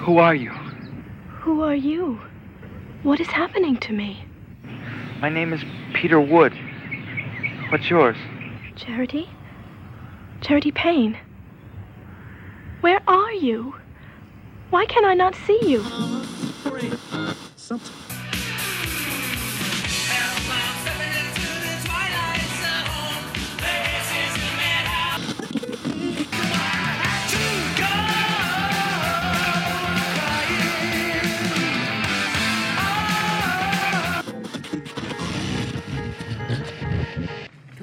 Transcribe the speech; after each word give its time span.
Who 0.00 0.16
are 0.16 0.34
you? 0.34 0.50
Who 1.40 1.60
are 1.60 1.74
you? 1.74 2.18
What 3.02 3.20
is 3.20 3.26
happening 3.26 3.76
to 3.80 3.92
me? 3.92 4.24
My 5.20 5.28
name 5.28 5.52
is 5.52 5.62
Peter 5.92 6.18
Wood. 6.18 6.54
What's 7.68 7.90
yours? 7.90 8.16
Charity? 8.76 9.28
Charity 10.40 10.70
Payne. 10.70 11.18
Where 12.80 13.02
are 13.06 13.32
you? 13.34 13.74
Why 14.70 14.86
can 14.86 15.04
I 15.04 15.12
not 15.12 15.34
see 15.34 15.60
you? 15.66 15.82
Something. 17.56 18.09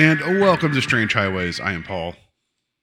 And 0.00 0.40
welcome 0.40 0.72
to 0.72 0.80
Strange 0.80 1.12
Highways. 1.12 1.60
I 1.60 1.72
am 1.72 1.82
Paul, 1.82 2.14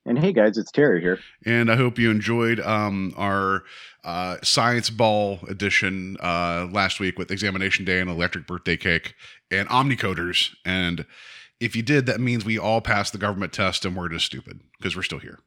And 0.06 0.20
hey 0.20 0.32
guys, 0.32 0.56
it's 0.56 0.72
Terry 0.72 1.02
here. 1.02 1.18
and 1.48 1.72
I 1.72 1.76
hope 1.76 1.98
you 1.98 2.12
enjoyed 2.12 2.60
um, 2.60 3.12
our 3.18 3.64
uh, 4.04 4.38
Science 4.44 4.92
Ball 4.92 5.40
edition 5.48 6.18
uh, 6.22 6.68
last 6.72 7.00
week 7.00 7.18
with 7.18 7.32
Examination 7.32 7.86
Day 7.86 8.02
and 8.02 8.08
Electric 8.08 8.46
Birthday 8.46 8.78
Cake 8.78 9.16
and 9.50 9.68
Omnicoders. 9.70 10.56
And 10.64 11.08
if 11.60 11.76
you 11.76 11.82
did, 11.82 12.06
that 12.06 12.20
means 12.20 12.46
we 12.46 12.60
all 12.60 12.82
passed 12.82 13.14
the 13.14 13.18
government 13.18 13.52
test 13.52 13.84
and 13.84 13.96
we're 13.96 14.10
just 14.10 14.28
stupid 14.28 14.60
because 14.78 14.96
we're 14.96 15.02
still 15.02 15.18
here. 15.18 15.40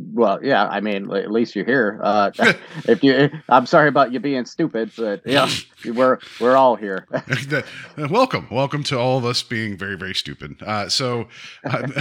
Well, 0.00 0.38
yeah, 0.44 0.64
I 0.64 0.80
mean, 0.80 1.10
at 1.12 1.32
least 1.32 1.56
you're 1.56 1.64
here. 1.64 1.98
Uh, 2.00 2.30
if 2.84 3.02
you, 3.02 3.30
I'm 3.48 3.66
sorry 3.66 3.88
about 3.88 4.12
you 4.12 4.20
being 4.20 4.44
stupid, 4.44 4.92
but 4.96 5.22
yeah, 5.26 5.50
we're 5.84 6.20
we're 6.40 6.56
all 6.56 6.76
here. 6.76 7.06
Welcome, 7.96 8.46
welcome 8.48 8.84
to 8.84 8.98
all 8.98 9.18
of 9.18 9.24
us 9.24 9.42
being 9.42 9.76
very, 9.76 9.96
very 9.96 10.14
stupid. 10.14 10.62
Uh, 10.62 10.88
so, 10.88 11.26
um, 11.64 11.92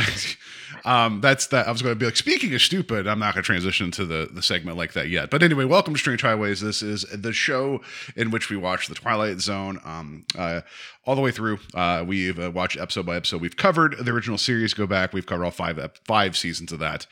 um, 0.85 1.21
that's 1.21 1.47
that. 1.47 1.67
I 1.67 1.71
was 1.71 1.81
going 1.81 1.95
to 1.95 1.99
be 1.99 2.05
like, 2.05 2.17
speaking 2.17 2.53
of 2.53 2.61
stupid, 2.61 3.07
I'm 3.07 3.17
not 3.17 3.33
going 3.33 3.41
to 3.43 3.47
transition 3.47 3.89
to 3.91 4.05
the 4.05 4.29
the 4.31 4.43
segment 4.43 4.77
like 4.77 4.93
that 4.93 5.09
yet. 5.09 5.31
But 5.31 5.41
anyway, 5.41 5.65
welcome 5.65 5.95
to 5.95 5.99
Strange 5.99 6.21
Highways. 6.21 6.61
This 6.61 6.83
is 6.83 7.01
the 7.11 7.33
show 7.33 7.81
in 8.15 8.29
which 8.29 8.51
we 8.51 8.57
watch 8.57 8.87
the 8.87 8.95
Twilight 8.95 9.39
Zone. 9.39 9.79
Um, 9.83 10.25
uh, 10.37 10.61
all 11.07 11.15
the 11.15 11.21
way 11.21 11.31
through. 11.31 11.57
Uh, 11.73 12.03
we've 12.05 12.37
uh, 12.37 12.51
watched 12.51 12.77
episode 12.77 13.07
by 13.07 13.15
episode. 13.15 13.41
We've 13.41 13.55
covered 13.55 13.97
the 13.97 14.11
original 14.11 14.37
series. 14.37 14.75
Go 14.75 14.85
back. 14.85 15.13
We've 15.13 15.25
covered 15.25 15.45
all 15.45 15.51
five 15.51 15.79
ep- 15.79 15.97
five 16.05 16.37
seasons 16.37 16.71
of 16.71 16.79
that. 16.79 17.07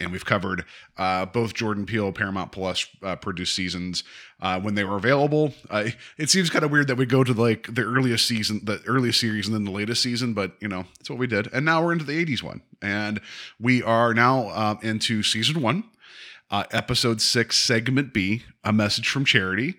And 0.00 0.12
we've 0.12 0.24
covered 0.24 0.64
uh, 0.96 1.26
both 1.26 1.54
Jordan 1.54 1.86
Peele, 1.86 2.10
Paramount 2.12 2.52
Plus 2.52 2.86
uh, 3.02 3.16
produced 3.16 3.54
seasons 3.54 4.02
uh, 4.40 4.58
when 4.60 4.74
they 4.74 4.84
were 4.84 4.96
available. 4.96 5.52
Uh, 5.68 5.90
it 6.16 6.30
seems 6.30 6.50
kind 6.50 6.64
of 6.64 6.70
weird 6.70 6.88
that 6.88 6.96
we 6.96 7.06
go 7.06 7.22
to 7.22 7.32
like 7.32 7.72
the 7.72 7.82
earliest 7.82 8.26
season, 8.26 8.60
the 8.64 8.82
earliest 8.86 9.20
series, 9.20 9.46
and 9.46 9.54
then 9.54 9.64
the 9.64 9.70
latest 9.70 10.02
season, 10.02 10.32
but 10.32 10.52
you 10.60 10.68
know 10.68 10.84
that's 10.98 11.10
what 11.10 11.18
we 11.18 11.26
did. 11.26 11.52
And 11.52 11.64
now 11.64 11.84
we're 11.84 11.92
into 11.92 12.04
the 12.04 12.24
'80s 12.24 12.42
one, 12.42 12.62
and 12.80 13.20
we 13.60 13.82
are 13.82 14.14
now 14.14 14.48
um, 14.50 14.78
into 14.82 15.22
season 15.22 15.60
one, 15.60 15.84
uh, 16.50 16.64
episode 16.72 17.20
six, 17.20 17.56
segment 17.58 18.12
B, 18.12 18.42
a 18.64 18.72
message 18.72 19.08
from 19.08 19.24
charity. 19.24 19.76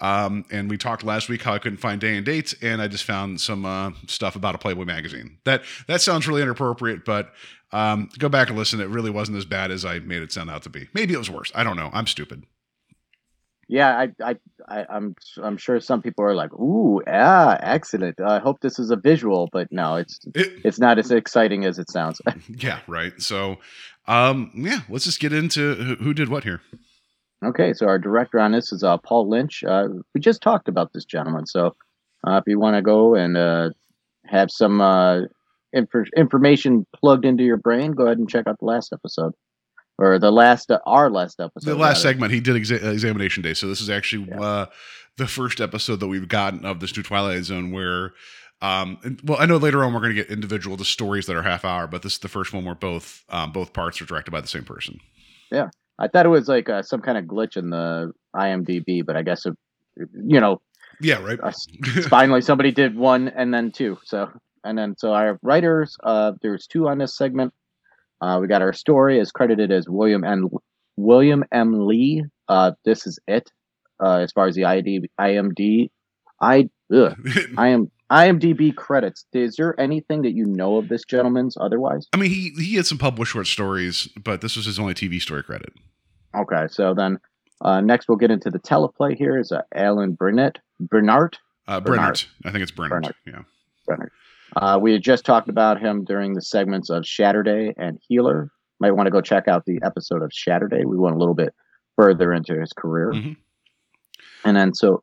Um, 0.00 0.44
and 0.50 0.68
we 0.68 0.76
talked 0.76 1.04
last 1.04 1.28
week 1.28 1.42
how 1.42 1.54
I 1.54 1.58
couldn't 1.58 1.78
find 1.78 2.00
day 2.00 2.16
and 2.16 2.26
dates, 2.26 2.54
and 2.60 2.82
I 2.82 2.88
just 2.88 3.04
found 3.04 3.40
some 3.40 3.64
uh, 3.64 3.92
stuff 4.06 4.34
about 4.34 4.54
a 4.54 4.58
Playboy 4.58 4.84
magazine. 4.84 5.38
That 5.44 5.62
that 5.86 6.00
sounds 6.00 6.26
really 6.26 6.42
inappropriate, 6.42 7.04
but 7.04 7.32
um, 7.74 8.08
go 8.20 8.28
back 8.28 8.48
and 8.48 8.56
listen. 8.56 8.80
It 8.80 8.88
really 8.88 9.10
wasn't 9.10 9.36
as 9.36 9.44
bad 9.44 9.72
as 9.72 9.84
I 9.84 9.98
made 9.98 10.22
it 10.22 10.30
sound 10.30 10.48
out 10.48 10.62
to 10.62 10.70
be. 10.70 10.88
Maybe 10.94 11.12
it 11.12 11.18
was 11.18 11.28
worse. 11.28 11.50
I 11.56 11.64
don't 11.64 11.76
know. 11.76 11.90
I'm 11.92 12.06
stupid. 12.06 12.44
Yeah, 13.66 13.98
I, 13.98 14.12
I, 14.22 14.36
I, 14.68 14.86
I'm, 14.88 15.16
I'm 15.42 15.56
sure 15.56 15.80
some 15.80 16.00
people 16.00 16.24
are 16.24 16.34
like, 16.34 16.52
"Ooh, 16.52 17.02
yeah, 17.06 17.58
excellent." 17.60 18.20
I 18.20 18.38
hope 18.38 18.60
this 18.60 18.78
is 18.78 18.90
a 18.90 18.96
visual, 18.96 19.48
but 19.52 19.72
no, 19.72 19.96
it's 19.96 20.20
It, 20.34 20.60
it's 20.64 20.78
not 20.78 20.98
as 20.98 21.10
exciting 21.10 21.64
as 21.64 21.78
it 21.80 21.90
sounds. 21.90 22.20
yeah, 22.48 22.78
right. 22.86 23.20
So, 23.20 23.56
um, 24.06 24.52
yeah, 24.54 24.80
let's 24.88 25.06
just 25.06 25.18
get 25.18 25.32
into 25.32 25.74
who, 25.74 25.94
who 25.96 26.14
did 26.14 26.28
what 26.28 26.44
here. 26.44 26.60
okay, 27.44 27.72
so 27.72 27.86
our 27.86 27.98
director 27.98 28.38
on 28.38 28.52
this 28.52 28.70
is 28.70 28.84
uh, 28.84 28.98
Paul 28.98 29.28
Lynch. 29.28 29.64
Uh, 29.64 29.88
we 30.14 30.20
just 30.20 30.42
talked 30.42 30.68
about 30.68 30.92
this 30.92 31.06
gentleman, 31.06 31.46
so 31.46 31.74
uh, 32.24 32.36
if 32.36 32.44
you 32.46 32.60
want 32.60 32.76
to 32.76 32.82
go 32.82 33.16
and 33.16 33.36
uh, 33.36 33.70
have 34.26 34.50
some 34.50 34.80
uh, 34.80 35.22
inf- 35.74 36.10
information 36.16 36.86
plugged 36.96 37.24
into 37.26 37.42
your 37.44 37.56
brain, 37.58 37.92
go 37.92 38.06
ahead 38.06 38.18
and 38.18 38.28
check 38.28 38.46
out 38.46 38.58
the 38.60 38.64
last 38.64 38.92
episode 38.92 39.32
or 39.98 40.18
the 40.18 40.30
last 40.32 40.70
uh, 40.70 40.78
our 40.86 41.10
last 41.10 41.38
episode. 41.40 41.70
the 41.70 41.76
last 41.76 42.02
segment 42.02 42.32
he 42.32 42.40
did 42.40 42.56
exa- 42.56 42.92
examination 42.92 43.42
day 43.42 43.54
so 43.54 43.68
this 43.68 43.80
is 43.80 43.88
actually 43.88 44.26
Yeah. 44.28 44.40
uh 44.40 44.66
the 45.18 45.26
first 45.28 45.60
episode 45.60 46.00
that 46.00 46.08
we've 46.08 46.26
gotten 46.26 46.64
of 46.64 46.80
this 46.80 46.96
new 46.96 47.02
twilight 47.04 47.44
zone 47.44 47.70
where 47.70 48.12
um 48.60 48.98
and- 49.04 49.20
well 49.24 49.38
i 49.40 49.46
know 49.46 49.56
later 49.58 49.84
on 49.84 49.92
we're 49.94 50.00
going 50.00 50.16
to 50.16 50.20
get 50.20 50.30
individual 50.32 50.76
the 50.76 50.84
stories 50.84 51.26
that 51.26 51.36
are 51.36 51.42
half 51.44 51.64
hour 51.64 51.86
but 51.86 52.02
this 52.02 52.14
is 52.14 52.18
the 52.18 52.26
first 52.28 52.52
one 52.52 52.64
where 52.64 52.74
both 52.74 53.22
um 53.28 53.52
both 53.52 53.72
parts 53.72 54.02
are 54.02 54.04
directed 54.06 54.32
by 54.32 54.40
the 54.40 54.48
same 54.48 54.64
person 54.64 54.98
Yeah, 55.52 55.68
I 55.96 56.08
thought 56.08 56.26
it 56.26 56.30
was 56.30 56.48
like 56.48 56.68
uh, 56.68 56.82
some 56.82 57.00
kind 57.00 57.16
of 57.16 57.26
glitch 57.26 57.56
in 57.56 57.70
the 57.70 58.12
IMDb, 58.34 59.06
but 59.06 59.16
I 59.16 59.22
guess 59.22 59.46
it, 59.46 59.54
you 59.96 60.40
know, 60.40 60.60
yeah 61.00 61.22
right 61.22 61.38
uh, 61.40 61.52
finally 62.08 62.40
somebody 62.40 62.72
did 62.72 62.96
one 62.96 63.28
and 63.28 63.54
then 63.54 63.70
two. 63.70 63.98
So 64.02 64.28
and 64.64 64.76
then 64.78 64.94
so 64.98 65.12
our 65.12 65.38
writers, 65.42 65.96
uh, 66.02 66.32
there's 66.42 66.66
two 66.66 66.88
on 66.88 66.98
this 66.98 67.16
segment. 67.16 67.52
Uh, 68.20 68.38
we 68.40 68.46
got 68.48 68.62
our 68.62 68.72
story 68.72 69.18
is 69.18 69.30
credited 69.30 69.70
as 69.70 69.88
William 69.88 70.24
M. 70.24 70.48
William 70.96 71.44
M. 71.52 71.86
Lee. 71.86 72.24
Uh, 72.48 72.72
this 72.84 73.06
is 73.06 73.18
it. 73.26 73.50
Uh, 74.02 74.18
as 74.18 74.32
far 74.32 74.46
as 74.46 74.54
the 74.54 74.62
IMD, 74.62 75.04
IMD, 75.20 75.90
I, 76.40 76.68
ugh, 76.94 77.16
I 77.56 77.68
am 77.68 77.90
IMDb 78.10 78.74
credits. 78.74 79.24
Is 79.32 79.56
there 79.56 79.78
anything 79.80 80.22
that 80.22 80.32
you 80.32 80.44
know 80.44 80.76
of 80.76 80.88
this 80.88 81.04
gentleman's 81.04 81.56
otherwise? 81.60 82.06
i 82.12 82.16
mean 82.16 82.30
he 82.30 82.50
he 82.58 82.74
had 82.76 82.86
some 82.86 82.98
published 82.98 83.32
short 83.32 83.46
stories 83.46 84.08
but 84.22 84.40
this 84.40 84.56
was 84.56 84.66
his 84.66 84.78
only 84.78 84.94
tv 84.94 85.20
story 85.20 85.42
credit 85.42 85.72
Okay, 86.36 86.66
so 86.68 86.94
then 86.94 87.18
uh, 87.60 87.80
next 87.80 88.08
we'll 88.08 88.18
get 88.18 88.30
into 88.30 88.50
the 88.50 88.58
teleplay. 88.58 89.16
Here 89.16 89.38
is 89.38 89.52
uh, 89.52 89.62
Alan 89.74 90.14
Burnett. 90.14 90.58
Bernard. 90.80 91.38
uh 91.68 91.80
Bernard. 91.80 92.14
Brennert. 92.16 92.26
i 92.44 92.50
think 92.50 92.62
it's 92.62 92.72
Brennert. 92.72 92.90
Bernard. 92.90 93.14
yeah 93.26 93.42
Bernard. 93.86 94.10
Uh, 94.56 94.78
we 94.80 94.92
had 94.92 95.02
just 95.02 95.24
talked 95.24 95.48
about 95.48 95.80
him 95.80 96.04
during 96.04 96.34
the 96.34 96.42
segments 96.42 96.90
of 96.90 97.02
Shatterday 97.04 97.72
and 97.76 97.98
Healer. 98.08 98.50
Might 98.80 98.92
want 98.92 99.06
to 99.06 99.10
go 99.10 99.20
check 99.20 99.48
out 99.48 99.64
the 99.66 99.78
episode 99.82 100.22
of 100.22 100.30
Shatterday. 100.30 100.84
We 100.84 100.96
went 100.96 101.14
a 101.16 101.18
little 101.18 101.34
bit 101.34 101.54
further 101.96 102.32
into 102.32 102.58
his 102.60 102.72
career, 102.72 103.12
Mhm. 103.12 103.36
and 104.44 104.56
then 104.56 104.74
so 104.74 105.02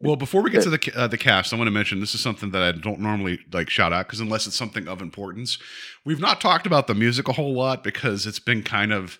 Well, 0.00 0.14
before 0.14 0.42
we 0.42 0.50
get 0.50 0.62
to 0.62 0.70
the 0.70 0.92
uh, 0.94 1.08
the 1.08 1.18
cast, 1.18 1.52
I 1.52 1.56
want 1.56 1.66
to 1.66 1.72
mention 1.72 1.98
this 2.00 2.14
is 2.14 2.20
something 2.20 2.50
that 2.52 2.62
I 2.62 2.70
don't 2.72 3.00
normally 3.00 3.40
like 3.52 3.68
shout 3.70 3.92
out 3.92 4.06
because 4.06 4.20
unless 4.20 4.46
it's 4.46 4.54
something 4.56 4.86
of 4.86 5.00
importance, 5.02 5.58
we've 6.04 6.20
not 6.20 6.40
talked 6.40 6.66
about 6.66 6.86
the 6.86 6.94
music 6.94 7.26
a 7.28 7.32
whole 7.32 7.54
lot 7.54 7.82
because 7.82 8.26
it's 8.26 8.38
been 8.38 8.62
kind 8.62 8.92
of 8.92 9.18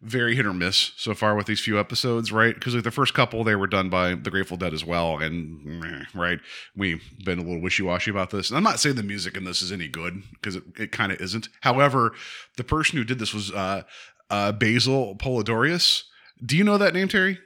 very 0.00 0.36
hit 0.36 0.46
or 0.46 0.52
miss 0.52 0.92
so 0.96 1.12
far 1.12 1.34
with 1.34 1.46
these 1.46 1.60
few 1.60 1.78
episodes, 1.78 2.30
right? 2.30 2.54
Because 2.54 2.74
like 2.74 2.84
the 2.84 2.90
first 2.90 3.14
couple 3.14 3.42
they 3.42 3.56
were 3.56 3.66
done 3.66 3.90
by 3.90 4.14
the 4.14 4.30
Grateful 4.30 4.56
Dead 4.56 4.72
as 4.72 4.84
well, 4.84 5.18
and 5.18 6.04
right, 6.14 6.38
we've 6.76 7.02
been 7.24 7.38
a 7.38 7.42
little 7.42 7.60
wishy 7.60 7.82
washy 7.82 8.10
about 8.10 8.30
this. 8.30 8.50
And 8.50 8.56
I'm 8.56 8.62
not 8.62 8.78
saying 8.78 8.96
the 8.96 9.02
music 9.02 9.36
in 9.36 9.44
this 9.44 9.60
is 9.60 9.72
any 9.72 9.88
good 9.88 10.22
because 10.32 10.56
it, 10.56 10.62
it 10.78 10.92
kind 10.92 11.10
of 11.10 11.20
isn't. 11.20 11.48
However, 11.62 12.12
the 12.56 12.64
person 12.64 12.96
who 12.96 13.04
did 13.04 13.18
this 13.18 13.34
was 13.34 13.50
uh, 13.50 13.82
uh, 14.30 14.52
Basil 14.52 15.16
Poledouris. 15.16 16.04
Do 16.44 16.56
you 16.56 16.62
know 16.62 16.78
that 16.78 16.94
name, 16.94 17.08
Terry? 17.08 17.38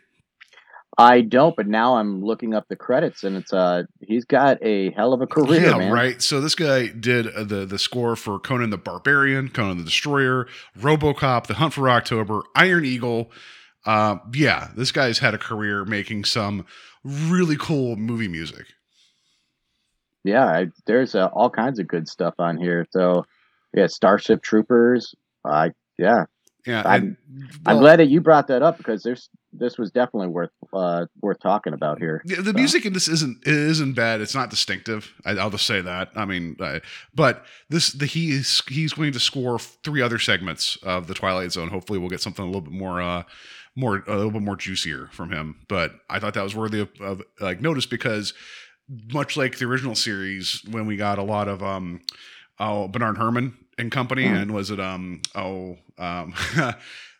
I 0.98 1.22
don't. 1.22 1.56
But 1.56 1.66
now 1.66 1.96
I'm 1.96 2.22
looking 2.22 2.54
up 2.54 2.68
the 2.68 2.76
credits, 2.76 3.24
and 3.24 3.36
it's 3.36 3.52
uh 3.52 3.84
he's 4.00 4.24
got 4.24 4.58
a 4.62 4.90
hell 4.92 5.12
of 5.12 5.20
a 5.22 5.26
career, 5.26 5.70
yeah, 5.70 5.76
man. 5.76 5.92
right. 5.92 6.20
So 6.20 6.40
this 6.40 6.54
guy 6.54 6.88
did 6.88 7.26
uh, 7.28 7.44
the 7.44 7.64
the 7.64 7.78
score 7.78 8.16
for 8.16 8.38
Conan 8.38 8.70
the 8.70 8.78
Barbarian, 8.78 9.48
Conan 9.48 9.78
the 9.78 9.84
Destroyer, 9.84 10.46
RoboCop, 10.78 11.46
The 11.46 11.54
Hunt 11.54 11.72
for 11.74 11.88
October, 11.88 12.42
Iron 12.54 12.84
Eagle. 12.84 13.30
Uh, 13.84 14.18
yeah, 14.32 14.68
this 14.76 14.92
guy's 14.92 15.18
had 15.18 15.34
a 15.34 15.38
career 15.38 15.84
making 15.84 16.24
some 16.24 16.66
really 17.04 17.56
cool 17.56 17.96
movie 17.96 18.28
music. 18.28 18.66
Yeah, 20.24 20.46
I, 20.46 20.66
there's 20.86 21.14
uh, 21.14 21.26
all 21.32 21.50
kinds 21.50 21.78
of 21.78 21.88
good 21.88 22.08
stuff 22.08 22.34
on 22.38 22.56
here. 22.56 22.86
So, 22.90 23.26
yeah, 23.74 23.88
Starship 23.88 24.42
Troopers. 24.42 25.14
I 25.44 25.72
Yeah, 25.98 26.26
Yeah, 26.66 26.82
I'm- 26.82 27.16
and- 27.34 27.50
I'm 27.66 27.78
glad 27.78 27.98
that 27.98 28.06
you 28.08 28.20
brought 28.20 28.46
that 28.48 28.62
up 28.62 28.78
because 28.78 29.02
there's 29.02 29.28
this 29.54 29.76
was 29.76 29.90
definitely 29.90 30.28
worth 30.28 30.50
uh, 30.72 31.04
worth 31.20 31.38
talking 31.40 31.72
about 31.74 31.98
here. 31.98 32.22
Yeah, 32.24 32.36
the 32.38 32.44
So- 32.46 32.52
music 32.52 32.86
in 32.86 32.92
this 32.92 33.08
isn't 33.08 33.46
isn't 33.46 33.94
bad. 33.94 34.20
It's 34.20 34.34
not 34.34 34.48
distinctive. 34.48 35.12
I, 35.26 35.32
I'll 35.32 35.50
just 35.50 35.66
say 35.66 35.80
that. 35.82 36.10
I 36.16 36.24
mean, 36.24 36.56
I, 36.60 36.80
but 37.14 37.44
this 37.68 37.92
the 37.92 38.06
he 38.06 38.30
is 38.30 38.62
he's 38.68 38.92
going 38.92 39.12
to 39.12 39.20
score 39.20 39.58
three 39.58 40.00
other 40.00 40.18
segments 40.18 40.76
of 40.82 41.06
the 41.08 41.14
Twilight 41.14 41.52
Zone. 41.52 41.68
Hopefully, 41.68 41.98
we'll 41.98 42.08
get 42.08 42.20
something 42.22 42.42
a 42.44 42.46
little 42.46 42.60
bit 42.62 42.72
more 42.72 43.02
uh 43.02 43.24
more 43.76 44.04
a 44.06 44.14
little 44.16 44.30
bit 44.30 44.42
more 44.42 44.56
juicier 44.56 45.08
from 45.12 45.30
him. 45.30 45.56
But 45.68 45.92
I 46.08 46.18
thought 46.18 46.34
that 46.34 46.44
was 46.44 46.54
worthy 46.54 46.80
of, 46.80 46.88
of 47.00 47.22
like 47.40 47.60
notice 47.60 47.86
because 47.86 48.32
much 49.12 49.36
like 49.36 49.58
the 49.58 49.64
original 49.66 49.94
series, 49.94 50.62
when 50.70 50.86
we 50.86 50.96
got 50.96 51.18
a 51.18 51.22
lot 51.22 51.48
of 51.48 51.62
um 51.62 52.00
oh 52.58 52.88
Bernard 52.88 53.18
Herrmann 53.18 53.56
and 53.78 53.90
company, 53.90 54.24
Mhm. 54.24 54.42
and 54.42 54.54
was 54.54 54.70
it 54.70 54.80
um 54.80 55.20
oh 55.34 55.76
um. 56.02 56.34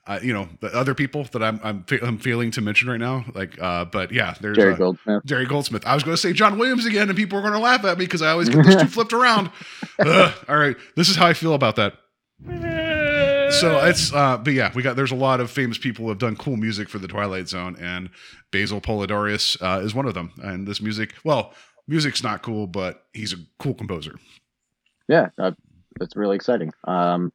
Uh, 0.05 0.19
you 0.21 0.33
know 0.33 0.49
the 0.59 0.67
other 0.75 0.97
people 0.97 1.23
that 1.31 1.45
I'm 1.45 1.61
I'm, 1.63 1.85
fe- 1.85 2.01
I'm 2.03 2.19
failing 2.19 2.51
to 2.51 2.61
mention 2.61 2.89
right 2.89 2.99
now, 2.99 3.25
like 3.37 3.57
uh, 3.63 3.85
but 3.85 4.11
yeah, 4.11 4.35
there's 4.41 4.57
Jerry 4.57 4.73
uh, 4.73 4.77
Goldsmith. 4.77 5.25
Jerry 5.25 5.47
Goldsmith. 5.47 5.87
I 5.87 5.95
was 5.95 6.03
going 6.03 6.17
to 6.17 6.21
say 6.21 6.33
John 6.33 6.59
Williams 6.59 6.87
again, 6.87 7.09
and 7.09 7.17
people 7.17 7.39
are 7.39 7.41
going 7.41 7.53
to 7.53 7.61
laugh 7.61 7.85
at 7.85 7.99
me 7.99 8.05
because 8.05 8.21
I 8.21 8.33
always 8.33 8.49
get 8.49 8.65
those 8.65 8.83
two 8.83 8.89
flipped 8.89 9.13
around. 9.13 9.53
Ugh. 10.01 10.35
all 10.49 10.57
right, 10.57 10.77
this 10.97 11.09
is 11.09 11.15
how 11.15 11.29
I 11.29 11.35
feel 11.35 11.55
about 11.55 11.77
that. 11.77 11.95
So 13.61 13.79
it's, 13.85 14.13
uh, 14.13 14.39
but 14.39 14.55
yeah, 14.55 14.73
we 14.75 14.83
got. 14.83 14.97
There's 14.97 15.13
a 15.13 15.17
lot 15.17 15.41
of 15.41 15.53
famous 15.53 15.79
people 15.79 16.05
who 16.05 16.09
have 16.09 16.19
done 16.19 16.35
cool 16.35 16.57
music 16.57 16.89
for 16.89 16.99
the 16.99 17.07
Twilight 17.07 17.49
Zone, 17.49 17.77
and 17.79 18.11
Basil 18.51 18.81
Poledouris 18.81 19.57
uh, 19.63 19.85
is 19.85 19.95
one 19.95 20.07
of 20.07 20.15
them. 20.15 20.33
And 20.43 20.67
this 20.67 20.81
music, 20.81 21.15
well, 21.23 21.53
music's 21.87 22.25
not 22.25 22.43
cool, 22.43 22.67
but 22.67 23.05
he's 23.13 23.33
a 23.33 23.37
cool 23.61 23.75
composer. 23.75 24.17
Yeah, 25.07 25.29
uh, 25.39 25.53
that's 26.01 26.17
really 26.17 26.35
exciting. 26.35 26.73
Um, 26.85 27.33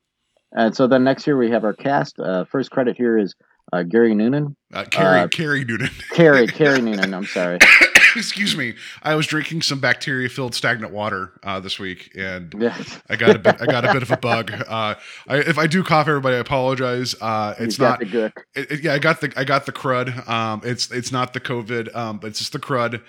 and 0.54 0.76
so 0.76 0.88
then 0.88 1.04
next 1.04 1.26
year 1.28 1.38
we 1.38 1.50
have 1.52 1.64
our 1.64 1.74
cast. 1.74 2.20
Uh, 2.20 2.46
first 2.46 2.72
credit 2.72 2.96
here 2.98 3.18
is 3.18 3.36
uh, 3.74 3.84
Gary 3.84 4.16
Noonan. 4.16 4.56
Uh, 4.74 4.84
Kerry, 4.86 5.20
Uh, 5.22 5.28
Kerry 5.28 5.66
Noonan. 5.66 5.90
Kerry, 6.12 6.48
Kerry 6.48 6.82
Noonan. 6.88 7.14
I'm 7.14 7.26
sorry. 7.26 7.60
Excuse 8.26 8.56
me. 8.58 8.76
I 9.04 9.16
was 9.16 9.28
drinking 9.28 9.62
some 9.62 9.80
bacteria-filled 9.80 10.54
stagnant 10.56 10.92
water 10.94 11.32
uh, 11.44 11.60
this 11.60 11.80
week, 11.80 12.12
and 12.18 12.54
Yeah, 12.58 12.78
I 13.10 13.16
got 13.16 13.36
a 13.36 13.40
bit. 13.40 13.62
I 13.62 13.66
got 13.66 13.86
a 13.86 13.94
bit 13.94 14.02
of 14.04 14.12
a 14.12 14.18
bug. 14.22 14.52
Uh, 14.52 14.96
I, 15.28 15.38
if 15.38 15.58
I 15.58 15.68
do 15.68 15.84
cough, 15.84 16.08
everybody, 16.08 16.36
I 16.36 16.40
apologize. 16.40 17.16
Uh, 17.22 17.56
it's 17.60 17.78
you 17.78 17.86
not. 17.86 18.02
It, 18.02 18.34
it- 18.56 18.84
yeah, 18.84 18.94
I 18.94 19.00
got 19.00 19.22
the. 19.22 19.32
I 19.38 19.44
got 19.44 19.66
the 19.66 19.72
crud. 19.72 20.28
Um, 20.28 20.62
it's 20.64 20.92
it's 20.92 21.12
not 21.12 21.34
the 21.34 21.40
COVID. 21.40 21.96
Um, 21.96 22.18
but 22.18 22.28
it's 22.28 22.40
just 22.40 22.54
the 22.54 22.60
crud, 22.60 23.02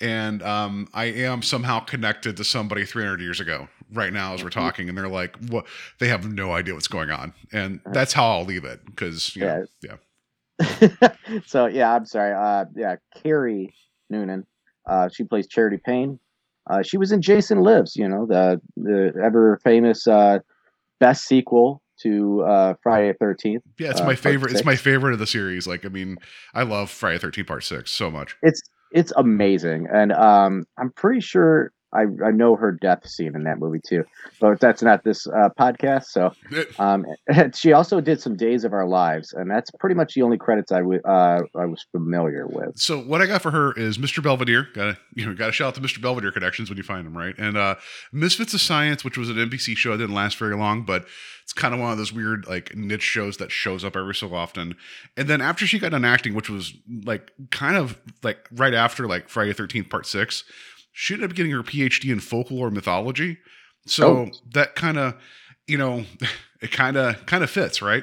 and 0.00 0.42
um, 0.42 0.88
I 0.94 1.04
am 1.06 1.42
somehow 1.42 1.80
connected 1.80 2.36
to 2.38 2.44
somebody 2.44 2.84
300 2.84 3.20
years 3.20 3.40
ago. 3.40 3.68
Right 3.92 4.12
now, 4.12 4.34
as 4.34 4.42
we're 4.42 4.50
Mm-hmm. 4.50 4.58
talking, 4.60 4.88
and 4.88 4.98
they're 4.98 5.06
like, 5.08 5.36
"What?" 5.48 5.66
They 6.00 6.08
have 6.08 6.26
no 6.26 6.50
idea 6.52 6.74
what's 6.74 6.88
going 6.88 7.10
on, 7.10 7.32
and 7.52 7.80
that's 7.92 8.12
how 8.12 8.28
I'll 8.28 8.44
leave 8.44 8.64
it 8.64 8.84
because 8.84 9.36
yeah, 9.36 9.62
yeah. 9.80 9.96
so 11.46 11.66
yeah, 11.66 11.94
I'm 11.94 12.04
sorry. 12.04 12.32
Uh, 12.34 12.64
yeah, 12.74 12.96
Kerry 13.22 13.74
Noonan. 14.10 14.44
Uh, 14.86 15.08
she 15.08 15.24
plays 15.24 15.46
Charity 15.46 15.78
Payne. 15.84 16.18
Uh, 16.68 16.82
she 16.82 16.98
was 16.98 17.12
in 17.12 17.22
Jason 17.22 17.60
Lives. 17.60 17.96
You 17.96 18.08
know 18.08 18.26
the 18.26 18.60
the 18.76 19.12
ever 19.22 19.60
famous 19.62 20.06
uh, 20.06 20.40
best 21.00 21.26
sequel 21.26 21.82
to 22.02 22.42
uh, 22.42 22.74
Friday 22.82 23.12
the 23.12 23.18
Thirteenth. 23.18 23.62
Yeah, 23.78 23.90
it's 23.90 24.00
Uh, 24.00 24.06
my 24.06 24.14
favorite. 24.14 24.52
It's 24.52 24.64
my 24.64 24.76
favorite 24.76 25.12
of 25.12 25.18
the 25.18 25.26
series. 25.26 25.66
Like, 25.66 25.84
I 25.84 25.88
mean, 25.88 26.18
I 26.54 26.62
love 26.62 26.90
Friday 26.90 27.18
Thirteen 27.18 27.44
Part 27.44 27.64
Six 27.64 27.90
so 27.90 28.10
much. 28.10 28.36
It's 28.42 28.60
it's 28.92 29.12
amazing, 29.16 29.88
and 29.92 30.12
um, 30.12 30.64
I'm 30.78 30.90
pretty 30.92 31.20
sure 31.20 31.72
I, 31.96 32.26
I 32.26 32.30
know 32.30 32.56
her 32.56 32.72
death 32.72 33.08
scene 33.08 33.34
in 33.34 33.44
that 33.44 33.58
movie 33.58 33.80
too, 33.80 34.04
but 34.40 34.60
that's 34.60 34.82
not 34.82 35.04
this 35.04 35.26
uh, 35.26 35.48
podcast. 35.58 36.06
So 36.06 36.32
um, 36.78 37.06
she 37.54 37.72
also 37.72 38.00
did 38.00 38.20
some 38.20 38.36
Days 38.36 38.64
of 38.64 38.72
Our 38.72 38.86
Lives, 38.86 39.32
and 39.32 39.50
that's 39.50 39.70
pretty 39.72 39.94
much 39.94 40.14
the 40.14 40.22
only 40.22 40.38
credits 40.38 40.72
I 40.72 40.80
w- 40.80 41.02
uh, 41.02 41.42
I 41.54 41.66
was 41.66 41.86
familiar 41.92 42.46
with. 42.46 42.78
So 42.78 43.00
what 43.00 43.22
I 43.22 43.26
got 43.26 43.42
for 43.42 43.50
her 43.50 43.72
is 43.72 43.98
Mr. 43.98 44.22
Belvedere. 44.22 44.68
Got 44.74 44.84
to 44.84 44.98
you 45.14 45.26
know 45.26 45.34
got 45.34 45.46
to 45.46 45.52
shout 45.52 45.68
out 45.68 45.74
to 45.76 45.80
Mr. 45.80 46.00
Belvedere 46.00 46.32
connections 46.32 46.68
when 46.68 46.76
you 46.76 46.84
find 46.84 47.06
them, 47.06 47.16
right? 47.16 47.34
And 47.38 47.56
uh, 47.56 47.76
Misfits 48.12 48.54
of 48.54 48.60
Science, 48.60 49.04
which 49.04 49.16
was 49.16 49.28
an 49.28 49.36
NBC 49.36 49.76
show, 49.76 49.92
that 49.92 49.98
didn't 49.98 50.14
last 50.14 50.36
very 50.36 50.56
long, 50.56 50.82
but 50.82 51.06
it's 51.46 51.52
kind 51.52 51.72
of 51.72 51.78
one 51.78 51.92
of 51.92 51.98
those 51.98 52.12
weird 52.12 52.44
like 52.48 52.74
niche 52.74 53.02
shows 53.02 53.36
that 53.36 53.52
shows 53.52 53.84
up 53.84 53.94
every 53.96 54.16
so 54.16 54.34
often. 54.34 54.74
And 55.16 55.28
then 55.28 55.40
after 55.40 55.64
she 55.64 55.78
got 55.78 55.92
done 55.92 56.04
acting, 56.04 56.34
which 56.34 56.50
was 56.50 56.74
like 57.04 57.30
kind 57.50 57.76
of 57.76 57.96
like 58.24 58.48
right 58.50 58.74
after 58.74 59.06
like 59.06 59.28
Friday 59.28 59.52
Thirteenth 59.52 59.88
Part 59.88 60.06
Six, 60.06 60.42
she 60.98 61.12
ended 61.12 61.28
up 61.30 61.36
getting 61.36 61.52
her 61.52 61.62
PhD 61.62 62.10
in 62.10 62.20
folklore 62.20 62.70
mythology. 62.70 63.36
So 63.86 64.06
Oh. 64.16 64.30
that 64.54 64.74
kind 64.74 64.96
of 64.98 65.14
you 65.68 65.76
know 65.78 66.04
it 66.62 66.72
kind 66.72 66.96
of 66.96 67.24
kind 67.26 67.44
of 67.44 67.50
fits, 67.50 67.82
right? 67.82 68.02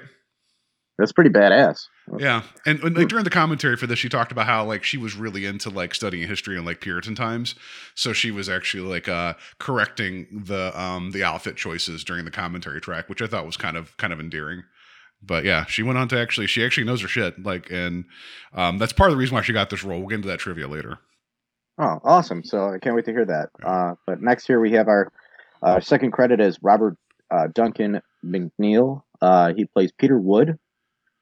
That's 0.99 1.11
pretty 1.11 1.31
badass. 1.31 1.87
Yeah, 2.19 2.43
and, 2.67 2.79
and 2.83 2.95
like 2.95 3.07
during 3.07 3.23
the 3.23 3.31
commentary 3.31 3.77
for 3.77 3.87
this, 3.87 3.97
she 3.97 4.09
talked 4.09 4.31
about 4.31 4.45
how 4.45 4.63
like 4.63 4.83
she 4.83 4.97
was 4.97 5.15
really 5.15 5.43
into 5.45 5.71
like 5.71 5.95
studying 5.95 6.27
history 6.27 6.55
and 6.55 6.65
like 6.67 6.81
Puritan 6.81 7.15
times, 7.15 7.55
so 7.95 8.13
she 8.13 8.29
was 8.29 8.47
actually 8.47 8.83
like 8.87 9.09
uh 9.09 9.33
correcting 9.59 10.43
the 10.45 10.71
um 10.79 11.11
the 11.11 11.23
outfit 11.23 11.55
choices 11.55 12.03
during 12.03 12.25
the 12.25 12.31
commentary 12.31 12.79
track, 12.79 13.09
which 13.09 13.21
I 13.23 13.27
thought 13.27 13.45
was 13.45 13.57
kind 13.57 13.75
of 13.75 13.97
kind 13.97 14.13
of 14.13 14.19
endearing. 14.19 14.63
But 15.25 15.45
yeah, 15.45 15.65
she 15.65 15.81
went 15.81 15.97
on 15.97 16.09
to 16.09 16.19
actually 16.19 16.45
she 16.47 16.63
actually 16.63 16.83
knows 16.83 17.01
her 17.01 17.07
shit, 17.07 17.41
like, 17.43 17.71
and 17.71 18.05
um 18.53 18.77
that's 18.77 18.93
part 18.93 19.09
of 19.09 19.15
the 19.15 19.19
reason 19.19 19.33
why 19.33 19.41
she 19.41 19.53
got 19.53 19.71
this 19.71 19.83
role. 19.83 19.99
We'll 19.99 20.09
get 20.09 20.15
into 20.17 20.27
that 20.27 20.39
trivia 20.39 20.67
later. 20.67 20.99
Oh, 21.77 21.99
awesome! 22.03 22.43
So 22.43 22.69
I 22.69 22.77
can't 22.79 22.95
wait 22.95 23.05
to 23.05 23.11
hear 23.11 23.25
that. 23.25 23.49
Uh, 23.63 23.95
but 24.05 24.21
next 24.21 24.45
here 24.45 24.59
we 24.59 24.73
have 24.73 24.87
our 24.87 25.11
uh, 25.63 25.79
second 25.79 26.11
credit 26.11 26.39
is 26.39 26.59
Robert 26.61 26.97
uh, 27.31 27.47
Duncan 27.53 28.01
McNeil. 28.23 29.01
Uh, 29.21 29.53
he 29.55 29.65
plays 29.65 29.91
Peter 29.97 30.19
Wood. 30.19 30.57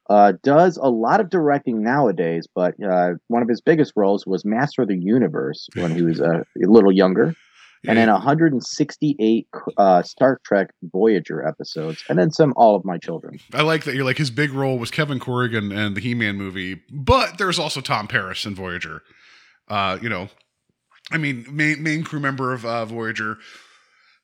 Uh, 0.09 0.33
does 0.44 0.75
a 0.75 0.89
lot 0.89 1.21
of 1.21 1.30
directing 1.30 1.81
nowadays, 1.81 2.48
but 2.53 2.74
uh, 2.83 3.12
one 3.27 3.42
of 3.42 3.48
his 3.48 3.62
biggest 3.62 3.94
roles 3.95 4.25
was 4.25 4.44
Master 4.44 4.81
of 4.81 4.89
the 4.89 4.98
Universe 4.98 5.69
when 5.75 5.95
he 5.95 6.01
was 6.01 6.19
a 6.19 6.44
little 6.56 6.92
younger, 6.92 7.33
and 7.88 7.98
then 7.98 8.09
168 8.09 9.48
uh, 9.77 10.01
Star 10.03 10.42
Trek 10.44 10.71
Voyager 10.83 11.48
episodes, 11.48 12.03
and 12.09 12.19
then 12.19 12.30
some 12.30 12.51
All 12.57 12.75
of 12.75 12.83
My 12.83 12.98
Children. 12.98 13.39
I 13.53 13.62
like 13.62 13.86
that 13.86 13.95
you're 13.95 14.03
like 14.03 14.18
his 14.18 14.31
big 14.31 14.51
role 14.51 14.77
was 14.77 14.92
Kevin 14.92 15.19
Corrigan 15.19 15.71
and 15.71 15.95
the 15.95 16.01
He-Man 16.01 16.36
movie, 16.36 16.81
but 16.92 17.38
there's 17.38 17.59
also 17.59 17.80
Tom 17.80 18.07
Paris 18.09 18.45
in 18.45 18.53
Voyager. 18.53 19.03
Uh, 19.71 19.97
you 20.01 20.09
know, 20.09 20.27
I 21.12 21.18
mean, 21.18 21.45
main 21.50 21.81
main 21.81 22.03
crew 22.03 22.19
member 22.19 22.51
of 22.51 22.65
uh, 22.65 22.83
Voyager, 22.83 23.35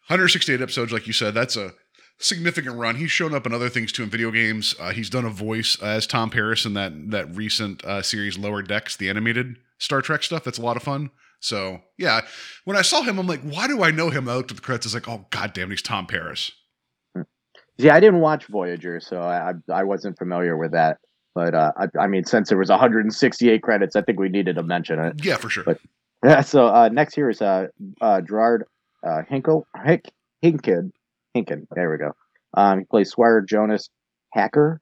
168 0.07 0.61
episodes, 0.61 0.91
like 0.91 1.07
you 1.07 1.13
said. 1.13 1.33
That's 1.33 1.55
a 1.55 1.71
significant 2.19 2.75
run. 2.75 2.97
He's 2.97 3.11
shown 3.11 3.33
up 3.33 3.45
in 3.45 3.53
other 3.53 3.69
things 3.69 3.93
too 3.93 4.03
in 4.03 4.09
video 4.09 4.29
games. 4.29 4.75
Uh, 4.77 4.91
he's 4.91 5.09
done 5.09 5.23
a 5.23 5.29
voice 5.29 5.81
as 5.81 6.05
Tom 6.05 6.29
Paris 6.29 6.65
in 6.65 6.73
that 6.73 7.11
that 7.11 7.33
recent 7.33 7.83
uh, 7.85 8.01
series 8.01 8.37
Lower 8.37 8.61
Decks, 8.61 8.97
the 8.97 9.09
animated 9.09 9.55
Star 9.77 10.01
Trek 10.01 10.21
stuff. 10.21 10.43
That's 10.43 10.57
a 10.57 10.63
lot 10.63 10.75
of 10.75 10.83
fun. 10.83 11.11
So 11.39 11.79
yeah, 11.97 12.21
when 12.65 12.75
I 12.75 12.81
saw 12.81 13.03
him, 13.03 13.17
I'm 13.17 13.27
like, 13.27 13.41
why 13.41 13.67
do 13.67 13.83
I 13.83 13.91
know 13.91 14.09
him? 14.09 14.27
I 14.27 14.35
looked 14.35 14.51
at 14.51 14.57
the 14.57 14.63
credits. 14.63 14.85
I 14.85 14.89
was 14.89 14.93
like, 14.95 15.07
oh 15.07 15.27
god 15.29 15.53
damn, 15.53 15.69
he's 15.69 15.81
Tom 15.81 16.07
Paris. 16.07 16.51
Yeah, 17.77 17.95
I 17.95 18.01
didn't 18.01 18.19
watch 18.19 18.47
Voyager, 18.47 18.99
so 18.99 19.21
I, 19.21 19.53
I 19.71 19.83
wasn't 19.85 20.17
familiar 20.17 20.57
with 20.57 20.71
that. 20.71 20.97
But 21.37 21.53
uh, 21.53 21.71
I, 21.77 21.85
I 21.99 22.07
mean, 22.07 22.25
since 22.25 22.49
there 22.49 22.57
was 22.57 22.69
168 22.69 23.61
credits, 23.61 23.95
I 23.95 24.01
think 24.01 24.19
we 24.19 24.27
needed 24.27 24.55
to 24.55 24.63
mention 24.63 24.97
it. 24.97 25.23
Yeah, 25.23 25.35
for 25.35 25.51
sure. 25.51 25.63
But- 25.63 25.79
Yeah. 26.23 26.41
So 26.41 26.65
uh, 26.65 26.89
next 26.91 27.13
here 27.13 27.29
is 27.29 27.43
uh, 27.43 27.67
uh, 28.01 28.21
Gerard 28.21 28.63
uh, 29.03 29.21
Hinkle 29.29 29.67
Hink 29.85 30.05
Hinkin 30.43 30.89
Hinkin. 31.35 31.67
There 31.75 31.91
we 31.91 31.97
go. 31.99 32.13
Um, 32.55 32.79
he 32.79 32.85
plays 32.85 33.11
Squire 33.11 33.41
Jonas 33.41 33.87
Hacker. 34.33 34.81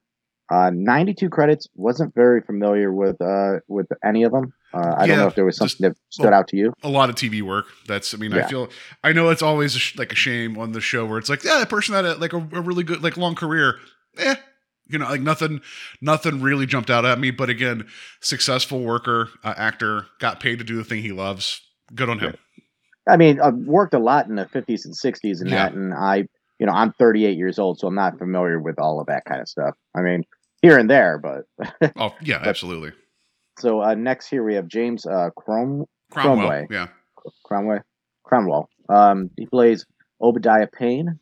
Uh, 0.50 0.72
92 0.74 1.30
credits. 1.30 1.68
Wasn't 1.76 2.16
very 2.16 2.40
familiar 2.40 2.94
with 2.94 3.20
uh, 3.20 3.60
with 3.68 3.88
any 4.02 4.24
of 4.24 4.32
them. 4.32 4.54
Uh, 4.74 4.96
I 4.98 5.08
don't 5.08 5.18
know 5.18 5.28
if 5.28 5.36
there 5.36 5.44
was 5.44 5.58
something 5.58 5.90
that 5.90 5.98
stood 6.10 6.26
well, 6.26 6.36
out 6.36 6.48
to 6.50 6.58
you. 6.58 6.74
a 6.84 6.90
lot 6.90 7.10
of 7.10 7.16
TV 7.16 7.42
work. 7.42 7.66
That's, 7.88 8.14
I 8.14 8.18
mean, 8.18 8.34
I 8.34 8.44
feel, 8.44 8.70
I 9.04 9.12
know 9.14 9.30
it's 9.30 9.42
always 9.42 9.76
a 9.76 9.80
sh- 9.80 9.98
like 9.98 10.12
a 10.12 10.16
shame 10.16 10.58
on 10.58 10.72
the 10.74 10.82
show 10.82 11.06
where 11.06 11.18
it's 11.18 11.30
like, 11.30 11.44
yeah, 11.44 11.58
that 11.60 11.70
person 11.70 11.96
had 11.96 12.06
a, 12.06 12.16
like 12.16 12.34
a, 12.34 12.38
a 12.38 12.62
really 12.62 12.84
good, 12.84 13.02
like 13.02 13.16
long 13.18 13.36
career. 13.36 13.80
Eh, 14.18 14.36
you 14.88 15.00
know, 15.00 15.06
like 15.06 15.22
nothing, 15.22 15.62
nothing 16.02 16.42
really 16.42 16.66
jumped 16.66 16.90
out 16.90 17.06
at 17.06 17.20
me. 17.20 17.32
But 17.32 17.50
again, 17.50 17.88
successful 18.22 18.82
worker, 18.82 19.30
uh, 19.44 19.54
actor, 19.58 20.08
got 20.20 20.40
paid 20.40 20.60
to 20.60 20.66
do 20.66 20.76
the 20.76 20.84
thing 20.84 21.02
he 21.02 21.12
loves. 21.12 21.62
Good 21.94 22.10
on 22.10 22.20
him. 22.20 22.36
I 23.08 23.18
mean, 23.18 23.40
I've 23.40 23.56
worked 23.56 23.94
a 23.94 24.00
lot 24.00 24.28
in 24.28 24.36
the 24.36 24.46
50s 24.46 24.86
and 24.86 24.94
60s 24.96 25.42
and 25.42 25.50
Yeah. 25.50 25.56
that, 25.70 25.74
and 25.74 25.94
I, 25.94 26.26
you 26.60 26.66
know, 26.66 26.72
I'm 26.74 26.92
38 26.94 27.38
years 27.38 27.60
old, 27.60 27.80
so 27.80 27.88
I'm 27.88 27.96
not 27.96 28.18
familiar 28.18 28.60
with 28.60 28.80
all 28.80 29.00
of 29.00 29.08
that 29.08 29.26
kind 29.26 29.42
of 29.42 29.48
stuff. 29.48 29.76
I 29.96 30.02
mean, 30.02 30.24
here 30.62 30.78
and 30.80 30.90
there, 30.90 31.20
but 31.20 31.92
Oh 31.98 32.16
yeah, 32.22 32.40
absolutely. 32.44 32.94
so 33.60 33.82
uh, 33.84 33.94
next 33.94 34.28
here 34.28 34.44
we 34.44 34.56
have 34.56 34.68
James 34.68 35.06
uh, 35.06 35.30
Crom 35.38 35.86
Cromwell. 36.12 36.48
Cromway. 36.48 36.68
Yeah. 36.72 36.88
Cromwell. 37.46 37.82
Cromwell. 38.24 38.70
Um, 38.90 39.30
he 39.38 39.46
plays 39.46 39.86
Obadiah 40.22 40.68
Payne. 40.68 41.20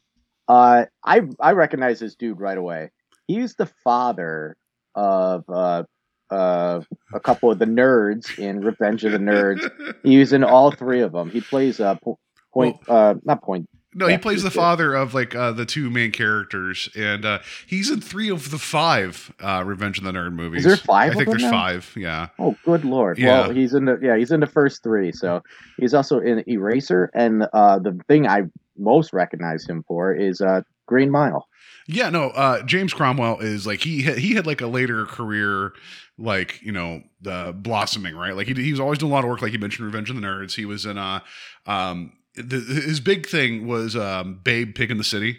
Uh, 0.47 0.85
I 1.03 1.21
I 1.39 1.51
recognize 1.51 1.99
this 1.99 2.15
dude 2.15 2.39
right 2.39 2.57
away. 2.57 2.91
He's 3.27 3.55
the 3.55 3.67
father 3.83 4.55
of 4.95 5.43
uh, 5.49 5.83
uh, 6.29 6.81
a 7.13 7.19
couple 7.19 7.51
of 7.51 7.59
the 7.59 7.65
nerds 7.65 8.37
in 8.37 8.61
Revenge 8.61 9.03
of 9.03 9.11
the 9.11 9.17
Nerds. 9.17 9.69
He's 10.03 10.33
in 10.33 10.43
all 10.43 10.71
three 10.71 11.01
of 11.01 11.11
them. 11.11 11.29
He 11.29 11.41
plays 11.41 11.79
uh, 11.79 11.95
po- 11.95 12.19
point, 12.53 12.77
uh, 12.87 13.15
not 13.23 13.41
point. 13.43 13.67
No, 13.95 14.07
he 14.07 14.17
plays 14.17 14.41
the 14.41 14.49
good. 14.49 14.55
father 14.55 14.95
of 14.95 15.13
like 15.13 15.35
uh, 15.35 15.51
the 15.51 15.65
two 15.65 15.89
main 15.91 16.11
characters, 16.11 16.89
and 16.95 17.25
uh, 17.25 17.39
he's 17.67 17.91
in 17.91 18.01
three 18.01 18.29
of 18.29 18.49
the 18.49 18.57
five 18.57 19.31
uh, 19.39 19.63
Revenge 19.63 19.99
of 19.99 20.03
the 20.03 20.11
Nerd 20.11 20.33
movies. 20.33 20.63
there 20.63 20.75
five 20.77 21.11
I 21.11 21.15
think 21.15 21.29
there's 21.29 21.43
now? 21.43 21.51
five. 21.51 21.93
Yeah. 21.95 22.29
Oh, 22.39 22.55
good 22.65 22.85
lord! 22.85 23.19
Yeah. 23.19 23.41
Well, 23.41 23.51
he's 23.51 23.75
in 23.75 23.85
the 23.85 23.99
yeah, 24.01 24.17
he's 24.17 24.31
in 24.31 24.39
the 24.39 24.47
first 24.47 24.81
three. 24.81 25.11
So 25.11 25.43
he's 25.77 25.93
also 25.93 26.19
in 26.19 26.43
Eraser, 26.49 27.11
and 27.13 27.45
uh, 27.53 27.77
the 27.77 27.99
thing 28.07 28.27
I 28.27 28.43
most 28.77 29.13
recognize 29.13 29.67
him 29.67 29.83
for 29.87 30.11
is 30.11 30.41
uh, 30.41 30.61
Green 30.87 31.11
Mile. 31.11 31.47
Yeah, 31.87 32.09
no. 32.09 32.29
Uh, 32.29 32.63
James 32.63 32.93
Cromwell 32.93 33.39
is 33.39 33.67
like 33.67 33.81
he 33.81 34.03
had, 34.03 34.17
he 34.17 34.35
had 34.35 34.45
like 34.45 34.61
a 34.61 34.67
later 34.67 35.05
career, 35.05 35.73
like 36.17 36.61
you 36.61 36.71
know, 36.71 37.03
uh, 37.27 37.51
blossoming 37.51 38.15
right. 38.15 38.35
Like 38.35 38.47
he 38.47 38.53
he 38.53 38.71
was 38.71 38.79
always 38.79 38.99
doing 38.99 39.11
a 39.11 39.15
lot 39.15 39.23
of 39.23 39.29
work. 39.29 39.41
Like 39.41 39.51
he 39.51 39.57
mentioned, 39.57 39.85
Revenge 39.85 40.09
of 40.09 40.15
the 40.15 40.21
Nerds. 40.21 40.55
He 40.55 40.65
was 40.65 40.85
in 40.85 40.97
uh, 40.97 41.19
um, 41.65 42.13
the, 42.35 42.59
his 42.59 42.99
big 42.99 43.27
thing 43.27 43.67
was 43.67 43.95
um, 43.95 44.39
Babe 44.43 44.73
Pig 44.75 44.91
in 44.91 44.97
the 44.97 45.03
City. 45.03 45.37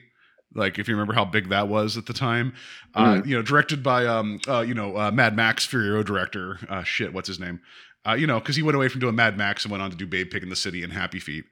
Like 0.55 0.79
if 0.79 0.87
you 0.87 0.95
remember 0.95 1.15
how 1.15 1.25
big 1.25 1.49
that 1.49 1.69
was 1.69 1.97
at 1.97 2.07
the 2.07 2.13
time, 2.13 2.55
uh, 2.95 3.23
you 3.25 3.35
know, 3.35 3.43
directed 3.43 3.83
by 3.83 4.07
um, 4.07 4.39
uh, 4.47 4.61
you 4.61 4.75
know, 4.75 4.97
uh, 4.97 5.11
Mad 5.11 5.35
Max 5.35 5.65
Fury 5.65 5.89
Road 5.89 6.07
director. 6.07 6.59
Uh, 6.69 6.85
shit, 6.85 7.13
what's 7.13 7.27
his 7.27 7.41
name? 7.41 7.61
Uh, 8.07 8.13
you 8.13 8.27
know, 8.27 8.39
because 8.39 8.55
he 8.55 8.63
went 8.63 8.77
away 8.77 8.89
from 8.89 9.01
doing 9.01 9.17
Mad 9.17 9.37
Max 9.37 9.65
and 9.65 9.73
went 9.73 9.83
on 9.83 9.91
to 9.91 9.97
do 9.97 10.07
Babe 10.07 10.31
Pig 10.31 10.43
in 10.43 10.51
the 10.51 10.57
City 10.57 10.85
and 10.85 10.93
Happy 10.93 11.19
Feet. 11.19 11.45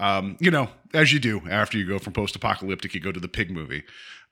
Um, 0.00 0.36
you 0.40 0.50
know, 0.50 0.68
as 0.92 1.12
you 1.12 1.18
do 1.18 1.42
after 1.48 1.78
you 1.78 1.86
go 1.86 1.98
from 1.98 2.12
post-apocalyptic, 2.12 2.94
you 2.94 3.00
go 3.00 3.12
to 3.12 3.20
the 3.20 3.28
pig 3.28 3.50
movie. 3.50 3.84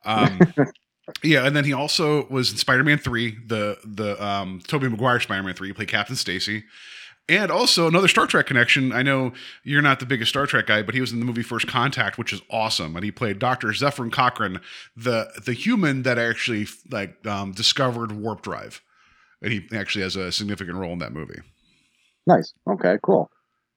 Um, 0.04 0.38
yeah, 1.23 1.47
and 1.47 1.54
then 1.54 1.64
he 1.64 1.73
also 1.73 2.26
was 2.28 2.50
in 2.52 2.57
Spider-Man 2.57 2.99
Three, 2.99 3.37
the 3.47 3.78
the 3.85 4.23
um, 4.25 4.61
Tobey 4.66 4.88
Maguire 4.88 5.21
Spider-Man 5.21 5.54
Three. 5.54 5.69
He 5.69 5.75
played 5.75 5.88
Captain 5.88 6.16
Stacy, 6.16 6.64
and 7.28 7.50
also 7.50 7.87
another 7.87 8.09
Star 8.09 8.26
Trek 8.26 8.47
connection. 8.47 8.92
I 8.92 9.02
know 9.02 9.33
you're 9.62 9.83
not 9.83 10.00
the 10.00 10.07
biggest 10.07 10.30
Star 10.30 10.47
Trek 10.47 10.66
guy, 10.66 10.83
but 10.83 10.95
he 10.95 11.00
was 11.00 11.12
in 11.12 11.21
the 11.21 11.26
movie 11.26 11.42
First 11.42 11.69
Contact, 11.69 12.19
which 12.19 12.33
is 12.33 12.42
awesome, 12.50 12.97
and 12.97 13.04
he 13.04 13.12
played 13.12 13.38
Doctor 13.38 13.69
Zefram 13.69 14.12
Cochrane, 14.12 14.61
the 14.97 15.30
the 15.45 15.52
human 15.52 16.02
that 16.02 16.19
actually 16.19 16.66
like 16.90 17.25
um, 17.26 17.52
discovered 17.52 18.12
warp 18.12 18.42
drive, 18.42 18.83
and 19.42 19.52
he 19.52 19.69
actually 19.73 20.02
has 20.02 20.16
a 20.16 20.33
significant 20.33 20.76
role 20.76 20.92
in 20.92 20.99
that 20.99 21.12
movie. 21.12 21.40
Nice. 22.26 22.52
Okay. 22.69 22.97
Cool. 23.02 23.30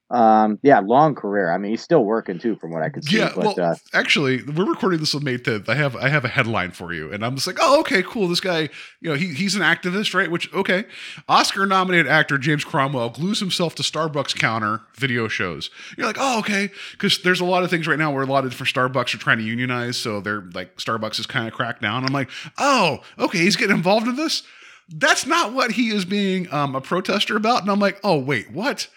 Um, 0.09 0.59
yeah, 0.61 0.79
long 0.79 1.15
career. 1.15 1.51
I 1.51 1.57
mean, 1.57 1.71
he's 1.71 1.81
still 1.81 2.03
working 2.03 2.37
too, 2.37 2.55
from 2.57 2.71
what 2.71 2.83
I 2.83 2.89
could 2.89 3.03
see. 3.03 3.17
Yeah, 3.17 3.31
but, 3.35 3.57
well, 3.57 3.71
uh, 3.71 3.75
actually, 3.93 4.43
we're 4.43 4.65
recording 4.65 4.99
this 4.99 5.15
on 5.15 5.23
May 5.23 5.37
10th. 5.37 5.67
I 5.67 5.73
have 5.73 5.95
I 5.95 6.09
have 6.09 6.23
a 6.23 6.27
headline 6.27 6.69
for 6.69 6.93
you, 6.93 7.11
and 7.11 7.25
I'm 7.25 7.33
just 7.33 7.47
like, 7.47 7.57
oh, 7.59 7.79
okay, 7.79 8.03
cool. 8.03 8.27
This 8.27 8.39
guy, 8.39 8.69
you 9.01 9.09
know, 9.09 9.15
he, 9.15 9.33
he's 9.33 9.55
an 9.55 9.61
activist, 9.61 10.13
right? 10.13 10.29
Which, 10.29 10.53
okay, 10.53 10.85
Oscar-nominated 11.27 12.05
actor 12.05 12.37
James 12.37 12.63
Cromwell 12.63 13.09
glues 13.09 13.39
himself 13.39 13.73
to 13.75 13.83
Starbucks 13.83 14.35
counter 14.35 14.81
video 14.95 15.27
shows. 15.27 15.71
You're 15.97 16.05
like, 16.05 16.17
oh, 16.19 16.39
okay, 16.39 16.69
because 16.91 17.21
there's 17.23 17.39
a 17.39 17.45
lot 17.45 17.63
of 17.63 17.71
things 17.71 17.87
right 17.87 17.97
now 17.97 18.11
where 18.11 18.23
a 18.23 18.27
lot 18.27 18.43
of 18.43 18.51
different 18.51 18.71
Starbucks 18.71 19.15
are 19.15 19.19
trying 19.19 19.39
to 19.39 19.43
unionize, 19.43 19.97
so 19.97 20.21
they're 20.21 20.43
like 20.53 20.77
Starbucks 20.77 21.19
is 21.19 21.25
kind 21.25 21.47
of 21.47 21.53
cracked 21.55 21.81
down. 21.81 22.05
I'm 22.05 22.13
like, 22.13 22.29
oh, 22.59 22.99
okay, 23.17 23.39
he's 23.39 23.55
getting 23.55 23.75
involved 23.75 24.07
in 24.07 24.15
this. 24.15 24.43
That's 24.89 25.25
not 25.25 25.53
what 25.53 25.71
he 25.71 25.89
is 25.89 26.05
being 26.05 26.53
um, 26.53 26.75
a 26.75 26.81
protester 26.81 27.35
about, 27.35 27.61
and 27.61 27.71
I'm 27.71 27.79
like, 27.79 27.99
oh, 28.03 28.19
wait, 28.19 28.51
what? 28.51 28.89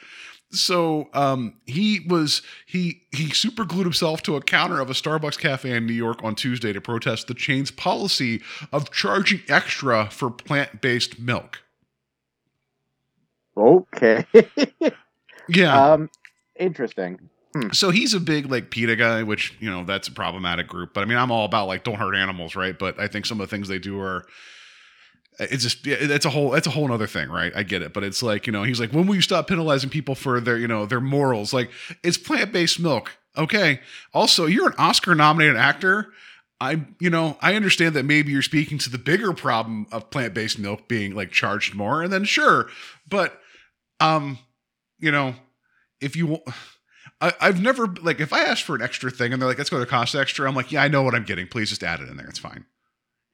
So 0.50 1.08
um, 1.12 1.54
he 1.66 2.00
was 2.06 2.42
he 2.66 3.02
he 3.12 3.30
super 3.30 3.64
glued 3.64 3.84
himself 3.84 4.22
to 4.22 4.36
a 4.36 4.40
counter 4.40 4.80
of 4.80 4.90
a 4.90 4.94
Starbucks 4.94 5.38
cafe 5.38 5.72
in 5.72 5.86
New 5.86 5.92
York 5.92 6.22
on 6.22 6.34
Tuesday 6.34 6.72
to 6.72 6.80
protest 6.80 7.26
the 7.26 7.34
chain's 7.34 7.70
policy 7.70 8.42
of 8.72 8.90
charging 8.90 9.42
extra 9.48 10.08
for 10.10 10.30
plant-based 10.30 11.18
milk. 11.18 11.62
okay. 13.56 14.26
Yeah. 15.48 15.92
um, 15.92 16.10
interesting. 16.56 17.20
so 17.72 17.90
he's 17.90 18.14
a 18.14 18.20
big 18.20 18.50
like 18.50 18.70
PETA 18.70 18.96
guy, 18.96 19.22
which 19.22 19.56
you 19.60 19.70
know 19.70 19.84
that's 19.84 20.08
a 20.08 20.12
problematic 20.12 20.66
group. 20.66 20.92
But 20.92 21.02
I 21.02 21.04
mean, 21.04 21.18
I'm 21.18 21.30
all 21.30 21.44
about 21.44 21.68
like 21.68 21.84
don't 21.84 21.94
hurt 21.94 22.16
animals, 22.16 22.56
right? 22.56 22.76
But 22.76 22.98
I 22.98 23.06
think 23.06 23.26
some 23.26 23.40
of 23.40 23.48
the 23.48 23.56
things 23.56 23.68
they 23.68 23.78
do 23.78 24.00
are. 24.00 24.26
It's 25.38 25.62
just 25.62 25.84
yeah, 25.86 25.96
it's 25.98 26.24
a 26.24 26.30
whole 26.30 26.54
it's 26.54 26.66
a 26.66 26.70
whole 26.70 26.90
other 26.90 27.06
thing, 27.06 27.28
right? 27.28 27.52
I 27.54 27.62
get 27.62 27.82
it, 27.82 27.92
but 27.92 28.04
it's 28.04 28.22
like 28.22 28.46
you 28.46 28.52
know 28.52 28.62
he's 28.62 28.80
like 28.80 28.92
when 28.92 29.06
will 29.06 29.14
you 29.14 29.20
stop 29.20 29.48
penalizing 29.48 29.90
people 29.90 30.14
for 30.14 30.40
their 30.40 30.56
you 30.56 30.68
know 30.68 30.86
their 30.86 31.00
morals? 31.00 31.52
Like 31.52 31.70
it's 32.02 32.16
plant 32.16 32.52
based 32.52 32.80
milk, 32.80 33.12
okay. 33.36 33.80
Also, 34.14 34.46
you're 34.46 34.68
an 34.68 34.74
Oscar 34.78 35.14
nominated 35.14 35.56
actor. 35.56 36.12
I 36.58 36.86
you 37.00 37.10
know 37.10 37.36
I 37.42 37.54
understand 37.54 37.94
that 37.94 38.04
maybe 38.04 38.32
you're 38.32 38.42
speaking 38.42 38.78
to 38.78 38.90
the 38.90 38.98
bigger 38.98 39.34
problem 39.34 39.86
of 39.92 40.10
plant 40.10 40.32
based 40.32 40.58
milk 40.58 40.88
being 40.88 41.14
like 41.14 41.32
charged 41.32 41.74
more, 41.74 42.02
and 42.02 42.12
then 42.12 42.24
sure, 42.24 42.68
but 43.08 43.38
um, 44.00 44.38
you 44.98 45.10
know 45.10 45.34
if 46.00 46.16
you 46.16 46.38
I, 47.20 47.32
I've 47.40 47.62
never 47.62 47.86
like 48.02 48.20
if 48.20 48.32
I 48.32 48.40
ask 48.40 48.64
for 48.64 48.74
an 48.74 48.82
extra 48.82 49.10
thing 49.10 49.32
and 49.32 49.40
they're 49.40 49.48
like, 49.48 49.58
"Let's 49.58 49.70
go 49.70 49.78
to 49.78 49.86
cost 49.86 50.14
extra," 50.14 50.48
I'm 50.48 50.54
like, 50.54 50.72
"Yeah, 50.72 50.82
I 50.82 50.88
know 50.88 51.02
what 51.02 51.14
I'm 51.14 51.24
getting. 51.24 51.46
Please 51.46 51.70
just 51.70 51.82
add 51.82 52.00
it 52.00 52.08
in 52.08 52.16
there. 52.16 52.26
It's 52.26 52.38
fine." 52.38 52.64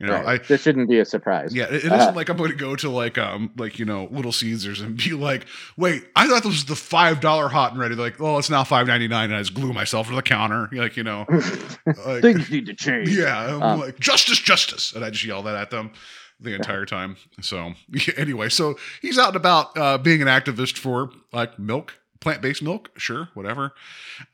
You 0.00 0.08
know, 0.08 0.14
Right. 0.14 0.40
I 0.42 0.44
this 0.46 0.62
shouldn't 0.62 0.88
be 0.88 0.99
a 0.99 1.04
surprise. 1.04 1.54
yeah, 1.54 1.64
it, 1.64 1.84
it 1.84 1.92
Uh, 1.92 1.96
isn't 1.96 2.16
like 2.16 2.28
I'm 2.28 2.37
going 2.37 2.50
to 2.50 2.56
go 2.56 2.75
to 2.75 2.90
like 2.90 3.18
um 3.18 3.52
like 3.56 3.78
you 3.78 3.84
know 3.84 4.08
Little 4.11 4.32
Caesars 4.32 4.80
and 4.80 4.96
be 4.96 5.12
like, 5.12 5.46
"Wait, 5.76 6.04
I 6.16 6.26
thought 6.26 6.42
this 6.42 6.50
was 6.52 6.64
the 6.64 6.75
five 6.75 7.20
dollar 7.20 7.49
hot 7.49 7.70
and 7.72 7.80
ready." 7.80 7.94
They're 7.94 8.06
like, 8.06 8.20
"Oh, 8.20 8.38
it's 8.38 8.50
now 8.50 8.64
five 8.64 8.88
ninety 8.88 9.06
nine, 9.06 9.26
and 9.30 9.37
I 9.37 9.38
just 9.38 9.54
glue 9.54 9.72
myself 9.72 10.08
to 10.08 10.14
the 10.16 10.22
counter." 10.22 10.68
Like 10.72 10.96
you 10.96 11.04
know, 11.04 11.25
like, 12.06 12.22
Things 12.22 12.50
need 12.50 12.66
to 12.66 12.75
change. 12.75 13.11
yeah, 13.11 13.54
I'm 13.56 13.62
Um, 13.62 13.80
like 13.80 14.00
justice, 14.00 14.38
justice, 14.40 14.92
and 14.92 15.04
I 15.04 15.11
just 15.11 15.25
yell 15.25 15.42
that 15.44 15.54
at 15.54 15.70
them 15.70 15.92
the 16.40 16.54
entire 16.56 16.84
time. 16.84 17.16
So 17.40 17.75
yeah, 17.92 18.14
anyway, 18.16 18.49
so 18.49 18.76
he's 19.02 19.18
out 19.18 19.28
and 19.28 19.37
about 19.37 19.76
uh, 19.78 19.99
being 19.99 20.20
an 20.20 20.26
activist 20.28 20.78
for 20.78 21.11
like 21.32 21.61
milk, 21.61 21.94
plant 22.22 22.40
based 22.40 22.62
milk, 22.62 22.90
sure, 22.96 23.28
whatever. 23.34 23.74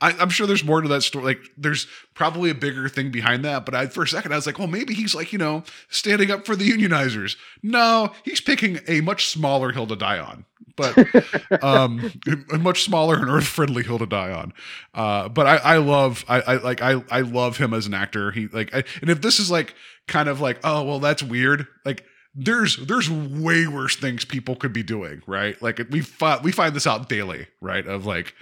I, 0.01 0.13
I'm 0.13 0.29
sure 0.29 0.47
there's 0.47 0.63
more 0.63 0.81
to 0.81 0.89
that 0.89 1.03
story. 1.03 1.25
Like 1.25 1.41
there's 1.57 1.89
probably 2.15 2.51
a 2.51 2.55
bigger 2.55 2.89
thing 2.89 3.11
behind 3.11 3.45
that. 3.45 3.65
But 3.65 3.75
I, 3.75 3.87
for 3.87 4.05
a 4.05 4.09
second, 4.09 4.33
I 4.33 4.37
was 4.37 4.47
like, 4.47 4.59
well, 4.59 4.69
maybe 4.69 4.95
he's 4.95 5.15
like 5.15 5.33
you 5.33 5.39
know 5.39 5.65
standing 5.89 6.31
up 6.31 6.47
for 6.47 6.55
the 6.55 6.69
unionizers. 6.71 7.37
No, 7.63 8.13
he's 8.25 8.41
picking 8.41 8.79
a 8.87 9.01
much 9.01 9.27
smaller 9.27 9.73
hill 9.73 9.87
to 9.89 9.97
die 9.97 10.19
on. 10.19 10.45
But 10.77 10.97
um, 11.65 12.13
a 12.53 12.59
much 12.59 12.85
smaller 12.85 13.17
and 13.17 13.29
earth 13.29 13.47
friendly 13.47 13.83
hill 13.83 13.99
to 13.99 14.07
die 14.07 14.31
on. 14.31 14.53
Uh, 14.95 15.29
but 15.29 15.47
I, 15.47 15.57
I 15.57 15.77
love, 15.79 16.25
I, 16.29 16.41
I 16.41 16.57
like, 16.59 16.81
I, 16.81 17.03
I 17.11 17.23
love 17.23 17.57
him 17.57 17.75
as 17.75 17.87
an 17.87 17.95
actor. 17.95 18.31
He 18.31 18.47
like, 18.47 18.73
I, 18.73 18.85
and 19.01 19.11
if 19.11 19.21
this 19.21 19.41
is 19.41 19.51
like 19.51 19.75
kind 20.07 20.29
of 20.29 20.41
like, 20.41 20.61
oh 20.63 20.85
well, 20.85 21.01
that's 21.01 21.23
weird. 21.23 21.67
Like, 21.85 22.05
there's 22.35 22.77
there's 22.77 23.11
way 23.11 23.67
worse 23.67 23.97
things 23.97 24.25
people 24.25 24.57
could 24.57 24.73
be 24.73 24.83
doing, 24.83 25.23
right? 25.27 25.61
Like 25.63 25.81
we 25.91 26.01
find 26.01 26.43
we 26.43 26.53
find 26.53 26.75
this 26.75 26.87
out 26.87 27.09
daily, 27.09 27.47
right? 27.61 27.87
Of 27.87 28.07
like 28.07 28.35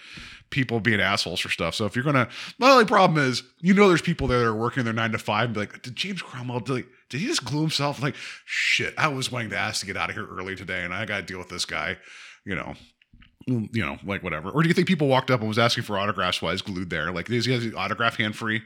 people 0.50 0.80
being 0.80 1.00
assholes 1.00 1.40
for 1.40 1.48
stuff. 1.48 1.74
So 1.74 1.86
if 1.86 1.96
you're 1.96 2.04
gonna, 2.04 2.28
my 2.58 2.70
only 2.70 2.84
problem 2.84 3.24
is, 3.24 3.42
you 3.60 3.74
know, 3.74 3.88
there's 3.88 4.02
people 4.02 4.28
there 4.28 4.40
that 4.40 4.46
are 4.46 4.54
working 4.54 4.84
their 4.84 4.92
nine 4.92 5.12
to 5.12 5.18
five 5.18 5.46
and 5.46 5.54
be 5.54 5.60
like, 5.60 5.82
did 5.82 5.96
James 5.96 6.22
Cromwell 6.22 6.60
did, 6.60 6.84
did 7.10 7.20
he 7.20 7.26
just 7.26 7.44
glue 7.44 7.62
himself? 7.62 8.02
Like, 8.02 8.14
shit, 8.44 8.94
I 8.96 9.08
was 9.08 9.32
wanting 9.32 9.50
to 9.50 9.58
ask 9.58 9.80
to 9.80 9.86
get 9.86 9.96
out 9.96 10.10
of 10.10 10.16
here 10.16 10.26
early 10.26 10.54
today, 10.56 10.84
and 10.84 10.94
I 10.94 11.04
got 11.04 11.18
to 11.18 11.22
deal 11.22 11.38
with 11.38 11.48
this 11.48 11.64
guy, 11.64 11.96
you 12.44 12.54
know. 12.54 12.74
Mm, 13.48 13.68
You 13.72 13.84
know, 13.84 13.96
like 14.04 14.22
whatever. 14.22 14.50
Or 14.50 14.62
do 14.62 14.68
you 14.68 14.74
think 14.74 14.88
people 14.88 15.08
walked 15.08 15.30
up 15.30 15.40
and 15.40 15.48
was 15.48 15.58
asking 15.58 15.84
for 15.84 15.98
autographs 15.98 16.42
while 16.42 16.52
he's 16.52 16.62
glued 16.62 16.90
there? 16.90 17.12
Like, 17.12 17.26
does 17.26 17.44
he 17.44 17.56
the 17.56 17.76
autograph 17.76 18.16
hand 18.16 18.34
free? 18.36 18.62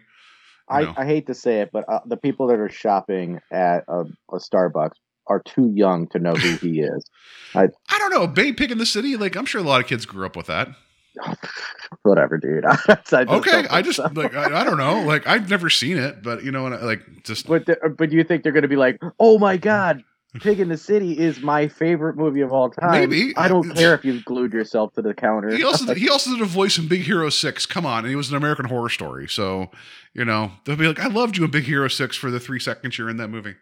I, 0.69 0.83
No. 0.83 0.95
I 0.97 1.05
hate 1.05 1.27
to 1.27 1.35
say 1.35 1.61
it, 1.61 1.71
but 1.73 1.85
uh, 1.89 2.01
the 2.07 2.17
people 2.17 2.47
that 2.47 2.59
are 2.59 2.69
shopping 2.69 3.41
at 3.51 3.85
a, 3.89 4.05
a 4.33 4.37
Starbucks 4.37 4.97
are 5.31 5.41
too 5.47 5.73
young 5.75 6.09
to 6.09 6.19
know 6.19 6.35
who 6.35 6.57
he 6.57 6.81
is. 6.81 7.09
I 7.55 7.69
I 7.89 7.99
don't 7.99 8.11
know. 8.11 8.27
Babe 8.27 8.57
Pig 8.57 8.71
in 8.71 8.79
the 8.79 8.87
City. 8.87 9.17
Like, 9.17 9.37
I'm 9.37 9.47
sure 9.47 9.61
a 9.61 9.65
lot 9.65 9.81
of 9.81 9.87
kids 9.87 10.05
grew 10.05 10.27
up 10.27 10.37
with 10.37 10.47
that. 10.47 10.69
Whatever, 12.03 12.39
dude. 12.39 12.65
I 12.67 12.75
just 12.97 13.13
Okay, 13.15 13.67
I 13.71 13.83
just 13.83 13.97
so. 13.97 14.11
like 14.15 14.35
I, 14.35 14.61
I 14.61 14.65
don't 14.65 14.79
know. 14.79 15.03
Like 15.03 15.27
I've 15.27 15.49
never 15.49 15.71
seen 15.71 15.97
it, 15.97 16.23
but 16.23 16.45
you 16.45 16.51
know, 16.53 16.67
and 16.67 16.75
I, 16.75 16.83
like 16.83 17.25
just 17.25 17.47
But 17.47 17.67
the, 17.67 17.77
but 17.97 18.13
you 18.13 18.23
think 18.25 18.43
they're 18.43 18.53
going 18.53 18.63
to 18.63 18.69
be 18.69 18.77
like, 18.77 18.99
oh 19.19 19.39
my 19.39 19.57
god, 19.57 20.05
Pig 20.41 20.61
in 20.61 20.69
the 20.69 20.77
City 20.77 21.19
is 21.19 21.41
my 21.41 21.67
favorite 21.67 22.17
movie 22.17 22.41
of 22.41 22.53
all 22.53 22.71
time. 22.71 22.93
Maybe. 22.93 23.37
I 23.37 23.49
don't 23.49 23.75
care 23.75 23.95
if 23.95 24.05
you've 24.05 24.25
glued 24.25 24.53
yourself 24.53 24.93
to 24.95 25.03
the 25.03 25.13
counter. 25.13 25.51
he 25.51 25.65
also 25.65 25.93
he 25.95 26.09
also 26.09 26.31
did 26.31 26.41
a 26.41 26.47
voice 26.47 26.79
in 26.79 26.87
Big 26.87 27.03
Hero 27.03 27.29
Six. 27.31 27.67
Come 27.67 27.85
on, 27.85 28.01
and 28.01 28.09
he 28.09 28.17
was 28.17 28.31
an 28.31 28.37
American 28.37 28.67
Horror 28.67 28.89
Story. 28.91 29.29
So 29.29 29.71
you 30.15 30.25
know 30.25 30.53
they'll 30.65 30.77
be 30.77 30.87
like, 30.87 31.01
I 31.01 31.09
loved 31.09 31.37
you 31.37 31.45
in 31.45 31.51
Big 31.51 31.65
Hero 31.65 31.89
Six 31.89 32.17
for 32.17 32.31
the 32.31 32.41
three 32.41 32.61
seconds 32.61 32.97
you're 32.97 33.11
in 33.11 33.17
that 33.17 33.29
movie. 33.29 33.57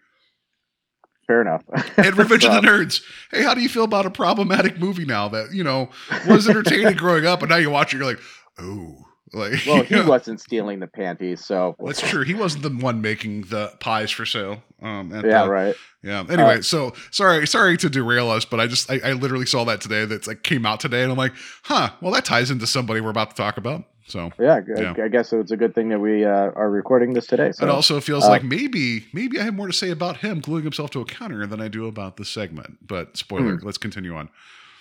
Fair 1.28 1.42
enough. 1.42 1.62
And 1.96 2.16
Revenge 2.16 2.44
of 2.46 2.54
the 2.54 2.60
Nerds. 2.68 3.02
Hey, 3.30 3.42
how 3.44 3.54
do 3.54 3.60
you 3.60 3.68
feel 3.68 3.84
about 3.84 4.06
a 4.06 4.10
problematic 4.10 4.78
movie 4.78 5.04
now 5.04 5.28
that 5.28 5.52
you 5.52 5.62
know 5.62 5.90
was 6.26 6.48
entertaining 6.48 6.94
growing 6.96 7.26
up, 7.26 7.42
and 7.42 7.50
now 7.50 7.56
you 7.56 7.70
watch 7.70 7.92
it, 7.94 7.98
you're 7.98 8.06
like, 8.06 8.18
oh, 8.58 9.04
like 9.34 9.52
Well, 9.66 9.82
he 9.82 9.94
know, 9.94 10.06
wasn't 10.08 10.40
stealing 10.40 10.80
the 10.80 10.86
panties, 10.86 11.44
so 11.44 11.76
That's 11.84 12.00
true. 12.00 12.24
He 12.24 12.32
wasn't 12.34 12.62
the 12.62 12.70
one 12.70 13.02
making 13.02 13.42
the 13.42 13.70
pies 13.78 14.10
for 14.10 14.24
sale. 14.24 14.62
Um, 14.80 15.12
at 15.14 15.24
yeah, 15.26 15.44
the- 15.44 15.50
right. 15.50 15.76
Yeah. 16.02 16.20
Anyway, 16.30 16.58
Uh, 16.58 16.62
so 16.62 16.94
sorry, 17.10 17.46
sorry 17.46 17.76
to 17.76 17.90
derail 17.90 18.30
us, 18.30 18.46
but 18.46 18.58
I 18.58 18.66
just 18.66 18.90
I, 18.90 18.98
I 19.04 19.12
literally 19.12 19.44
saw 19.46 19.64
that 19.64 19.82
today. 19.82 20.06
That's 20.06 20.26
like 20.26 20.42
came 20.44 20.64
out 20.64 20.80
today, 20.80 21.02
and 21.02 21.12
I'm 21.12 21.18
like, 21.18 21.34
huh. 21.64 21.90
Well, 22.00 22.12
that 22.12 22.24
ties 22.24 22.50
into 22.50 22.66
somebody 22.66 23.00
we're 23.02 23.10
about 23.10 23.30
to 23.30 23.36
talk 23.36 23.58
about. 23.58 23.84
So 24.08 24.32
Yeah, 24.38 24.60
Yeah. 24.66 24.94
I, 25.02 25.08
guess 25.08 25.32
it's 25.32 25.50
a 25.52 25.56
good 25.56 25.74
thing 25.74 25.90
that 25.90 25.98
we 26.00 26.24
uh, 26.24 26.50
are 26.56 26.70
recording 26.70 27.12
this 27.12 27.26
today. 27.26 27.52
So 27.52 27.66
it 27.66 27.70
also 27.70 28.00
feels 28.00 28.24
uh, 28.24 28.30
like 28.30 28.42
maybe 28.42 29.06
maybe 29.12 29.38
I 29.38 29.44
have 29.44 29.54
more 29.54 29.66
to 29.66 29.72
say 29.72 29.90
about 29.90 30.16
him 30.18 30.40
gluing 30.40 30.64
himself 30.64 30.90
to 30.92 31.00
a 31.00 31.04
counter 31.04 31.46
than 31.46 31.60
I 31.60 31.68
do 31.68 31.86
about 31.86 32.16
the 32.16 32.24
segment. 32.24 32.78
But 32.86 33.16
spoiler, 33.16 33.56
Hmm. 33.58 33.66
let's 33.66 33.78
continue 33.78 34.14
on. 34.16 34.28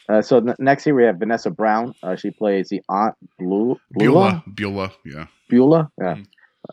Uh, 0.10 0.22
so 0.22 0.38
n- 0.38 0.56
next 0.60 0.86
here 0.86 0.96
we 0.96 1.04
have 1.04 1.18
Vanessa 1.18 1.50
Brown. 1.52 1.94
Uh, 2.02 2.16
she 2.16 2.32
plays 2.32 2.70
the 2.70 2.82
aunt 2.88 3.16
Blue 3.38 3.78
Beulah. 3.92 4.44
Beulah. 4.48 4.94
Yeah. 5.06 5.28
Beulah. 5.50 5.92
Yeah. 6.00 6.16
Mhm. 6.16 6.26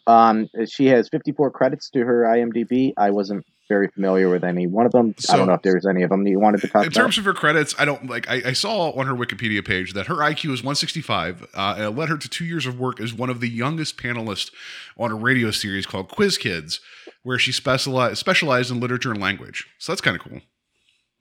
Um, 0.07 0.49
she 0.67 0.87
has 0.87 1.09
54 1.09 1.51
credits 1.51 1.91
to 1.91 2.01
her 2.05 2.23
IMDb. 2.25 2.93
I 2.97 3.11
wasn't 3.11 3.45
very 3.69 3.89
familiar 3.89 4.29
with 4.29 4.45
any 4.45 4.67
one 4.67 4.85
of 4.87 4.93
them. 4.93 5.15
I 5.31 5.37
don't 5.37 5.47
know 5.47 5.55
if 5.55 5.63
there's 5.63 5.87
any 5.87 6.03
of 6.03 6.11
them 6.11 6.25
that 6.25 6.31
you 6.31 6.39
wanted 6.39 6.61
to 6.61 6.67
talk 6.69 6.75
about 6.75 6.83
In 6.87 6.89
about. 6.93 7.01
terms 7.01 7.19
of 7.19 7.25
her 7.25 7.33
credits, 7.33 7.75
I 7.79 7.85
don't 7.85 8.09
like. 8.09 8.29
I, 8.29 8.43
I 8.47 8.53
saw 8.53 8.91
on 8.91 9.07
her 9.07 9.15
Wikipedia 9.15 9.65
page 9.67 9.95
that 9.95 10.07
her 10.07 10.17
IQ 10.17 10.53
is 10.53 10.61
165. 10.63 11.47
Uh, 11.55 11.75
and 11.77 11.85
it 11.85 11.91
led 11.91 12.09
her 12.09 12.17
to 12.19 12.29
two 12.29 12.45
years 12.45 12.67
of 12.67 12.79
work 12.79 13.01
as 13.01 13.15
one 13.15 13.31
of 13.31 13.41
the 13.41 13.49
youngest 13.49 13.97
panelists 13.97 14.51
on 14.99 15.11
a 15.11 15.15
radio 15.15 15.51
series 15.51 15.87
called 15.87 16.09
Quiz 16.09 16.37
Kids, 16.39 16.81
where 17.23 17.39
she 17.39 17.53
specialized 17.53 18.19
specialized 18.19 18.71
in 18.71 18.81
literature 18.81 19.11
and 19.13 19.21
language. 19.21 19.67
So 19.79 19.93
that's 19.93 20.01
kind 20.03 20.17
of 20.17 20.23
cool. 20.23 20.41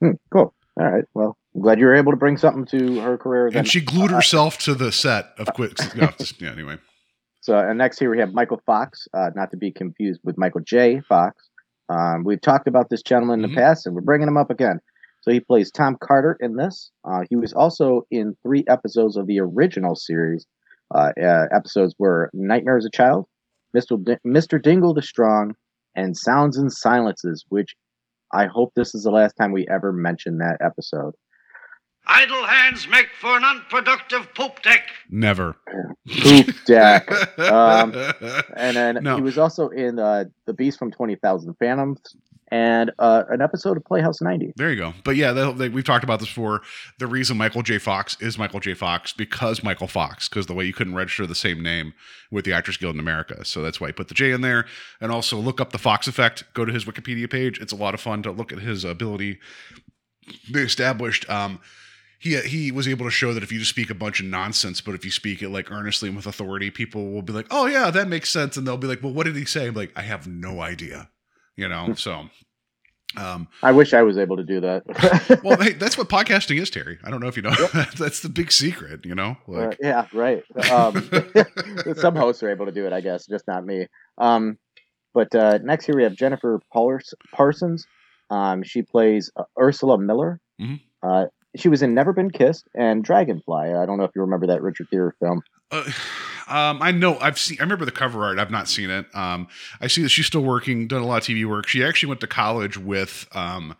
Hmm, 0.00 0.16
cool. 0.32 0.54
All 0.78 0.90
right. 0.90 1.04
Well, 1.14 1.36
I'm 1.54 1.62
glad 1.62 1.78
you 1.78 1.86
were 1.86 1.94
able 1.94 2.12
to 2.12 2.16
bring 2.18 2.36
something 2.36 2.64
to 2.66 3.00
her 3.00 3.16
career. 3.16 3.48
Then. 3.50 3.60
And 3.60 3.68
she 3.68 3.80
glued 3.80 4.10
Uh, 4.12 4.16
herself 4.16 4.58
to 4.58 4.74
the 4.74 4.90
set 4.92 5.26
of 5.38 5.46
Quiz. 5.54 5.72
no, 5.94 6.10
yeah. 6.40 6.50
Anyway, 6.50 6.78
So, 7.40 7.56
and 7.58 7.78
next 7.78 7.98
here 8.00 8.10
we 8.10 8.18
have 8.18 8.32
Michael 8.32 8.60
Fox, 8.66 9.06
uh, 9.14 9.30
not 9.36 9.50
to 9.52 9.56
be 9.56 9.70
confused 9.70 10.20
with 10.24 10.36
Michael 10.36 10.62
J. 10.62 11.00
Fox. 11.08 11.48
Um, 11.88 12.24
we've 12.24 12.40
talked 12.40 12.66
about 12.68 12.88
this 12.90 13.02
gentleman 13.02 13.44
in 13.44 13.50
Mhm. 13.50 13.54
the 13.54 13.60
past, 13.60 13.86
and 13.86 13.94
we're 13.94 14.00
bringing 14.02 14.28
him 14.28 14.36
up 14.36 14.50
again. 14.50 14.80
So 15.22 15.30
he 15.30 15.40
plays 15.40 15.70
Tom 15.70 15.96
Carter 16.00 16.36
in 16.40 16.56
this. 16.56 16.90
Uh, 17.04 17.22
he 17.30 17.36
was 17.36 17.52
also 17.52 18.02
in 18.10 18.36
three 18.42 18.64
episodes 18.68 19.16
of 19.16 19.26
the 19.26 19.40
original 19.40 19.94
series. 19.96 20.46
Uh, 20.94 21.12
uh, 21.20 21.46
episodes 21.52 21.94
were 21.98 22.30
Nightmare 22.34 22.76
as 22.76 22.84
a 22.84 22.90
Child, 22.90 23.26
Mr. 23.76 24.02
D- 24.02 24.18
Mr. 24.26 24.60
Dingle 24.60 24.92
the 24.94 25.02
Strong, 25.02 25.54
and 25.94 26.16
Sounds 26.16 26.58
and 26.58 26.70
Silences, 26.72 27.44
which 27.48 27.74
I 28.32 28.46
hope 28.46 28.72
this 28.74 28.94
is 28.94 29.02
the 29.04 29.10
last 29.10 29.34
time 29.34 29.52
we 29.52 29.66
ever 29.68 29.92
mention 29.92 30.38
that 30.38 30.58
episode. 30.60 31.14
Idle 32.06 32.44
hands 32.44 32.86
make 32.88 33.08
for 33.20 33.36
an 33.36 33.44
unproductive 33.44 34.32
poop 34.34 34.62
deck. 34.62 34.82
never. 35.10 35.56
Poop 36.22 36.48
deck. 36.66 37.10
Um, 37.38 37.94
And 38.56 38.76
then 38.76 38.98
No. 39.02 39.16
he 39.16 39.22
was 39.22 39.38
also 39.38 39.68
in 39.70 39.98
uh, 39.98 40.24
The 40.46 40.52
Beast 40.52 40.78
from 40.78 40.90
20,000 40.90 41.54
Fathoms 41.58 41.98
and 42.50 42.92
uh, 42.98 43.24
an 43.30 43.40
episode 43.40 43.76
of 43.78 43.84
Playhouse 43.86 44.20
90. 44.20 44.52
There 44.56 44.70
you 44.70 44.76
go. 44.76 44.92
But 45.02 45.16
yeah, 45.16 45.32
they, 45.32 45.50
they, 45.54 45.68
we've 45.70 45.82
talked 45.84 46.04
about 46.04 46.20
this 46.20 46.28
before. 46.28 46.60
The 46.98 47.06
reason 47.06 47.38
Michael 47.38 47.62
J. 47.62 47.78
Fox 47.78 48.16
is 48.20 48.38
Michael 48.38 48.60
J. 48.60 48.74
Fox 48.74 49.12
because 49.14 49.64
Michael 49.64 49.88
Fox, 49.88 50.28
because 50.28 50.46
the 50.46 50.54
way 50.54 50.64
you 50.66 50.74
couldn't 50.74 50.94
register 50.94 51.26
the 51.26 51.34
same 51.34 51.62
name 51.62 51.94
with 52.30 52.44
the 52.44 52.52
Actors 52.52 52.76
Guild 52.76 52.94
in 52.94 53.00
America. 53.00 53.44
So 53.46 53.62
that's 53.62 53.80
why 53.80 53.88
he 53.88 53.92
put 53.94 54.08
the 54.08 54.14
J 54.14 54.30
in 54.32 54.42
there. 54.42 54.66
And 55.00 55.10
also 55.10 55.38
look 55.38 55.58
up 55.60 55.72
the 55.72 55.78
Fox 55.78 56.06
effect. 56.06 56.44
Go 56.52 56.66
to 56.66 56.72
his 56.72 56.84
Wikipedia 56.84 57.28
page. 57.30 57.58
It's 57.60 57.72
a 57.72 57.76
lot 57.76 57.94
of 57.94 58.00
fun 58.00 58.22
to 58.24 58.30
look 58.30 58.52
at 58.52 58.58
his 58.58 58.84
ability. 58.84 59.38
They 60.52 60.60
established 60.60 61.28
um, 61.28 61.60
he 62.24 62.40
he 62.40 62.72
was 62.72 62.88
able 62.88 63.04
to 63.04 63.10
show 63.10 63.34
that 63.34 63.42
if 63.42 63.52
you 63.52 63.58
just 63.58 63.70
speak 63.70 63.90
a 63.90 63.94
bunch 63.94 64.18
of 64.18 64.24
nonsense, 64.26 64.80
but 64.80 64.94
if 64.94 65.04
you 65.04 65.10
speak 65.10 65.42
it 65.42 65.50
like 65.50 65.70
earnestly 65.70 66.08
and 66.08 66.16
with 66.16 66.26
authority, 66.26 66.70
people 66.70 67.12
will 67.12 67.20
be 67.20 67.34
like, 67.34 67.46
"Oh 67.50 67.66
yeah, 67.66 67.90
that 67.90 68.08
makes 68.08 68.30
sense," 68.30 68.56
and 68.56 68.66
they'll 68.66 68.78
be 68.78 68.86
like, 68.86 69.02
"Well, 69.02 69.12
what 69.12 69.24
did 69.24 69.36
he 69.36 69.44
say?" 69.44 69.66
I'm 69.66 69.74
like, 69.74 69.92
"I 69.94 70.00
have 70.00 70.26
no 70.26 70.62
idea," 70.62 71.10
you 71.54 71.68
know. 71.68 71.92
so, 71.94 72.30
um, 73.18 73.46
I 73.62 73.72
wish 73.72 73.92
I 73.92 74.00
was 74.02 74.16
able 74.16 74.38
to 74.38 74.42
do 74.42 74.58
that. 74.62 75.40
well, 75.44 75.60
hey, 75.60 75.74
that's 75.74 75.98
what 75.98 76.08
podcasting 76.08 76.58
is, 76.58 76.70
Terry. 76.70 76.98
I 77.04 77.10
don't 77.10 77.20
know 77.20 77.28
if 77.28 77.36
you 77.36 77.42
know. 77.42 77.50
that's 77.98 78.20
the 78.20 78.30
big 78.30 78.50
secret, 78.50 79.04
you 79.04 79.14
know. 79.14 79.36
Uh, 79.46 79.72
yeah, 79.78 80.06
right. 80.14 80.42
Um, 80.70 81.10
some 81.96 82.16
hosts 82.16 82.42
are 82.42 82.48
able 82.50 82.64
to 82.64 82.72
do 82.72 82.86
it, 82.86 82.94
I 82.94 83.02
guess, 83.02 83.26
just 83.26 83.46
not 83.46 83.66
me. 83.66 83.86
Um, 84.16 84.56
but 85.12 85.34
uh, 85.34 85.58
next 85.62 85.84
here 85.84 85.94
we 85.94 86.04
have 86.04 86.14
Jennifer 86.14 86.58
Pars- 86.72 87.14
Parsons. 87.32 87.86
Um, 88.30 88.62
she 88.62 88.80
plays 88.80 89.30
uh, 89.36 89.44
Ursula 89.60 89.98
Miller. 89.98 90.40
Mhm. 90.58 90.80
Uh, 91.02 91.26
she 91.56 91.68
was 91.68 91.82
in 91.82 91.94
Never 91.94 92.12
Been 92.12 92.30
Kissed 92.30 92.68
and 92.74 93.04
Dragonfly. 93.04 93.74
I 93.74 93.86
don't 93.86 93.98
know 93.98 94.04
if 94.04 94.10
you 94.14 94.22
remember 94.22 94.46
that 94.48 94.62
Richard 94.62 94.88
Gere 94.90 95.12
film. 95.20 95.42
uh, 95.70 95.84
um, 96.46 96.82
I 96.82 96.90
know 96.90 97.18
I've 97.18 97.38
seen. 97.38 97.58
I 97.60 97.62
remember 97.62 97.84
the 97.84 97.90
cover 97.90 98.24
art. 98.24 98.38
I've 98.38 98.50
not 98.50 98.68
seen 98.68 98.90
it. 98.90 99.06
Um, 99.14 99.48
I 99.80 99.86
see 99.86 100.02
that 100.02 100.10
she's 100.10 100.26
still 100.26 100.42
working, 100.44 100.86
done 100.88 101.02
a 101.02 101.06
lot 101.06 101.28
of 101.28 101.34
TV 101.34 101.44
work. 101.48 101.68
She 101.68 101.82
actually 101.84 102.08
went 102.08 102.20
to 102.20 102.26
college 102.26 102.76
with 102.76 103.26
um, 103.32 103.74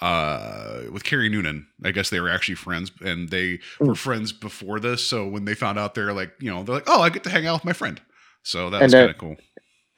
uh, 0.00 0.82
with 0.90 1.04
Kerry 1.04 1.28
Noonan. 1.28 1.66
I 1.84 1.90
guess 1.90 2.10
they 2.10 2.20
were 2.20 2.30
actually 2.30 2.54
friends, 2.54 2.90
and 3.00 3.28
they 3.28 3.60
were 3.80 3.94
friends 3.94 4.32
before 4.32 4.80
this. 4.80 5.04
So 5.04 5.26
when 5.26 5.44
they 5.44 5.54
found 5.54 5.78
out, 5.78 5.94
they're 5.94 6.12
like, 6.12 6.32
you 6.40 6.50
know, 6.50 6.62
they're 6.62 6.76
like, 6.76 6.88
oh, 6.88 7.02
I 7.02 7.10
get 7.10 7.24
to 7.24 7.30
hang 7.30 7.46
out 7.46 7.54
with 7.56 7.64
my 7.64 7.72
friend. 7.72 8.00
So 8.42 8.70
that 8.70 8.76
And 8.76 8.84
was 8.84 8.94
kind 8.94 9.10
of 9.10 9.18
cool. 9.18 9.36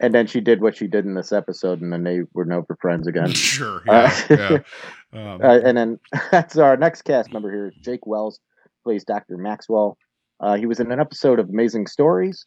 And 0.00 0.14
then 0.14 0.26
she 0.26 0.40
did 0.40 0.60
what 0.60 0.76
she 0.76 0.86
did 0.86 1.04
in 1.04 1.14
this 1.14 1.32
episode, 1.32 1.80
and 1.80 1.92
then 1.92 2.04
they 2.04 2.20
were 2.32 2.44
never 2.44 2.76
friends 2.80 3.06
again. 3.06 3.30
sure. 3.32 3.82
Uh, 3.88 4.10
Yeah. 4.30 4.58
yeah. 5.12 5.32
Um, 5.32 5.40
Uh, 5.42 5.60
and 5.64 5.76
then 5.76 5.98
that's 6.30 6.56
our 6.56 6.76
next 6.76 7.02
cast 7.02 7.32
member 7.32 7.50
here. 7.50 7.72
Jake 7.82 8.06
Wells 8.06 8.40
plays 8.84 9.04
Dr. 9.04 9.36
Maxwell. 9.36 9.98
Uh, 10.40 10.56
he 10.56 10.66
was 10.66 10.78
in 10.78 10.92
an 10.92 11.00
episode 11.00 11.40
of 11.40 11.48
Amazing 11.48 11.88
Stories 11.88 12.46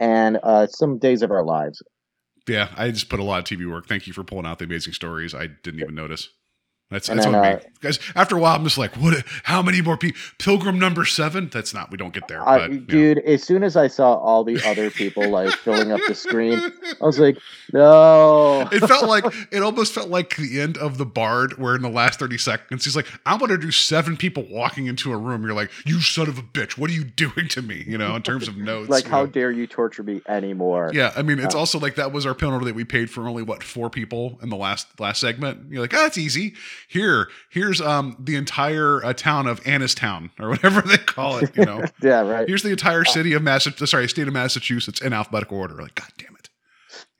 and 0.00 0.38
uh, 0.42 0.66
some 0.66 0.98
Days 0.98 1.22
of 1.22 1.30
Our 1.30 1.44
Lives. 1.44 1.82
yeah. 2.48 2.68
I 2.76 2.90
just 2.90 3.08
put 3.08 3.20
a 3.20 3.24
lot 3.24 3.38
of 3.38 3.44
TV 3.44 3.70
work. 3.70 3.86
Thank 3.86 4.06
you 4.06 4.12
for 4.12 4.24
pulling 4.24 4.46
out 4.46 4.58
the 4.58 4.64
amazing 4.64 4.92
stories. 4.92 5.34
I 5.34 5.46
didn't 5.62 5.80
even 5.80 5.94
notice. 5.94 6.28
That's 6.90 7.10
And 7.10 7.18
that's 7.18 7.26
then, 7.26 7.34
on 7.34 7.44
uh, 7.44 7.56
me, 7.56 7.64
guys. 7.82 7.98
After 8.14 8.36
a 8.36 8.40
while, 8.40 8.56
I'm 8.56 8.64
just 8.64 8.78
like, 8.78 8.94
what? 8.96 9.22
How 9.42 9.60
many 9.60 9.82
more 9.82 9.98
people? 9.98 10.18
Pilgrim 10.38 10.78
number 10.78 11.04
seven? 11.04 11.50
That's 11.52 11.74
not. 11.74 11.90
We 11.90 11.98
don't 11.98 12.14
get 12.14 12.28
there. 12.28 12.46
I, 12.48 12.60
but, 12.60 12.70
you 12.70 12.78
know. 12.80 12.86
dude, 12.86 13.18
as 13.18 13.42
soon 13.42 13.62
as 13.62 13.76
I 13.76 13.88
saw 13.88 14.14
all 14.14 14.42
the 14.42 14.62
other 14.66 14.90
people 14.90 15.28
like 15.28 15.52
filling 15.52 15.92
up 15.92 16.00
the 16.08 16.14
screen, 16.14 16.58
I 17.00 17.04
was 17.04 17.18
like, 17.18 17.36
no. 17.74 18.66
it 18.72 18.80
felt 18.80 19.06
like 19.06 19.24
it 19.52 19.62
almost 19.62 19.92
felt 19.92 20.08
like 20.08 20.36
the 20.36 20.60
end 20.60 20.78
of 20.78 20.96
the 20.96 21.04
Bard, 21.04 21.58
where 21.58 21.74
in 21.74 21.82
the 21.82 21.90
last 21.90 22.18
thirty 22.18 22.38
seconds 22.38 22.86
he's 22.86 22.96
like, 22.96 23.06
"I'm 23.26 23.38
to 23.38 23.58
do 23.58 23.70
seven 23.70 24.16
people 24.16 24.46
walking 24.50 24.86
into 24.86 25.12
a 25.12 25.16
room." 25.18 25.42
You're 25.42 25.52
like, 25.52 25.70
"You 25.84 26.00
son 26.00 26.28
of 26.28 26.38
a 26.38 26.42
bitch! 26.42 26.78
What 26.78 26.88
are 26.88 26.94
you 26.94 27.04
doing 27.16 27.48
to 27.48 27.60
me?" 27.60 27.84
You 27.86 27.98
know, 27.98 28.16
in 28.16 28.22
terms 28.22 28.48
of 28.48 28.56
notes. 28.56 28.88
like, 28.88 29.06
how 29.06 29.24
know. 29.24 29.26
dare 29.26 29.50
you 29.50 29.66
torture 29.66 30.02
me 30.02 30.22
anymore? 30.26 30.90
Yeah, 30.94 31.12
I 31.14 31.20
mean, 31.20 31.38
it's 31.38 31.54
Uh, 31.54 31.58
also 31.58 31.78
like 31.78 31.96
that 31.96 32.12
was 32.12 32.24
our 32.24 32.34
penalty 32.34 32.64
that 32.64 32.74
we 32.74 32.84
paid 32.84 33.10
for 33.10 33.28
only 33.28 33.42
what 33.42 33.62
four 33.62 33.90
people 33.90 34.38
in 34.42 34.48
the 34.48 34.56
last 34.56 34.98
last 34.98 35.20
segment. 35.20 35.70
You're 35.70 35.82
like, 35.82 35.92
ah, 35.92 36.06
it's 36.06 36.16
easy. 36.16 36.54
Here, 36.88 37.28
here's 37.50 37.80
um 37.80 38.16
the 38.18 38.36
entire 38.36 39.04
uh, 39.04 39.12
town 39.12 39.46
of 39.46 39.60
Annistown 39.64 40.30
or 40.38 40.50
whatever 40.50 40.80
they 40.86 40.98
call 40.98 41.38
it. 41.38 41.50
You 41.56 41.64
know, 41.64 41.84
Yeah, 42.02 42.20
right. 42.20 42.46
here's 42.48 42.62
the 42.62 42.70
entire 42.70 43.04
city 43.04 43.32
of 43.32 43.42
Massachusetts. 43.42 43.90
Sorry, 43.90 44.08
state 44.08 44.28
of 44.28 44.34
Massachusetts 44.34 45.00
in 45.00 45.12
alphabetical 45.12 45.58
order. 45.58 45.74
Like, 45.74 45.94
god 45.94 46.08
damn 46.18 46.34
it. 46.36 46.48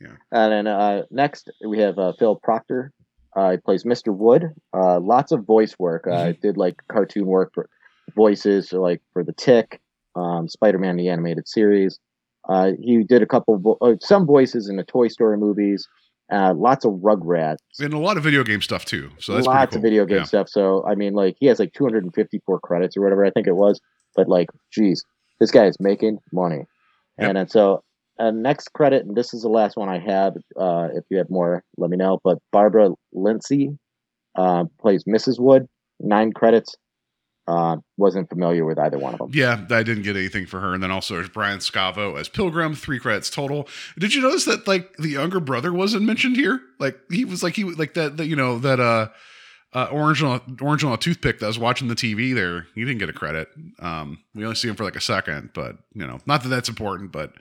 Yeah. 0.01 0.17
And 0.33 0.53
then 0.53 0.67
uh, 0.67 1.03
next 1.11 1.51
we 1.67 1.79
have 1.81 1.99
uh, 1.99 2.13
Phil 2.19 2.37
Proctor. 2.37 2.93
Uh, 3.37 3.53
he 3.53 3.57
plays 3.59 3.85
Mr. 3.85 4.15
Wood. 4.15 4.53
Uh, 4.75 4.99
lots 5.01 5.33
of 5.33 5.45
voice 5.45 5.77
work. 5.79 6.07
Uh, 6.07 6.11
Mm-hmm. 6.11 6.41
Did 6.41 6.57
like 6.57 6.77
cartoon 6.91 7.27
work 7.27 7.53
for 7.55 7.69
voices, 8.17 8.71
so, 8.71 8.81
like 8.81 9.03
for 9.13 9.23
the 9.23 9.33
Tick, 9.35 9.81
um, 10.17 10.49
Spider-Man 10.49 10.97
the 10.97 11.09
animated 11.09 11.47
series. 11.47 11.99
Uh, 12.49 12.71
he 12.81 13.05
did 13.05 13.23
a 13.23 13.27
couple, 13.27 13.59
vo- 13.59 13.77
uh, 13.83 13.95
some 14.01 14.25
voices 14.27 14.69
in 14.71 14.77
the 14.77 14.83
Toy 14.85 15.09
Story 15.09 15.37
movies. 15.37 15.87
Uh, 16.31 16.53
lots 16.55 16.85
of 16.85 16.93
Rugrats. 16.95 17.57
And 17.81 17.95
a 17.95 17.99
lot 17.99 18.17
of 18.19 18.23
video 18.23 18.45
game 18.45 18.61
stuff 18.61 18.85
too. 18.85 19.11
So 19.19 19.33
that's 19.35 19.47
lots 19.47 19.71
pretty 19.73 19.77
of 19.77 19.83
video 19.83 20.05
game 20.07 20.19
Yeah. 20.19 20.25
stuff. 20.25 20.49
So 20.49 20.85
I 20.87 20.95
mean, 20.95 21.15
like 21.15 21.37
he 21.41 21.47
has 21.47 21.59
like 21.59 21.73
254 21.73 22.61
credits 22.61 22.97
or 22.97 23.03
whatever 23.03 23.25
I 23.25 23.31
think 23.31 23.47
it 23.47 23.57
was. 23.57 23.81
But 24.15 24.29
like, 24.29 24.49
geez, 24.73 25.03
this 25.41 25.51
guy 25.51 25.67
is 25.67 25.77
making 25.81 26.19
money. 26.33 26.65
Yep. 27.19 27.29
And 27.29 27.37
then 27.37 27.49
so 27.49 27.83
uh, 28.19 28.31
next 28.31 28.73
credit, 28.73 29.07
and 29.07 29.17
this 29.17 29.33
is 29.33 29.43
the 29.43 29.49
last 29.49 29.77
one 29.77 29.89
I 29.89 29.99
have. 30.01 30.35
Uh, 30.57 30.89
if 30.95 31.05
you 31.09 31.19
have 31.19 31.31
more, 31.31 31.63
let 31.77 31.89
me 31.91 31.97
know. 31.97 32.19
But 32.25 32.39
Barbara 32.53 32.91
Lindsay 33.13 33.71
uh, 34.35 34.65
plays 34.81 35.05
Mrs. 35.05 35.39
Wood. 35.39 35.67
Nine 36.01 36.33
credits. 36.33 36.75
Uh, 37.49 37.79
wasn't 37.97 38.29
familiar 38.29 38.67
with 38.67 38.79
either 38.79 38.99
one 38.99 39.15
of 39.15 39.19
them. 39.21 39.31
Yeah, 39.33 39.65
I 39.71 39.83
didn't 39.83 40.03
get 40.03 40.17
anything 40.17 40.45
for 40.45 40.61
her. 40.61 40.75
And 40.75 40.83
then 40.83 40.91
also 40.91 41.15
there's 41.15 41.31
Brian 41.31 41.61
Scavo 41.61 42.21
as 42.21 42.29
Pilgrim, 42.29 42.75
three 42.75 43.01
credits 43.01 43.31
total. 43.31 43.67
Did 43.99 44.15
you 44.15 44.21
notice 44.21 44.45
that 44.45 44.69
like 44.69 44.95
the 44.99 45.09
younger 45.09 45.41
brother 45.41 45.73
wasn't 45.73 46.03
mentioned 46.05 46.37
here? 46.37 46.61
Like 46.79 46.99
he 47.11 47.25
was 47.25 47.43
like 47.43 47.55
he 47.55 47.65
like 47.65 47.95
that, 47.95 48.19
that 48.19 48.27
you 48.27 48.37
know 48.37 48.59
that 48.59 48.81
uh 48.81 49.09
uh 49.73 49.87
orange 49.91 50.23
on 50.23 50.43
a, 50.47 50.63
orange 50.63 50.85
on 50.85 50.93
a 50.93 50.99
toothpick 50.99 51.39
that 51.39 51.47
was 51.47 51.59
watching 51.59 51.89
the 51.89 51.95
TV 51.95 52.35
there. 52.35 52.67
He 52.75 52.85
didn't 52.85 52.99
get 52.99 53.09
a 53.09 53.15
credit. 53.15 53.49
Um, 53.79 54.19
we 54.35 54.45
only 54.45 54.55
see 54.55 54.69
him 54.69 54.77
for 54.77 54.85
like 54.85 54.97
a 54.97 55.01
second, 55.01 55.51
but 55.55 55.79
you 55.95 56.07
know, 56.07 56.19
not 56.27 56.43
that 56.43 56.51
that's 56.51 56.69
important, 56.69 57.13
but 57.13 57.33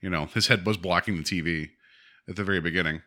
you 0.00 0.08
know, 0.08 0.26
his 0.26 0.46
head 0.46 0.64
was 0.64 0.76
blocking 0.76 1.16
the 1.16 1.24
TV 1.24 1.70
at 2.28 2.36
the 2.36 2.44
very 2.44 2.60
beginning. 2.60 3.02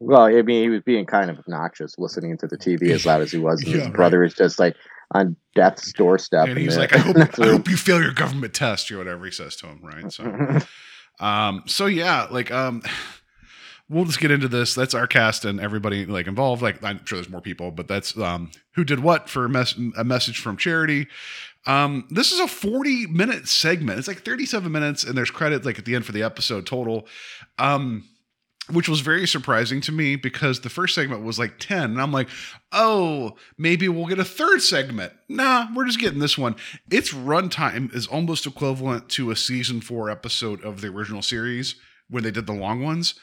Well, 0.00 0.22
I 0.22 0.42
mean, 0.42 0.62
he 0.62 0.68
was 0.68 0.80
being 0.80 1.06
kind 1.06 1.30
of 1.30 1.38
obnoxious, 1.38 1.96
listening 1.98 2.36
to 2.38 2.48
the 2.48 2.56
TV 2.56 2.90
as 2.90 3.06
loud 3.06 3.20
as 3.20 3.30
he 3.30 3.38
was, 3.38 3.62
and 3.62 3.68
Yeah, 3.72 3.76
his 3.76 3.84
right. 3.84 3.94
brother 3.94 4.24
is 4.24 4.34
just 4.34 4.58
like 4.58 4.74
on 5.12 5.36
death's 5.54 5.92
doorstep. 5.92 6.48
and 6.48 6.58
he's 6.58 6.76
like, 6.76 6.94
I 6.94 6.98
hope, 6.98 7.16
I 7.16 7.24
hope 7.46 7.68
you 7.68 7.76
fail 7.76 8.02
your 8.02 8.12
government 8.12 8.54
test 8.54 8.90
or 8.90 8.98
whatever 8.98 9.24
he 9.24 9.30
says 9.30 9.56
to 9.56 9.66
him, 9.66 9.80
right? 9.82 10.12
So 10.12 10.58
Um, 11.20 11.62
so 11.66 11.86
yeah, 11.86 12.26
like 12.30 12.50
um 12.50 12.82
we'll 13.88 14.06
just 14.06 14.18
get 14.20 14.30
into 14.30 14.48
this. 14.48 14.74
That's 14.74 14.94
our 14.94 15.06
cast 15.06 15.44
and 15.44 15.60
everybody 15.60 16.06
like 16.06 16.26
involved. 16.26 16.62
Like 16.62 16.82
I'm 16.82 17.04
sure 17.04 17.18
there's 17.18 17.28
more 17.28 17.40
people, 17.42 17.70
but 17.70 17.86
that's 17.86 18.16
um 18.18 18.50
who 18.74 18.82
did 18.82 19.00
what 19.00 19.28
for 19.28 19.44
a, 19.44 19.48
mes- 19.48 19.76
a 19.96 20.04
message 20.04 20.40
from 20.40 20.56
charity. 20.56 21.06
Um, 21.64 22.08
this 22.10 22.32
is 22.32 22.40
a 22.40 22.48
40 22.48 23.06
minute 23.06 23.46
segment. 23.46 23.98
It's 23.98 24.08
like 24.08 24.24
37 24.24 24.72
minutes, 24.72 25.04
and 25.04 25.16
there's 25.16 25.30
credit 25.30 25.64
like 25.64 25.78
at 25.78 25.84
the 25.84 25.94
end 25.94 26.04
for 26.04 26.12
the 26.12 26.24
episode 26.24 26.66
total. 26.66 27.06
Um, 27.58 28.04
which 28.70 28.88
was 28.88 29.00
very 29.00 29.26
surprising 29.26 29.80
to 29.80 29.92
me 29.92 30.14
because 30.14 30.60
the 30.60 30.70
first 30.70 30.94
segment 30.94 31.24
was 31.24 31.38
like 31.38 31.58
10 31.58 31.90
and 31.90 32.00
i'm 32.00 32.12
like 32.12 32.28
oh 32.70 33.36
maybe 33.58 33.88
we'll 33.88 34.06
get 34.06 34.18
a 34.18 34.24
third 34.24 34.62
segment. 34.62 35.12
Nah 35.28 35.66
we're 35.74 35.86
just 35.86 36.00
getting 36.00 36.20
this 36.20 36.38
one. 36.38 36.54
Its 36.90 37.12
runtime 37.12 37.94
is 37.94 38.06
almost 38.06 38.46
equivalent 38.46 39.08
to 39.10 39.30
a 39.30 39.36
season 39.36 39.80
four 39.80 40.10
episode 40.10 40.62
of 40.62 40.80
the 40.80 40.88
original 40.88 41.22
series 41.22 41.76
when 42.08 42.22
they 42.22 42.30
did 42.30 42.46
the 42.46 42.52
long 42.52 42.82
ones 42.82 43.14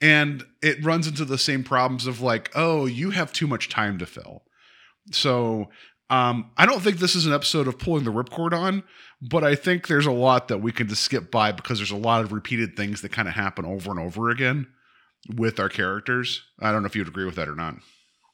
and 0.00 0.44
it 0.62 0.82
runs 0.84 1.06
into 1.06 1.24
the 1.24 1.38
same 1.38 1.64
problems 1.64 2.06
of 2.06 2.20
like 2.20 2.50
oh 2.54 2.86
you 2.86 3.10
have 3.10 3.32
too 3.32 3.46
much 3.46 3.68
time 3.68 3.98
to 3.98 4.06
fill. 4.06 4.44
So 5.12 5.68
um, 6.10 6.50
I 6.56 6.64
don't 6.64 6.80
think 6.80 6.98
this 6.98 7.14
is 7.14 7.26
an 7.26 7.34
episode 7.34 7.68
of 7.68 7.78
pulling 7.78 8.04
the 8.04 8.12
ripcord 8.12 8.54
on, 8.54 8.82
but 9.20 9.44
I 9.44 9.54
think 9.54 9.86
there's 9.86 10.06
a 10.06 10.10
lot 10.10 10.48
that 10.48 10.62
we 10.62 10.72
can 10.72 10.88
just 10.88 11.04
skip 11.04 11.30
by 11.30 11.52
because 11.52 11.78
there's 11.78 11.90
a 11.90 11.96
lot 11.96 12.24
of 12.24 12.32
repeated 12.32 12.76
things 12.76 13.02
that 13.02 13.12
kind 13.12 13.28
of 13.28 13.34
happen 13.34 13.66
over 13.66 13.90
and 13.90 14.00
over 14.00 14.30
again 14.30 14.66
with 15.36 15.60
our 15.60 15.68
characters. 15.68 16.42
I 16.60 16.72
don't 16.72 16.82
know 16.82 16.86
if 16.86 16.96
you'd 16.96 17.08
agree 17.08 17.24
with 17.24 17.36
that 17.36 17.48
or 17.48 17.54
not. 17.54 17.76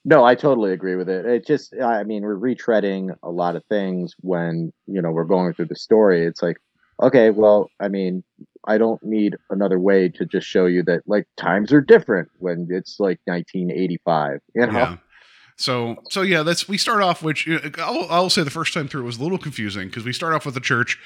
No, 0.05 0.25
I 0.25 0.35
totally 0.35 0.73
agree 0.73 0.97
with 0.97 1.09
it. 1.09 1.25
It 1.25 1.47
just, 1.47 1.75
I 1.83 2.05
mean, 2.05 2.23
we're 2.23 2.37
retreading 2.37 3.17
a 3.23 3.31
lot 3.31 3.57
of 3.57 3.65
things 3.67 4.15
when, 4.21 4.73
you 4.87 5.01
know, 5.01 5.11
we're 5.11 5.25
going 5.25 5.55
through 5.55 5.67
the 5.67 5.77
story. 5.77 6.27
It's 6.27 6.43
like, 6.43 6.59
okay, 7.03 7.31
well, 7.31 7.71
I 7.81 7.89
mean, 7.89 8.23
I 8.67 8.77
don't 8.77 9.03
need 9.03 9.37
another 9.49 9.79
way 9.79 10.11
to 10.11 10.27
just 10.27 10.47
show 10.47 10.67
you 10.67 10.83
that 10.85 11.03
like 11.07 11.27
times 11.37 11.73
are 11.73 11.81
different 11.81 12.29
when 12.39 12.69
it's 12.71 13.01
like 13.01 13.19
1985, 13.25 14.41
you 14.55 14.67
know? 14.67 14.73
Yeah. 14.73 14.97
So, 15.57 15.97
so 16.11 16.23
yeah, 16.23 16.43
that's 16.43 16.69
we 16.69 16.77
start 16.79 17.01
off. 17.01 17.23
Which 17.23 17.49
I'll, 17.79 18.07
I'll 18.11 18.31
say 18.31 18.43
the 18.43 18.51
first 18.51 18.75
time 18.75 18.89
through 18.89 19.03
it 19.03 19.07
was 19.07 19.19
a 19.19 19.23
little 19.23 19.39
confusing 19.39 19.87
because 19.87 20.05
we 20.05 20.13
start 20.13 20.35
off 20.35 20.45
with 20.45 20.55
the 20.55 20.61
church. 20.61 20.99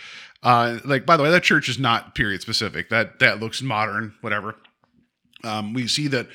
Uh, 0.42 0.78
like 0.86 1.04
by 1.04 1.18
the 1.18 1.22
way, 1.22 1.30
that 1.30 1.42
church 1.42 1.68
is 1.68 1.78
not 1.78 2.14
period 2.14 2.40
specific. 2.40 2.88
That 2.88 3.18
that 3.18 3.40
looks 3.40 3.60
modern, 3.60 4.14
whatever. 4.22 4.54
Um, 5.44 5.72
we 5.72 5.87
see 5.87 6.09
that 6.09 6.29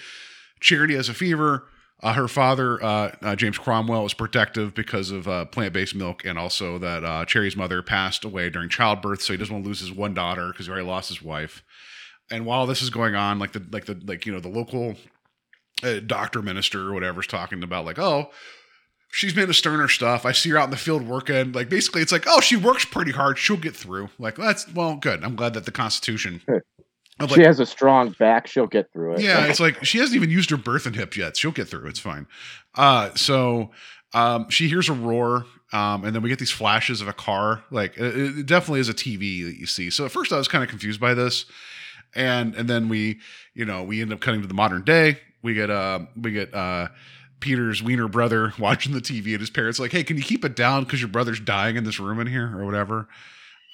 Charity 0.60 0.96
has 0.96 1.10
a 1.10 1.14
fever. 1.14 1.68
Uh, 2.02 2.14
her 2.14 2.28
father, 2.28 2.84
uh, 2.84 3.16
uh, 3.22 3.36
James 3.36 3.58
Cromwell, 3.58 4.06
is 4.06 4.14
protective 4.14 4.74
because 4.74 5.10
of 5.10 5.28
uh, 5.28 5.46
plant-based 5.46 5.96
milk, 5.96 6.26
and 6.26 6.38
also 6.38 6.78
that 6.80 7.06
uh, 7.06 7.24
Cherry's 7.24 7.56
mother 7.56 7.82
passed 7.82 8.26
away 8.26 8.50
during 8.50 8.68
childbirth, 8.68 9.22
so 9.22 9.32
he 9.32 9.38
doesn't 9.38 9.54
want 9.54 9.64
to 9.64 9.70
lose 9.70 9.80
his 9.80 9.92
one 9.92 10.14
daughter 10.14 10.50
because 10.50 10.66
he 10.66 10.72
already 10.72 10.86
lost 10.86 11.08
his 11.08 11.22
wife. 11.22 11.64
And 12.30 12.46
while 12.46 12.66
this 12.66 12.82
is 12.82 12.90
going 12.90 13.16
on, 13.16 13.40
like 13.40 13.54
the 13.54 13.66
like 13.72 13.86
the 13.86 14.00
like 14.06 14.26
you 14.26 14.34
know 14.34 14.40
the 14.40 14.50
local 14.50 14.96
uh, 15.84 16.00
doctor 16.00 16.42
minister 16.42 16.90
or 16.90 16.94
whatever 16.94 17.22
is 17.22 17.28
talking 17.28 17.64
about 17.64 17.86
like 17.86 18.00
oh 18.00 18.32
she's 19.12 19.34
been 19.34 19.48
to 19.48 19.54
sterner 19.54 19.88
stuff. 19.88 20.26
I 20.26 20.32
see 20.32 20.50
her 20.50 20.58
out 20.58 20.66
in 20.66 20.72
the 20.72 20.78
field 20.78 21.08
working. 21.08 21.52
Like 21.52 21.70
basically 21.70 22.02
it's 22.02 22.12
like 22.12 22.26
oh 22.28 22.42
she 22.42 22.56
works 22.56 22.86
pretty 22.86 23.12
hard. 23.12 23.38
She'll 23.38 23.58
get 23.58 23.76
through. 23.76 24.10
Like 24.18 24.36
that's 24.36 24.72
well 24.74 24.96
good. 24.96 25.24
I'm 25.24 25.36
glad 25.36 25.54
that 25.54 25.66
the 25.66 25.72
constitution 25.72 26.42
she 27.22 27.28
like, 27.28 27.46
has 27.46 27.60
a 27.60 27.66
strong 27.66 28.12
back. 28.20 28.48
She'll 28.48 28.68
get 28.68 28.92
through 28.92 29.16
it. 29.16 29.22
yeah 29.22 29.46
it's 29.46 29.60
like 29.60 29.84
she 29.84 30.00
hasn't 30.00 30.16
even 30.16 30.30
used 30.30 30.50
her 30.50 30.58
birth 30.58 30.86
and 30.86 30.96
hip 30.96 31.16
yet 31.16 31.38
she'll 31.38 31.52
get 31.52 31.68
through 31.68 31.88
it's 31.88 32.00
fine 32.00 32.28
uh 32.76 33.14
so 33.16 33.72
um 34.14 34.50
she 34.50 34.68
hears 34.68 34.90
a 34.90 34.94
roar 34.94 35.46
um, 35.74 36.06
and 36.06 36.16
then 36.16 36.22
we 36.22 36.30
get 36.30 36.38
these 36.38 36.52
flashes 36.52 37.02
of 37.02 37.08
a 37.08 37.14
car. 37.14 37.64
Like 37.72 37.98
it, 37.98 38.40
it 38.40 38.46
definitely 38.46 38.80
is 38.80 38.90
a 38.90 38.94
TV 38.94 39.44
that 39.44 39.58
you 39.58 39.66
see. 39.66 39.90
So 39.90 40.06
at 40.06 40.12
first 40.12 40.32
I 40.32 40.38
was 40.38 40.48
kind 40.48 40.64
of 40.64 40.70
confused 40.70 41.02
by 41.02 41.16
this, 41.16 41.46
and 42.16 42.54
and 42.54 42.70
then 42.70 42.88
we, 42.90 43.20
you 43.56 43.66
know, 43.66 43.84
we 43.84 44.00
end 44.02 44.14
up 44.14 44.22
cutting 44.22 44.42
to 44.42 44.48
the 44.48 44.54
modern 44.54 44.84
day. 44.84 45.18
We 45.42 45.56
get 45.56 45.72
uh 45.72 46.02
we 46.16 46.32
get 46.32 46.54
uh 46.54 46.90
Peter's 47.40 47.82
wiener 47.82 48.08
brother 48.08 48.54
watching 48.60 48.94
the 48.94 49.02
TV, 49.02 49.32
and 49.32 49.40
his 49.40 49.50
parents 49.50 49.80
are 49.80 49.84
like, 49.84 49.92
"Hey, 49.92 50.04
can 50.04 50.16
you 50.16 50.24
keep 50.24 50.46
it 50.46 50.56
down 50.56 50.84
because 50.84 51.02
your 51.02 51.10
brother's 51.10 51.40
dying 51.40 51.76
in 51.76 51.84
this 51.84 52.00
room 52.00 52.20
in 52.20 52.28
here 52.28 52.56
or 52.56 52.66
whatever?" 52.66 53.08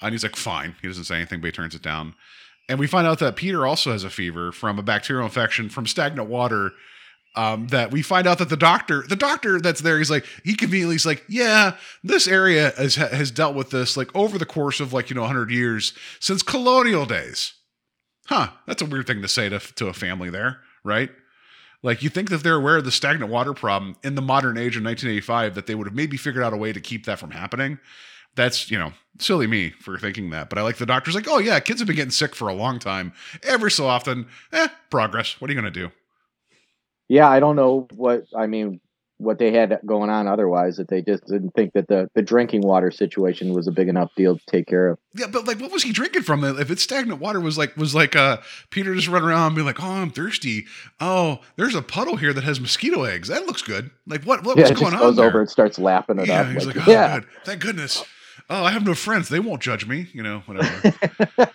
And 0.00 0.12
he's 0.12 0.22
like, 0.22 0.36
"Fine." 0.36 0.76
He 0.80 0.88
doesn't 0.88 1.04
say 1.04 1.16
anything, 1.16 1.42
but 1.42 1.48
he 1.48 1.52
turns 1.52 1.74
it 1.74 1.82
down. 1.82 2.14
And 2.70 2.78
we 2.78 2.86
find 2.86 3.04
out 3.04 3.18
that 3.18 3.34
Peter 3.34 3.66
also 3.66 3.90
has 3.90 4.04
a 4.04 4.10
fever 4.10 4.52
from 4.52 4.78
a 4.78 4.82
bacterial 4.82 5.24
infection 5.24 5.68
from 5.68 5.88
stagnant 5.88 6.28
water. 6.28 6.70
Um, 7.36 7.68
that 7.68 7.92
we 7.92 8.02
find 8.02 8.26
out 8.26 8.38
that 8.38 8.48
the 8.48 8.56
doctor, 8.56 9.04
the 9.08 9.14
doctor 9.14 9.60
that's 9.60 9.80
there, 9.80 9.98
he's 9.98 10.10
like, 10.10 10.24
he 10.42 10.56
conveniently 10.56 10.96
is 10.96 11.06
like, 11.06 11.24
yeah, 11.28 11.76
this 12.02 12.26
area 12.26 12.72
has 12.76 12.96
has 12.96 13.30
dealt 13.30 13.54
with 13.54 13.70
this 13.70 13.96
like 13.96 14.14
over 14.16 14.36
the 14.36 14.46
course 14.46 14.80
of 14.80 14.92
like 14.92 15.10
you 15.10 15.14
know 15.14 15.22
100 15.22 15.48
years 15.48 15.92
since 16.18 16.42
colonial 16.42 17.06
days. 17.06 17.54
Huh? 18.26 18.48
That's 18.66 18.82
a 18.82 18.84
weird 18.86 19.06
thing 19.06 19.22
to 19.22 19.28
say 19.28 19.48
to 19.48 19.60
to 19.60 19.86
a 19.86 19.92
family 19.92 20.28
there, 20.28 20.58
right? 20.82 21.10
Like 21.84 22.02
you 22.02 22.08
think 22.08 22.30
that 22.30 22.42
they're 22.42 22.56
aware 22.56 22.78
of 22.78 22.84
the 22.84 22.90
stagnant 22.90 23.30
water 23.30 23.54
problem 23.54 23.96
in 24.02 24.16
the 24.16 24.22
modern 24.22 24.58
age 24.58 24.76
of 24.76 24.82
1985, 24.82 25.54
that 25.54 25.66
they 25.66 25.76
would 25.76 25.86
have 25.86 25.94
maybe 25.94 26.16
figured 26.16 26.42
out 26.42 26.52
a 26.52 26.56
way 26.56 26.72
to 26.72 26.80
keep 26.80 27.06
that 27.06 27.20
from 27.20 27.30
happening. 27.30 27.78
That's 28.36 28.70
you 28.70 28.78
know 28.78 28.92
silly 29.18 29.46
me 29.46 29.70
for 29.70 29.98
thinking 29.98 30.30
that, 30.30 30.48
but 30.48 30.58
I 30.58 30.62
like 30.62 30.76
the 30.76 30.86
doctor's 30.86 31.14
like, 31.14 31.28
oh 31.28 31.38
yeah, 31.38 31.60
kids 31.60 31.80
have 31.80 31.86
been 31.86 31.96
getting 31.96 32.10
sick 32.10 32.34
for 32.34 32.48
a 32.48 32.54
long 32.54 32.78
time. 32.78 33.12
Every 33.42 33.70
so 33.70 33.86
often, 33.86 34.26
eh, 34.52 34.68
progress. 34.90 35.40
What 35.40 35.50
are 35.50 35.52
you 35.52 35.60
gonna 35.60 35.70
do? 35.70 35.90
Yeah, 37.08 37.28
I 37.28 37.40
don't 37.40 37.56
know 37.56 37.88
what 37.94 38.24
I 38.36 38.46
mean. 38.46 38.80
What 39.18 39.38
they 39.38 39.52
had 39.52 39.78
going 39.84 40.08
on 40.08 40.26
otherwise, 40.26 40.78
that 40.78 40.88
they 40.88 41.02
just 41.02 41.26
didn't 41.26 41.50
think 41.50 41.74
that 41.74 41.88
the 41.88 42.08
the 42.14 42.22
drinking 42.22 42.62
water 42.62 42.90
situation 42.90 43.52
was 43.52 43.66
a 43.66 43.70
big 43.70 43.88
enough 43.88 44.10
deal 44.16 44.38
to 44.38 44.42
take 44.46 44.66
care 44.66 44.88
of. 44.88 44.98
Yeah, 45.14 45.26
but 45.26 45.46
like, 45.46 45.60
what 45.60 45.70
was 45.70 45.82
he 45.82 45.92
drinking 45.92 46.22
from? 46.22 46.42
If 46.42 46.70
it's 46.70 46.82
stagnant 46.82 47.20
water, 47.20 47.38
was 47.38 47.58
like 47.58 47.76
was 47.76 47.94
like 47.94 48.16
uh 48.16 48.38
Peter 48.70 48.94
just 48.94 49.08
run 49.08 49.22
around 49.22 49.48
and 49.48 49.56
being 49.56 49.66
like, 49.66 49.82
oh, 49.82 49.90
I'm 49.90 50.10
thirsty. 50.10 50.64
Oh, 51.00 51.40
there's 51.56 51.74
a 51.74 51.82
puddle 51.82 52.16
here 52.16 52.32
that 52.32 52.44
has 52.44 52.60
mosquito 52.60 53.02
eggs. 53.02 53.28
That 53.28 53.44
looks 53.44 53.60
good. 53.60 53.90
Like, 54.06 54.22
what 54.22 54.42
what 54.42 54.56
yeah, 54.56 54.70
was 54.70 54.80
going 54.80 54.92
just 54.92 55.02
on? 55.02 55.08
goes 55.08 55.16
there? 55.16 55.26
over 55.26 55.40
and 55.40 55.50
starts 55.50 55.78
lapping 55.78 56.18
it 56.18 56.28
yeah, 56.28 56.40
up. 56.40 56.46
he's 56.46 56.64
like, 56.64 56.76
like, 56.76 56.88
oh, 56.88 56.90
yeah, 56.90 57.18
good. 57.18 57.28
Thank 57.44 57.60
goodness. 57.60 58.02
Oh, 58.52 58.64
I 58.64 58.72
have 58.72 58.84
no 58.84 58.94
friends. 58.94 59.28
They 59.28 59.38
won't 59.38 59.62
judge 59.62 59.86
me. 59.86 60.08
You 60.12 60.22
know, 60.22 60.42
whatever. 60.46 60.92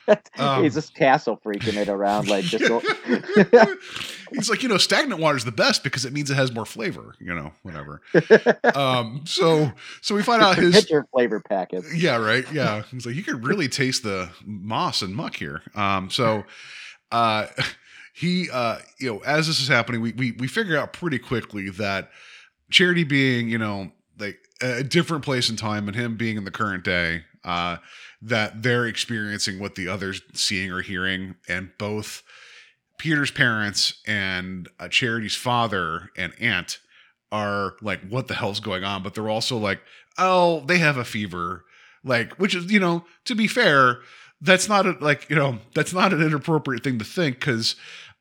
Um, 0.38 0.64
he's 0.64 0.74
just 0.74 0.94
castle 0.94 1.40
freaking 1.44 1.78
it 1.78 1.88
around 1.88 2.28
like 2.28 2.44
just. 2.44 2.66
He's 4.32 4.50
like, 4.50 4.64
you 4.64 4.70
know, 4.70 4.78
stagnant 4.78 5.22
water 5.22 5.38
is 5.38 5.46
the 5.46 5.52
best 5.52 5.82
because 5.82 6.04
it 6.04 6.12
means 6.12 6.30
it 6.30 6.36
has 6.36 6.54
more 6.54 6.66
flavor. 6.66 7.16
You 7.20 7.34
know, 7.34 7.52
whatever. 7.64 8.02
um, 8.76 9.22
so 9.26 9.72
so 10.02 10.14
we 10.14 10.24
find 10.24 10.42
out 10.44 10.58
his 10.58 10.74
Get 10.74 10.90
your 10.90 11.06
flavor 11.14 11.40
packets. 11.40 11.96
yeah, 11.96 12.18
right. 12.18 12.46
Yeah. 12.52 12.84
He's 12.92 13.06
like, 13.06 13.16
you 13.16 13.24
could 13.24 13.46
really 13.46 13.70
taste 13.70 14.04
the 14.04 14.30
moss 14.46 15.02
and 15.02 15.16
muck 15.16 15.36
here. 15.36 15.62
Um, 15.74 16.10
so 16.10 16.44
uh 17.12 17.48
he 18.14 18.50
uh 18.52 18.80
you 19.00 19.14
know, 19.14 19.20
as 19.20 19.48
this 19.48 19.62
is 19.62 19.70
happening, 19.70 20.02
we 20.02 20.12
we 20.14 20.32
we 20.34 20.48
figure 20.48 20.78
out 20.78 20.92
pretty 20.92 21.20
quickly 21.20 21.70
that 21.72 22.10
charity 22.72 23.06
being, 23.06 23.48
you 23.48 23.58
know, 23.58 23.92
a 24.62 24.84
different 24.84 25.24
place 25.24 25.50
in 25.50 25.56
time 25.56 25.88
and 25.88 25.96
him 25.96 26.18
being 26.18 26.38
in 26.38 26.46
the 26.46 26.52
current 26.52 26.84
day, 26.84 27.24
uh, 27.44 27.78
that 28.22 28.64
they're 28.64 28.86
experiencing 28.86 29.60
what 29.60 29.76
the 29.76 29.88
others 29.88 30.22
seeing 30.34 30.72
or 30.72 30.82
hearing, 30.82 31.36
and 31.48 31.72
both 31.78 32.24
Peter's 32.98 33.32
parents 33.32 34.02
and 34.08 34.70
uh, 34.80 34.88
Charity's 34.88 35.36
father 35.36 36.10
and 36.18 36.34
aunt 36.40 36.80
are 37.32 37.74
like, 37.82 38.00
what 38.08 38.28
the 38.28 38.34
hell's 38.36 38.60
going 38.60 38.84
on? 38.84 39.04
But 39.04 39.14
they're 39.14 39.30
also 39.30 39.58
like, 39.58 39.82
oh, 40.18 40.62
they 40.62 40.78
have 40.78 40.98
a 40.98 41.04
fever. 41.04 41.66
Like, 42.04 42.36
which 42.36 42.56
is, 42.56 42.72
you 42.72 42.80
know, 42.80 43.04
to 43.26 43.36
be 43.36 43.48
fair, 43.48 44.00
that's 44.42 44.70
not 44.70 44.86
a, 44.86 44.92
like, 45.02 45.30
you 45.30 45.36
know, 45.36 45.60
that's 45.74 45.94
not 45.94 46.14
an 46.14 46.22
inappropriate 46.22 46.84
thing 46.84 47.00
to 47.00 47.06
think 47.06 47.40
because, 47.40 47.76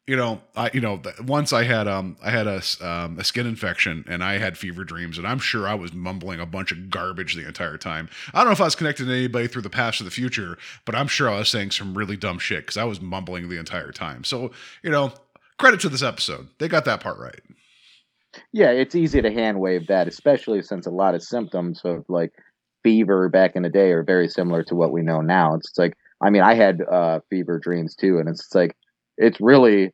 you 0.07 0.17
know, 0.17 0.43
I, 0.55 0.71
you 0.75 0.81
know, 0.81 1.01
once 1.27 1.53
I 1.55 1.65
had, 1.65 1.89
um, 1.89 2.17
I 2.23 2.31
had 2.31 2.47
a, 2.47 2.61
um, 2.83 3.19
a 3.19 3.25
skin 3.25 3.47
infection 3.47 4.05
and 4.07 4.23
I 4.23 4.37
had 4.37 4.59
fever 4.59 4.85
dreams 4.85 5.17
and 5.17 5.27
I'm 5.27 5.39
sure 5.39 5.67
I 5.67 5.75
was 5.75 5.95
mumbling 5.95 6.41
a 6.41 6.47
bunch 6.47 6.73
of 6.73 6.91
garbage 6.91 7.35
the 7.35 7.47
entire 7.47 7.79
time. 7.79 8.11
I 8.35 8.39
don't 8.39 8.49
know 8.49 8.53
if 8.53 8.61
I 8.61 8.65
was 8.65 8.75
connected 8.75 9.07
to 9.07 9.13
anybody 9.13 9.47
through 9.47 9.63
the 9.63 9.71
past 9.71 10.03
or 10.03 10.05
the 10.05 10.11
future, 10.11 10.59
but 10.85 10.95
I'm 10.95 11.07
sure 11.07 11.31
I 11.31 11.39
was 11.39 11.49
saying 11.49 11.71
some 11.71 11.97
really 11.97 12.17
dumb 12.17 12.39
shit 12.39 12.65
because 12.65 12.77
I 12.77 12.85
was 12.85 13.01
mumbling 13.01 13.49
the 13.49 13.59
entire 13.59 13.93
time. 13.93 14.25
So, 14.25 14.51
you 14.83 14.91
know, 14.91 15.13
credit 15.59 15.81
to 15.81 15.89
this 15.89 16.03
episode. 16.03 16.49
They 16.59 16.69
got 16.69 16.85
that 16.85 17.01
part 17.01 17.19
right. 17.19 17.41
Yeah, 18.53 18.73
it's 18.73 18.95
easy 18.95 19.23
to 19.23 19.33
hand 19.33 19.59
wave 19.59 19.87
that, 19.87 20.07
especially 20.07 20.61
since 20.61 20.87
a 20.87 20.91
lot 20.91 21.15
of 21.15 21.23
symptoms 21.23 21.81
of 21.85 22.05
like 22.09 22.33
fever 22.83 23.31
back 23.31 23.57
in 23.57 23.63
the 23.63 23.71
day 23.71 23.93
are 23.93 24.03
very 24.03 24.29
similar 24.29 24.63
to 24.65 24.75
what 24.75 24.93
we 24.93 25.01
know 25.01 25.23
now. 25.23 25.55
It's, 25.55 25.79
like, 25.79 25.97
I 26.21 26.29
mean, 26.29 26.43
I 26.43 26.55
had 26.55 26.83
uh, 26.83 27.21
fever 27.31 27.59
dreams 27.59 27.95
too, 27.95 28.19
and 28.19 28.29
it's 28.29 28.55
like, 28.55 28.77
it's 29.17 29.41
really, 29.41 29.91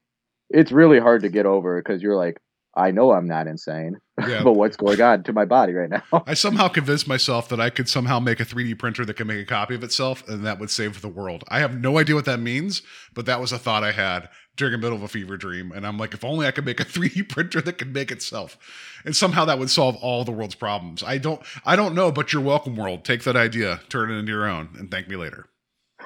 it's 0.48 0.72
really 0.72 0.98
hard 0.98 1.22
to 1.22 1.28
get 1.28 1.46
over 1.46 1.80
because 1.82 2.02
you're 2.02 2.16
like, 2.16 2.38
I 2.76 2.92
know 2.92 3.10
I'm 3.10 3.26
not 3.26 3.48
insane, 3.48 3.96
Yeah. 4.28 4.42
but 4.44 4.52
what's 4.52 4.76
going 4.76 5.00
on 5.00 5.24
to 5.24 5.32
my 5.32 5.44
body 5.44 5.72
right 5.72 5.90
now? 5.90 6.22
I 6.26 6.34
somehow 6.34 6.68
convinced 6.68 7.08
myself 7.08 7.48
that 7.48 7.60
I 7.60 7.68
could 7.68 7.88
somehow 7.88 8.20
make 8.20 8.38
a 8.38 8.44
3D 8.44 8.78
printer 8.78 9.04
that 9.04 9.14
could 9.14 9.26
make 9.26 9.40
a 9.42 9.44
copy 9.44 9.74
of 9.74 9.82
itself 9.82 10.26
and 10.28 10.46
that 10.46 10.60
would 10.60 10.70
save 10.70 11.00
the 11.00 11.08
world. 11.08 11.42
I 11.48 11.58
have 11.58 11.80
no 11.80 11.98
idea 11.98 12.14
what 12.14 12.26
that 12.26 12.38
means, 12.38 12.82
but 13.12 13.26
that 13.26 13.40
was 13.40 13.50
a 13.50 13.58
thought 13.58 13.82
I 13.82 13.90
had 13.90 14.28
during 14.56 14.70
the 14.72 14.78
middle 14.78 14.96
of 14.96 15.02
a 15.02 15.08
fever 15.08 15.36
dream. 15.36 15.72
And 15.72 15.84
I'm 15.84 15.98
like, 15.98 16.14
if 16.14 16.24
only 16.24 16.46
I 16.46 16.52
could 16.52 16.64
make 16.64 16.78
a 16.78 16.84
3D 16.86 17.28
printer 17.28 17.60
that 17.60 17.76
could 17.76 17.92
make 17.92 18.12
itself. 18.12 18.56
And 19.04 19.16
somehow 19.16 19.44
that 19.46 19.58
would 19.58 19.70
solve 19.70 19.96
all 19.96 20.24
the 20.24 20.32
world's 20.32 20.54
problems. 20.54 21.02
I 21.02 21.18
don't 21.18 21.42
I 21.66 21.74
don't 21.74 21.94
know, 21.94 22.12
but 22.12 22.32
you're 22.32 22.40
welcome, 22.40 22.76
world. 22.76 23.04
Take 23.04 23.24
that 23.24 23.36
idea, 23.36 23.80
turn 23.88 24.12
it 24.12 24.14
into 24.14 24.30
your 24.30 24.48
own, 24.48 24.68
and 24.78 24.90
thank 24.92 25.08
me 25.08 25.16
later. 25.16 25.49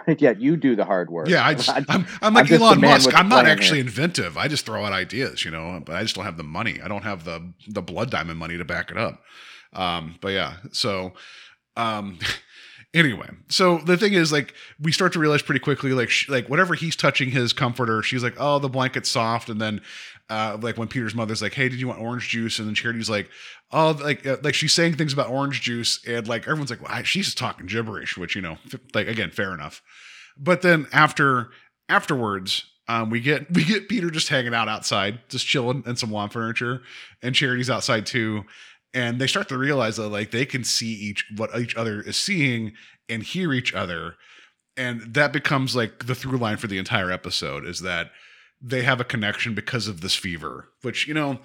yeah, 0.19 0.33
you 0.39 0.57
do 0.57 0.77
the 0.77 0.85
hard 0.85 1.11
work. 1.11 1.29
Yeah, 1.29 1.47
I 1.47 1.55
just 1.61 1.71
I'm, 1.71 2.07
I'm 2.23 2.35
like 2.35 2.49
the 2.49 2.57
Elon 2.57 2.81
Musk. 2.81 3.15
I'm 3.15 3.29
not 3.29 3.47
actually 3.47 3.81
inventive. 3.81 4.37
I 4.37 4.49
just 4.49 4.67
throw 4.67 4.85
out 4.85 4.93
ideas, 4.93 5.45
you 5.45 5.51
know, 5.51 5.83
but 5.85 5.97
I 5.97 6.03
just 6.03 6.15
don't 6.15 6.25
have 6.25 6.37
the 6.37 6.45
money. 6.45 6.81
I 6.83 6.89
don't 6.89 7.05
have 7.05 7.25
the 7.25 7.53
the 7.69 7.83
blood 7.83 8.11
diamond 8.11 8.39
money 8.39 8.59
to 8.59 8.65
back 8.65 8.91
it 8.91 8.97
up. 8.97 9.23
Um, 9.73 10.17
but 10.21 10.29
yeah, 10.29 10.57
so 10.73 11.13
um 11.77 12.19
Anyway, 12.95 13.29
so 13.49 13.79
the 13.79 13.97
thing 13.97 14.13
is, 14.13 14.31
like, 14.31 14.55
we 14.81 14.93
start 14.93 15.13
to 15.15 15.19
realize 15.19 15.43
pretty 15.43 15.59
quickly, 15.59 15.91
like, 15.91 16.11
sh- 16.11 16.29
like 16.29 16.49
whatever 16.49 16.75
he's 16.75 16.95
touching 16.95 17.29
his 17.29 17.53
comforter, 17.53 18.03
she's 18.03 18.23
like, 18.23 18.37
"Oh, 18.39 18.61
the 18.61 18.69
blanket's 18.69 19.11
soft," 19.11 19.49
and 19.49 19.61
then, 19.61 19.81
uh, 20.31 20.57
like 20.61 20.79
when 20.79 20.89
Peter's 20.89 21.15
mother's 21.15 21.43
like, 21.43 21.55
"Hey, 21.55 21.69
did 21.69 21.81
you 21.81 21.89
want 21.89 22.01
orange 22.01 22.29
juice?" 22.29 22.59
and 22.59 22.67
then 22.67 22.75
Charity's 22.75 23.11
like, 23.11 23.29
"Oh, 23.71 23.91
like, 24.03 24.27
uh, 24.27 24.39
like 24.43 24.55
she's 24.55 24.73
saying 24.73 24.95
things 24.95 25.13
about 25.13 25.29
orange 25.29 25.61
juice," 25.61 26.01
and 26.07 26.27
like 26.27 26.43
everyone's 26.43 26.71
like, 26.71 26.87
well, 26.87 27.03
"She's 27.03 27.27
just 27.27 27.39
talking 27.39 27.67
gibberish," 27.67 28.17
which 28.17 28.35
you 28.35 28.43
know, 28.43 28.57
like 28.95 29.07
again, 29.07 29.31
fair 29.31 29.53
enough. 29.53 29.83
But 30.37 30.63
then 30.63 30.87
after 30.93 31.51
afterwards, 31.89 32.65
um, 32.89 33.11
we 33.11 33.21
get 33.21 33.51
we 33.55 33.65
get 33.65 33.89
Peter 33.89 34.11
just 34.11 34.29
hanging 34.29 34.55
out 34.55 34.69
outside, 34.69 35.21
just 35.29 35.47
chilling 35.47 35.83
in 35.87 35.97
some 35.97 36.11
lawn 36.11 36.31
furniture, 36.31 36.83
and 37.23 37.35
Charity's 37.35 37.71
outside 37.71 38.07
too. 38.07 38.45
And 38.95 39.21
they 39.21 39.27
start 39.27 39.49
to 39.49 39.59
realize 39.59 39.97
that 39.97 40.09
like 40.09 40.31
they 40.31 40.47
can 40.47 40.65
see 40.65 40.93
each 40.93 41.27
what 41.37 41.51
each 41.59 41.77
other 41.77 42.01
is 42.01 42.17
seeing 42.17 42.73
and 43.09 43.23
hear 43.23 43.53
each 43.53 43.75
other, 43.75 44.15
and 44.77 45.03
that 45.15 45.33
becomes 45.33 45.77
like 45.77 46.07
the 46.07 46.15
through 46.15 46.39
line 46.39 46.57
for 46.57 46.69
the 46.69 46.79
entire 46.79 47.11
episode 47.11 47.67
is 47.67 47.81
that 47.81 48.11
they 48.65 48.83
have 48.83 49.01
a 49.01 49.05
connection 49.05 49.55
because 49.55 49.87
of 49.87 50.01
this 50.01 50.15
fever, 50.15 50.69
which 50.83 51.07
you 51.07 51.15
know, 51.15 51.39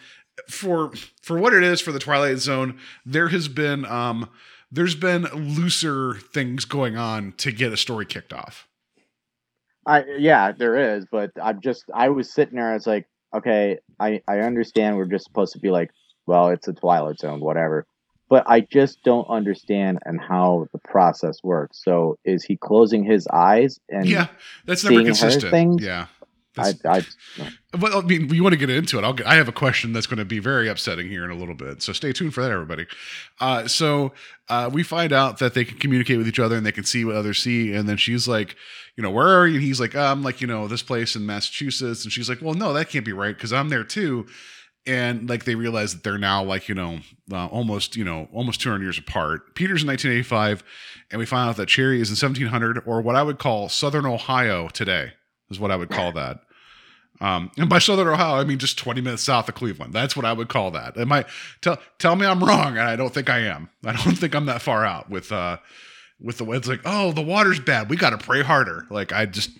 for 0.47 0.91
for 1.21 1.37
what 1.37 1.53
it 1.53 1.63
is 1.63 1.81
for 1.81 1.91
the 1.91 1.99
Twilight 1.99 2.37
Zone, 2.37 2.79
there 3.05 3.27
has 3.27 3.47
been 3.47 3.85
um 3.85 4.29
there's 4.71 4.95
been 4.95 5.23
looser 5.33 6.15
things 6.15 6.65
going 6.65 6.95
on 6.95 7.33
to 7.33 7.51
get 7.51 7.73
a 7.73 7.77
story 7.77 8.05
kicked 8.05 8.31
off. 8.31 8.67
I 9.85 10.05
yeah, 10.17 10.53
there 10.53 10.95
is, 10.95 11.05
but 11.11 11.31
I'm 11.41 11.59
just 11.59 11.85
I 11.93 12.09
was 12.09 12.31
sitting 12.31 12.55
there. 12.55 12.71
I 12.71 12.73
was 12.75 12.87
like, 12.87 13.07
okay, 13.33 13.79
I 13.99 14.21
I 14.27 14.39
understand 14.39 14.95
we're 14.95 15.05
just 15.05 15.25
supposed 15.25 15.53
to 15.53 15.59
be 15.59 15.71
like, 15.71 15.91
well, 16.25 16.49
it's 16.49 16.67
a 16.69 16.73
Twilight 16.73 17.19
Zone, 17.19 17.41
whatever. 17.41 17.85
But 18.29 18.43
I 18.47 18.61
just 18.61 19.01
don't 19.03 19.27
understand 19.27 19.97
and 20.05 20.21
how 20.21 20.67
the 20.71 20.77
process 20.77 21.43
works. 21.43 21.83
So 21.83 22.19
is 22.23 22.43
he 22.43 22.55
closing 22.55 23.03
his 23.03 23.27
eyes 23.33 23.79
and 23.89 24.05
yeah, 24.07 24.27
that's 24.65 24.83
never 24.83 25.03
consistent. 25.03 25.81
Yeah. 25.81 26.05
I, 26.57 26.73
I 26.83 27.05
Well, 27.79 27.99
I 27.99 28.01
mean, 28.01 28.27
we 28.27 28.41
want 28.41 28.53
to 28.53 28.57
get 28.57 28.69
into 28.69 28.97
it. 28.97 29.03
I'll 29.03 29.13
get, 29.13 29.27
I 29.27 29.35
have 29.35 29.47
a 29.47 29.53
question 29.53 29.93
that's 29.93 30.07
going 30.07 30.17
to 30.17 30.25
be 30.25 30.39
very 30.39 30.67
upsetting 30.67 31.07
here 31.07 31.23
in 31.23 31.29
a 31.29 31.35
little 31.35 31.53
bit. 31.53 31.81
So 31.83 31.93
stay 31.93 32.11
tuned 32.11 32.33
for 32.33 32.41
that, 32.41 32.51
everybody. 32.51 32.87
Uh, 33.39 33.67
so 33.67 34.13
uh, 34.49 34.69
we 34.71 34.81
find 34.81 35.13
out 35.13 35.37
that 35.39 35.53
they 35.53 35.63
can 35.63 35.77
communicate 35.77 36.17
with 36.17 36.27
each 36.27 36.39
other 36.39 36.57
and 36.57 36.65
they 36.65 36.71
can 36.71 36.83
see 36.83 37.05
what 37.05 37.15
others 37.15 37.39
see. 37.39 37.73
And 37.73 37.87
then 37.87 37.97
she's 37.97 38.27
like, 38.27 38.55
you 38.95 39.03
know, 39.03 39.11
where 39.11 39.27
are 39.27 39.47
you? 39.47 39.55
And 39.55 39.63
he's 39.63 39.79
like, 39.79 39.95
I'm 39.95 40.23
like, 40.23 40.41
you 40.41 40.47
know, 40.47 40.67
this 40.67 40.81
place 40.81 41.15
in 41.15 41.25
Massachusetts. 41.25 42.03
And 42.03 42.11
she's 42.11 42.29
like, 42.29 42.41
well, 42.41 42.55
no, 42.55 42.73
that 42.73 42.89
can't 42.89 43.05
be 43.05 43.13
right 43.13 43.35
because 43.35 43.53
I'm 43.53 43.69
there 43.69 43.83
too. 43.83 44.25
And 44.87 45.29
like 45.29 45.45
they 45.45 45.55
realize 45.55 45.93
that 45.93 46.03
they're 46.03 46.17
now 46.17 46.43
like, 46.43 46.67
you 46.67 46.73
know, 46.73 46.99
uh, 47.31 47.45
almost, 47.47 47.95
you 47.95 48.03
know, 48.03 48.27
almost 48.33 48.61
200 48.61 48.83
years 48.83 48.97
apart. 48.97 49.53
Peter's 49.53 49.83
in 49.83 49.87
1985. 49.87 50.63
And 51.11 51.19
we 51.19 51.25
find 51.25 51.49
out 51.49 51.57
that 51.57 51.67
Cherry 51.67 52.01
is 52.01 52.09
in 52.09 52.13
1700 52.13 52.83
or 52.85 53.01
what 53.01 53.15
I 53.15 53.21
would 53.21 53.37
call 53.37 53.69
Southern 53.69 54.05
Ohio 54.05 54.67
today 54.69 55.13
is 55.49 55.59
what 55.59 55.71
I 55.71 55.75
would 55.75 55.89
call 55.89 56.11
that. 56.13 56.41
Um, 57.21 57.51
and 57.57 57.69
by 57.69 57.79
Southern 57.79 58.07
Ohio, 58.07 58.35
I 58.35 58.45
mean 58.45 58.59
just 58.59 58.77
20 58.77 59.01
minutes 59.01 59.23
south 59.23 59.49
of 59.49 59.55
Cleveland. 59.55 59.93
That's 59.93 60.15
what 60.15 60.25
I 60.25 60.31
would 60.31 60.47
call 60.47 60.71
that. 60.71 60.97
Am 60.97 61.11
I 61.11 61.25
tell 61.61 61.77
tell 61.97 62.15
me 62.15 62.25
I'm 62.25 62.43
wrong, 62.43 62.77
and 62.77 62.87
I 62.87 62.95
don't 62.95 63.13
think 63.13 63.29
I 63.29 63.39
am. 63.39 63.69
I 63.83 63.93
don't 63.93 64.17
think 64.17 64.35
I'm 64.35 64.45
that 64.45 64.61
far 64.61 64.85
out 64.85 65.09
with 65.09 65.31
uh 65.31 65.57
with 66.21 66.37
the 66.37 66.49
it's 66.51 66.67
like, 66.67 66.81
oh, 66.85 67.11
the 67.11 67.21
water's 67.21 67.59
bad. 67.59 67.89
We 67.89 67.97
gotta 67.97 68.17
pray 68.17 68.41
harder. 68.41 68.85
Like 68.89 69.11
I 69.11 69.25
just 69.25 69.51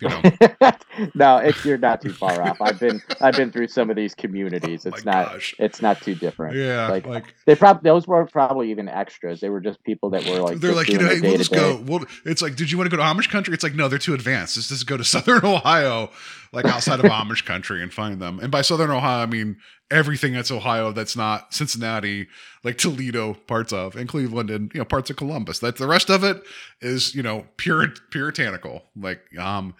you 0.00 0.08
know 0.60 0.72
no, 1.14 1.38
it's 1.38 1.64
you're 1.64 1.78
not 1.78 2.00
too 2.02 2.12
far 2.12 2.42
off. 2.42 2.60
I've 2.60 2.78
been 2.78 3.02
I've 3.20 3.34
been 3.36 3.50
through 3.50 3.68
some 3.68 3.90
of 3.90 3.96
these 3.96 4.14
communities. 4.14 4.86
Oh 4.86 4.90
It's 4.90 5.04
my 5.04 5.12
not 5.12 5.32
gosh. 5.32 5.54
it's 5.58 5.82
not 5.82 6.00
too 6.02 6.14
different. 6.14 6.56
Yeah, 6.56 6.88
like, 6.88 7.06
like- 7.06 7.34
they 7.46 7.54
probably 7.54 7.88
those 7.88 8.06
were 8.06 8.26
probably 8.26 8.70
even 8.70 8.88
extras. 8.88 9.40
They 9.40 9.48
were 9.50 9.60
just 9.60 9.82
people 9.84 10.10
that 10.10 10.24
were 10.26 10.40
like 10.40 10.58
they're 10.58 10.74
like, 10.74 10.88
you 10.88 10.98
know, 10.98 11.08
hey, 11.08 11.20
we'll 11.20 11.36
just 11.38 11.52
go. 11.52 11.82
We'll, 11.86 12.04
it's 12.24 12.42
like, 12.42 12.56
did 12.56 12.70
you 12.70 12.78
want 12.78 12.90
to 12.90 12.96
go 12.96 13.02
to 13.02 13.08
Amish 13.08 13.30
country? 13.30 13.54
It's 13.54 13.62
like, 13.62 13.74
no, 13.74 13.88
they're 13.88 13.98
too 13.98 14.14
advanced. 14.14 14.56
Let's 14.56 14.68
just 14.68 14.86
go 14.86 14.96
to 14.96 15.04
Southern 15.16 15.44
Ohio, 15.44 16.10
like 16.56 16.64
outside 16.66 16.98
of 16.98 17.06
Amish 17.10 17.44
country, 17.44 17.82
and 17.82 17.92
find 17.92 18.20
them. 18.20 18.40
And 18.40 18.50
by 18.50 18.62
Southern 18.62 18.90
Ohio, 18.90 19.22
I 19.22 19.26
mean 19.26 19.58
everything 19.90 20.32
that's 20.32 20.50
Ohio 20.50 20.90
that's 20.90 21.14
not 21.14 21.54
Cincinnati, 21.54 22.26
like 22.64 22.78
Toledo, 22.78 23.34
parts 23.34 23.72
of, 23.72 23.94
and 23.94 24.08
Cleveland, 24.08 24.50
and 24.50 24.72
you 24.74 24.78
know 24.78 24.84
parts 24.84 25.10
of 25.10 25.16
Columbus. 25.16 25.60
That's 25.60 25.78
the 25.78 25.86
rest 25.86 26.10
of 26.10 26.24
it 26.24 26.42
is 26.80 27.14
you 27.14 27.22
know 27.22 27.46
pure 27.58 27.88
puritanical. 28.10 28.82
Like, 28.96 29.20
um, 29.38 29.74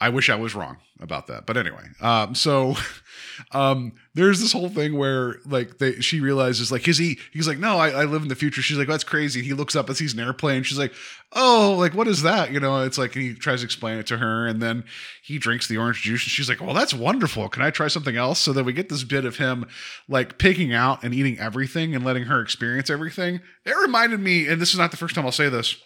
I 0.00 0.10
wish 0.10 0.30
I 0.30 0.36
was 0.36 0.54
wrong 0.54 0.76
about 1.00 1.26
that. 1.28 1.46
But 1.46 1.56
anyway, 1.56 1.84
um, 2.00 2.34
so 2.34 2.74
um, 3.52 3.92
there's 4.14 4.40
this 4.40 4.52
whole 4.52 4.68
thing 4.68 4.96
where 4.96 5.36
like 5.46 5.78
they 5.78 6.00
she 6.00 6.20
realizes 6.20 6.70
like 6.70 6.86
is 6.88 6.98
he 6.98 7.18
he's 7.32 7.48
like 7.48 7.58
no 7.58 7.78
I, 7.78 7.90
I 7.90 8.04
live 8.04 8.22
in 8.22 8.28
the 8.28 8.34
future. 8.34 8.62
She's 8.62 8.78
like 8.78 8.88
that's 8.88 9.04
crazy. 9.04 9.42
He 9.42 9.54
looks 9.54 9.74
up 9.76 9.88
and 9.88 9.96
sees 9.96 10.12
an 10.14 10.20
airplane. 10.20 10.62
She's 10.62 10.78
like 10.78 10.92
oh 11.32 11.76
like 11.78 11.94
what 11.94 12.08
is 12.08 12.22
that? 12.22 12.52
You 12.52 12.60
know 12.60 12.82
it's 12.82 12.98
like 12.98 13.14
and 13.16 13.24
he 13.24 13.34
tries 13.34 13.60
to 13.60 13.64
explain 13.64 13.98
it 13.98 14.06
to 14.08 14.18
her 14.18 14.46
and 14.46 14.60
then 14.60 14.84
he 15.22 15.38
drinks 15.38 15.68
the 15.68 15.78
orange 15.78 16.02
juice 16.02 16.24
and 16.24 16.30
she's 16.30 16.48
like 16.48 16.60
well 16.60 16.74
that's 16.74 16.94
wonderful. 16.94 17.48
Can 17.48 17.62
I 17.62 17.70
try 17.70 17.88
something 17.88 18.16
else? 18.16 18.38
So 18.38 18.52
that 18.52 18.64
we 18.64 18.72
get 18.72 18.88
this 18.88 19.04
bit 19.04 19.24
of 19.24 19.36
him 19.36 19.66
like 20.08 20.38
picking 20.38 20.72
out 20.72 21.02
and 21.02 21.14
eating 21.14 21.38
everything 21.38 21.94
and 21.94 22.04
letting 22.04 22.24
her 22.24 22.40
experience 22.40 22.90
everything. 22.90 23.40
It 23.64 23.76
reminded 23.76 24.20
me, 24.20 24.48
and 24.48 24.60
this 24.60 24.72
is 24.72 24.78
not 24.78 24.90
the 24.90 24.96
first 24.96 25.14
time 25.14 25.24
I'll 25.24 25.32
say 25.32 25.48
this, 25.48 25.76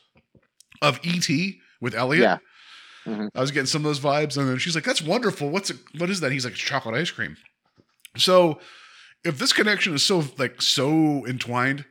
of 0.82 0.98
E.T. 1.02 1.58
with 1.80 1.94
Elliott. 1.94 2.22
Yeah. 2.22 2.38
Mhm. 3.06 3.28
I 3.34 3.40
was 3.40 3.50
getting 3.50 3.66
some 3.66 3.82
of 3.82 3.84
those 3.84 4.00
vibes, 4.00 4.36
and 4.36 4.48
then 4.48 4.58
she's 4.58 4.74
like, 4.74 4.84
"That's 4.84 5.02
wonderful. 5.02 5.50
What's 5.50 5.70
it? 5.70 5.78
What 5.98 6.10
is 6.10 6.20
that?" 6.20 6.32
He's 6.32 6.44
like, 6.44 6.54
"It's 6.54 6.62
chocolate 6.62 6.94
ice 6.94 7.10
cream." 7.10 7.36
So, 8.16 8.60
if 9.24 9.38
this 9.38 9.52
connection 9.52 9.94
is 9.94 10.04
so 10.04 10.24
like 10.38 10.62
so 10.62 11.26
entwined, 11.26 11.84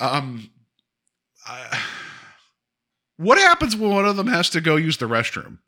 um, 0.00 0.50
I, 1.46 1.80
what 3.16 3.38
happens 3.38 3.76
when 3.76 3.90
one 3.90 4.06
of 4.06 4.16
them 4.16 4.28
has 4.28 4.50
to 4.50 4.60
go 4.60 4.76
use 4.76 4.98
the 4.98 5.06
restroom? 5.08 5.58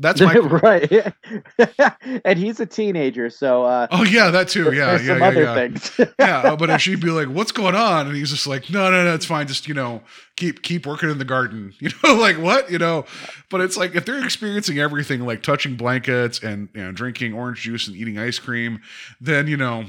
That's 0.00 0.20
my. 0.20 0.34
right. 0.34 1.12
and 2.24 2.38
he's 2.38 2.60
a 2.60 2.66
teenager, 2.66 3.30
so 3.30 3.64
uh 3.64 3.88
oh 3.90 4.04
yeah, 4.04 4.30
that 4.30 4.48
too. 4.48 4.72
Yeah, 4.72 4.92
yeah, 4.92 4.98
some 4.98 5.18
yeah, 5.18 5.26
other 5.26 5.42
yeah. 5.42 5.54
things. 5.54 6.00
yeah, 6.18 6.56
but 6.58 6.70
if 6.70 6.80
she'd 6.80 7.00
be 7.00 7.10
like, 7.10 7.28
"What's 7.28 7.52
going 7.52 7.74
on?" 7.74 8.06
and 8.06 8.16
he's 8.16 8.30
just 8.30 8.46
like, 8.46 8.70
"No, 8.70 8.90
no, 8.90 9.04
no, 9.04 9.14
it's 9.14 9.26
fine. 9.26 9.48
Just 9.48 9.66
you 9.66 9.74
know, 9.74 10.02
keep 10.36 10.62
keep 10.62 10.86
working 10.86 11.10
in 11.10 11.18
the 11.18 11.24
garden." 11.24 11.74
You 11.80 11.90
know, 12.02 12.14
like 12.14 12.38
what? 12.38 12.70
You 12.70 12.78
know, 12.78 13.06
but 13.50 13.60
it's 13.60 13.76
like 13.76 13.94
if 13.94 14.04
they're 14.04 14.24
experiencing 14.24 14.78
everything, 14.78 15.24
like 15.26 15.42
touching 15.42 15.74
blankets 15.76 16.42
and 16.42 16.68
you 16.74 16.82
know, 16.82 16.92
drinking 16.92 17.32
orange 17.32 17.62
juice 17.62 17.88
and 17.88 17.96
eating 17.96 18.18
ice 18.18 18.38
cream, 18.38 18.80
then 19.20 19.46
you 19.48 19.56
know, 19.56 19.84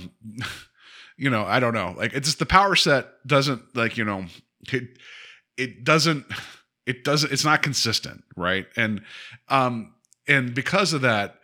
you 1.18 1.30
know, 1.30 1.44
I 1.44 1.60
don't 1.60 1.74
know. 1.74 1.94
Like 1.98 2.14
it's 2.14 2.28
just 2.28 2.40
the 2.40 2.46
power 2.46 2.76
set 2.76 3.08
doesn't 3.28 3.76
like 3.76 3.98
you 3.98 4.06
know, 4.06 4.26
it 4.72 4.84
it 5.58 5.84
doesn't 5.84 6.26
it 6.86 7.04
doesn't 7.04 7.32
it's 7.32 7.46
not 7.46 7.62
consistent, 7.62 8.24
right? 8.36 8.66
And 8.76 9.02
um 9.50 9.94
and 10.30 10.54
because 10.54 10.94
of 10.94 11.02
that 11.02 11.36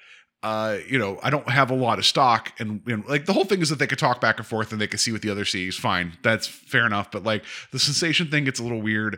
uh, 0.45 0.77
you 0.87 0.99
know, 0.99 1.19
I 1.23 1.31
don't 1.31 1.49
have 1.49 1.71
a 1.71 1.75
lot 1.75 1.97
of 1.97 2.05
stock, 2.05 2.53
and, 2.59 2.79
and 2.85 3.03
like 3.07 3.25
the 3.25 3.33
whole 3.33 3.45
thing 3.45 3.63
is 3.63 3.69
that 3.69 3.79
they 3.79 3.87
could 3.87 3.97
talk 3.97 4.21
back 4.21 4.37
and 4.37 4.45
forth 4.45 4.71
and 4.71 4.79
they 4.79 4.85
could 4.85 4.99
see 4.99 5.11
what 5.11 5.23
the 5.23 5.29
other 5.31 5.43
sees. 5.43 5.75
Fine, 5.75 6.19
that's 6.21 6.45
fair 6.45 6.85
enough. 6.85 7.09
But 7.09 7.23
like 7.23 7.43
the 7.71 7.79
sensation 7.79 8.27
thing 8.27 8.43
gets 8.43 8.59
a 8.59 8.63
little 8.63 8.79
weird. 8.79 9.17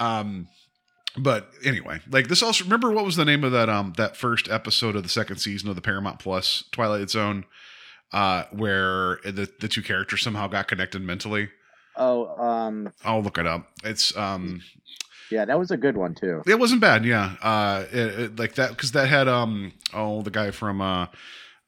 Um, 0.00 0.48
but 1.16 1.50
anyway, 1.64 2.00
like 2.10 2.26
this 2.26 2.42
also 2.42 2.64
remember 2.64 2.90
what 2.90 3.04
was 3.04 3.14
the 3.14 3.24
name 3.24 3.44
of 3.44 3.52
that 3.52 3.68
um 3.68 3.92
that 3.96 4.16
first 4.16 4.48
episode 4.48 4.96
of 4.96 5.04
the 5.04 5.08
second 5.08 5.36
season 5.36 5.68
of 5.68 5.76
the 5.76 5.82
Paramount 5.82 6.18
Plus 6.18 6.64
Twilight 6.72 7.10
Zone, 7.10 7.44
uh, 8.12 8.42
where 8.50 9.20
the 9.24 9.48
the 9.60 9.68
two 9.68 9.82
characters 9.82 10.20
somehow 10.20 10.48
got 10.48 10.66
connected 10.66 11.00
mentally. 11.00 11.48
oh, 11.96 12.26
um 12.44 12.92
I'll 13.04 13.22
look 13.22 13.38
it 13.38 13.46
up. 13.46 13.68
It's 13.84 14.16
um 14.16 14.62
yeah, 15.30 15.44
that 15.44 15.58
was 15.58 15.70
a 15.70 15.76
good 15.76 15.96
one 15.96 16.14
too. 16.14 16.42
It 16.46 16.58
wasn't 16.58 16.80
bad, 16.80 17.04
yeah. 17.04 17.36
Uh, 17.42 17.84
it, 17.92 18.20
it- 18.20 18.38
like 18.38 18.54
that 18.54 18.70
because 18.70 18.92
that 18.92 19.08
had 19.08 19.28
um 19.28 19.72
oh 19.94 20.22
the 20.22 20.30
guy 20.30 20.50
from 20.50 20.80
uh 20.80 21.06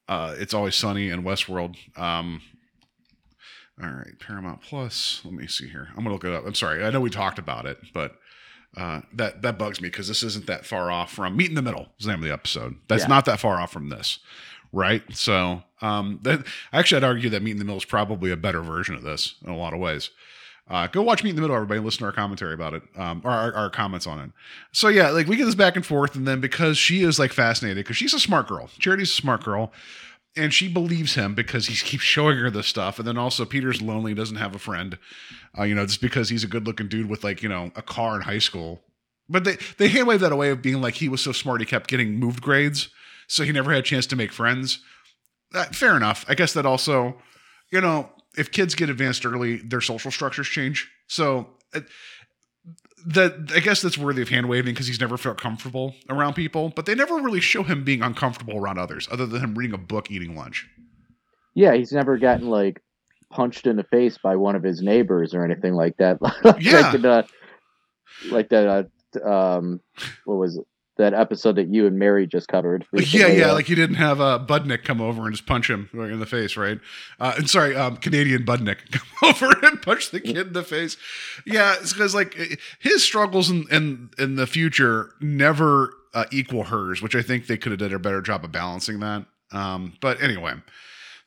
uh 0.09 0.35
It's 0.39 0.55
Always 0.55 0.75
Sunny 0.77 1.11
and 1.11 1.25
Westworld. 1.25 1.77
Um, 1.99 2.41
all 3.83 3.89
right, 3.91 4.19
Paramount 4.19 4.61
Plus. 4.63 5.21
Let 5.25 5.35
me 5.35 5.47
see 5.47 5.69
here. 5.69 5.89
I'm 5.91 6.03
gonna 6.03 6.13
look 6.13 6.25
it 6.25 6.33
up. 6.33 6.45
I'm 6.47 6.55
sorry. 6.55 6.85
I 6.85 6.91
know 6.91 7.01
we 7.01 7.11
talked 7.11 7.39
about 7.39 7.65
it, 7.67 7.79
but 7.95 8.17
uh, 8.77 9.03
that 9.15 9.43
that 9.43 9.59
bugs 9.59 9.81
me 9.81 9.89
because 9.89 10.09
this 10.09 10.23
isn't 10.23 10.47
that 10.47 10.67
far 10.67 10.91
off 10.91 11.13
from 11.13 11.37
Meet 11.37 11.51
in 11.51 11.55
the 11.55 11.63
Middle. 11.63 11.87
Is 11.99 12.07
the 12.07 12.13
name 12.13 12.21
of 12.23 12.25
the 12.29 12.33
episode. 12.33 12.77
That's 12.89 13.03
Yeah. 13.05 13.09
not 13.09 13.25
that 13.27 13.39
far 13.41 13.61
off 13.61 13.73
from 13.73 13.89
this, 13.89 14.19
right? 14.73 15.03
So 15.15 15.63
um, 15.81 16.19
that 16.23 16.45
actually 16.73 16.97
I'd 16.99 17.05
argue 17.05 17.31
that 17.31 17.43
Meet 17.43 17.53
in 17.53 17.59
the 17.59 17.65
Middle 17.65 17.79
is 17.79 17.85
probably 17.85 18.31
a 18.33 18.37
better 18.37 18.63
version 18.63 18.95
of 18.97 19.03
this 19.03 19.37
in 19.45 19.51
a 19.51 19.57
lot 19.57 19.73
of 19.75 19.79
ways. 19.79 20.11
Uh, 20.71 20.87
go 20.87 21.03
watch 21.03 21.25
Meet 21.25 21.31
in 21.31 21.37
the 21.37 21.43
Middle, 21.43 21.57
everybody. 21.57 21.79
and 21.79 21.85
Listen 21.85 22.01
to 22.01 22.07
our 22.07 22.13
commentary 22.13 22.53
about 22.53 22.75
it, 22.75 22.83
um, 22.97 23.23
or 23.25 23.31
our, 23.31 23.53
our 23.55 23.71
comments 23.71 24.07
on 24.07 24.19
it. 24.19 24.31
So 24.73 24.89
yeah, 24.89 25.11
like 25.11 25.27
we 25.27 25.37
get 25.37 25.47
this 25.47 25.55
back 25.55 25.77
and 25.77 25.87
forth, 25.87 26.15
and 26.15 26.27
then 26.29 26.41
because 26.41 26.77
she 26.77 27.03
is 27.03 27.19
like 27.19 27.33
fascinated, 27.33 27.85
because 27.85 27.97
she's 27.97 28.13
a 28.13 28.21
smart 28.21 28.49
girl. 28.49 28.69
Charity's 28.79 29.11
a 29.11 29.15
smart 29.15 29.43
girl, 29.43 29.73
and 30.37 30.53
she 30.53 30.69
believes 30.69 31.15
him 31.15 31.35
because 31.35 31.67
he 31.67 31.75
keeps 31.75 32.05
showing 32.05 32.39
her 32.39 32.51
this 32.51 32.67
stuff. 32.67 32.99
And 32.99 33.09
then 33.09 33.17
also 33.17 33.45
Peter's 33.45 33.81
lonely, 33.81 34.13
doesn't 34.15 34.37
have 34.37 34.55
a 34.55 34.59
friend, 34.59 34.99
uh, 35.59 35.63
you 35.63 35.75
know, 35.75 35.87
just 35.87 36.03
because 36.03 36.29
he's 36.29 36.45
a 36.45 36.49
good 36.49 36.67
looking 36.67 36.89
dude 36.89 37.09
with 37.09 37.25
like 37.25 37.43
you 37.43 37.49
know 37.49 37.73
a 37.75 37.83
car 37.83 38.17
in 38.17 38.23
high 38.23 38.39
school. 38.39 38.83
But 39.29 39.45
they 39.45 39.57
they 39.79 39.89
hand 39.89 40.07
wave 40.07 40.21
that 40.21 40.33
away 40.33 40.51
of 40.51 40.61
being 40.61 40.81
like 40.81 40.95
he 40.95 41.09
was 41.09 41.23
so 41.23 41.33
smart 41.33 41.61
he 41.61 41.67
kept 41.67 41.89
getting 41.89 42.19
moved 42.19 42.43
grades, 42.43 42.89
so 43.27 43.43
he 43.43 43.53
never 43.53 43.71
had 43.71 43.81
a 43.81 43.83
chance 43.83 44.07
to 44.07 44.17
make 44.17 44.33
friends. 44.33 44.81
Uh, 45.55 45.65
fair 45.67 45.97
enough. 45.97 46.27
I 46.29 46.35
guess 46.35 46.53
that 46.53 46.67
also, 46.67 47.17
you 47.71 47.81
know, 47.81 48.11
if 48.39 48.51
kids 48.53 48.75
get 48.75 48.89
advanced 48.91 49.27
early, 49.27 49.57
their 49.57 49.81
social 49.81 50.11
structures 50.11 50.47
change. 50.49 50.89
So, 51.09 51.49
that 53.07 53.51
I 53.55 53.61
guess 53.61 53.81
that's 53.81 53.97
worthy 53.97 54.23
of 54.23 54.29
hand 54.29 54.49
waving 54.49 54.75
because 54.75 54.87
he's 54.87 55.01
never 55.01 55.17
felt 55.17 55.39
comfortable 55.41 55.95
around 56.11 56.35
people, 56.35 56.71
but 56.75 56.85
they 56.87 56.95
never 56.95 57.17
really 57.17 57.41
show 57.41 57.63
him 57.63 57.85
being 57.85 58.03
uncomfortable 58.03 58.57
around 58.59 58.79
others, 58.79 59.09
other 59.11 59.25
than 59.27 59.41
him 59.43 59.55
reading 59.55 59.75
a 59.75 59.79
book, 59.79 60.11
eating 60.11 60.35
lunch. 60.37 60.69
Yeah, 61.55 61.75
he's 61.75 61.93
never 61.93 62.19
gotten 62.19 62.49
like 62.49 62.83
punched 63.31 63.67
in 63.67 63.77
the 63.77 63.85
face 63.85 64.19
by 64.19 64.37
one 64.37 64.57
of 64.57 64.63
his 64.63 64.83
neighbors 64.83 65.35
or 65.35 65.45
anything 65.45 65.75
like 65.75 65.97
that. 65.99 66.21
like 66.45 66.63
Yeah. 66.63 66.95
in, 66.95 67.05
uh, 67.07 67.23
like 68.31 68.49
that. 68.51 68.91
Uh, 69.25 69.29
um, 69.29 69.81
what 70.25 70.37
was 70.37 70.57
it? 70.57 70.65
That 70.99 71.15
episode 71.15 71.57
that 71.57 71.73
you 71.73 71.87
and 71.87 71.99
Mary 71.99 72.27
just 72.27 72.49
covered. 72.49 72.85
Like, 72.93 73.13
yeah, 73.15 73.29
yeah, 73.29 73.53
like 73.53 73.67
he 73.67 73.75
didn't 73.75 73.97
have 73.97 74.21
uh, 74.21 74.45
Budnick 74.45 74.85
come 74.85 75.01
over 75.01 75.23
and 75.27 75.33
just 75.33 75.47
punch 75.47 75.71
him 75.71 75.89
in 75.93 76.19
the 76.19 76.27
face, 76.27 76.57
right? 76.57 76.81
Uh, 77.21 77.35
and 77.39 77.49
sorry, 77.49 77.77
um, 77.77 77.97
Canadian 77.97 78.45
Budnick 78.45 78.79
come 78.91 79.07
over 79.23 79.53
and 79.63 79.81
punch 79.81 80.11
the 80.11 80.21
kid 80.21 80.49
in 80.49 80.53
the 80.53 80.65
face. 80.65 80.97
Yeah, 81.47 81.77
it's 81.81 81.93
because 81.93 82.15
like 82.15 82.37
his 82.81 83.05
struggles 83.05 83.49
in 83.49 83.67
in, 83.71 84.11
in 84.19 84.35
the 84.37 84.47
future 84.47 85.13
never 85.21 85.95
uh, 86.15 86.25
equal 86.33 86.65
hers, 86.65 87.01
which 87.01 87.15
I 87.15 87.23
think 87.23 87.47
they 87.47 87.57
could 87.57 87.73
have 87.73 87.79
done 87.79 87.95
a 87.95 87.99
better 87.99 88.21
job 88.21 88.45
of 88.45 88.53
balancing 88.53 89.01
that. 89.01 89.25
Um, 89.53 89.95
but 90.01 90.21
anyway, 90.23 90.55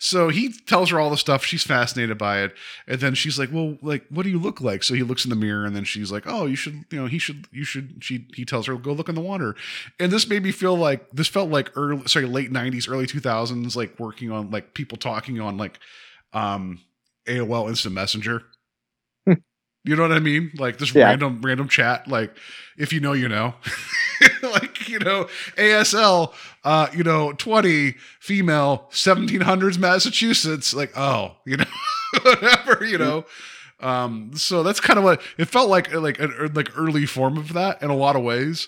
so 0.03 0.29
he 0.29 0.51
tells 0.51 0.89
her 0.89 0.99
all 0.99 1.11
the 1.11 1.15
stuff. 1.15 1.45
She's 1.45 1.63
fascinated 1.63 2.17
by 2.17 2.41
it, 2.41 2.55
and 2.87 2.99
then 2.99 3.13
she's 3.13 3.37
like, 3.37 3.49
"Well, 3.51 3.77
like, 3.83 4.03
what 4.09 4.23
do 4.23 4.31
you 4.31 4.39
look 4.39 4.59
like?" 4.59 4.81
So 4.81 4.95
he 4.95 5.03
looks 5.03 5.25
in 5.25 5.29
the 5.29 5.35
mirror, 5.35 5.63
and 5.63 5.75
then 5.75 5.83
she's 5.83 6.11
like, 6.11 6.23
"Oh, 6.25 6.47
you 6.47 6.55
should, 6.55 6.85
you 6.89 6.99
know, 6.99 7.05
he 7.05 7.19
should, 7.19 7.45
you 7.51 7.63
should." 7.63 8.03
She 8.03 8.25
he 8.33 8.43
tells 8.43 8.65
her, 8.65 8.75
"Go 8.77 8.93
look 8.93 9.09
in 9.09 9.15
the 9.15 9.21
water," 9.21 9.55
and 9.99 10.11
this 10.11 10.27
made 10.27 10.41
me 10.41 10.51
feel 10.51 10.75
like 10.75 11.07
this 11.11 11.27
felt 11.27 11.51
like 11.51 11.69
early, 11.77 12.01
sorry, 12.07 12.25
late 12.25 12.51
'90s, 12.51 12.89
early 12.89 13.05
2000s, 13.05 13.75
like 13.75 13.99
working 13.99 14.31
on 14.31 14.49
like 14.49 14.73
people 14.73 14.97
talking 14.97 15.39
on 15.39 15.57
like 15.57 15.77
um 16.33 16.79
AOL 17.27 17.69
Instant 17.69 17.93
Messenger. 17.93 18.41
You 19.83 19.95
know 19.95 20.03
what 20.03 20.11
I 20.11 20.19
mean? 20.19 20.51
Like 20.57 20.77
this 20.77 20.93
Yeah. 20.93 21.05
random 21.07 21.41
random 21.41 21.67
chat. 21.67 22.07
Like 22.07 22.35
if 22.77 22.93
you 22.93 22.99
know, 22.99 23.13
you 23.13 23.27
know. 23.29 23.55
like 24.43 24.87
you 24.87 24.99
know, 24.99 25.27
ASL. 25.57 26.33
Uh, 26.63 26.87
you 26.93 27.03
know, 27.03 27.31
twenty 27.33 27.95
female, 28.19 28.87
seventeen 28.91 29.41
hundreds 29.41 29.79
Massachusetts. 29.79 30.73
Like 30.73 30.91
oh, 30.97 31.35
you 31.45 31.57
know, 31.57 31.65
whatever. 32.23 32.85
You 32.85 32.97
know. 32.99 33.25
Um, 33.79 34.31
so 34.35 34.61
that's 34.61 34.79
kind 34.79 34.99
of 34.99 35.03
what 35.03 35.21
it 35.39 35.45
felt 35.45 35.69
like. 35.69 35.91
Like 35.93 36.19
an 36.19 36.51
like 36.53 36.69
early 36.77 37.07
form 37.07 37.37
of 37.37 37.53
that 37.53 37.81
in 37.81 37.89
a 37.89 37.95
lot 37.95 38.15
of 38.15 38.21
ways. 38.21 38.67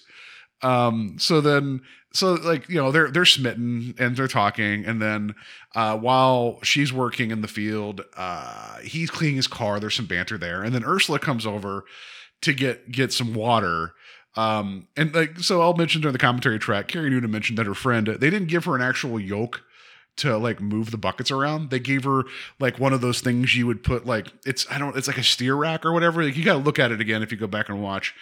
Um, 0.63 1.15
so 1.19 1.41
then, 1.41 1.81
so 2.13 2.35
like 2.35 2.69
you 2.69 2.75
know, 2.75 2.91
they're 2.91 3.11
they're 3.11 3.25
smitten 3.25 3.93
and 3.99 4.15
they're 4.15 4.27
talking, 4.27 4.85
and 4.85 5.01
then 5.01 5.35
uh, 5.75 5.97
while 5.97 6.59
she's 6.63 6.93
working 6.93 7.31
in 7.31 7.41
the 7.41 7.47
field, 7.47 8.01
uh, 8.15 8.79
he's 8.79 9.11
cleaning 9.11 9.35
his 9.35 9.47
car. 9.47 9.79
There's 9.79 9.95
some 9.95 10.05
banter 10.05 10.37
there, 10.37 10.63
and 10.63 10.73
then 10.73 10.83
Ursula 10.85 11.19
comes 11.19 11.45
over 11.45 11.83
to 12.41 12.53
get 12.53 12.91
get 12.91 13.11
some 13.13 13.33
water. 13.33 13.93
Um, 14.35 14.87
and 14.95 15.13
like 15.13 15.39
so, 15.39 15.61
I'll 15.61 15.75
mention 15.75 16.01
during 16.01 16.13
the 16.13 16.19
commentary 16.19 16.59
track, 16.59 16.87
Kerry 16.87 17.09
Noonan 17.09 17.29
mentioned 17.29 17.57
that 17.57 17.67
her 17.67 17.75
friend 17.75 18.07
they 18.07 18.29
didn't 18.29 18.47
give 18.47 18.65
her 18.65 18.75
an 18.75 18.81
actual 18.81 19.19
yoke 19.19 19.61
to 20.17 20.37
like 20.37 20.61
move 20.61 20.91
the 20.91 20.97
buckets 20.97 21.31
around. 21.31 21.69
They 21.69 21.79
gave 21.79 22.03
her 22.03 22.23
like 22.59 22.79
one 22.79 22.93
of 22.93 23.01
those 23.01 23.21
things 23.21 23.55
you 23.55 23.65
would 23.67 23.83
put 23.83 24.05
like 24.05 24.27
it's 24.45 24.65
I 24.69 24.77
don't 24.77 24.95
it's 24.95 25.07
like 25.07 25.17
a 25.17 25.23
steer 25.23 25.55
rack 25.55 25.85
or 25.85 25.91
whatever. 25.91 26.23
Like 26.23 26.37
you 26.37 26.43
got 26.43 26.53
to 26.53 26.59
look 26.59 26.79
at 26.79 26.91
it 26.91 27.01
again 27.01 27.23
if 27.23 27.31
you 27.31 27.37
go 27.37 27.47
back 27.47 27.69
and 27.69 27.81
watch. 27.81 28.13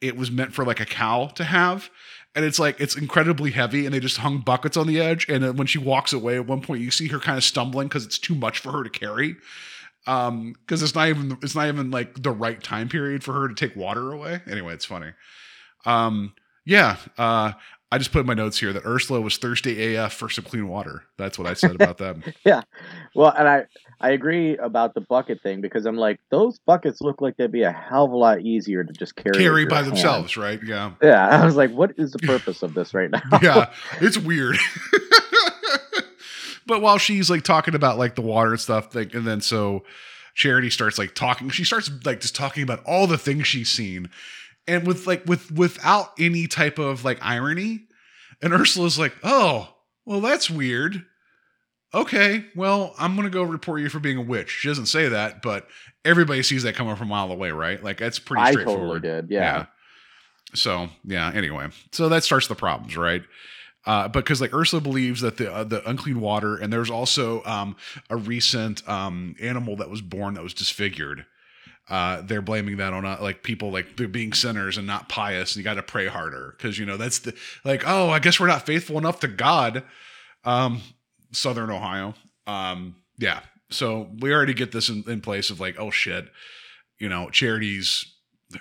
It 0.00 0.16
was 0.16 0.30
meant 0.30 0.52
for 0.52 0.64
like 0.64 0.80
a 0.80 0.86
cow 0.86 1.26
to 1.34 1.44
have. 1.44 1.90
And 2.34 2.44
it's 2.44 2.58
like 2.58 2.78
it's 2.80 2.96
incredibly 2.96 3.50
heavy, 3.50 3.84
and 3.84 3.94
they 3.94 4.00
just 4.00 4.18
hung 4.18 4.38
buckets 4.38 4.76
on 4.76 4.86
the 4.86 5.00
edge. 5.00 5.28
And 5.28 5.58
when 5.58 5.66
she 5.66 5.78
walks 5.78 6.12
away, 6.12 6.36
at 6.36 6.46
one 6.46 6.60
point 6.60 6.82
you 6.82 6.90
see 6.90 7.08
her 7.08 7.18
kind 7.18 7.38
of 7.38 7.42
stumbling 7.42 7.88
because 7.88 8.04
it's 8.04 8.18
too 8.18 8.34
much 8.34 8.58
for 8.58 8.70
her 8.70 8.84
to 8.84 8.90
carry. 8.90 9.36
Um, 10.06 10.54
because 10.60 10.82
it's 10.82 10.94
not 10.94 11.08
even 11.08 11.36
it's 11.42 11.54
not 11.54 11.68
even 11.68 11.90
like 11.90 12.22
the 12.22 12.30
right 12.30 12.62
time 12.62 12.88
period 12.88 13.24
for 13.24 13.32
her 13.32 13.48
to 13.48 13.54
take 13.54 13.74
water 13.74 14.12
away. 14.12 14.40
Anyway, 14.48 14.74
it's 14.74 14.84
funny. 14.84 15.12
Um, 15.84 16.34
yeah. 16.64 16.96
Uh, 17.16 17.52
I 17.90 17.96
just 17.96 18.12
put 18.12 18.20
in 18.20 18.26
my 18.26 18.34
notes 18.34 18.58
here 18.58 18.72
that 18.74 18.84
Ursula 18.84 19.20
was 19.20 19.38
thirsty 19.38 19.94
AF 19.96 20.12
for 20.12 20.28
some 20.28 20.44
clean 20.44 20.68
water. 20.68 21.04
That's 21.16 21.38
what 21.38 21.48
I 21.48 21.54
said 21.54 21.74
about 21.74 21.96
them. 21.98 22.22
Yeah. 22.44 22.62
Well, 23.14 23.32
and 23.36 23.48
I 23.48 23.64
I 24.00 24.10
agree 24.10 24.56
about 24.58 24.94
the 24.94 25.00
bucket 25.00 25.42
thing 25.42 25.60
because 25.60 25.86
I'm 25.86 25.96
like 25.96 26.20
those 26.30 26.58
buckets 26.60 27.00
look 27.00 27.20
like 27.22 27.36
they'd 27.38 27.50
be 27.50 27.62
a 27.62 27.72
hell 27.72 28.04
of 28.04 28.12
a 28.12 28.16
lot 28.16 28.40
easier 28.42 28.84
to 28.84 28.92
just 28.92 29.16
carry 29.16 29.38
Carry 29.38 29.64
by 29.66 29.76
hand. 29.76 29.88
themselves, 29.88 30.36
right? 30.36 30.60
Yeah. 30.62 30.92
Yeah, 31.02 31.26
I 31.42 31.44
was 31.44 31.56
like, 31.56 31.70
what 31.72 31.92
is 31.98 32.12
the 32.12 32.18
purpose 32.18 32.62
of 32.62 32.74
this 32.74 32.92
right 32.94 33.10
now? 33.10 33.22
yeah, 33.42 33.70
it's 34.00 34.18
weird. 34.18 34.56
but 36.66 36.82
while 36.82 36.98
she's 36.98 37.30
like 37.30 37.42
talking 37.42 37.74
about 37.74 37.98
like 37.98 38.14
the 38.14 38.22
water 38.22 38.50
and 38.50 38.60
stuff, 38.60 38.94
like, 38.94 39.14
and 39.14 39.26
then 39.26 39.40
so 39.40 39.84
Charity 40.34 40.70
starts 40.70 40.98
like 40.98 41.14
talking. 41.14 41.48
She 41.50 41.64
starts 41.64 41.90
like 42.04 42.20
just 42.20 42.36
talking 42.36 42.62
about 42.62 42.82
all 42.84 43.06
the 43.06 43.18
things 43.18 43.46
she's 43.46 43.70
seen, 43.70 44.08
and 44.68 44.86
with 44.86 45.06
like 45.06 45.26
with 45.26 45.50
without 45.50 46.12
any 46.18 46.46
type 46.46 46.78
of 46.78 47.04
like 47.04 47.18
irony. 47.22 47.86
And 48.40 48.52
Ursula's 48.52 48.98
like, 48.98 49.14
"Oh, 49.24 49.74
well, 50.04 50.20
that's 50.20 50.48
weird." 50.48 51.04
Okay, 51.92 52.44
well, 52.54 52.94
I'm 52.98 53.16
gonna 53.16 53.30
go 53.30 53.42
report 53.42 53.80
you 53.80 53.88
for 53.88 53.98
being 53.98 54.18
a 54.18 54.22
witch. 54.22 54.50
She 54.50 54.68
doesn't 54.68 54.86
say 54.86 55.08
that, 55.08 55.42
but 55.42 55.66
everybody 56.04 56.42
sees 56.42 56.62
that 56.62 56.76
coming 56.76 56.94
from 56.94 57.08
a 57.08 57.10
mile 57.10 57.32
away, 57.32 57.50
right? 57.50 57.82
Like 57.82 57.98
that's 57.98 58.18
pretty 58.18 58.42
I 58.42 58.52
straightforward. 58.52 59.02
totally 59.02 59.22
did. 59.22 59.30
Yeah. 59.30 59.66
So 60.54 60.90
yeah. 61.04 61.32
Anyway, 61.34 61.68
so 61.90 62.08
that 62.10 62.22
starts 62.22 62.46
the 62.46 62.54
problems, 62.54 62.96
right? 62.96 63.22
Uh, 63.86 64.06
because 64.06 64.40
like 64.40 64.52
Ursula 64.52 64.82
believes 64.82 65.22
that 65.22 65.38
the 65.38 65.52
uh, 65.52 65.64
the 65.64 65.88
unclean 65.88 66.20
water, 66.20 66.56
and 66.56 66.72
there's 66.72 66.90
also 66.90 67.42
um, 67.44 67.74
a 68.10 68.16
recent 68.16 68.86
um, 68.88 69.34
animal 69.40 69.76
that 69.76 69.88
was 69.88 70.02
born 70.02 70.34
that 70.34 70.42
was 70.42 70.52
disfigured. 70.54 71.24
Uh, 71.90 72.22
they're 72.22 72.42
blaming 72.42 72.76
that 72.78 72.92
on 72.92 73.04
uh, 73.04 73.18
like 73.20 73.42
people 73.42 73.70
like 73.70 73.96
they're 73.96 74.08
being 74.08 74.32
sinners 74.32 74.76
and 74.76 74.86
not 74.86 75.08
pious, 75.08 75.54
and 75.54 75.60
you 75.60 75.64
got 75.64 75.74
to 75.74 75.82
pray 75.82 76.06
harder 76.06 76.54
because 76.56 76.78
you 76.78 76.86
know 76.86 76.96
that's 76.96 77.20
the 77.20 77.34
like 77.64 77.84
oh 77.86 78.10
I 78.10 78.18
guess 78.18 78.38
we're 78.40 78.46
not 78.46 78.66
faithful 78.66 78.98
enough 78.98 79.20
to 79.20 79.28
God. 79.28 79.84
Um, 80.44 80.82
Southern 81.32 81.70
Ohio. 81.70 82.14
Um, 82.46 82.96
yeah. 83.18 83.40
So 83.70 84.10
we 84.20 84.32
already 84.32 84.54
get 84.54 84.72
this 84.72 84.88
in, 84.88 85.04
in 85.06 85.20
place 85.20 85.50
of 85.50 85.60
like 85.60 85.76
oh 85.78 85.90
shit, 85.90 86.28
you 86.98 87.08
know, 87.08 87.30
charities 87.30 88.06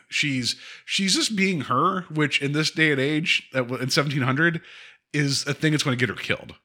she's 0.10 0.58
she's 0.86 1.16
just 1.16 1.36
being 1.36 1.62
her 1.62 2.02
which 2.10 2.42
in 2.42 2.52
this 2.52 2.72
day 2.72 2.92
and 2.92 3.00
age 3.00 3.50
in 3.54 3.70
1700 3.70 4.62
is 5.13 5.48
a 5.48 5.54
thing 5.54 5.72
that's 5.72 5.84
going 5.84 5.98
to 5.98 6.00
get 6.00 6.10
her 6.13 6.22
killed 6.22 6.56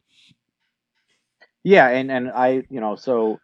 Yeah, 1.64 1.88
and 1.88 2.11
and 2.11 2.31
I, 2.31 2.64
you 2.70 2.81
know, 2.81 2.96
so 2.96 3.38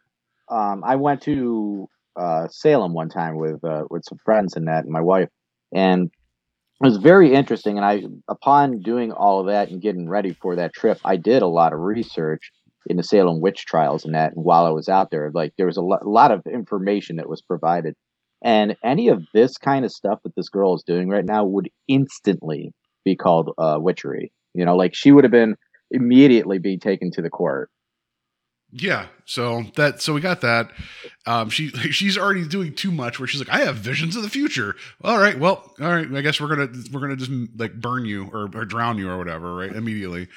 um, 0.49 0.83
I 0.83 0.95
went 0.95 1.21
to 1.23 1.87
uh, 2.19 2.47
Salem 2.49 2.93
one 2.93 3.09
time 3.09 3.37
with 3.37 3.63
uh, 3.63 3.83
with 3.89 4.03
some 4.07 4.17
friends 4.25 4.55
and 4.55 4.67
that, 4.67 4.83
and 4.83 4.91
my 4.91 5.01
wife, 5.01 5.29
and 5.73 6.11
it 6.81 6.85
was 6.85 6.97
very 6.97 7.33
interesting. 7.33 7.77
And 7.77 7.85
I, 7.85 8.03
upon 8.27 8.81
doing 8.81 9.11
all 9.11 9.39
of 9.39 9.47
that 9.47 9.69
and 9.69 9.81
getting 9.81 10.07
ready 10.09 10.33
for 10.33 10.55
that 10.55 10.73
trip, 10.73 10.99
I 11.03 11.17
did 11.17 11.41
a 11.41 11.47
lot 11.47 11.73
of 11.73 11.79
research 11.79 12.51
in 12.87 12.97
the 12.97 13.03
Salem 13.03 13.41
witch 13.41 13.65
trials 13.65 14.05
and 14.05 14.15
that. 14.15 14.33
And 14.33 14.45
while 14.45 14.65
I 14.65 14.69
was 14.69 14.87
out 14.87 15.11
there, 15.11 15.29
like 15.33 15.53
there 15.57 15.67
was 15.67 15.77
a 15.77 15.81
lo- 15.81 15.99
lot 16.03 16.31
of 16.31 16.41
information 16.45 17.17
that 17.17 17.29
was 17.29 17.41
provided, 17.41 17.95
and 18.43 18.75
any 18.83 19.09
of 19.09 19.23
this 19.33 19.57
kind 19.57 19.85
of 19.85 19.91
stuff 19.91 20.19
that 20.23 20.35
this 20.35 20.49
girl 20.49 20.75
is 20.75 20.83
doing 20.83 21.09
right 21.09 21.25
now 21.25 21.45
would 21.45 21.69
instantly 21.87 22.73
be 23.05 23.15
called 23.15 23.51
uh, 23.57 23.77
witchery. 23.79 24.31
You 24.53 24.65
know, 24.65 24.75
like 24.75 24.95
she 24.95 25.11
would 25.11 25.23
have 25.23 25.31
been 25.31 25.55
immediately 25.91 26.59
be 26.59 26.77
taken 26.77 27.11
to 27.11 27.21
the 27.21 27.29
court. 27.29 27.69
Yeah 28.71 29.07
so 29.25 29.63
that 29.75 30.01
so 30.01 30.13
we 30.13 30.21
got 30.21 30.41
that. 30.41 30.71
Um 31.25 31.49
she 31.49 31.69
she's 31.91 32.17
already 32.17 32.47
doing 32.47 32.73
too 32.73 32.91
much 32.91 33.19
where 33.19 33.27
she's 33.27 33.39
like 33.39 33.49
i 33.49 33.59
have 33.59 33.75
visions 33.77 34.15
of 34.15 34.23
the 34.23 34.29
future. 34.29 34.75
All 35.03 35.17
right 35.19 35.37
well 35.39 35.73
all 35.79 35.89
right 35.89 36.07
i 36.13 36.21
guess 36.21 36.39
we're 36.41 36.47
gonna 36.55 36.69
we're 36.91 36.99
gonna 37.01 37.15
just 37.15 37.31
like 37.57 37.73
burn 37.79 38.05
you 38.05 38.29
or, 38.33 38.49
or 38.53 38.65
drown 38.65 38.97
you 38.97 39.09
or 39.09 39.17
whatever 39.17 39.55
right 39.55 39.71
immediately. 39.71 40.27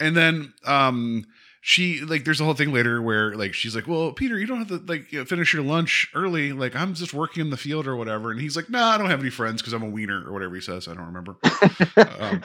And 0.00 0.16
then 0.16 0.52
um 0.66 1.26
she 1.62 2.00
like 2.02 2.24
there's 2.24 2.40
a 2.40 2.44
whole 2.44 2.54
thing 2.54 2.72
later 2.72 3.00
where 3.00 3.34
like 3.36 3.54
she's 3.54 3.74
like 3.74 3.86
well 3.86 4.12
peter 4.12 4.38
you 4.38 4.46
don't 4.46 4.58
have 4.58 4.68
to 4.68 4.76
like 4.86 5.10
you 5.10 5.20
know, 5.20 5.24
finish 5.24 5.52
your 5.52 5.62
lunch 5.62 6.10
early. 6.14 6.52
Like 6.52 6.76
i'm 6.76 6.94
just 6.94 7.14
working 7.14 7.40
in 7.40 7.50
the 7.50 7.56
field 7.56 7.86
or 7.86 7.96
whatever. 7.96 8.30
And 8.30 8.40
he's 8.40 8.56
like 8.56 8.68
no 8.68 8.78
nah, 8.78 8.90
i 8.90 8.98
don't 8.98 9.10
have 9.10 9.20
any 9.20 9.30
friends 9.30 9.62
because 9.62 9.72
i'm 9.72 9.82
a 9.82 9.88
wiener 9.88 10.26
or 10.26 10.32
whatever 10.32 10.54
he 10.54 10.60
says. 10.60 10.88
I 10.88 10.94
don't 10.94 11.06
remember. 11.06 11.36
Um, 11.96 12.42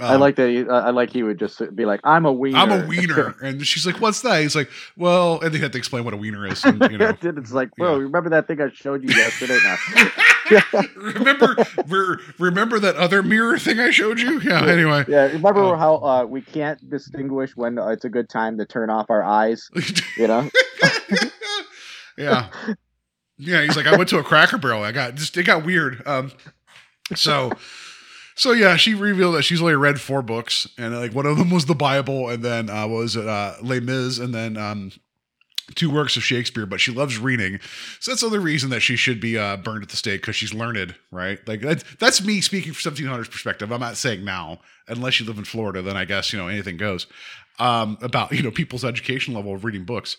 I 0.00 0.14
um, 0.14 0.20
like 0.20 0.36
that. 0.36 0.48
He, 0.48 0.62
uh, 0.62 0.72
I 0.72 0.90
like 0.90 1.10
he 1.10 1.22
would 1.22 1.38
just 1.38 1.60
be 1.74 1.84
like, 1.84 2.00
"I'm 2.04 2.26
a 2.26 2.32
wiener." 2.32 2.58
I'm 2.58 2.70
a 2.72 2.86
wiener. 2.86 3.34
And 3.42 3.64
she's 3.66 3.86
like, 3.86 4.00
what's 4.00 4.22
that? 4.22 4.40
He's 4.42 4.56
like, 4.56 4.70
well, 4.96 5.40
and 5.40 5.54
they 5.54 5.58
had 5.58 5.72
to 5.72 5.78
explain 5.78 6.04
what 6.04 6.14
a 6.14 6.16
wiener 6.16 6.46
is. 6.46 6.64
And, 6.64 6.80
you 6.90 6.98
know, 6.98 7.14
it's 7.22 7.52
like, 7.52 7.68
Yeah. 7.78 7.84
bro, 7.84 7.98
remember 7.98 8.30
that 8.30 8.46
thing 8.48 8.60
I 8.60 8.70
showed 8.72 9.02
you 9.08 9.14
yesterday? 9.14 9.58
Remember, 10.96 11.56
re- 11.88 12.16
remember 12.38 12.78
that 12.78 12.94
other 12.96 13.22
mirror 13.22 13.58
thing 13.58 13.80
I 13.80 13.90
showed 13.90 14.20
you? 14.20 14.40
Yeah. 14.40 14.64
Anyway. 14.64 15.04
yeah, 15.08 15.24
remember 15.24 15.60
Oh. 15.60 15.76
how 15.76 15.96
uh, 15.96 16.24
we 16.24 16.40
can't 16.40 16.78
distinguish 16.88 17.56
when 17.56 17.78
it's 17.78 18.04
a 18.04 18.08
good 18.08 18.28
time 18.28 18.56
to 18.58 18.64
turn 18.66 18.88
off 18.90 19.06
our 19.10 19.24
eyes? 19.24 19.68
You 20.16 20.28
know? 20.28 20.48
yeah. 22.16 22.48
Yeah. 23.38 23.62
He's 23.62 23.76
like, 23.76 23.86
I 23.86 23.96
went 23.96 24.08
to 24.10 24.18
a 24.18 24.22
Cracker 24.22 24.58
Barrel. 24.58 24.82
I 24.82 24.92
got 24.92 25.14
just 25.16 25.36
it 25.36 25.44
got 25.44 25.64
weird. 25.64 26.06
Um. 26.06 26.32
So. 27.14 27.52
So 28.36 28.52
yeah, 28.52 28.76
she 28.76 28.94
revealed 28.94 29.34
that 29.34 29.42
she's 29.42 29.62
only 29.62 29.74
read 29.76 29.98
four 29.98 30.20
books, 30.20 30.68
and 30.76 30.94
like 30.94 31.14
one 31.14 31.24
of 31.24 31.38
them 31.38 31.50
was 31.50 31.64
the 31.64 31.74
Bible, 31.74 32.28
and 32.28 32.44
then 32.44 32.68
uh, 32.68 32.86
was 32.86 33.16
it 33.16 33.26
uh, 33.26 33.54
Les 33.62 33.80
Mis, 33.80 34.18
and 34.18 34.34
then 34.34 34.58
um, 34.58 34.92
two 35.74 35.90
works 35.90 36.18
of 36.18 36.22
Shakespeare, 36.22 36.66
but 36.66 36.78
she 36.78 36.92
loves 36.92 37.16
reading. 37.16 37.58
So 37.98 38.10
that's 38.10 38.20
the 38.20 38.26
other 38.26 38.40
reason 38.40 38.68
that 38.70 38.80
she 38.80 38.94
should 38.94 39.20
be 39.20 39.38
uh, 39.38 39.56
burned 39.56 39.82
at 39.82 39.88
the 39.88 39.96
stake 39.96 40.20
because 40.20 40.36
she's 40.36 40.52
learned, 40.52 40.94
right? 41.10 41.38
Like 41.48 41.62
that's 41.62 41.82
that's 41.98 42.22
me 42.22 42.42
speaking 42.42 42.74
from 42.74 42.92
1700s 42.92 43.30
perspective. 43.30 43.72
I'm 43.72 43.80
not 43.80 43.96
saying 43.96 44.22
now, 44.22 44.60
unless 44.86 45.18
you 45.18 45.24
live 45.24 45.38
in 45.38 45.44
Florida, 45.44 45.80
then 45.80 45.96
I 45.96 46.04
guess 46.04 46.30
you 46.30 46.38
know 46.38 46.48
anything 46.48 46.76
goes 46.76 47.06
um, 47.58 47.96
about 48.02 48.32
you 48.32 48.42
know 48.42 48.50
people's 48.50 48.84
education 48.84 49.32
level 49.32 49.54
of 49.54 49.64
reading 49.64 49.84
books. 49.84 50.18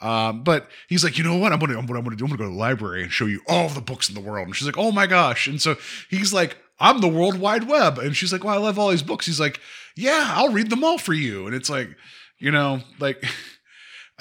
Um, 0.00 0.42
but 0.42 0.68
he's 0.88 1.02
like, 1.02 1.16
you 1.16 1.24
know 1.24 1.36
what? 1.36 1.52
I'm 1.52 1.58
gonna, 1.58 1.76
what 1.76 1.96
I'm 1.96 2.04
gonna 2.04 2.16
do. 2.16 2.24
I'm 2.24 2.30
gonna 2.30 2.38
go 2.38 2.44
to 2.44 2.50
the 2.50 2.56
library 2.56 3.04
and 3.04 3.12
show 3.12 3.26
you 3.26 3.40
all 3.48 3.68
the 3.68 3.80
books 3.80 4.08
in 4.10 4.14
the 4.14 4.20
world. 4.20 4.46
And 4.46 4.54
she's 4.54 4.66
like, 4.66 4.76
oh 4.76 4.92
my 4.92 5.06
gosh. 5.06 5.46
And 5.46 5.62
so 5.62 5.76
he's 6.10 6.32
like, 6.32 6.58
I'm 6.78 7.00
the 7.00 7.08
World 7.08 7.38
Wide 7.38 7.68
Web. 7.68 7.98
And 7.98 8.16
she's 8.16 8.32
like, 8.32 8.44
well, 8.44 8.54
I 8.54 8.58
love 8.58 8.78
all 8.78 8.90
these 8.90 9.02
books. 9.02 9.26
He's 9.26 9.40
like, 9.40 9.60
yeah, 9.96 10.32
I'll 10.34 10.52
read 10.52 10.70
them 10.70 10.82
all 10.84 10.98
for 10.98 11.12
you. 11.14 11.46
And 11.46 11.54
it's 11.54 11.70
like, 11.70 11.88
you 12.38 12.50
know, 12.50 12.80
like. 12.98 13.24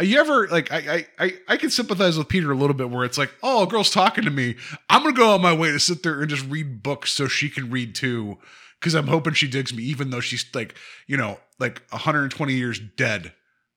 You 0.01 0.19
ever 0.19 0.47
like 0.47 0.71
I, 0.71 1.05
I 1.19 1.33
I 1.47 1.55
can 1.57 1.69
sympathize 1.69 2.17
with 2.17 2.27
Peter 2.27 2.51
a 2.51 2.55
little 2.55 2.73
bit 2.73 2.89
where 2.89 3.05
it's 3.05 3.19
like, 3.19 3.31
oh, 3.43 3.61
a 3.61 3.67
girl's 3.67 3.91
talking 3.91 4.23
to 4.23 4.31
me. 4.31 4.55
I'm 4.89 5.03
gonna 5.03 5.13
go 5.15 5.35
on 5.35 5.41
my 5.43 5.53
way 5.53 5.69
to 5.71 5.79
sit 5.79 6.01
there 6.01 6.19
and 6.19 6.27
just 6.31 6.47
read 6.49 6.81
books 6.81 7.11
so 7.11 7.27
she 7.27 7.47
can 7.47 7.69
read 7.69 7.93
too. 7.93 8.39
Cause 8.81 8.95
I'm 8.95 9.05
hoping 9.05 9.35
she 9.35 9.47
digs 9.47 9.71
me, 9.71 9.83
even 9.83 10.09
though 10.09 10.19
she's 10.19 10.47
like, 10.55 10.73
you 11.05 11.15
know, 11.15 11.37
like 11.59 11.83
120 11.91 12.53
years 12.53 12.79
dead 12.97 13.33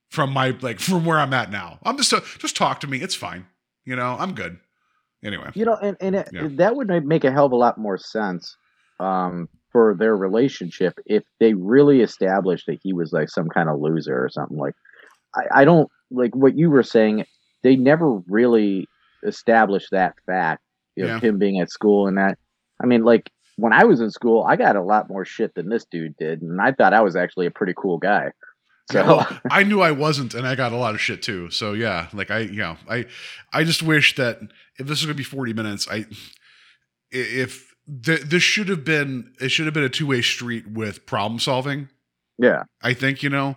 from 0.09 0.33
my 0.33 0.57
like 0.63 0.81
from 0.81 1.05
where 1.05 1.19
I'm 1.19 1.35
at 1.35 1.51
now. 1.51 1.79
I'm 1.83 1.99
just 1.99 2.15
just 2.39 2.57
talk 2.57 2.81
to 2.81 2.87
me. 2.87 3.03
It's 3.03 3.15
fine. 3.15 3.45
You 3.85 3.95
know, 3.97 4.17
I'm 4.19 4.33
good. 4.35 4.57
Anyway. 5.23 5.51
You 5.53 5.67
know, 5.67 5.77
and, 5.77 5.99
and 6.01 6.17
it, 6.17 6.31
Yeah. 6.33 6.49
that 6.53 6.77
would 6.77 6.89
make 7.05 7.25
a 7.25 7.31
hell 7.31 7.45
of 7.45 7.53
a 7.53 7.57
lot 7.57 7.77
more 7.77 7.99
sense 7.99 8.57
um, 9.01 9.49
for 9.73 9.95
their 9.99 10.17
relationship 10.17 10.95
if 11.07 11.23
they 11.41 11.55
really 11.55 12.01
established 12.01 12.67
that 12.67 12.79
he 12.83 12.93
was 12.93 13.13
like 13.13 13.29
some 13.29 13.49
kind 13.49 13.69
of 13.69 13.81
loser 13.81 14.17
or 14.23 14.29
something. 14.29 14.57
Like, 14.57 14.75
I, 15.35 15.63
I 15.63 15.65
don't 15.65 15.91
like 16.11 16.35
what 16.35 16.57
you 16.57 16.71
were 16.71 16.83
saying. 16.83 17.25
They 17.63 17.77
never 17.77 18.19
really 18.29 18.89
established 19.27 19.89
that 19.93 20.15
fact 20.27 20.63
of 20.99 21.09
Yeah. 21.09 21.21
him 21.21 21.39
being 21.39 21.61
at 21.61 21.71
school 21.71 22.07
and 22.07 22.17
that. 22.17 22.39
I 22.83 22.87
mean, 22.87 23.03
like 23.05 23.31
when 23.57 23.73
I 23.73 23.85
was 23.85 24.01
in 24.01 24.11
school, 24.11 24.45
I 24.45 24.57
got 24.57 24.77
a 24.77 24.83
lot 24.83 25.09
more 25.09 25.25
shit 25.25 25.55
than 25.55 25.69
this 25.69 25.85
dude 25.91 26.17
did, 26.17 26.43
and 26.43 26.61
I 26.61 26.73
thought 26.73 26.95
I 26.95 27.01
was 27.01 27.17
actually 27.17 27.47
a 27.47 27.51
pretty 27.51 27.75
cool 27.77 27.99
guy. 27.99 28.31
So 28.91 29.01
Yeah, 29.01 29.09
well, 29.09 29.41
I 29.51 29.63
knew 29.65 29.81
I 29.81 29.91
wasn't, 29.91 30.35
and 30.35 30.47
I 30.47 30.55
got 30.55 30.73
a 30.73 30.77
lot 30.77 30.95
of 30.95 31.01
shit 31.01 31.23
too. 31.23 31.51
So 31.51 31.73
yeah, 31.73 32.09
like 32.13 32.31
I, 32.31 32.41
you 32.41 32.59
know, 32.59 32.77
I, 32.89 33.07
I 33.53 33.65
just 33.65 33.83
wish 33.83 34.15
that 34.17 34.41
if 34.79 34.87
this 34.87 35.01
is 35.01 35.07
gonna 35.07 35.15
be 35.15 35.25
forty 35.25 35.53
minutes, 35.53 35.89
I, 35.91 36.07
if 37.11 37.75
th- 38.05 38.23
this 38.23 38.43
should 38.43 38.69
have 38.69 38.85
been, 38.85 39.33
it 39.41 39.51
should 39.51 39.67
have 39.67 39.75
been 39.75 39.85
a 39.85 39.89
two 39.89 40.07
way 40.07 40.23
street 40.23 40.67
with 40.69 41.07
problem 41.07 41.39
solving. 41.41 41.89
yeah, 42.39 42.65
I 42.83 42.95
think 42.95 43.23
you 43.23 43.31
know, 43.31 43.57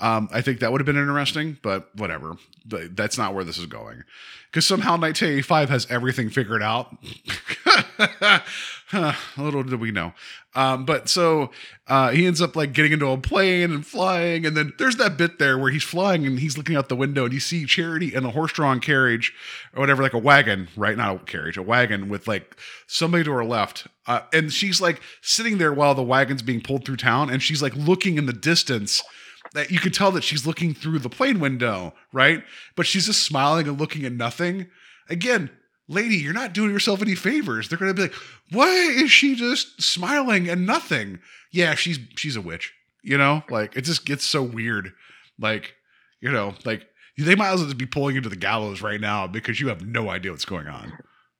um, 0.00 0.28
I 0.32 0.40
think 0.40 0.60
that 0.60 0.72
would 0.72 0.80
have 0.80 0.86
been 0.86 0.96
interesting, 0.96 1.58
but 1.62 1.94
whatever. 1.96 2.36
That's 2.66 3.18
not 3.18 3.34
where 3.34 3.44
this 3.44 3.58
is 3.58 3.66
going, 3.66 4.04
because 4.50 4.66
somehow 4.66 4.92
1985 4.92 5.70
has 5.70 5.86
everything 5.90 6.30
figured 6.30 6.62
out. 6.62 6.96
Little 9.36 9.62
did 9.62 9.80
we 9.80 9.90
know. 9.90 10.12
Um, 10.54 10.84
but 10.84 11.08
so 11.08 11.50
uh, 11.86 12.10
he 12.10 12.26
ends 12.26 12.40
up 12.40 12.56
like 12.56 12.72
getting 12.72 12.92
into 12.92 13.06
a 13.06 13.18
plane 13.18 13.70
and 13.70 13.86
flying, 13.86 14.44
and 14.44 14.56
then 14.56 14.72
there's 14.78 14.96
that 14.96 15.16
bit 15.16 15.38
there 15.38 15.56
where 15.58 15.70
he's 15.70 15.84
flying 15.84 16.26
and 16.26 16.40
he's 16.40 16.58
looking 16.58 16.76
out 16.76 16.88
the 16.88 16.96
window, 16.96 17.24
and 17.24 17.32
you 17.32 17.40
see 17.40 17.66
Charity 17.66 18.14
in 18.14 18.24
a 18.24 18.30
horse-drawn 18.30 18.80
carriage 18.80 19.32
or 19.74 19.80
whatever, 19.80 20.02
like 20.02 20.12
a 20.12 20.18
wagon, 20.18 20.68
right? 20.76 20.96
Not 20.96 21.14
a 21.14 21.18
carriage, 21.20 21.56
a 21.56 21.62
wagon 21.62 22.08
with 22.08 22.26
like 22.26 22.56
somebody 22.86 23.24
to 23.24 23.32
her 23.32 23.44
left, 23.44 23.86
uh, 24.06 24.22
and 24.32 24.52
she's 24.52 24.80
like 24.80 25.00
sitting 25.22 25.58
there 25.58 25.72
while 25.72 25.94
the 25.94 26.02
wagon's 26.02 26.42
being 26.42 26.60
pulled 26.60 26.84
through 26.84 26.96
town, 26.96 27.30
and 27.30 27.42
she's 27.42 27.62
like 27.62 27.76
looking 27.76 28.18
in 28.18 28.26
the 28.26 28.32
distance. 28.32 29.02
That 29.54 29.70
you 29.72 29.80
could 29.80 29.94
tell 29.94 30.12
that 30.12 30.22
she's 30.22 30.46
looking 30.46 30.74
through 30.74 31.00
the 31.00 31.08
plane 31.08 31.40
window, 31.40 31.94
right? 32.12 32.44
But 32.76 32.86
she's 32.86 33.06
just 33.06 33.24
smiling 33.24 33.66
and 33.66 33.80
looking 33.80 34.04
at 34.04 34.12
nothing. 34.12 34.68
Again, 35.08 35.50
lady, 35.90 36.16
you're 36.16 36.32
not 36.32 36.54
doing 36.54 36.70
yourself 36.70 37.02
any 37.02 37.14
favors. 37.14 37.68
They're 37.68 37.78
gonna 37.78 37.92
be 37.92 38.02
like, 38.02 38.14
why 38.52 38.68
is 38.68 39.10
she 39.10 39.34
just 39.34 39.82
smiling 39.82 40.48
and 40.48 40.64
nothing? 40.64 41.18
Yeah, 41.52 41.74
she's 41.74 41.98
she's 42.16 42.36
a 42.36 42.40
witch. 42.40 42.72
You 43.02 43.18
know, 43.18 43.42
like 43.50 43.76
it 43.76 43.82
just 43.82 44.06
gets 44.06 44.24
so 44.24 44.42
weird. 44.42 44.92
Like, 45.38 45.74
you 46.20 46.30
know, 46.30 46.54
like 46.64 46.86
they 47.18 47.34
might 47.34 47.50
as 47.50 47.60
well 47.60 47.66
just 47.66 47.78
be 47.78 47.86
pulling 47.86 48.16
into 48.16 48.28
the 48.28 48.36
gallows 48.36 48.80
right 48.82 49.00
now 49.00 49.26
because 49.26 49.60
you 49.60 49.68
have 49.68 49.84
no 49.84 50.08
idea 50.10 50.30
what's 50.30 50.44
going 50.44 50.68
on. 50.68 50.92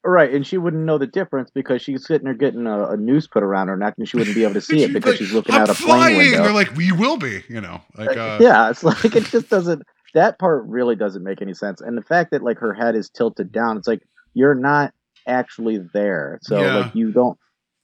right. 0.04 0.32
And 0.32 0.46
she 0.46 0.58
wouldn't 0.58 0.84
know 0.84 0.98
the 0.98 1.06
difference 1.06 1.50
because 1.50 1.80
she's 1.82 2.06
sitting 2.06 2.24
there 2.24 2.34
getting 2.34 2.66
a, 2.66 2.88
a 2.88 2.96
noose 2.96 3.26
put 3.26 3.42
around 3.42 3.68
her 3.68 3.76
neck, 3.76 3.94
and 3.98 4.08
she 4.08 4.16
wouldn't 4.16 4.34
be 4.34 4.42
able 4.44 4.54
to 4.54 4.60
see 4.62 4.82
it 4.82 4.92
because 4.92 5.12
like, 5.12 5.18
she's 5.18 5.32
looking 5.32 5.54
I'm 5.54 5.62
out 5.62 5.70
a 5.70 5.74
plane 5.74 5.86
flying. 5.86 6.18
window. 6.18 6.42
They're 6.42 6.52
like, 6.52 6.74
we 6.76 6.92
will 6.92 7.16
be. 7.16 7.42
You 7.48 7.60
know, 7.60 7.80
like 7.96 8.16
uh, 8.16 8.38
yeah, 8.40 8.70
it's 8.70 8.82
like 8.82 9.04
it 9.14 9.24
just 9.24 9.48
doesn't. 9.50 9.82
That 10.12 10.40
part 10.40 10.64
really 10.66 10.96
doesn't 10.96 11.22
make 11.22 11.40
any 11.40 11.54
sense, 11.54 11.80
and 11.80 11.96
the 11.96 12.02
fact 12.02 12.32
that 12.32 12.42
like 12.42 12.58
her 12.58 12.74
head 12.74 12.96
is 12.96 13.08
tilted 13.08 13.52
down, 13.52 13.76
it's 13.76 13.86
like 13.86 14.02
you're 14.34 14.54
not 14.54 14.92
actually 15.26 15.78
there, 15.92 16.38
so 16.42 16.62
Yeah. 16.62 16.74
like 16.76 16.94
you 16.94 17.12
don't. 17.12 17.38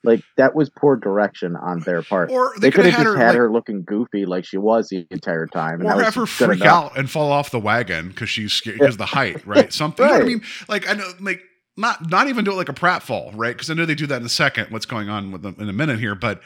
Like 0.05 0.22
that 0.36 0.55
was 0.55 0.70
poor 0.70 0.94
direction 0.94 1.57
on 1.57 1.80
their 1.80 2.01
part. 2.01 2.30
Or 2.30 2.53
They, 2.55 2.68
they 2.68 2.70
could 2.70 2.84
have 2.84 2.94
have 2.94 3.05
just 3.07 3.16
had 3.16 3.26
had 3.26 3.34
her, 3.34 3.44
her, 3.49 3.53
looking 3.53 3.82
goofy 3.82 4.24
like 4.24 4.44
she 4.44 4.57
was 4.57 4.88
the 4.88 5.05
entire 5.11 5.49
time, 5.49 5.80
and 5.80 5.90
or 5.90 6.01
have 6.01 6.14
her 6.14 6.26
freak 6.26 6.61
enough. 6.61 6.92
out 6.92 6.99
and 6.99 7.11
fall 7.11 7.32
off 7.32 7.51
the 7.51 7.59
wagon 7.59 8.11
because 8.11 8.30
she's 8.30 8.53
scared 8.53 8.78
because 8.78 8.99
the 8.99 9.07
height, 9.07 9.44
right? 9.49 9.72
Something. 9.72 10.07
You 10.07 10.12
know 10.12 10.18
I 10.20 10.24
mean? 10.24 10.42
Like 10.68 10.88
I 10.88 10.92
know, 10.92 11.11
like 11.18 11.42
not 11.76 12.09
not 12.09 12.28
even 12.28 12.44
do 12.44 12.53
it 12.53 12.57
like 12.57 12.68
a 12.68 12.72
pratfall, 12.74 13.32
right? 13.34 13.53
Because 13.57 13.68
I 13.68 13.74
know 13.74 13.84
they 13.84 13.97
do 13.97 14.07
that 14.07 14.20
in 14.20 14.26
a 14.26 14.28
second. 14.28 14.70
What's 14.70 14.86
going 14.86 15.09
on 15.09 15.32
with 15.32 15.42
them 15.42 15.57
in 15.59 15.68
a 15.68 15.72
minute 15.72 15.99
here, 15.99 16.14
but 16.14 16.40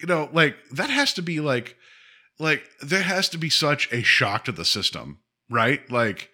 you 0.00 0.06
know, 0.06 0.30
like 0.32 0.56
that 0.72 0.88
has 0.88 1.12
to 1.14 1.22
be 1.22 1.40
like, 1.40 1.76
like 2.38 2.64
there 2.80 3.02
has 3.02 3.28
to 3.30 3.38
be 3.38 3.50
such 3.50 3.92
a 3.92 4.02
shock 4.02 4.46
to 4.46 4.52
the 4.52 4.64
system, 4.64 5.18
right? 5.50 5.80
Like. 5.90 6.30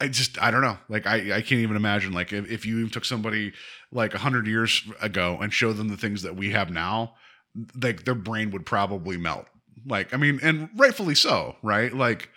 I 0.00 0.08
just 0.08 0.40
I 0.40 0.50
don't 0.50 0.62
know. 0.62 0.78
Like 0.88 1.06
I 1.06 1.36
I 1.36 1.40
can't 1.40 1.60
even 1.60 1.76
imagine 1.76 2.12
like 2.12 2.32
if, 2.32 2.50
if 2.50 2.66
you 2.66 2.88
took 2.88 3.04
somebody 3.04 3.52
like 3.90 4.14
a 4.14 4.18
hundred 4.18 4.46
years 4.46 4.82
ago 5.00 5.38
and 5.40 5.52
showed 5.52 5.76
them 5.76 5.88
the 5.88 5.96
things 5.96 6.22
that 6.22 6.36
we 6.36 6.50
have 6.50 6.70
now, 6.70 7.14
like 7.82 8.04
their 8.04 8.14
brain 8.14 8.50
would 8.52 8.64
probably 8.64 9.16
melt. 9.16 9.46
Like 9.86 10.14
I 10.14 10.16
mean, 10.16 10.38
and 10.42 10.68
rightfully 10.76 11.14
so, 11.14 11.56
right? 11.62 11.92
Like 11.92 12.30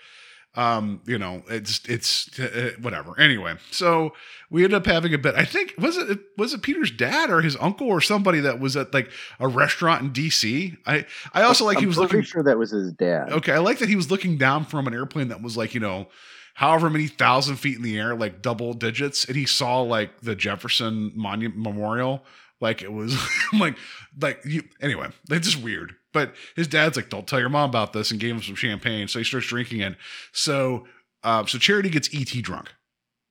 um 0.55 1.01
you 1.05 1.17
know 1.17 1.41
it's 1.47 1.79
it's 1.87 2.37
uh, 2.37 2.71
whatever 2.81 3.17
anyway 3.17 3.55
so 3.71 4.11
we 4.49 4.65
ended 4.65 4.75
up 4.75 4.85
having 4.85 5.13
a 5.13 5.17
bit 5.17 5.33
i 5.35 5.45
think 5.45 5.73
was 5.77 5.95
it 5.95 6.19
was 6.37 6.53
it 6.53 6.61
peter's 6.61 6.91
dad 6.91 7.29
or 7.29 7.39
his 7.39 7.55
uncle 7.61 7.87
or 7.87 8.01
somebody 8.01 8.41
that 8.41 8.59
was 8.59 8.75
at 8.75 8.93
like 8.93 9.09
a 9.39 9.47
restaurant 9.47 10.01
in 10.01 10.11
dc 10.11 10.77
i 10.85 11.05
i 11.33 11.43
also 11.43 11.63
like 11.63 11.77
I'm 11.77 11.83
he 11.83 11.87
was 11.87 11.97
looking 11.97 12.21
sure 12.23 12.43
that 12.43 12.57
was 12.57 12.71
his 12.71 12.91
dad. 12.91 13.31
Okay, 13.31 13.53
I 13.53 13.59
like 13.59 13.79
that 13.79 13.87
he 13.87 13.95
was 13.95 14.11
looking 14.11 14.37
down 14.37 14.65
from 14.65 14.87
an 14.87 14.93
airplane 14.93 15.29
that 15.29 15.41
was 15.41 15.55
like, 15.55 15.73
you 15.73 15.79
know, 15.79 16.07
however 16.55 16.89
many 16.89 17.07
thousand 17.07 17.57
feet 17.57 17.77
in 17.77 17.83
the 17.83 17.97
air, 17.97 18.15
like 18.15 18.41
double 18.41 18.73
digits, 18.73 19.25
and 19.25 19.35
he 19.35 19.45
saw 19.45 19.81
like 19.81 20.21
the 20.21 20.35
Jefferson 20.35 21.11
Monument 21.15 21.59
Memorial. 21.61 22.23
Like 22.59 22.81
it 22.81 22.91
was 22.93 23.17
like 23.53 23.75
like 24.19 24.41
you 24.45 24.63
anyway, 24.81 25.09
it's 25.29 25.47
just 25.49 25.63
weird. 25.63 25.95
But 26.13 26.33
his 26.55 26.67
dad's 26.67 26.97
like, 26.97 27.09
Don't 27.09 27.27
tell 27.27 27.39
your 27.39 27.49
mom 27.49 27.69
about 27.69 27.93
this 27.93 28.11
and 28.11 28.19
gave 28.19 28.35
him 28.35 28.41
some 28.41 28.55
champagne. 28.55 29.07
So 29.07 29.19
he 29.19 29.25
starts 29.25 29.47
drinking 29.47 29.81
it. 29.81 29.95
So 30.33 30.87
uh, 31.23 31.45
so 31.45 31.57
Charity 31.57 31.89
gets 31.89 32.09
ET 32.13 32.41
drunk. 32.43 32.71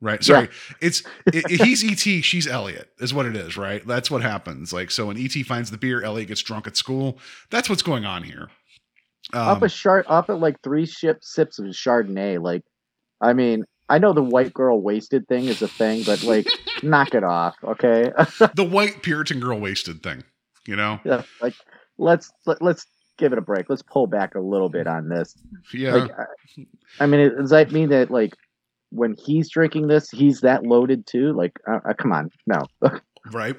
Right. 0.02 0.24
Sorry. 0.24 0.48
It's 0.80 1.02
it, 1.32 1.44
it- 1.50 1.60
he's 1.60 1.84
ET, 1.84 2.24
she's 2.24 2.46
Elliott, 2.46 2.88
is 3.00 3.12
what 3.12 3.26
it 3.26 3.36
is, 3.36 3.56
right? 3.56 3.86
That's 3.86 4.10
what 4.10 4.22
happens. 4.22 4.72
Like 4.72 4.90
so 4.90 5.06
when 5.06 5.18
ET 5.18 5.32
finds 5.46 5.70
the 5.70 5.78
beer, 5.78 6.02
Elliott 6.02 6.28
gets 6.28 6.42
drunk 6.42 6.66
at 6.66 6.76
school. 6.76 7.18
That's 7.50 7.68
what's 7.68 7.82
going 7.82 8.04
on 8.06 8.22
here. 8.22 8.48
up 9.44 9.58
Um, 9.58 9.62
a 9.62 9.68
shard, 9.68 10.06
up 10.08 10.30
at 10.30 10.40
like 10.40 10.62
three 10.62 10.86
ship 10.86 11.18
sips 11.22 11.58
of 11.58 11.66
Chardonnay. 11.66 12.42
Like, 12.42 12.62
I 13.20 13.32
mean, 13.32 13.64
I 13.88 13.98
know 13.98 14.12
the 14.12 14.22
white 14.22 14.54
girl 14.54 14.80
wasted 14.80 15.26
thing 15.28 15.44
is 15.46 15.62
a 15.62 15.68
thing, 15.68 16.02
but 16.04 16.22
like, 16.22 16.46
knock 16.82 17.14
it 17.14 17.24
off, 17.24 17.56
okay? 17.64 18.10
the 18.54 18.68
white 18.68 19.02
Puritan 19.02 19.40
girl 19.40 19.58
wasted 19.58 20.02
thing, 20.02 20.22
you 20.66 20.76
know? 20.76 21.00
Yeah, 21.04 21.22
like, 21.40 21.54
let's 21.98 22.30
let, 22.46 22.62
let's 22.62 22.86
give 23.18 23.32
it 23.32 23.38
a 23.38 23.42
break. 23.42 23.68
Let's 23.68 23.82
pull 23.82 24.06
back 24.06 24.34
a 24.34 24.40
little 24.40 24.68
bit 24.68 24.86
on 24.86 25.08
this. 25.08 25.36
Yeah. 25.74 25.94
Like, 25.94 26.10
I, 26.18 26.64
I 27.00 27.06
mean, 27.06 27.20
it- 27.20 27.36
does 27.36 27.50
that 27.50 27.72
mean 27.72 27.90
that 27.90 28.10
like 28.10 28.34
when 28.90 29.14
he's 29.24 29.50
drinking 29.50 29.88
this, 29.88 30.10
he's 30.10 30.40
that 30.40 30.64
loaded 30.64 31.06
too? 31.06 31.32
Like, 31.32 31.58
uh, 31.70 31.80
uh, 31.88 31.92
come 31.94 32.12
on, 32.12 32.30
no. 32.46 32.66
right. 33.32 33.56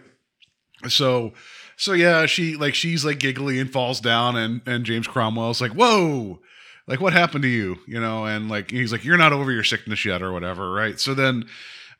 So 0.88 1.34
so 1.78 1.94
yeah, 1.94 2.26
she 2.26 2.56
like 2.56 2.74
she's 2.74 3.06
like 3.06 3.20
giggly 3.20 3.60
and 3.60 3.72
falls 3.72 4.00
down 4.00 4.36
and 4.36 4.62
and 4.66 4.84
James 4.84 5.08
Cromwell's 5.08 5.62
like, 5.62 5.74
"Whoa." 5.74 6.40
Like 6.88 7.00
what 7.00 7.14
happened 7.14 7.44
to 7.44 7.48
you, 7.48 7.80
you 7.88 8.00
know? 8.00 8.26
And 8.26 8.50
like 8.50 8.72
he's 8.72 8.92
like 8.92 9.04
you're 9.04 9.18
not 9.18 9.34
over 9.34 9.52
your 9.52 9.64
sickness 9.64 10.04
yet 10.06 10.22
or 10.22 10.32
whatever, 10.32 10.72
right? 10.72 11.00
So 11.00 11.14
then 11.14 11.46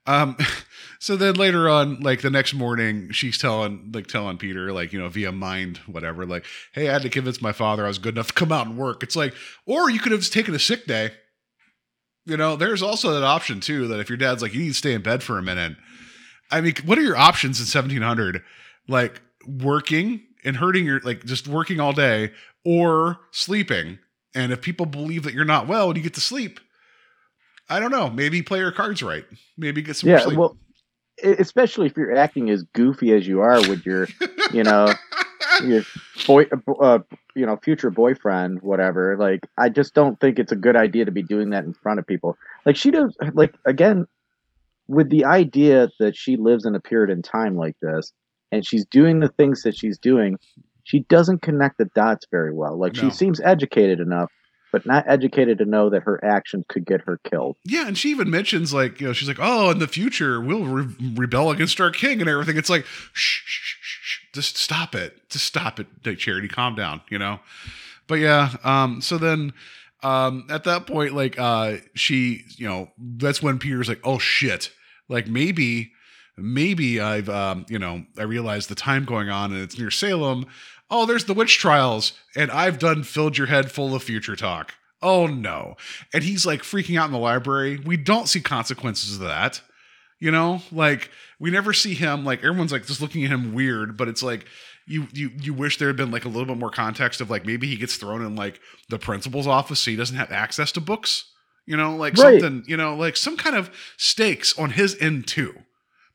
um 0.08 0.38
so 1.00 1.16
then 1.16 1.36
later 1.36 1.70
on 1.70 2.00
like 2.00 2.22
the 2.22 2.30
next 2.30 2.54
morning 2.54 3.12
she's 3.12 3.38
telling 3.38 3.92
like 3.94 4.08
telling 4.08 4.38
Peter 4.38 4.72
like, 4.72 4.94
you 4.94 5.00
know, 5.00 5.10
via 5.10 5.32
mind 5.32 5.78
whatever 5.88 6.26
like, 6.26 6.46
"Hey, 6.74 6.90
I 6.90 6.94
had 6.94 7.02
to 7.04 7.10
convince 7.10 7.42
my 7.42 7.52
father 7.52 7.86
I 7.86 7.90
was 7.90 8.00
good 8.00 8.16
enough 8.16 8.28
to 8.28 8.34
come 8.34 8.52
out 8.52 8.68
and 8.68 8.78
work." 8.78 9.04
It's 9.04 9.16
like 9.16 9.34
or 9.66 9.90
you 9.90 10.00
could 10.00 10.12
have 10.12 10.22
just 10.22 10.34
taken 10.34 10.56
a 10.56 10.60
sick 10.60 10.86
day. 10.86 11.12
You 12.26 12.38
know, 12.38 12.56
there's 12.56 12.84
also 12.84 13.14
that 13.14 13.24
option 13.24 13.60
too 13.60 13.88
that 13.88 14.00
if 14.00 14.10
your 14.10 14.18
dad's 14.18 14.42
like 14.42 14.54
you 14.54 14.62
need 14.62 14.70
to 14.70 14.74
stay 14.74 14.94
in 14.94 15.02
bed 15.02 15.24
for 15.24 15.38
a 15.38 15.44
minute. 15.44 15.78
I 16.52 16.60
mean, 16.60 16.74
what 16.86 16.98
are 16.98 17.04
your 17.04 17.18
options 17.18 17.60
in 17.60 17.64
1700? 17.64 18.44
Like 18.88 19.22
working 19.48 20.22
and 20.44 20.58
hurting 20.58 20.86
your 20.86 21.00
like 21.02 21.24
just 21.26 21.48
working 21.48 21.80
all 21.80 21.94
day 21.94 22.32
or 22.66 23.20
sleeping. 23.32 24.00
And 24.34 24.52
if 24.52 24.62
people 24.62 24.86
believe 24.86 25.24
that 25.24 25.34
you're 25.34 25.46
not 25.46 25.68
well 25.68 25.90
and 25.90 25.98
you 25.98 26.04
get 26.04 26.14
to 26.16 26.22
sleep, 26.22 26.60
I 27.70 27.80
don't 27.80 27.92
know. 27.92 28.10
Maybe 28.10 28.42
play 28.42 28.60
your 28.60 28.72
cards 28.72 29.04
right. 29.04 29.26
Maybe 29.58 29.82
get 29.82 29.96
some 29.96 30.10
yeah, 30.10 30.20
sleep. 30.20 30.38
well, 30.38 30.58
especially 31.24 31.88
if 31.88 31.98
you're 31.98 32.16
acting 32.16 32.50
as 32.50 32.64
goofy 32.74 33.14
as 33.14 33.28
you 33.28 33.42
are 33.42 33.60
with 33.68 33.86
your, 33.86 34.08
you 34.54 34.64
know, 34.64 34.94
your 35.64 35.84
boy, 36.26 36.46
uh, 36.80 37.00
you 37.36 37.46
know, 37.46 37.58
future 37.58 37.90
boyfriend, 37.90 38.62
whatever. 38.62 39.18
Like, 39.18 39.48
I 39.58 39.70
just 39.70 39.94
don't 39.94 40.20
think 40.20 40.40
it's 40.40 40.52
a 40.52 40.56
good 40.56 40.76
idea 40.76 41.06
to 41.06 41.12
be 41.12 41.24
doing 41.24 41.52
that 41.52 41.64
in 41.64 41.74
front 41.74 42.00
of 42.00 42.08
people. 42.08 42.38
Like, 42.66 42.76
she 42.76 42.92
does. 42.92 43.16
Like, 43.34 43.56
again, 43.66 44.08
with 44.88 45.10
the 45.10 45.26
idea 45.26 45.90
that 46.00 46.16
she 46.16 46.38
lives 46.38 46.66
in 46.66 46.76
a 46.76 46.80
period 46.80 47.10
in 47.10 47.22
time 47.22 47.56
like 47.56 47.78
this, 47.82 48.12
and 48.52 48.66
she's 48.66 48.86
doing 48.86 49.20
the 49.20 49.30
things 49.30 49.64
that 49.64 49.78
she's 49.78 49.98
doing, 49.98 50.38
she 50.84 51.00
doesn't 51.02 51.42
connect 51.42 51.78
the 51.78 51.86
dots 51.86 52.26
very 52.32 52.54
well. 52.54 52.78
Like, 52.78 52.96
No. 52.96 53.02
she 53.02 53.10
seems 53.12 53.40
educated 53.42 54.00
enough. 54.00 54.32
But 54.74 54.86
not 54.86 55.04
educated 55.06 55.58
to 55.58 55.66
know 55.66 55.90
that 55.90 56.04
her 56.04 56.24
actions 56.24 56.64
could 56.70 56.86
get 56.86 57.02
her 57.02 57.20
killed. 57.30 57.58
Yeah, 57.66 57.88
and 57.90 57.98
she 57.98 58.10
even 58.10 58.30
mentions 58.30 58.74
like 58.74 59.02
you 59.02 59.08
know 59.08 59.12
she's 59.12 59.28
like, 59.28 59.36
oh, 59.38 59.70
in 59.70 59.80
the 59.80 59.88
future 59.88 60.40
we'll 60.40 60.64
re- 60.64 60.96
rebel 61.14 61.52
against 61.52 61.82
our 61.82 61.92
king 61.92 62.22
and 62.22 62.30
everything. 62.30 62.56
It's 62.56 62.70
like, 62.70 62.86
shh, 63.12 63.42
shh, 63.46 63.76
shh, 63.82 64.00
shh, 64.02 64.20
just 64.34 64.56
stop 64.56 64.96
it, 64.96 65.28
just 65.30 65.44
stop 65.44 65.78
it, 65.82 65.88
Charity, 66.18 66.48
calm 66.48 66.76
down, 66.76 67.02
you 67.10 67.20
know. 67.20 67.42
But 68.08 68.20
yeah, 68.20 68.56
um, 68.64 69.02
so 69.02 69.18
then 69.18 69.52
um, 70.04 70.48
at 70.50 70.64
that 70.64 70.88
point, 70.88 71.14
like 71.16 71.38
uh, 71.38 71.80
she, 71.94 72.46
you 72.56 72.66
know, 72.66 72.92
that's 72.98 73.44
when 73.44 73.60
Peter's 73.60 73.90
like, 73.90 74.00
oh 74.06 74.20
shit, 74.20 74.72
like 75.10 75.28
maybe, 75.28 75.92
maybe 76.38 77.00
I've, 77.00 77.30
um, 77.30 77.66
you 77.70 77.80
know, 77.80 78.06
I 78.18 78.24
realize 78.24 78.68
the 78.68 78.76
time 78.76 79.06
going 79.06 79.30
on 79.30 79.52
and 79.54 79.62
it's 79.62 79.78
near 79.78 79.92
Salem. 79.92 80.46
Oh, 80.90 81.06
there's 81.06 81.26
the 81.26 81.34
witch 81.34 81.58
trials, 81.58 82.12
and 82.36 82.52
I've 82.52 82.78
done 82.78 83.04
filled 83.04 83.38
your 83.38 83.48
head 83.48 83.72
full 83.72 83.96
of 83.96 84.04
future 84.04 84.36
talk. 84.36 84.74
Oh 85.02 85.26
no. 85.26 85.76
And 86.14 86.24
he's 86.24 86.46
like 86.46 86.62
freaking 86.62 87.00
out 87.00 87.06
in 87.08 87.12
the 87.14 87.18
library. 87.18 87.78
We 87.78 87.98
don't 87.98 88.28
see 88.28 88.42
consequences 88.42 89.16
of 89.16 89.22
that. 89.22 89.62
You 90.20 90.30
know, 90.32 90.62
like 90.72 91.10
we 91.40 91.50
never 91.50 91.74
see 91.74 91.96
him 91.96 92.24
like 92.24 92.40
everyone's 92.44 92.72
like 92.72 92.86
just 92.86 93.02
looking 93.02 93.24
at 93.24 93.32
him 93.32 93.54
weird, 93.54 93.98
but 93.98 94.08
it's 94.08 94.22
like 94.22 94.46
you 94.86 95.08
you 95.14 95.32
you 95.40 95.54
wish 95.54 95.78
there 95.78 95.88
had 95.88 95.96
been 95.98 96.12
like 96.12 96.26
a 96.26 96.28
little 96.28 96.46
bit 96.46 96.58
more 96.58 96.70
context 96.70 97.22
of 97.22 97.30
like 97.32 97.46
maybe 97.46 97.68
he 97.68 97.78
gets 97.78 97.96
thrown 97.98 98.24
in 98.24 98.36
like 98.36 98.60
the 98.90 99.00
principal's 99.00 99.48
office 99.48 99.80
so 99.80 99.90
he 99.92 99.98
doesn't 99.98 100.18
have 100.18 100.32
access 100.32 100.72
to 100.74 100.82
books. 100.82 101.26
You 101.66 101.78
know, 101.78 101.96
like 101.96 102.18
Right. 102.18 102.40
something, 102.42 102.64
you 102.68 102.78
know, 102.78 102.96
like 102.96 103.16
some 103.16 103.38
kind 103.38 103.56
of 103.56 103.72
stakes 103.98 104.58
on 104.60 104.72
his 104.72 104.96
end 105.02 105.26
too. 105.28 105.56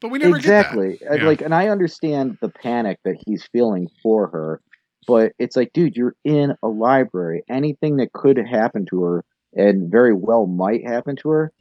But 0.01 0.11
we 0.11 0.18
never 0.18 0.36
exactly. 0.36 0.99
Like 1.22 1.40
and 1.40 1.55
i 1.55 1.68
understand 1.68 2.38
the 2.40 2.49
panic 2.51 2.99
that 3.05 3.16
he's 3.26 3.47
feeling 3.53 3.88
for 4.03 4.28
her 4.28 4.61
but 5.07 5.32
it's 5.38 5.57
like 5.57 5.72
dude 5.72 5.97
you're 5.97 6.16
in 6.24 6.55
a 6.62 6.68
library. 6.68 7.42
Anything 7.49 7.97
that 7.97 8.12
could 8.12 8.36
happen 8.38 8.86
to 8.90 9.03
her 9.05 9.24
and 9.55 9.90
very 9.90 10.12
well 10.14 10.47
might 10.47 10.84
happen 10.86 11.16
to 11.22 11.28
her 11.30 11.53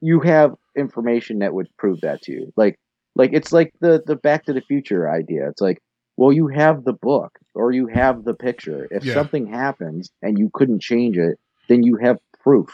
you 0.00 0.20
have 0.20 0.54
information 0.76 1.38
that 1.40 1.54
would 1.54 1.68
prove 1.78 2.00
that 2.02 2.22
to 2.22 2.32
you. 2.32 2.52
Like 2.56 2.78
like 3.14 3.30
it's 3.32 3.52
like 3.52 3.72
the 3.80 4.02
the 4.06 4.16
back 4.16 4.44
to 4.46 4.52
the 4.52 4.62
future 4.62 5.10
idea. 5.10 5.48
It's 5.48 5.60
like 5.60 5.78
well 6.16 6.32
you 6.32 6.48
have 6.48 6.84
the 6.84 6.94
book 6.94 7.32
or 7.54 7.72
you 7.72 7.86
have 7.88 8.24
the 8.24 8.34
picture. 8.34 8.88
If 8.90 9.04
Yeah. 9.04 9.12
something 9.14 9.46
happens 9.46 10.10
and 10.22 10.38
you 10.38 10.50
couldn't 10.54 10.82
change 10.82 11.16
it 11.18 11.38
then 11.68 11.82
you 11.84 11.96
have 12.02 12.18
proof 12.42 12.68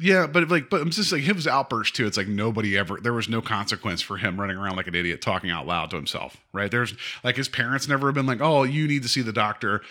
Yeah, 0.00 0.28
but 0.28 0.48
like, 0.48 0.70
but 0.70 0.80
I'm 0.80 0.90
just 0.90 1.10
like 1.10 1.22
his 1.22 1.46
outburst 1.48 1.96
too. 1.96 2.06
It's 2.06 2.16
like 2.16 2.28
nobody 2.28 2.78
ever. 2.78 2.98
There 3.00 3.12
was 3.12 3.28
no 3.28 3.42
consequence 3.42 4.00
for 4.00 4.16
him 4.16 4.38
running 4.40 4.56
around 4.56 4.76
like 4.76 4.86
an 4.86 4.94
idiot, 4.94 5.20
talking 5.20 5.50
out 5.50 5.66
loud 5.66 5.90
to 5.90 5.96
himself. 5.96 6.36
Right? 6.52 6.70
There's 6.70 6.94
like 7.24 7.36
his 7.36 7.48
parents 7.48 7.88
never 7.88 8.06
have 8.06 8.14
been 8.14 8.26
like, 8.26 8.40
"Oh, 8.40 8.62
you 8.62 8.86
need 8.86 9.02
to 9.02 9.08
see 9.08 9.22
the 9.22 9.32
doctor." 9.32 9.82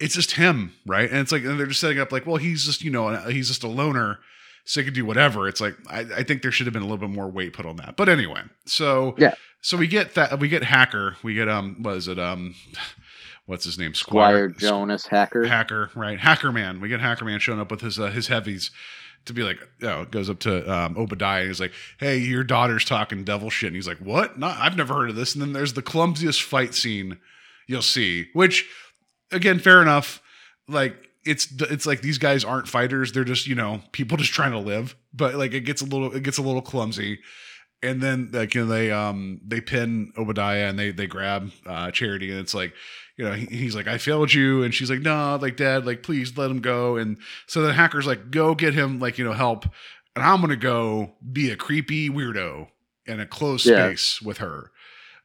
It's 0.00 0.14
just 0.14 0.32
him, 0.32 0.72
right? 0.84 1.08
And 1.08 1.20
it's 1.20 1.30
like, 1.32 1.44
and 1.44 1.58
they're 1.58 1.68
just 1.68 1.80
setting 1.80 2.00
up 2.00 2.10
like, 2.12 2.26
well, 2.26 2.36
he's 2.36 2.64
just 2.64 2.82
you 2.82 2.90
know, 2.90 3.14
he's 3.28 3.48
just 3.48 3.62
a 3.62 3.68
loner, 3.68 4.18
so 4.64 4.80
he 4.80 4.84
can 4.84 4.92
do 4.92 5.06
whatever. 5.06 5.48
It's 5.48 5.60
like 5.62 5.76
I, 5.88 6.00
I 6.00 6.22
think 6.24 6.42
there 6.42 6.50
should 6.52 6.66
have 6.66 6.74
been 6.74 6.82
a 6.82 6.86
little 6.86 6.98
bit 6.98 7.10
more 7.14 7.28
weight 7.28 7.54
put 7.54 7.64
on 7.64 7.76
that. 7.76 7.96
But 7.96 8.08
anyway, 8.10 8.42
so 8.66 9.14
Yeah. 9.16 9.34
so 9.62 9.78
we 9.78 9.86
get 9.86 10.14
that 10.14 10.38
we 10.40 10.48
get 10.48 10.62
hacker, 10.64 11.16
we 11.22 11.32
get 11.34 11.48
um, 11.48 11.76
what 11.82 11.96
is 11.96 12.08
it 12.08 12.18
um, 12.18 12.54
what's 13.46 13.64
his 13.64 13.78
name, 13.78 13.94
squire 13.94 14.48
jonas 14.50 15.06
hacker 15.06 15.46
hacker, 15.46 15.90
right? 15.94 16.18
Hacker 16.18 16.52
man. 16.52 16.80
We 16.82 16.88
get 16.90 17.00
hacker 17.00 17.24
man 17.24 17.38
showing 17.38 17.60
up 17.60 17.70
with 17.70 17.80
his 17.80 17.98
uh, 17.98 18.10
his 18.10 18.26
heavies 18.26 18.70
to 19.26 19.32
be 19.32 19.42
like, 19.42 19.58
you 19.80 19.86
know, 19.86 20.04
goes 20.04 20.28
up 20.28 20.38
to 20.40 20.70
um, 20.72 20.96
Obadiah 20.96 21.40
and 21.40 21.48
he's 21.48 21.60
like, 21.60 21.72
"Hey, 21.98 22.18
your 22.18 22.44
daughter's 22.44 22.84
talking 22.84 23.24
devil 23.24 23.50
shit." 23.50 23.68
And 23.68 23.76
he's 23.76 23.88
like, 23.88 23.98
"What? 23.98 24.38
Not? 24.38 24.58
I've 24.58 24.76
never 24.76 24.94
heard 24.94 25.10
of 25.10 25.16
this." 25.16 25.34
And 25.34 25.42
then 25.42 25.52
there's 25.52 25.72
the 25.72 25.82
clumsiest 25.82 26.42
fight 26.42 26.74
scene 26.74 27.18
you'll 27.66 27.82
see, 27.82 28.28
which 28.32 28.66
again, 29.30 29.58
fair 29.58 29.82
enough. 29.82 30.20
Like 30.68 30.96
it's 31.24 31.48
it's 31.60 31.86
like 31.86 32.00
these 32.00 32.18
guys 32.18 32.44
aren't 32.44 32.68
fighters; 32.68 33.12
they're 33.12 33.24
just 33.24 33.46
you 33.46 33.54
know 33.54 33.80
people 33.92 34.16
just 34.18 34.32
trying 34.32 34.52
to 34.52 34.58
live. 34.58 34.96
But 35.12 35.34
like 35.34 35.52
it 35.54 35.60
gets 35.60 35.82
a 35.82 35.86
little 35.86 36.14
it 36.14 36.22
gets 36.22 36.38
a 36.38 36.42
little 36.42 36.62
clumsy. 36.62 37.20
And 37.82 38.00
then 38.00 38.30
like 38.32 38.54
you 38.54 38.62
know, 38.62 38.66
they 38.66 38.90
um 38.90 39.40
they 39.46 39.60
pin 39.60 40.12
Obadiah 40.16 40.68
and 40.68 40.78
they 40.78 40.90
they 40.90 41.06
grab 41.06 41.50
uh, 41.66 41.90
Charity 41.90 42.30
and 42.30 42.40
it's 42.40 42.54
like 42.54 42.72
you 43.16 43.24
know 43.24 43.32
he, 43.32 43.46
he's 43.46 43.74
like 43.76 43.86
I 43.86 43.98
failed 43.98 44.32
you 44.32 44.62
and 44.62 44.74
she's 44.74 44.90
like 44.90 45.00
no 45.00 45.38
like 45.40 45.56
Dad 45.56 45.86
like 45.86 46.02
please 46.02 46.36
let 46.36 46.50
him 46.50 46.60
go 46.60 46.96
and 46.96 47.16
so 47.46 47.62
the 47.62 47.72
hacker's 47.72 48.06
like 48.06 48.30
go 48.30 48.54
get 48.54 48.74
him 48.74 48.98
like 48.98 49.18
you 49.18 49.24
know 49.24 49.32
help 49.32 49.66
and 50.16 50.24
I'm 50.24 50.40
gonna 50.40 50.56
go 50.56 51.12
be 51.32 51.50
a 51.50 51.56
creepy 51.56 52.08
weirdo 52.10 52.68
in 53.06 53.20
a 53.20 53.26
closed 53.26 53.66
Yeah. 53.66 53.86
space 53.88 54.20
with 54.22 54.38
her. 54.38 54.70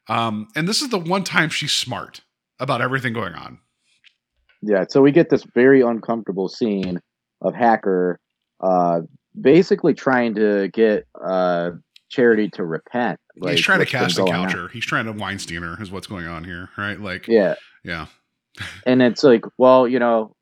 Um, 0.07 0.47
and 0.55 0.67
this 0.67 0.81
is 0.81 0.89
the 0.89 0.97
one 0.99 1.23
time 1.23 1.49
she's 1.49 1.71
smart 1.71 2.21
about 2.59 2.81
everything 2.81 3.13
going 3.13 3.33
on. 3.35 3.59
Yeah, 4.61 4.85
so 4.89 5.01
we 5.01 5.11
get 5.11 5.29
this 5.29 5.43
very 5.53 5.81
uncomfortable 5.81 6.49
scene 6.49 6.99
of 7.41 7.55
Hacker 7.55 8.19
uh 8.61 9.01
basically 9.39 9.93
trying 9.93 10.35
to 10.35 10.67
get 10.69 11.07
uh 11.23 11.71
Charity 12.09 12.49
to 12.49 12.65
repent. 12.65 13.19
like, 13.37 13.51
he's 13.51 13.61
trying 13.61 13.85
to 13.85 13.91
been 13.91 14.07
the 14.07 14.23
going 14.25 14.47
coucher. 14.47 14.67
He's 14.71 14.83
trying 14.85 15.05
to 15.05 15.11
Weinstein 15.11 15.61
her 15.61 15.79
is 15.81 15.91
what's 15.91 16.07
going 16.07 16.25
on 16.27 16.43
here, 16.43 16.69
right? 16.75 16.99
Like, 16.99 17.27
Yeah. 17.27 17.53
Yeah. 17.83 18.07
And 18.85 19.01
it's 19.01 19.23
like, 19.23 19.45
well, 19.57 19.87
you 19.87 19.99
know, 19.99 20.35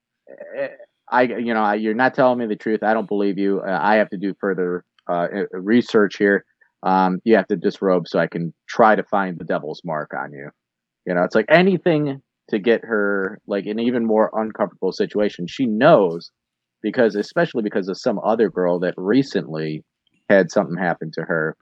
I 1.10 1.24
you 1.24 1.54
know, 1.54 1.62
I, 1.62 1.76
you're 1.76 1.94
not 1.94 2.14
telling 2.14 2.40
me 2.40 2.48
the 2.48 2.56
truth. 2.56 2.84
I 2.84 2.94
don't 2.94 3.08
believe 3.08 3.38
you. 3.38 3.62
Uh, 3.62 3.80
I 3.82 3.96
have 3.96 4.10
to 4.10 4.18
do 4.18 4.34
further 4.40 4.84
uh 5.10 5.28
research 5.52 6.18
here. 6.18 6.46
Um 6.84 7.20
you 7.24 7.36
have 7.36 7.48
to 7.48 7.56
disrobe 7.56 8.08
so 8.08 8.20
I 8.20 8.28
can 8.28 8.54
try 8.68 8.96
to 8.96 9.04
find 9.04 9.38
the 9.38 9.46
devil's 9.46 9.82
mark 9.86 10.14
on 10.14 10.32
you. 10.34 10.50
You 11.06 11.14
know, 11.14 11.24
it's 11.24 11.36
like 11.36 11.46
anything 11.50 12.22
to 12.50 12.60
get 12.60 12.84
her 12.84 13.40
like 13.48 13.66
an 13.66 13.80
even 13.80 14.06
more 14.06 14.32
uncomfortable 14.34 14.92
situation. 14.92 15.48
She 15.48 15.66
knows 15.66 16.32
because 16.82 17.16
especially 17.16 17.64
because 17.64 17.88
of 17.88 17.98
some 17.98 18.20
other 18.24 18.50
girl 18.50 18.80
that 18.80 18.94
recently 18.98 19.84
had 20.30 20.52
something 20.52 20.78
happen 20.78 21.12
to 21.12 21.22
her 21.22 21.56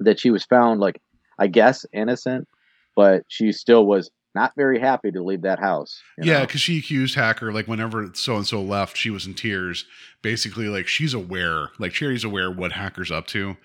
that 0.00 0.18
she 0.18 0.30
was 0.30 0.44
found 0.44 0.80
like 0.80 1.00
I 1.38 1.46
guess 1.46 1.86
innocent, 1.92 2.48
but 2.96 3.22
she 3.28 3.52
still 3.52 3.86
was 3.86 4.10
not 4.34 4.54
very 4.56 4.80
happy 4.80 5.10
to 5.12 5.22
leave 5.22 5.42
that 5.42 5.58
house. 5.58 6.02
Yeah, 6.18 6.44
because 6.44 6.60
she 6.60 6.78
accused 6.78 7.14
Hacker 7.14 7.52
like 7.52 7.68
whenever 7.68 8.10
so 8.14 8.36
and 8.36 8.46
so 8.46 8.62
left, 8.62 8.96
she 8.96 9.10
was 9.10 9.26
in 9.26 9.34
tears. 9.34 9.84
Basically, 10.22 10.68
like 10.68 10.88
she's 10.88 11.14
aware, 11.14 11.70
like 11.78 11.92
Cherry's 11.92 12.24
aware 12.24 12.50
what 12.50 12.72
Hacker's 12.72 13.10
up 13.10 13.26
to, 13.28 13.56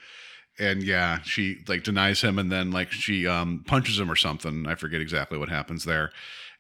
and 0.59 0.83
yeah, 0.83 1.21
she 1.23 1.57
like 1.67 1.83
denies 1.83 2.21
him, 2.21 2.37
and 2.37 2.51
then 2.51 2.71
like 2.71 2.91
she 2.91 3.25
um 3.27 3.63
punches 3.65 3.99
him 3.99 4.11
or 4.11 4.15
something. 4.15 4.67
I 4.67 4.75
forget 4.75 5.01
exactly 5.01 5.37
what 5.37 5.49
happens 5.49 5.85
there, 5.85 6.11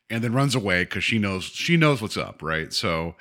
and 0.09 0.23
then 0.23 0.33
runs 0.33 0.55
away 0.55 0.83
because 0.83 1.03
she 1.03 1.19
knows 1.19 1.45
she 1.45 1.77
knows 1.77 2.01
what's 2.01 2.17
up, 2.17 2.41
right? 2.41 2.73
So, 2.73 3.15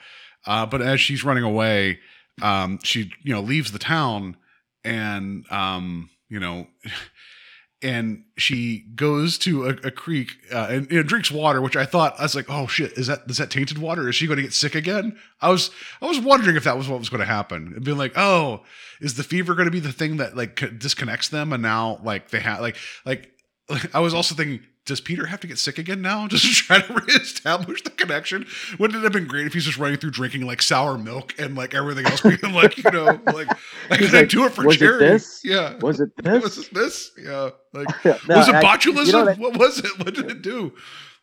uh, 0.47 0.66
but 0.66 0.80
as 0.80 1.01
she's 1.01 1.24
running 1.24 1.45
away, 1.45 1.99
um, 2.41 2.78
she 2.82 3.12
you 3.22 3.34
know 3.34 3.41
leaves 3.41 3.72
the 3.72 3.78
town, 3.78 4.36
and 4.84 5.45
um, 5.51 6.11
you 6.28 6.41
know. 6.41 6.66
and 7.81 8.24
she 8.37 8.85
goes 8.95 9.39
to 9.39 9.66
a, 9.66 9.68
a 9.85 9.91
creek 9.91 10.33
uh, 10.53 10.66
and, 10.68 10.91
and 10.91 11.09
drinks 11.09 11.31
water, 11.31 11.62
which 11.62 11.76
I 11.76 11.85
thought 11.85 12.18
I 12.18 12.24
was 12.24 12.35
like, 12.35 12.47
"Oh 12.49 12.66
shit, 12.66 12.93
is 12.93 13.07
that 13.07 13.22
is 13.29 13.39
that 13.39 13.51
tainted 13.51 13.79
water? 13.79 14.09
Is 14.09 14.16
she 14.16 14.26
going 14.26 14.39
to 14.39 14.43
get 14.43 14.53
sick 14.53 14.74
again?" 14.74 15.16
I 15.41 15.51
was 15.51 15.70
I 16.03 16.07
was 16.07 16.18
wondering 16.18 16.57
if 16.57 16.64
that 16.64 16.76
was 16.76 16.89
what 16.89 16.99
was 16.99 17.09
going 17.09 17.20
to 17.20 17.26
happen. 17.26 17.72
And 17.74 17.85
being 17.85 17.99
like, 17.99 18.16
"Oh, 18.16 18.64
is 19.01 19.14
the 19.14 19.22
fever 19.22 19.55
going 19.55 19.66
to 19.66 19.72
be 19.72 19.81
the 19.81 19.93
thing 19.93 20.16
that 20.16 20.37
like 20.37 20.79
disconnects 20.79 21.29
them?" 21.29 21.53
And 21.53 21.62
now 21.62 22.01
like 22.03 22.31
they 22.31 22.41
have 22.41 22.61
like 22.61 22.76
like 23.05 23.31
I 23.95 24.01
was 24.01 24.14
also 24.14 24.35
thinking, 24.35 24.61
does 24.89 25.01
Peter 25.01 25.26
have 25.26 25.39
to 25.41 25.47
get 25.47 25.59
sick 25.59 25.78
again 25.78 26.03
now 26.03 26.26
just 26.28 26.45
to 26.45 26.51
try 26.53 26.80
to 26.80 26.93
reestablish 26.93 27.82
the 27.82 27.91
connection? 27.91 28.47
Wouldn't 28.78 28.99
it 28.99 29.05
have 29.05 29.12
been 29.12 29.28
great 29.28 29.47
if 29.47 29.53
he's 29.55 29.64
just 29.64 29.78
running 29.78 29.99
through 29.99 30.11
drinking 30.11 30.47
like 30.47 30.61
sour 30.61 30.99
milk 30.99 31.34
and 31.39 31.55
like 31.55 31.74
everything 31.74 32.07
else 32.07 32.20
being 32.22 32.53
like, 32.53 32.76
you 32.76 32.91
know, 32.91 33.05
like 33.26 33.49
I 33.91 33.97
He's 33.97 34.11
could 34.11 34.12
like, 34.12 34.28
do 34.30 34.45
it 34.47 34.53
for 34.53 34.64
charity? 34.72 35.05
"Was 35.12 35.22
it 35.22 35.41
this? 35.41 35.41
Yeah. 35.45 35.74
Was 35.80 36.01
it 36.01 36.11
this? 36.22 36.43
Was 36.43 36.59
it 36.59 36.74
this? 36.74 37.11
Yeah. 37.22 37.51
Like 37.72 38.05
No, 38.05 38.36
was 38.39 38.49
it 38.49 38.55
I- 38.57 38.62
botulism? 38.64 39.07
you 39.07 39.12
know 39.12 39.24
that- 39.26 39.39
what 39.39 39.57
was 39.57 39.78
it? 39.78 39.99
What 39.99 40.14
did 40.14 40.30
it 40.30 40.43
do? 40.43 40.72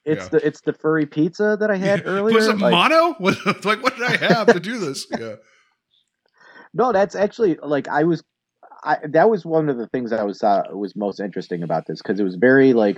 It's 0.05 0.24
Yeah. 0.26 0.30
the 0.30 0.45
it's 0.47 0.61
the 0.61 0.74
furry 0.74 1.07
pizza 1.07 1.57
that 1.59 1.72
I 1.72 1.78
had 1.78 2.03
earlier. 2.05 2.36
Was 2.36 2.47
it 2.47 2.59
like- 2.59 2.72
mono? 2.72 3.16
What, 3.18 3.66
like 3.66 3.82
what 3.84 3.95
did 3.97 4.03
I 4.05 4.18
have 4.34 4.47
to 4.53 4.59
do 4.59 4.78
this? 4.78 5.07
Yeah. 5.20 5.36
No, 6.74 6.91
that's 6.91 7.16
actually 7.16 7.57
like 7.63 7.88
I 7.88 8.03
was. 8.03 8.24
I 8.84 8.97
that 9.09 9.30
was 9.32 9.45
one 9.45 9.68
of 9.70 9.78
the 9.78 9.88
things 9.88 10.11
that 10.11 10.20
I 10.20 10.24
was 10.24 10.43
uh, 10.43 10.63
was 10.72 10.95
most 10.95 11.20
interesting 11.20 11.63
about 11.63 11.88
this 11.88 12.01
because 12.03 12.20
it 12.20 12.24
was 12.24 12.36
very 12.36 12.74
like 12.74 12.97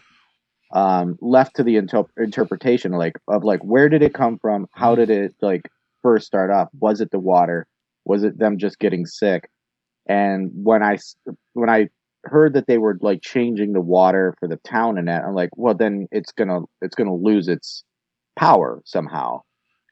um 0.72 1.18
left 1.22 1.55
to 1.55 1.63
the 1.63 1.78
inter- 1.78 2.05
interpretation 2.18 2.91
like 2.91 3.18
of 3.28 3.43
like 3.43 3.63
where 3.63 3.89
did 3.89 4.01
it 4.01 4.13
come 4.13 4.38
from 4.39 4.68
how 4.74 4.95
did 4.95 5.09
it 5.09 5.34
like 5.41 5.70
first 6.01 6.28
start 6.28 6.51
off 6.51 6.68
was 6.80 7.01
it 7.01 7.11
the 7.11 7.20
water 7.20 7.65
Was 8.05 8.24
it 8.24 8.39
them 8.39 8.57
just 8.57 8.80
getting 8.80 9.05
sick? 9.05 9.49
And 10.07 10.51
when 10.53 10.82
i 10.82 10.97
when 11.53 11.70
I 11.70 11.89
heard 12.24 12.53
that 12.53 12.68
they 12.68 12.78
were 12.78 12.97
like 13.01 13.22
changing 13.22 13.74
the 13.74 13.82
water 13.82 14.34
for 14.39 14.47
the 14.47 14.57
town 14.57 14.97
and 14.97 15.07
that, 15.07 15.24
I'm 15.26 15.36
like, 15.36 15.49
well, 15.57 15.76
then 15.76 16.07
it's 16.11 16.32
gonna 16.32 16.61
it's 16.82 16.95
gonna 16.95 17.13
lose 17.13 17.47
its 17.49 17.84
power 18.38 18.82
somehow. 18.86 19.41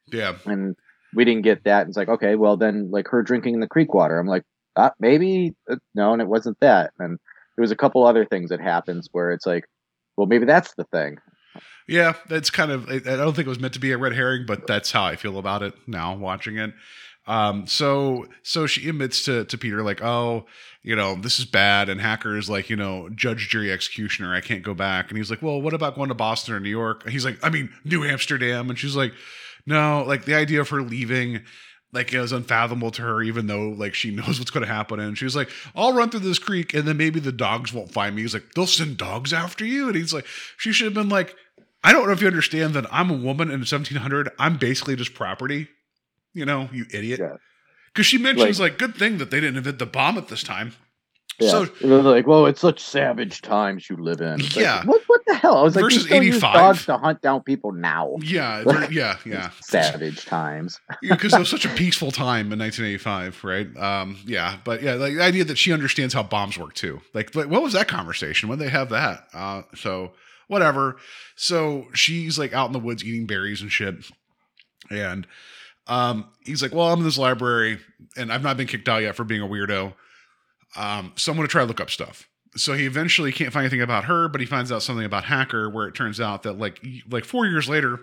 Yeah. 0.07 0.37
And 0.45 0.75
we 1.13 1.25
didn't 1.25 1.43
get 1.43 1.63
that. 1.65 1.87
It's 1.87 1.97
like, 1.97 2.09
okay, 2.09 2.35
well 2.35 2.57
then, 2.57 2.89
like 2.91 3.07
her 3.09 3.21
drinking 3.23 3.59
the 3.59 3.67
creek 3.67 3.93
water. 3.93 4.17
I'm 4.17 4.27
like, 4.27 4.43
ah, 4.77 4.91
maybe 4.99 5.53
uh, 5.69 5.75
no, 5.93 6.13
and 6.13 6.21
it 6.21 6.27
wasn't 6.29 6.59
that. 6.61 6.91
And 6.99 7.19
there 7.55 7.63
was 7.63 7.71
a 7.71 7.75
couple 7.75 8.05
other 8.05 8.25
things 8.25 8.49
that 8.49 8.61
happens 8.61 9.09
where 9.11 9.31
it's 9.31 9.45
like, 9.45 9.65
well, 10.17 10.27
maybe 10.27 10.45
that's 10.45 10.73
the 10.73 10.83
thing. 10.85 11.19
Yeah, 11.87 12.13
that's 12.29 12.49
kind 12.49 12.71
of. 12.71 12.89
I 12.89 12.99
don't 12.99 13.35
think 13.35 13.45
it 13.45 13.49
was 13.49 13.59
meant 13.59 13.73
to 13.75 13.79
be 13.79 13.91
a 13.91 13.97
red 13.97 14.13
herring, 14.13 14.45
but 14.45 14.65
that's 14.65 14.91
how 14.91 15.03
I 15.03 15.15
feel 15.15 15.37
about 15.37 15.61
it 15.61 15.73
now 15.87 16.15
watching 16.15 16.57
it. 16.57 16.73
Um, 17.27 17.65
so 17.67 18.27
so 18.43 18.67
she 18.67 18.89
admits 18.89 19.25
to 19.25 19.45
to 19.45 19.57
Peter 19.57 19.83
like, 19.83 20.01
oh, 20.03 20.45
you 20.83 20.95
know, 20.95 21.15
this 21.15 21.39
is 21.39 21.45
bad, 21.45 21.89
and 21.89 22.01
Hacker 22.01 22.37
is 22.37 22.49
like, 22.49 22.69
you 22.69 22.75
know, 22.75 23.09
judge, 23.09 23.49
jury, 23.49 23.71
executioner. 23.71 24.33
I 24.33 24.41
can't 24.41 24.63
go 24.63 24.73
back, 24.73 25.09
and 25.09 25.17
he's 25.17 25.29
like, 25.29 25.41
well, 25.41 25.61
what 25.61 25.73
about 25.73 25.95
going 25.95 26.09
to 26.09 26.15
Boston 26.15 26.55
or 26.55 26.59
New 26.59 26.69
York? 26.69 27.03
And 27.03 27.13
he's 27.13 27.25
like, 27.25 27.37
I 27.43 27.49
mean, 27.49 27.69
New 27.83 28.03
Amsterdam, 28.03 28.69
and 28.69 28.79
she's 28.79 28.95
like, 28.95 29.13
no, 29.65 30.03
like 30.07 30.25
the 30.25 30.35
idea 30.35 30.61
of 30.61 30.69
her 30.69 30.81
leaving. 30.81 31.41
Like 31.93 32.13
it 32.13 32.19
was 32.19 32.31
unfathomable 32.31 32.91
to 32.91 33.01
her, 33.01 33.21
even 33.21 33.47
though 33.47 33.69
like 33.69 33.93
she 33.93 34.11
knows 34.15 34.39
what's 34.39 34.51
going 34.51 34.65
to 34.65 34.73
happen. 34.73 34.99
And 34.99 35.17
she 35.17 35.25
was 35.25 35.35
like, 35.35 35.49
"I'll 35.75 35.93
run 35.93 36.09
through 36.09 36.21
this 36.21 36.39
creek, 36.39 36.73
and 36.73 36.87
then 36.87 36.97
maybe 36.97 37.19
the 37.19 37.31
dogs 37.31 37.73
won't 37.73 37.91
find 37.91 38.15
me." 38.15 38.23
He's 38.23 38.33
like, 38.33 38.53
"They'll 38.53 38.67
send 38.67 38.97
dogs 38.97 39.33
after 39.33 39.65
you," 39.65 39.87
and 39.87 39.95
he's 39.95 40.13
like, 40.13 40.25
"She 40.57 40.71
should 40.71 40.85
have 40.85 40.93
been 40.93 41.09
like, 41.09 41.35
I 41.85 41.93
don't 41.93 42.07
know 42.07 42.13
if 42.13 42.21
you 42.21 42.25
understand 42.25 42.73
that 42.73 42.91
I'm 42.91 43.11
a 43.11 43.13
woman 43.13 43.49
in 43.49 43.59
1700. 43.59 44.31
I'm 44.39 44.57
basically 44.57 44.95
just 44.95 45.13
property. 45.13 45.67
You 46.33 46.43
know, 46.43 46.67
you 46.73 46.87
idiot. 46.91 47.19
Yeah. 47.19 47.35
Because 47.93 48.07
she 48.07 48.17
mentions 48.17 48.59
like, 48.59 48.79
good 48.79 48.95
thing 48.95 49.19
that 49.19 49.29
they 49.29 49.39
didn't 49.39 49.57
invent 49.57 49.77
the 49.77 49.85
bomb 49.85 50.17
at 50.17 50.27
this 50.27 50.41
time. 50.41 50.73
Yeah. 51.39 51.49
So 51.49 51.63
it 51.63 51.83
was 51.85 52.05
like, 52.05 52.25
well, 52.27 52.45
it's 52.45 52.61
such 52.61 52.79
savage 52.79 53.41
times 53.41 53.89
you 53.89 53.97
live 53.97 54.21
in. 54.21 54.39
It's 54.39 54.55
like, 54.55 54.63
Yeah. 54.63 54.85
what 54.85 55.01
what 55.07 55.21
the 55.27 55.35
hell? 55.35 55.57
I 55.57 55.63
was 55.63 55.75
like, 55.75 55.83
Versus 55.83 56.03
use 56.05 56.11
85. 56.11 56.53
dogs 56.53 56.85
to 56.85 56.97
hunt 56.97 57.21
down 57.21 57.41
people 57.43 57.71
now. 57.73 58.15
yeah, 58.21 58.63
yeah, 58.91 59.17
yeah. 59.25 59.49
Savage 59.61 60.25
times. 60.25 60.79
Because 61.01 61.33
it 61.33 61.39
was 61.39 61.49
such 61.49 61.65
a 61.65 61.69
peaceful 61.69 62.11
time 62.11 62.51
in 62.53 62.59
1985, 62.59 63.43
right? 63.43 63.77
Um, 63.77 64.17
yeah, 64.25 64.57
but 64.63 64.81
yeah, 64.81 64.93
like 64.93 65.13
the 65.15 65.23
idea 65.23 65.43
that 65.43 65.57
she 65.57 65.73
understands 65.73 66.13
how 66.13 66.23
bombs 66.23 66.57
work 66.57 66.73
too. 66.73 67.01
Like, 67.13 67.35
like, 67.35 67.47
what 67.49 67.61
was 67.61 67.73
that 67.73 67.87
conversation? 67.87 68.47
When 68.49 68.59
they 68.59 68.69
have 68.69 68.89
that? 68.89 69.27
Uh, 69.33 69.63
so 69.75 70.13
whatever. 70.47 70.95
So 71.35 71.87
she's 71.93 72.39
like 72.39 72.53
out 72.53 72.67
in 72.67 72.71
the 72.73 72.79
woods 72.79 73.03
eating 73.03 73.25
berries 73.25 73.61
and 73.61 73.71
shit, 73.71 73.95
and 74.89 75.27
um, 75.87 76.25
he's 76.45 76.61
like, 76.61 76.73
"Well, 76.73 76.91
I'm 76.91 76.99
in 76.99 77.05
this 77.05 77.17
library, 77.17 77.79
and 78.17 78.31
I've 78.31 78.43
not 78.43 78.57
been 78.57 78.67
kicked 78.67 78.87
out 78.89 79.01
yet 79.01 79.15
for 79.15 79.23
being 79.23 79.41
a 79.41 79.47
weirdo. 79.47 79.93
Um, 80.75 81.13
so 81.15 81.31
I'm 81.31 81.37
going 81.37 81.47
to 81.47 81.51
try 81.51 81.61
to 81.61 81.67
look 81.67 81.81
up 81.81 81.89
stuff." 81.89 82.27
So 82.57 82.73
he 82.73 82.85
eventually 82.85 83.33
can't 83.33 83.51
find 83.51 83.63
anything 83.65 83.81
about 83.81 84.05
her, 84.05 84.29
but 84.29 84.39
he 84.39 84.47
finds 84.47 84.71
out 84.71 84.81
something 84.81 85.05
about 85.05 85.25
Hacker, 85.25 85.69
where 85.69 85.87
it 85.87 85.95
turns 85.95 86.21
out 86.21 86.43
that 86.43 86.57
like 86.57 86.85
like 87.09 87.25
four 87.25 87.45
years 87.45 87.67
later, 87.67 87.99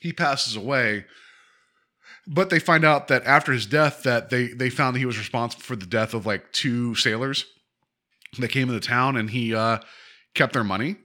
he 0.00 0.12
passes 0.12 0.56
away. 0.56 1.06
But 2.26 2.50
they 2.50 2.58
find 2.58 2.84
out 2.84 3.08
that 3.08 3.24
after 3.24 3.52
his 3.52 3.66
death 3.66 4.02
that 4.04 4.30
they 4.30 4.48
they 4.48 4.70
found 4.70 4.94
that 4.94 5.00
he 5.00 5.06
was 5.06 5.18
responsible 5.18 5.62
for 5.62 5.76
the 5.76 5.86
death 5.86 6.14
of 6.14 6.24
like 6.24 6.52
two 6.52 6.94
sailors 6.94 7.46
that 8.38 8.48
came 8.48 8.68
into 8.68 8.86
town 8.86 9.16
and 9.16 9.30
he 9.30 9.54
uh 9.54 9.78
kept 10.34 10.52
their 10.52 10.64
money. 10.64 10.96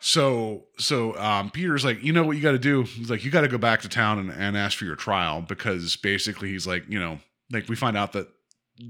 So 0.00 0.66
so 0.78 1.18
um 1.18 1.50
peter's 1.50 1.84
like 1.84 2.02
you 2.02 2.12
know 2.12 2.22
what 2.22 2.36
you 2.36 2.42
got 2.42 2.52
to 2.52 2.58
do? 2.58 2.84
He's 2.84 3.10
like 3.10 3.24
you 3.24 3.30
got 3.30 3.42
to 3.42 3.48
go 3.48 3.58
back 3.58 3.82
to 3.82 3.88
town 3.88 4.18
and, 4.18 4.30
and 4.30 4.56
ask 4.56 4.78
for 4.78 4.84
your 4.84 4.96
trial 4.96 5.42
because 5.42 5.96
basically 5.96 6.50
he's 6.50 6.66
like 6.66 6.84
you 6.88 7.00
know 7.00 7.18
like 7.50 7.68
we 7.68 7.76
find 7.76 7.96
out 7.96 8.12
that 8.12 8.28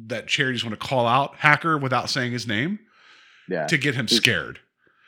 that 0.07 0.27
charities 0.27 0.65
want 0.65 0.79
to 0.79 0.87
call 0.87 1.07
out 1.07 1.37
hacker 1.37 1.79
without 1.79 2.11
saying 2.11 2.33
his 2.33 2.47
name 2.47 2.79
Yeah. 3.49 3.67
to 3.67 3.79
get 3.79 3.95
him 3.95 4.07
He's- 4.07 4.17
scared 4.21 4.61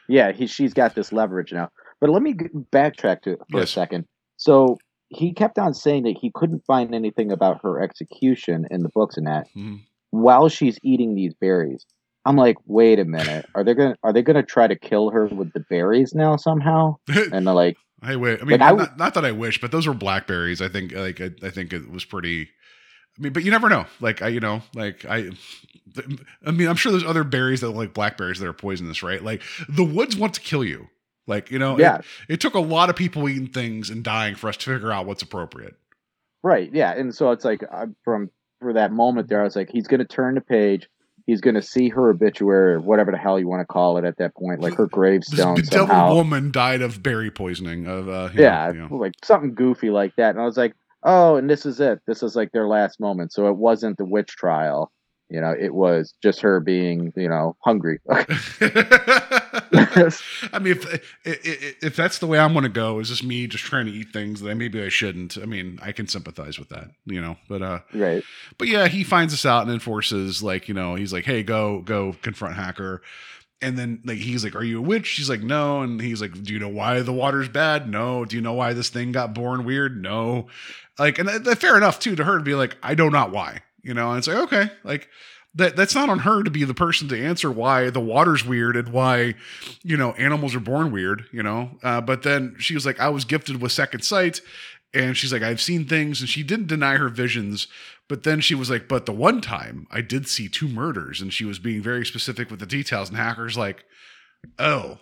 Yeah, 0.08 0.32
he 0.32 0.46
she's 0.46 0.74
got 0.74 0.94
this 0.94 1.12
leverage 1.12 1.52
now. 1.52 1.70
But 2.00 2.10
let 2.10 2.22
me 2.22 2.34
backtrack 2.34 3.22
to 3.22 3.36
for 3.50 3.58
Yes. 3.60 3.64
a 3.70 3.72
second. 3.72 4.06
So 4.36 4.78
he 5.08 5.32
kept 5.32 5.58
on 5.58 5.74
saying 5.74 6.04
that 6.04 6.16
he 6.20 6.30
couldn't 6.34 6.64
find 6.66 6.94
anything 6.94 7.30
about 7.30 7.60
her 7.62 7.80
execution 7.82 8.66
in 8.70 8.82
the 8.82 8.88
books 8.94 9.16
and 9.16 9.26
that 9.26 9.46
Mhm. 9.56 9.80
while 10.10 10.48
she's 10.48 10.78
eating 10.82 11.14
these 11.14 11.34
berries. 11.34 11.84
I'm 12.24 12.36
like, 12.36 12.56
wait 12.66 12.98
a 12.98 13.04
minute. 13.04 13.46
Are 13.54 13.62
they 13.64 13.74
gonna 13.74 13.96
are 14.02 14.12
they 14.12 14.22
gonna 14.22 14.42
try 14.42 14.66
to 14.66 14.76
kill 14.76 15.10
her 15.10 15.26
with 15.26 15.52
the 15.52 15.60
berries 15.70 16.14
now 16.14 16.36
somehow? 16.36 16.96
And 17.32 17.46
they're 17.46 17.54
like, 17.54 17.76
I 18.02 18.16
wish. 18.16 18.40
I 18.40 18.44
mean, 18.44 18.60
Like, 18.60 18.72
I 18.72 18.76
not, 18.76 18.98
not 18.98 19.14
that 19.14 19.24
I 19.26 19.32
wish, 19.32 19.60
but 19.60 19.72
those 19.72 19.86
were 19.86 19.92
blackberries. 19.94 20.62
I 20.62 20.68
think, 20.68 20.92
like, 20.94 21.20
I, 21.20 21.30
I 21.42 21.50
think 21.50 21.72
it 21.74 21.90
was 21.90 22.04
pretty. 22.06 22.48
I 23.18 23.22
mean, 23.22 23.32
but 23.32 23.44
you 23.44 23.50
never 23.50 23.68
know. 23.68 23.86
Like, 24.00 24.22
I, 24.22 24.28
you 24.28 24.40
know, 24.40 24.62
like 24.74 25.04
I, 25.04 25.30
I 26.44 26.50
mean, 26.50 26.68
I'm 26.68 26.76
sure 26.76 26.92
there's 26.92 27.04
other 27.04 27.24
berries 27.24 27.60
that 27.60 27.70
like 27.70 27.92
blackberries 27.92 28.38
that 28.38 28.48
are 28.48 28.52
poisonous, 28.52 29.02
right? 29.02 29.22
Like, 29.22 29.42
the 29.68 29.84
woods 29.84 30.16
want 30.16 30.34
to 30.34 30.40
kill 30.40 30.64
you. 30.64 30.88
Like, 31.26 31.50
you 31.50 31.58
know, 31.58 31.78
Yeah. 31.78 32.00
It, 32.28 32.40
took 32.40 32.54
a 32.54 32.60
lot 32.60 32.90
of 32.90 32.96
people 32.96 33.28
eating 33.28 33.46
things 33.48 33.90
and 33.90 34.02
dying 34.02 34.34
for 34.34 34.48
us 34.48 34.56
to 34.58 34.64
figure 34.66 34.92
out 34.92 35.06
what's 35.06 35.22
appropriate. 35.22 35.76
Right. 36.42 36.70
Yeah. 36.72 36.92
And 36.92 37.14
so 37.14 37.30
it's 37.30 37.44
like 37.44 37.62
I, 37.70 37.84
from 38.04 38.30
for 38.60 38.72
that 38.72 38.92
moment 38.92 39.28
there, 39.28 39.40
I 39.40 39.44
was 39.44 39.56
like, 39.56 39.70
he's 39.70 39.86
going 39.86 40.00
to 40.00 40.06
turn 40.06 40.34
the 40.34 40.40
page. 40.40 40.88
He's 41.26 41.40
going 41.40 41.54
to 41.54 41.62
see 41.62 41.88
her 41.90 42.10
obituary 42.10 42.74
or 42.74 42.80
whatever 42.80 43.12
the 43.12 43.18
hell 43.18 43.38
you 43.38 43.46
want 43.46 43.60
to 43.60 43.66
call 43.66 43.98
it 43.98 44.04
at 44.04 44.16
that 44.16 44.34
point, 44.34 44.60
like 44.60 44.74
her 44.74 44.86
This 44.86 44.92
gravestone 44.92 45.54
devil 45.56 45.86
somehow. 45.86 46.14
woman 46.14 46.50
died 46.50 46.82
of 46.82 47.02
berry 47.02 47.30
poisoning. 47.30 47.86
Of 47.86 48.08
uh, 48.08 48.30
yeah, 48.34 48.66
know, 48.68 48.72
you 48.72 48.88
know. 48.88 48.96
like 48.96 49.12
something 49.22 49.54
goofy 49.54 49.90
like 49.90 50.16
that. 50.16 50.30
And 50.30 50.40
I 50.40 50.44
was 50.44 50.56
like, 50.56 50.74
oh, 51.02 51.36
and 51.36 51.48
this 51.48 51.66
is 51.66 51.80
it. 51.80 52.00
This 52.06 52.22
is 52.22 52.36
like 52.36 52.52
their 52.52 52.68
last 52.68 53.00
moment. 53.00 53.32
So 53.32 53.48
it 53.48 53.56
wasn't 53.56 53.98
the 53.98 54.04
witch 54.04 54.36
trial. 54.36 54.92
You 55.30 55.40
know, 55.40 55.54
it 55.56 55.72
was 55.72 56.12
just 56.24 56.40
her 56.40 56.58
being, 56.58 57.12
you 57.16 57.28
know, 57.28 57.56
hungry. 57.60 58.00
I 58.10 58.18
mean, 60.60 60.72
if, 60.72 60.92
if 61.24 61.84
if 61.84 61.96
that's 61.96 62.18
the 62.18 62.26
way 62.26 62.40
I'm 62.40 62.52
going 62.52 62.64
to 62.64 62.68
go, 62.68 62.98
is 62.98 63.10
just 63.10 63.22
me 63.22 63.46
just 63.46 63.62
trying 63.62 63.86
to 63.86 63.92
eat 63.92 64.12
things 64.12 64.40
that 64.40 64.52
maybe 64.56 64.82
I 64.82 64.88
shouldn't. 64.88 65.38
I 65.38 65.44
mean, 65.44 65.78
I 65.82 65.92
can 65.92 66.08
sympathize 66.08 66.58
with 66.58 66.68
that, 66.70 66.90
you 67.06 67.20
know. 67.20 67.36
But 67.48 67.62
uh, 67.62 67.78
right. 67.94 68.24
but 68.58 68.66
yeah, 68.66 68.88
he 68.88 69.04
finds 69.04 69.32
this 69.32 69.46
out 69.46 69.62
and 69.62 69.70
enforces 69.70 70.42
like 70.42 70.66
you 70.66 70.74
know 70.74 70.96
he's 70.96 71.12
like, 71.12 71.26
hey, 71.26 71.44
go 71.44 71.80
go 71.82 72.16
confront 72.22 72.56
Hacker, 72.56 73.00
and 73.62 73.78
then 73.78 74.00
like 74.04 74.18
he's 74.18 74.44
like, 74.44 74.54
are 74.54 74.64
you 74.64 74.78
a 74.78 74.82
witch? 74.82 75.06
She's 75.06 75.28
like, 75.28 75.42
no, 75.42 75.82
and 75.82 76.00
he's 76.00 76.20
like, 76.20 76.42
do 76.42 76.52
you 76.52 76.58
know 76.58 76.68
why 76.68 77.00
the 77.00 77.12
water's 77.12 77.48
bad? 77.48 77.88
No. 77.88 78.24
Do 78.24 78.36
you 78.36 78.42
know 78.42 78.54
why 78.54 78.72
this 78.72 78.88
thing 78.88 79.12
got 79.12 79.34
born 79.34 79.64
weird? 79.64 80.00
No. 80.00 80.46
Like, 80.98 81.18
and 81.18 81.28
that, 81.28 81.44
that- 81.44 81.58
fair 81.58 81.76
enough 81.76 81.98
too 81.98 82.16
to 82.16 82.24
her 82.24 82.38
to 82.38 82.44
be 82.44 82.54
like, 82.54 82.76
I 82.82 82.94
know 82.94 83.08
not 83.08 83.30
why, 83.30 83.62
you 83.82 83.94
know. 83.94 84.10
And 84.10 84.18
it's 84.18 84.28
like, 84.28 84.38
okay, 84.38 84.70
like 84.84 85.08
that 85.54 85.74
that's 85.74 85.94
not 85.94 86.08
on 86.08 86.20
her 86.20 86.42
to 86.42 86.50
be 86.50 86.64
the 86.64 86.74
person 86.74 87.08
to 87.08 87.20
answer 87.20 87.50
why 87.50 87.90
the 87.90 88.00
water's 88.00 88.44
weird 88.44 88.76
and 88.76 88.88
why 88.92 89.34
you 89.82 89.96
know 89.96 90.12
animals 90.12 90.54
are 90.54 90.60
born 90.60 90.92
weird 90.92 91.24
you 91.32 91.42
know 91.42 91.70
uh, 91.82 92.00
but 92.00 92.22
then 92.22 92.54
she 92.58 92.72
was 92.72 92.86
like 92.86 93.00
i 93.00 93.08
was 93.08 93.24
gifted 93.24 93.60
with 93.60 93.72
second 93.72 94.04
sight 94.04 94.40
and 94.92 95.16
she's 95.16 95.32
like 95.32 95.42
i've 95.42 95.60
seen 95.60 95.84
things 95.84 96.20
and 96.20 96.28
she 96.28 96.42
didn't 96.42 96.66
deny 96.66 96.96
her 96.96 97.08
visions 97.08 97.68
but 98.08 98.24
then 98.24 98.40
she 98.40 98.54
was 98.54 98.70
like 98.70 98.88
but 98.88 99.06
the 99.06 99.12
one 99.12 99.40
time 99.40 99.86
i 99.90 100.00
did 100.00 100.28
see 100.28 100.48
two 100.48 100.68
murders 100.68 101.20
and 101.20 101.32
she 101.32 101.44
was 101.44 101.58
being 101.58 101.82
very 101.82 102.04
specific 102.04 102.50
with 102.50 102.60
the 102.60 102.66
details 102.66 103.08
and 103.08 103.18
hackers 103.18 103.56
like 103.56 103.84
oh 104.58 104.98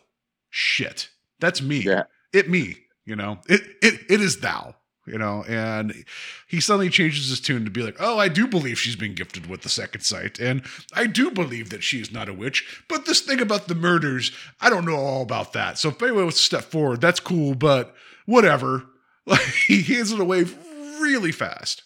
shit. 0.51 1.11
That's 1.41 1.63
me. 1.63 1.79
Yeah. 1.79 2.05
it 2.33 2.49
me 2.49 2.77
you 3.05 3.17
know? 3.17 3.39
It 3.49 3.63
it, 3.83 4.01
it 4.09 4.21
is 4.21 4.41
thou 4.41 4.75
you 5.07 5.17
know? 5.17 5.43
And 5.49 6.05
he 6.47 6.61
suddenly 6.61 6.91
changes 6.91 7.31
his 7.31 7.41
tune 7.41 7.65
to 7.65 7.71
be 7.71 7.83
like 7.83 7.97
oh 8.01 8.19
i 8.19 8.29
do 8.29 8.47
believe 8.47 8.79
she's 8.79 8.97
been 8.97 9.15
gifted 9.15 9.49
with 9.49 9.63
the 9.63 9.69
second 9.69 10.03
sight 10.03 10.39
and 10.39 10.63
i 10.95 11.07
do 11.07 11.31
believe 11.31 11.71
that 11.71 11.83
she 11.83 12.01
is 12.01 12.13
not 12.13 12.29
a 12.29 12.35
witch 12.35 12.83
but 12.89 13.07
this 13.07 13.21
thing 13.21 13.41
about 13.41 13.69
the 13.69 13.75
murders 13.75 14.33
i 14.61 14.69
don't 14.69 14.85
know 14.85 14.97
all 14.97 15.23
about 15.23 15.53
that. 15.55 15.79
So 15.79 15.89
if 15.89 16.03
anyone 16.03 16.25
wants 16.25 16.39
to 16.39 16.45
step 16.45 16.65
forward 16.65 17.01
that's 17.01 17.21
cool 17.21 17.55
but 17.55 17.95
whatever 18.27 18.85
like 19.29 19.41
he 19.67 19.83
hands 19.83 20.13
it 20.13 20.21
away 20.21 20.45
really 21.01 21.33
fast 21.33 21.85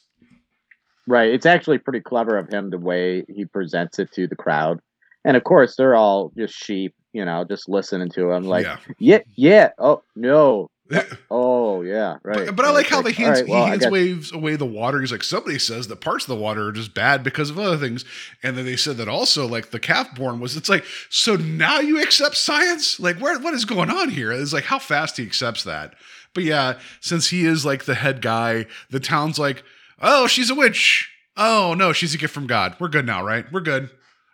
Right. 1.07 1.33
It's 1.33 1.47
actually 1.47 1.79
pretty 1.79 2.01
clever 2.01 2.39
of 2.39 2.49
him 2.49 2.71
the 2.71 2.79
way 2.79 3.25
he 3.29 3.45
presents 3.45 3.99
it 3.99 4.13
to 4.13 4.27
the 4.27 4.37
crowd. 4.37 4.81
And 5.25 5.37
of 5.37 5.45
course, 5.45 5.77
they're 5.77 5.95
all 5.95 6.33
just 6.37 6.55
sheep, 6.55 6.95
you 7.13 7.25
know, 7.25 7.45
just 7.45 7.69
listening 7.69 8.11
to 8.11 8.31
him 8.33 8.45
like, 8.45 8.65
yeah 8.65 8.79
yeah, 8.99 9.19
yeah, 9.37 9.69
oh, 9.79 10.03
no. 10.17 10.69
Oh, 10.95 11.07
oh, 11.31 11.83
yeah, 11.83 12.17
right. 12.23 12.47
But, 12.47 12.57
but 12.57 12.65
I 12.67 12.71
like 12.71 12.87
how 12.87 12.99
all 12.99 13.11
hands, 13.11 13.41
right, 13.41 13.49
well, 13.49 13.65
he 13.65 13.71
hands 13.71 13.87
waves 13.87 14.33
away 14.33 14.57
the 14.57 14.67
water. 14.67 15.01
He's 15.01 15.11
like, 15.11 15.23
somebody 15.23 15.59
says 15.59 15.89
that 15.89 16.01
parts 16.03 16.25
of 16.25 16.29
the 16.29 16.43
water 16.43 16.69
are 16.69 16.73
just 16.73 16.93
bad 16.93 17.25
because 17.25 17.51
of 17.51 17.59
other 17.59 17.79
things. 17.79 18.05
And 18.43 18.59
then 18.59 18.67
they 18.67 18.77
said 18.77 18.99
that 18.99 19.09
also, 19.09 19.47
like 19.47 19.71
the 19.71 19.81
calf 19.81 20.15
born 20.15 20.39
was, 20.39 20.57
it's 20.57 20.69
like, 20.69 20.85
so 21.09 21.37
now 21.37 21.79
you 21.79 22.03
accept 22.03 22.37
science? 22.37 23.01
Like, 23.01 23.19
where, 23.21 23.39
what 23.41 23.55
is 23.55 23.65
going 23.65 23.91
on 23.91 24.11
here? 24.11 24.33
It's 24.33 24.53
like 24.53 24.65
how 24.65 24.79
fast 24.79 25.17
he 25.17 25.25
accepts 25.25 25.65
that. 25.65 25.95
But 26.35 26.45
yeah, 26.45 26.79
since 27.01 27.29
he 27.29 27.45
is 27.45 27.65
like 27.65 27.85
the 27.85 27.95
head 27.95 28.23
guy, 28.23 28.67
the 28.91 29.01
town's 29.01 29.39
like, 29.39 29.63
oh, 30.01 30.27
she's 30.27 30.51
a 30.51 30.55
witch. 30.55 31.11
Oh 31.37 31.75
no, 31.77 31.93
she's 31.93 32.15
a 32.15 32.19
gift 32.19 32.35
from 32.35 32.47
God. 32.47 32.77
We're 32.79 32.89
good 32.89 33.07
now, 33.07 33.25
right? 33.25 33.45
We're 33.53 33.61
good, 33.61 33.91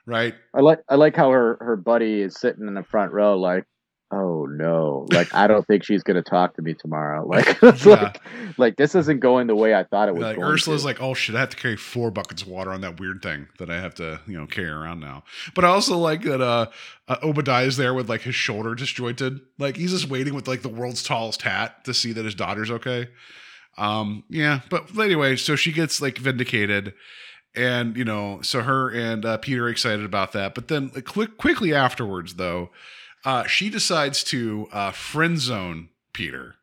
right? 0.07 0.35
I 0.55 0.61
like 0.61 0.81
I 0.89 0.97
like 0.97 1.17
how 1.17 1.31
her 1.31 1.57
her 1.61 1.77
buddy 1.77 2.23
is 2.23 2.39
sitting 2.39 2.67
in 2.67 2.75
the 2.75 2.83
front 2.83 3.13
row, 3.13 3.39
like, 3.39 3.65
oh 4.11 4.47
no, 4.47 5.07
like 5.13 5.35
I 5.35 5.47
don't 5.47 5.67
think 5.67 5.85
she's 5.85 6.03
gonna 6.03 6.23
talk 6.23 6.55
to 6.57 6.63
me 6.63 6.75
tomorrow. 6.75 7.27
Like, 7.27 7.61
Yeah. 7.63 7.73
like, 7.85 8.21
like 8.57 8.77
this 8.77 8.95
isn't 8.95 9.21
going 9.21 9.47
the 9.47 9.57
way 9.57 9.75
I 9.75 9.85
thought 9.85 10.09
it 10.09 10.15
was. 10.15 10.23
like 10.23 10.39
Ursula's 10.39 10.83
to. 10.83 10.87
like, 10.89 11.03
oh 11.03 11.15
shit, 11.15 11.35
I 11.37 11.41
have 11.41 11.51
to 11.51 11.57
carry 11.57 11.77
four 11.77 12.11
buckets 12.11 12.43
of 12.43 12.49
water 12.49 12.71
on 12.71 12.81
that 12.81 12.99
weird 13.01 13.23
thing 13.23 13.49
that 13.59 13.71
I 13.71 13.81
have 13.81 13.95
to, 13.97 14.21
you 14.27 14.39
know, 14.39 14.47
carry 14.47 14.71
around 14.71 15.01
now. 15.01 15.25
But 15.55 15.65
I 15.65 15.69
also 15.69 15.97
like 15.99 16.23
that 16.23 16.41
uh, 16.41 16.67
uh 17.09 17.17
Obadiah's 17.23 17.77
there 17.77 17.95
with 17.95 18.09
like 18.09 18.23
his 18.23 18.35
shoulder 18.35 18.75
disjointed. 18.75 19.41
Like 19.59 19.77
he's 19.77 19.93
just 19.93 20.09
waiting 20.09 20.35
with 20.35 20.49
like 20.49 20.63
the 20.63 20.69
world's 20.69 21.03
tallest 21.03 21.43
hat 21.43 21.85
to 21.85 21.93
see 21.95 22.13
that 22.13 22.25
his 22.25 22.35
daughter's 22.35 22.71
okay. 22.71 23.09
Um, 23.77 24.25
yeah, 24.29 24.61
but 24.71 24.99
anyway, 24.99 25.37
so 25.37 25.55
she 25.55 25.71
gets 25.73 26.01
like 26.03 26.19
vindicated. 26.19 26.95
And 27.55 27.97
you 27.97 28.05
know, 28.05 28.41
so 28.43 28.63
her 28.63 28.91
and 28.91 29.25
uh, 29.25 29.37
Peter 29.39 29.65
are 29.67 29.69
excited 29.69 30.05
about 30.05 30.33
that. 30.33 30.55
But 30.55 30.69
then, 30.69 30.91
like, 30.95 31.07
quick, 31.07 31.39
quickly 31.39 31.75
afterwards, 31.75 32.35
though, 32.35 32.71
uh, 33.25 33.45
she 33.47 33.71
decides 33.71 34.23
to 34.25 34.69
uh, 34.73 34.93
friend 34.93 35.39
zone 35.39 35.89
Peter 36.13 36.55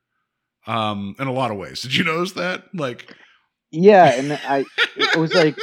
um, 0.67 1.15
in 1.19 1.27
a 1.27 1.31
lot 1.33 1.51
of 1.51 1.57
ways. 1.57 1.81
Did 1.81 1.95
you 1.95 2.03
notice 2.03 2.33
that? 2.33 2.65
Like, 2.73 3.13
yeah, 3.71 4.13
and 4.13 4.33
I 4.33 4.65
it 4.95 5.17
was 5.17 5.33
like 5.33 5.57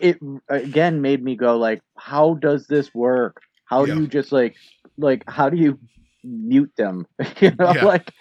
it 0.00 0.18
again 0.48 1.00
made 1.00 1.22
me 1.22 1.36
go 1.36 1.56
like, 1.58 1.80
how 1.96 2.34
does 2.34 2.66
this 2.66 2.94
work? 2.94 3.40
How 3.64 3.84
Yeah. 3.84 3.94
do 3.94 4.00
you 4.02 4.06
just 4.06 4.32
like 4.32 4.54
like 4.98 5.24
how 5.28 5.48
do 5.48 5.56
you 5.56 5.78
mute 6.24 6.72
them? 6.76 7.06
you 7.40 7.50
know, 7.58 7.72
Yeah. 7.74 7.84
like 7.84 8.12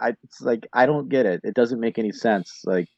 I 0.00 0.14
it's 0.24 0.40
like 0.40 0.66
I 0.72 0.86
don't 0.86 1.08
get 1.08 1.26
it. 1.26 1.40
It 1.44 1.54
doesn't 1.54 1.80
make 1.80 1.98
any 1.98 2.12
sense. 2.12 2.62
Like 2.64 2.88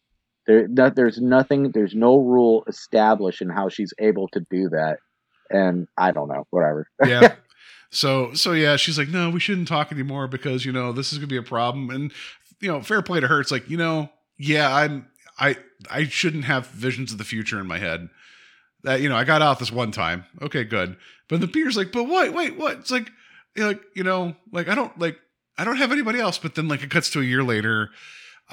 there 0.46 0.68
no, 0.68 0.90
there's 0.90 1.20
nothing 1.20 1.70
there's 1.72 1.94
no 1.94 2.18
rule 2.18 2.64
established 2.68 3.42
in 3.42 3.50
how 3.50 3.68
she's 3.68 3.92
able 3.98 4.28
to 4.28 4.40
do 4.50 4.68
that. 4.70 4.98
And 5.50 5.86
I 5.98 6.12
don't 6.12 6.28
know, 6.28 6.46
whatever. 6.50 6.86
yeah. 7.04 7.34
So 7.94 8.34
so 8.34 8.52
yeah, 8.52 8.76
she's 8.76 8.98
like, 8.98 9.08
no, 9.08 9.30
we 9.30 9.40
shouldn't 9.40 9.68
talk 9.68 9.92
anymore 9.92 10.26
because 10.26 10.64
you 10.64 10.72
know 10.72 10.92
this 10.92 11.12
is 11.12 11.18
gonna 11.18 11.28
be 11.28 11.36
a 11.36 11.42
problem. 11.42 11.90
And 11.90 12.12
you 12.60 12.68
know, 12.68 12.82
fair 12.82 13.02
play 13.02 13.20
to 13.20 13.28
her. 13.28 13.40
It's 13.40 13.52
like 13.52 13.70
you 13.70 13.76
know, 13.76 14.10
yeah, 14.36 14.74
I'm 14.74 15.06
I 15.38 15.56
I 15.90 16.04
shouldn't 16.04 16.44
have 16.44 16.66
visions 16.68 17.12
of 17.12 17.18
the 17.18 17.24
future 17.24 17.60
in 17.60 17.66
my 17.66 17.78
head. 17.78 18.08
That 18.82 19.00
you 19.00 19.08
know, 19.08 19.16
I 19.16 19.24
got 19.24 19.42
out 19.42 19.60
this 19.60 19.72
one 19.72 19.92
time. 19.92 20.24
Okay, 20.42 20.64
good. 20.64 20.96
But 21.28 21.40
the 21.40 21.48
Peter's 21.48 21.76
like, 21.76 21.92
but 21.92 22.04
wait, 22.04 22.34
wait, 22.34 22.58
what? 22.58 22.78
It's 22.78 22.90
like, 22.90 23.10
like 23.56 23.80
you 23.94 24.02
know, 24.02 24.34
like 24.52 24.68
I 24.68 24.74
don't 24.74 24.96
like 24.98 25.18
I 25.56 25.64
don't 25.64 25.76
have 25.76 25.92
anybody 25.92 26.18
else. 26.18 26.38
But 26.38 26.56
then 26.56 26.66
like 26.66 26.82
it 26.82 26.90
cuts 26.90 27.10
to 27.10 27.20
a 27.20 27.24
year 27.24 27.44
later. 27.44 27.90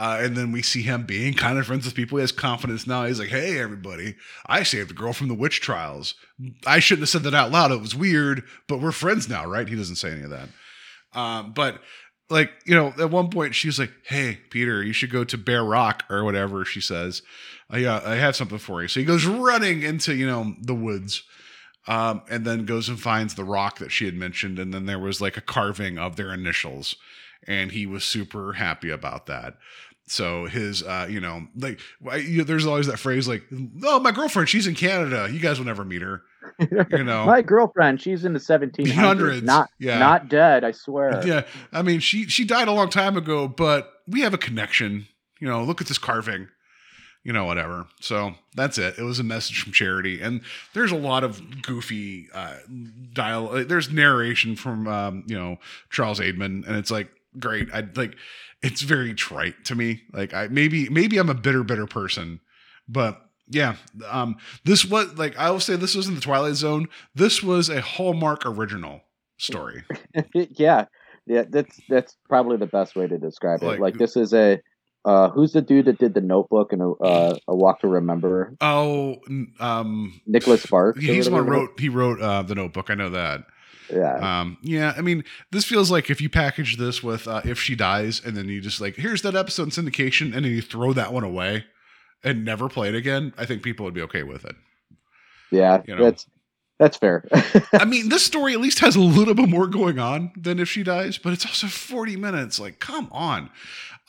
Uh, 0.01 0.17
and 0.19 0.35
then 0.35 0.51
we 0.51 0.63
see 0.63 0.81
him 0.81 1.03
being 1.03 1.31
kind 1.31 1.59
of 1.59 1.67
friends 1.67 1.85
with 1.85 1.93
people. 1.93 2.17
He 2.17 2.21
has 2.23 2.31
confidence 2.31 2.87
now. 2.87 3.05
He's 3.05 3.19
like, 3.19 3.29
"Hey, 3.29 3.59
everybody! 3.59 4.15
I 4.47 4.63
saved 4.63 4.89
a 4.89 4.95
girl 4.95 5.13
from 5.13 5.27
the 5.27 5.35
witch 5.35 5.61
trials. 5.61 6.15
I 6.65 6.79
shouldn't 6.79 7.03
have 7.03 7.09
said 7.09 7.21
that 7.21 7.35
out 7.35 7.51
loud. 7.51 7.71
It 7.71 7.81
was 7.81 7.93
weird, 7.93 8.43
but 8.67 8.81
we're 8.81 8.93
friends 8.93 9.29
now, 9.29 9.45
right?" 9.45 9.67
He 9.67 9.75
doesn't 9.75 9.97
say 9.97 10.11
any 10.11 10.23
of 10.23 10.31
that. 10.31 10.49
Um, 11.13 11.53
but 11.53 11.81
like, 12.31 12.51
you 12.65 12.73
know, 12.73 12.95
at 12.99 13.11
one 13.11 13.29
point 13.29 13.53
she's 13.53 13.77
like, 13.77 13.91
"Hey, 14.05 14.39
Peter, 14.49 14.81
you 14.81 14.91
should 14.91 15.11
go 15.11 15.23
to 15.23 15.37
Bear 15.37 15.63
Rock 15.63 16.03
or 16.09 16.23
whatever." 16.23 16.65
She 16.65 16.81
says, 16.81 17.21
"I 17.69 17.85
uh, 17.85 18.01
I 18.03 18.15
have 18.15 18.35
something 18.35 18.57
for 18.57 18.81
you." 18.81 18.87
So 18.87 19.01
he 19.01 19.05
goes 19.05 19.27
running 19.27 19.83
into 19.83 20.15
you 20.15 20.25
know 20.25 20.55
the 20.59 20.75
woods. 20.75 21.21
Um, 21.87 22.21
and 22.29 22.45
then 22.45 22.65
goes 22.65 22.89
and 22.89 22.99
finds 22.99 23.33
the 23.33 23.43
rock 23.43 23.79
that 23.79 23.91
she 23.91 24.05
had 24.05 24.13
mentioned, 24.13 24.59
and 24.59 24.71
then 24.71 24.85
there 24.85 24.99
was 24.99 25.19
like 25.19 25.35
a 25.35 25.41
carving 25.41 25.97
of 25.97 26.15
their 26.15 26.31
initials, 26.31 26.95
and 27.47 27.71
he 27.71 27.87
was 27.87 28.03
super 28.03 28.53
happy 28.53 28.91
about 28.91 29.25
that. 29.25 29.55
So 30.11 30.45
his, 30.45 30.83
uh, 30.83 31.07
you 31.09 31.21
know, 31.21 31.47
like 31.55 31.79
I- 32.09 32.17
you, 32.17 32.43
there's 32.43 32.65
always 32.65 32.87
that 32.87 32.97
phrase 32.97 33.29
like, 33.29 33.43
"Oh, 33.83 33.97
my 34.01 34.11
girlfriend, 34.11 34.49
she's 34.49 34.67
in 34.67 34.75
Canada. 34.75 35.29
You 35.31 35.39
guys 35.39 35.57
will 35.57 35.65
never 35.65 35.85
meet 35.85 36.01
her." 36.01 36.23
You 36.91 37.03
know, 37.05 37.25
My 37.25 37.41
girlfriend, 37.41 38.01
she's 38.01 38.25
in 38.25 38.33
the 38.33 38.39
1700s. 38.39 39.41
Not 39.43 39.69
yeah. 39.79 39.99
not 39.99 40.27
dead, 40.27 40.63
I 40.65 40.71
swear. 40.71 41.25
yeah. 41.25 41.43
I 41.71 41.81
mean, 41.81 42.01
she 42.01 42.25
she 42.27 42.43
died 42.43 42.67
a 42.67 42.71
long 42.73 42.89
time 42.89 43.15
ago, 43.15 43.47
but 43.47 43.89
we 44.05 44.19
have 44.21 44.33
a 44.33 44.37
connection. 44.37 45.07
You 45.39 45.47
know, 45.47 45.63
look 45.63 45.79
at 45.79 45.87
this 45.87 45.97
carving. 45.97 46.49
You 47.23 47.31
know, 47.31 47.45
whatever. 47.45 47.85
So 48.01 48.33
that's 48.55 48.77
it. 48.77 48.95
It 48.97 49.03
was 49.03 49.19
a 49.19 49.23
message 49.23 49.61
from 49.63 49.71
Charity, 49.71 50.19
and 50.21 50.41
there's 50.73 50.91
a 50.91 50.97
lot 50.97 51.23
of 51.23 51.61
goofy 51.61 52.27
uh, 52.33 52.55
dial. 53.13 53.63
There's 53.65 53.89
narration 53.91 54.55
from 54.57 54.87
um, 54.87 55.23
you 55.27 55.37
know 55.37 55.57
Charles 55.89 56.19
Aidman, 56.19 56.67
and 56.67 56.75
it's 56.75 56.91
like 56.91 57.09
great. 57.39 57.69
I'd 57.73 57.95
like. 57.95 58.15
It's 58.63 58.81
very 58.81 59.13
trite 59.13 59.65
to 59.65 59.75
me. 59.75 60.01
Like 60.13 60.33
I 60.33 60.47
maybe 60.47 60.89
maybe 60.89 61.17
I'm 61.17 61.29
a 61.29 61.33
bitter 61.33 61.63
bitter 61.63 61.87
person, 61.87 62.39
but 62.87 63.21
yeah. 63.47 63.75
Um, 64.09 64.37
this 64.65 64.85
was 64.85 65.13
like 65.17 65.37
I 65.37 65.49
will 65.51 65.59
say 65.59 65.75
this 65.75 65.95
was 65.95 66.07
in 66.07 66.15
the 66.15 66.21
Twilight 66.21 66.55
Zone. 66.55 66.87
This 67.15 67.41
was 67.43 67.69
a 67.69 67.81
Hallmark 67.81 68.45
original 68.45 69.01
story. 69.37 69.83
yeah, 70.33 70.85
yeah. 71.25 71.43
That's 71.49 71.79
that's 71.89 72.15
probably 72.29 72.57
the 72.57 72.67
best 72.67 72.95
way 72.95 73.07
to 73.07 73.17
describe 73.17 73.61
it. 73.63 73.65
Like- 73.65 73.79
Like, 73.79 73.97
this 73.97 74.15
is 74.15 74.33
a 74.33 74.61
uh, 75.03 75.29
who's 75.29 75.53
the 75.53 75.61
dude 75.63 75.85
that 75.85 75.97
did 75.97 76.13
the 76.13 76.21
Notebook 76.21 76.71
and 76.71 76.81
a, 76.83 76.89
uh, 77.03 77.35
a 77.47 77.55
Walk 77.55 77.81
to 77.81 77.87
Remember? 77.87 78.55
Oh, 78.61 79.17
um, 79.59 80.21
Nicholas 80.27 80.61
Sparks. 80.61 80.99
he's 81.03 81.25
the 81.25 81.31
one 81.31 81.47
wrote. 81.47 81.79
He 81.79 81.89
wrote 81.89 82.21
uh, 82.21 82.43
the 82.43 82.53
Notebook. 82.53 82.91
I 82.91 82.93
know 82.93 83.09
that. 83.09 83.41
Yeah, 83.91 84.39
Um, 84.41 84.57
yeah, 84.61 84.93
I 84.97 85.01
mean, 85.01 85.23
this 85.51 85.65
feels 85.65 85.91
like 85.91 86.09
if 86.09 86.21
you 86.21 86.29
package 86.29 86.77
this 86.77 87.03
with 87.03 87.27
uh, 87.27 87.41
if 87.43 87.59
she 87.59 87.75
dies, 87.75 88.21
and 88.23 88.35
then 88.35 88.47
you 88.47 88.61
just 88.61 88.79
like 88.81 88.95
here's 88.95 89.21
that 89.23 89.35
episode 89.35 89.63
in 89.63 89.69
syndication, 89.69 90.35
and 90.35 90.45
then 90.45 90.51
you 90.51 90.61
throw 90.61 90.93
that 90.93 91.13
one 91.13 91.23
away 91.23 91.65
and 92.23 92.45
never 92.45 92.69
play 92.69 92.89
it 92.89 92.95
again. 92.95 93.33
I 93.37 93.45
think 93.45 93.63
people 93.63 93.85
would 93.85 93.93
be 93.93 94.01
okay 94.03 94.23
with 94.23 94.45
it. 94.45 94.55
yeah. 95.51 95.81
you 95.85 95.95
know. 95.95 96.03
That's 96.03 96.27
that's 96.81 96.97
fair. 96.97 97.23
I 97.73 97.85
mean, 97.85 98.09
this 98.09 98.25
story 98.25 98.53
at 98.53 98.59
least 98.59 98.79
has 98.79 98.95
a 98.95 99.01
little 99.01 99.35
bit 99.35 99.47
more 99.47 99.67
going 99.67 99.99
on 99.99 100.31
than 100.35 100.57
if 100.57 100.67
she 100.67 100.81
dies, 100.81 101.19
but 101.19 101.31
it's 101.31 101.45
also 101.45 101.67
40 101.67 102.15
minutes. 102.15 102.59
Like, 102.59 102.79
come 102.79 103.07
on. 103.11 103.51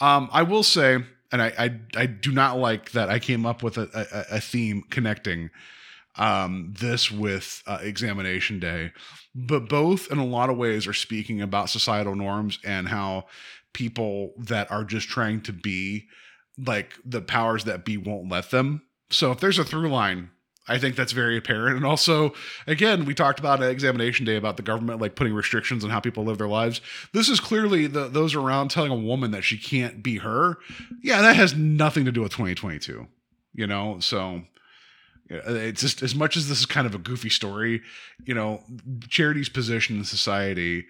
Um, 0.00 0.30
I 0.32 0.42
will 0.42 0.62
say, 0.62 0.94
and 1.30 1.42
I, 1.42 1.52
I, 1.58 1.80
I 1.94 2.06
do 2.06 2.32
not 2.32 2.58
like 2.58 2.92
that 2.92 3.10
I 3.10 3.18
came 3.18 3.44
up 3.44 3.62
with 3.62 3.76
a, 3.76 3.90
a, 3.92 4.36
a 4.36 4.40
theme 4.40 4.84
connecting 4.88 5.50
um, 6.16 6.72
this 6.78 7.10
with 7.10 7.62
uh, 7.66 7.78
examination 7.82 8.58
day, 8.58 8.92
but 9.34 9.68
both 9.68 10.10
in 10.10 10.18
a 10.18 10.26
lot 10.26 10.50
of 10.50 10.56
ways 10.56 10.86
are 10.86 10.92
speaking 10.92 11.40
about 11.40 11.70
societal 11.70 12.14
norms 12.14 12.58
and 12.64 12.88
how 12.88 13.26
people 13.72 14.32
that 14.38 14.70
are 14.70 14.84
just 14.84 15.08
trying 15.08 15.40
to 15.40 15.52
be 15.52 16.06
like 16.58 16.94
the 17.04 17.22
powers 17.22 17.64
that 17.64 17.84
be 17.84 17.96
won't 17.96 18.30
let 18.30 18.50
them. 18.50 18.82
So 19.10 19.32
if 19.32 19.40
there's 19.40 19.58
a 19.58 19.64
through 19.64 19.88
line, 19.88 20.30
I 20.68 20.78
think 20.78 20.94
that's 20.94 21.12
very 21.12 21.36
apparent. 21.36 21.76
And 21.76 21.84
also, 21.84 22.34
again, 22.66 23.04
we 23.04 23.14
talked 23.14 23.40
about 23.40 23.62
at 23.62 23.70
examination 23.70 24.24
day 24.24 24.36
about 24.36 24.56
the 24.56 24.62
government 24.62 25.00
like 25.00 25.16
putting 25.16 25.34
restrictions 25.34 25.84
on 25.84 25.90
how 25.90 25.98
people 25.98 26.24
live 26.24 26.38
their 26.38 26.48
lives. 26.48 26.80
This 27.12 27.28
is 27.28 27.40
clearly 27.40 27.86
the 27.86 28.08
those 28.08 28.34
around 28.34 28.70
telling 28.70 28.92
a 28.92 28.96
woman 28.96 29.32
that 29.32 29.42
she 29.42 29.58
can't 29.58 30.02
be 30.02 30.18
her. 30.18 30.58
Yeah, 31.02 31.20
that 31.22 31.36
has 31.36 31.54
nothing 31.54 32.04
to 32.04 32.12
do 32.12 32.22
with 32.22 32.32
2022. 32.32 33.06
You 33.54 33.66
know, 33.66 33.98
so 34.00 34.42
it's 35.28 35.80
just 35.80 36.02
as 36.02 36.14
much 36.14 36.36
as 36.36 36.48
this 36.48 36.60
is 36.60 36.66
kind 36.66 36.86
of 36.86 36.94
a 36.94 36.98
goofy 36.98 37.30
story, 37.30 37.82
you 38.24 38.34
know, 38.34 38.62
charity's 39.08 39.48
position 39.48 39.96
in 39.96 40.04
society 40.04 40.84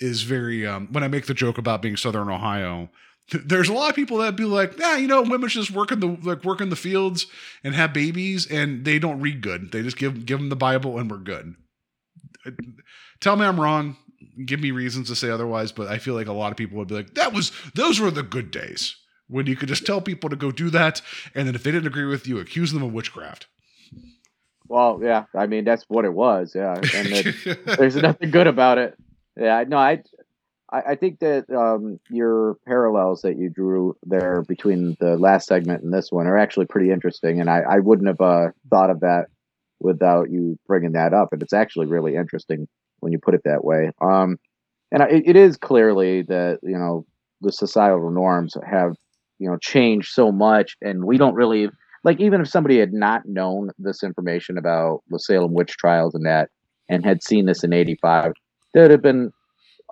is 0.00 0.22
very 0.22 0.66
um 0.66 0.88
when 0.92 1.02
I 1.02 1.08
make 1.08 1.26
the 1.26 1.34
joke 1.34 1.58
about 1.58 1.82
being 1.82 1.96
Southern 1.96 2.28
Ohio, 2.28 2.88
th- 3.30 3.44
there's 3.46 3.68
a 3.68 3.72
lot 3.72 3.90
of 3.90 3.96
people 3.96 4.18
that 4.18 4.36
be 4.36 4.44
like, 4.44 4.78
yeah, 4.78 4.96
you 4.96 5.08
know, 5.08 5.22
women 5.22 5.48
should 5.48 5.62
just 5.62 5.76
work 5.76 5.90
in 5.92 6.00
the 6.00 6.18
like 6.22 6.44
work 6.44 6.60
in 6.60 6.70
the 6.70 6.76
fields 6.76 7.26
and 7.64 7.74
have 7.74 7.92
babies, 7.92 8.46
and 8.46 8.84
they 8.84 8.98
don't 8.98 9.20
read 9.20 9.40
good. 9.40 9.72
They 9.72 9.82
just 9.82 9.96
give 9.96 10.26
give 10.26 10.38
them 10.38 10.48
the 10.48 10.56
Bible 10.56 10.98
and 10.98 11.10
we're 11.10 11.18
good. 11.18 11.54
Uh, 12.46 12.50
Tell 13.20 13.36
me 13.36 13.44
I'm 13.44 13.60
wrong. 13.60 13.96
Give 14.44 14.60
me 14.60 14.70
reasons 14.70 15.08
to 15.08 15.16
say 15.16 15.30
otherwise, 15.30 15.72
but 15.72 15.88
I 15.88 15.98
feel 15.98 16.14
like 16.14 16.28
a 16.28 16.32
lot 16.32 16.52
of 16.52 16.56
people 16.56 16.78
would 16.78 16.88
be 16.88 16.94
like, 16.94 17.14
that 17.14 17.32
was 17.32 17.50
those 17.74 17.98
were 17.98 18.10
the 18.10 18.22
good 18.22 18.50
days 18.50 18.94
when 19.28 19.46
you 19.46 19.56
could 19.56 19.68
just 19.68 19.84
tell 19.84 20.00
people 20.00 20.30
to 20.30 20.36
go 20.36 20.50
do 20.50 20.70
that, 20.70 21.02
and 21.34 21.46
then 21.46 21.54
if 21.54 21.62
they 21.62 21.70
didn't 21.70 21.86
agree 21.86 22.04
with 22.04 22.26
you, 22.26 22.38
accuse 22.38 22.72
them 22.72 22.82
of 22.82 22.92
witchcraft. 22.92 23.46
Well, 24.68 25.00
yeah. 25.02 25.24
I 25.34 25.46
mean, 25.46 25.64
that's 25.64 25.84
what 25.88 26.04
it 26.04 26.12
was. 26.12 26.52
Yeah, 26.54 26.74
and 26.74 27.08
it, 27.08 27.66
there's 27.78 27.96
nothing 28.02 28.30
good 28.30 28.46
about 28.46 28.78
it. 28.78 28.94
Yeah, 29.36 29.64
no, 29.66 29.78
I, 29.78 30.02
I, 30.70 30.80
I 30.80 30.94
think 30.96 31.20
that 31.20 31.48
um, 31.50 31.98
your 32.10 32.56
parallels 32.66 33.22
that 33.22 33.38
you 33.38 33.48
drew 33.48 33.96
there 34.04 34.42
between 34.42 34.96
the 35.00 35.16
last 35.16 35.46
segment 35.46 35.82
and 35.82 35.92
this 35.92 36.10
one 36.10 36.26
are 36.26 36.38
actually 36.38 36.66
pretty 36.66 36.90
interesting, 36.90 37.40
and 37.40 37.48
I, 37.48 37.60
I 37.60 37.78
wouldn't 37.78 38.08
have 38.08 38.20
uh, 38.20 38.48
thought 38.70 38.90
of 38.90 39.00
that 39.00 39.26
without 39.80 40.30
you 40.30 40.58
bringing 40.66 40.92
that 40.92 41.14
up, 41.14 41.32
and 41.32 41.42
it's 41.42 41.52
actually 41.52 41.86
really 41.86 42.16
interesting 42.16 42.68
when 43.00 43.12
you 43.12 43.18
put 43.18 43.34
it 43.34 43.42
that 43.44 43.64
way. 43.64 43.92
Um, 44.00 44.38
and 44.90 45.02
I, 45.02 45.08
it 45.08 45.36
is 45.36 45.56
clearly 45.56 46.22
that 46.22 46.58
you 46.62 46.76
know 46.76 47.06
the 47.40 47.52
societal 47.52 48.10
norms 48.10 48.56
have 48.68 48.94
you 49.38 49.48
know 49.48 49.56
changed 49.58 50.12
so 50.12 50.32
much, 50.32 50.76
and 50.82 51.04
we 51.04 51.16
don't 51.16 51.34
really 51.34 51.70
like 52.08 52.20
even 52.20 52.40
if 52.40 52.48
somebody 52.48 52.78
had 52.78 52.92
not 52.92 53.20
known 53.26 53.70
this 53.78 54.02
information 54.02 54.56
about 54.56 55.02
the 55.10 55.18
Salem 55.18 55.52
witch 55.52 55.76
trials 55.76 56.14
and 56.14 56.24
that, 56.24 56.48
and 56.88 57.04
had 57.04 57.22
seen 57.22 57.44
this 57.46 57.62
in 57.64 57.72
'85 57.72 58.32
there'd 58.72 58.90
have 58.90 59.02
been 59.02 59.30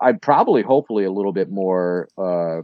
i'd 0.03 0.21
probably 0.23 0.63
hopefully 0.63 1.05
a 1.05 1.11
little 1.19 1.33
bit 1.33 1.51
more 1.51 2.09
uh 2.19 2.63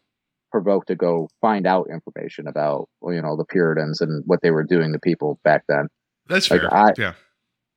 provoked 0.50 0.88
to 0.88 0.94
go 0.94 1.28
find 1.40 1.66
out 1.66 1.86
information 1.90 2.46
about 2.46 2.88
you 3.16 3.20
know 3.22 3.36
the 3.36 3.44
puritans 3.44 4.00
and 4.00 4.22
what 4.26 4.40
they 4.42 4.50
were 4.50 4.64
doing 4.74 4.92
to 4.92 4.98
people 4.98 5.38
back 5.44 5.62
then 5.68 5.88
That's 6.28 6.50
Like, 6.50 6.60
fair. 6.62 6.74
I- 6.74 6.92
yeah. 6.98 7.14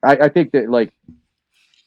i, 0.03 0.13
I 0.25 0.29
think 0.29 0.51
that 0.53 0.69
like 0.69 0.91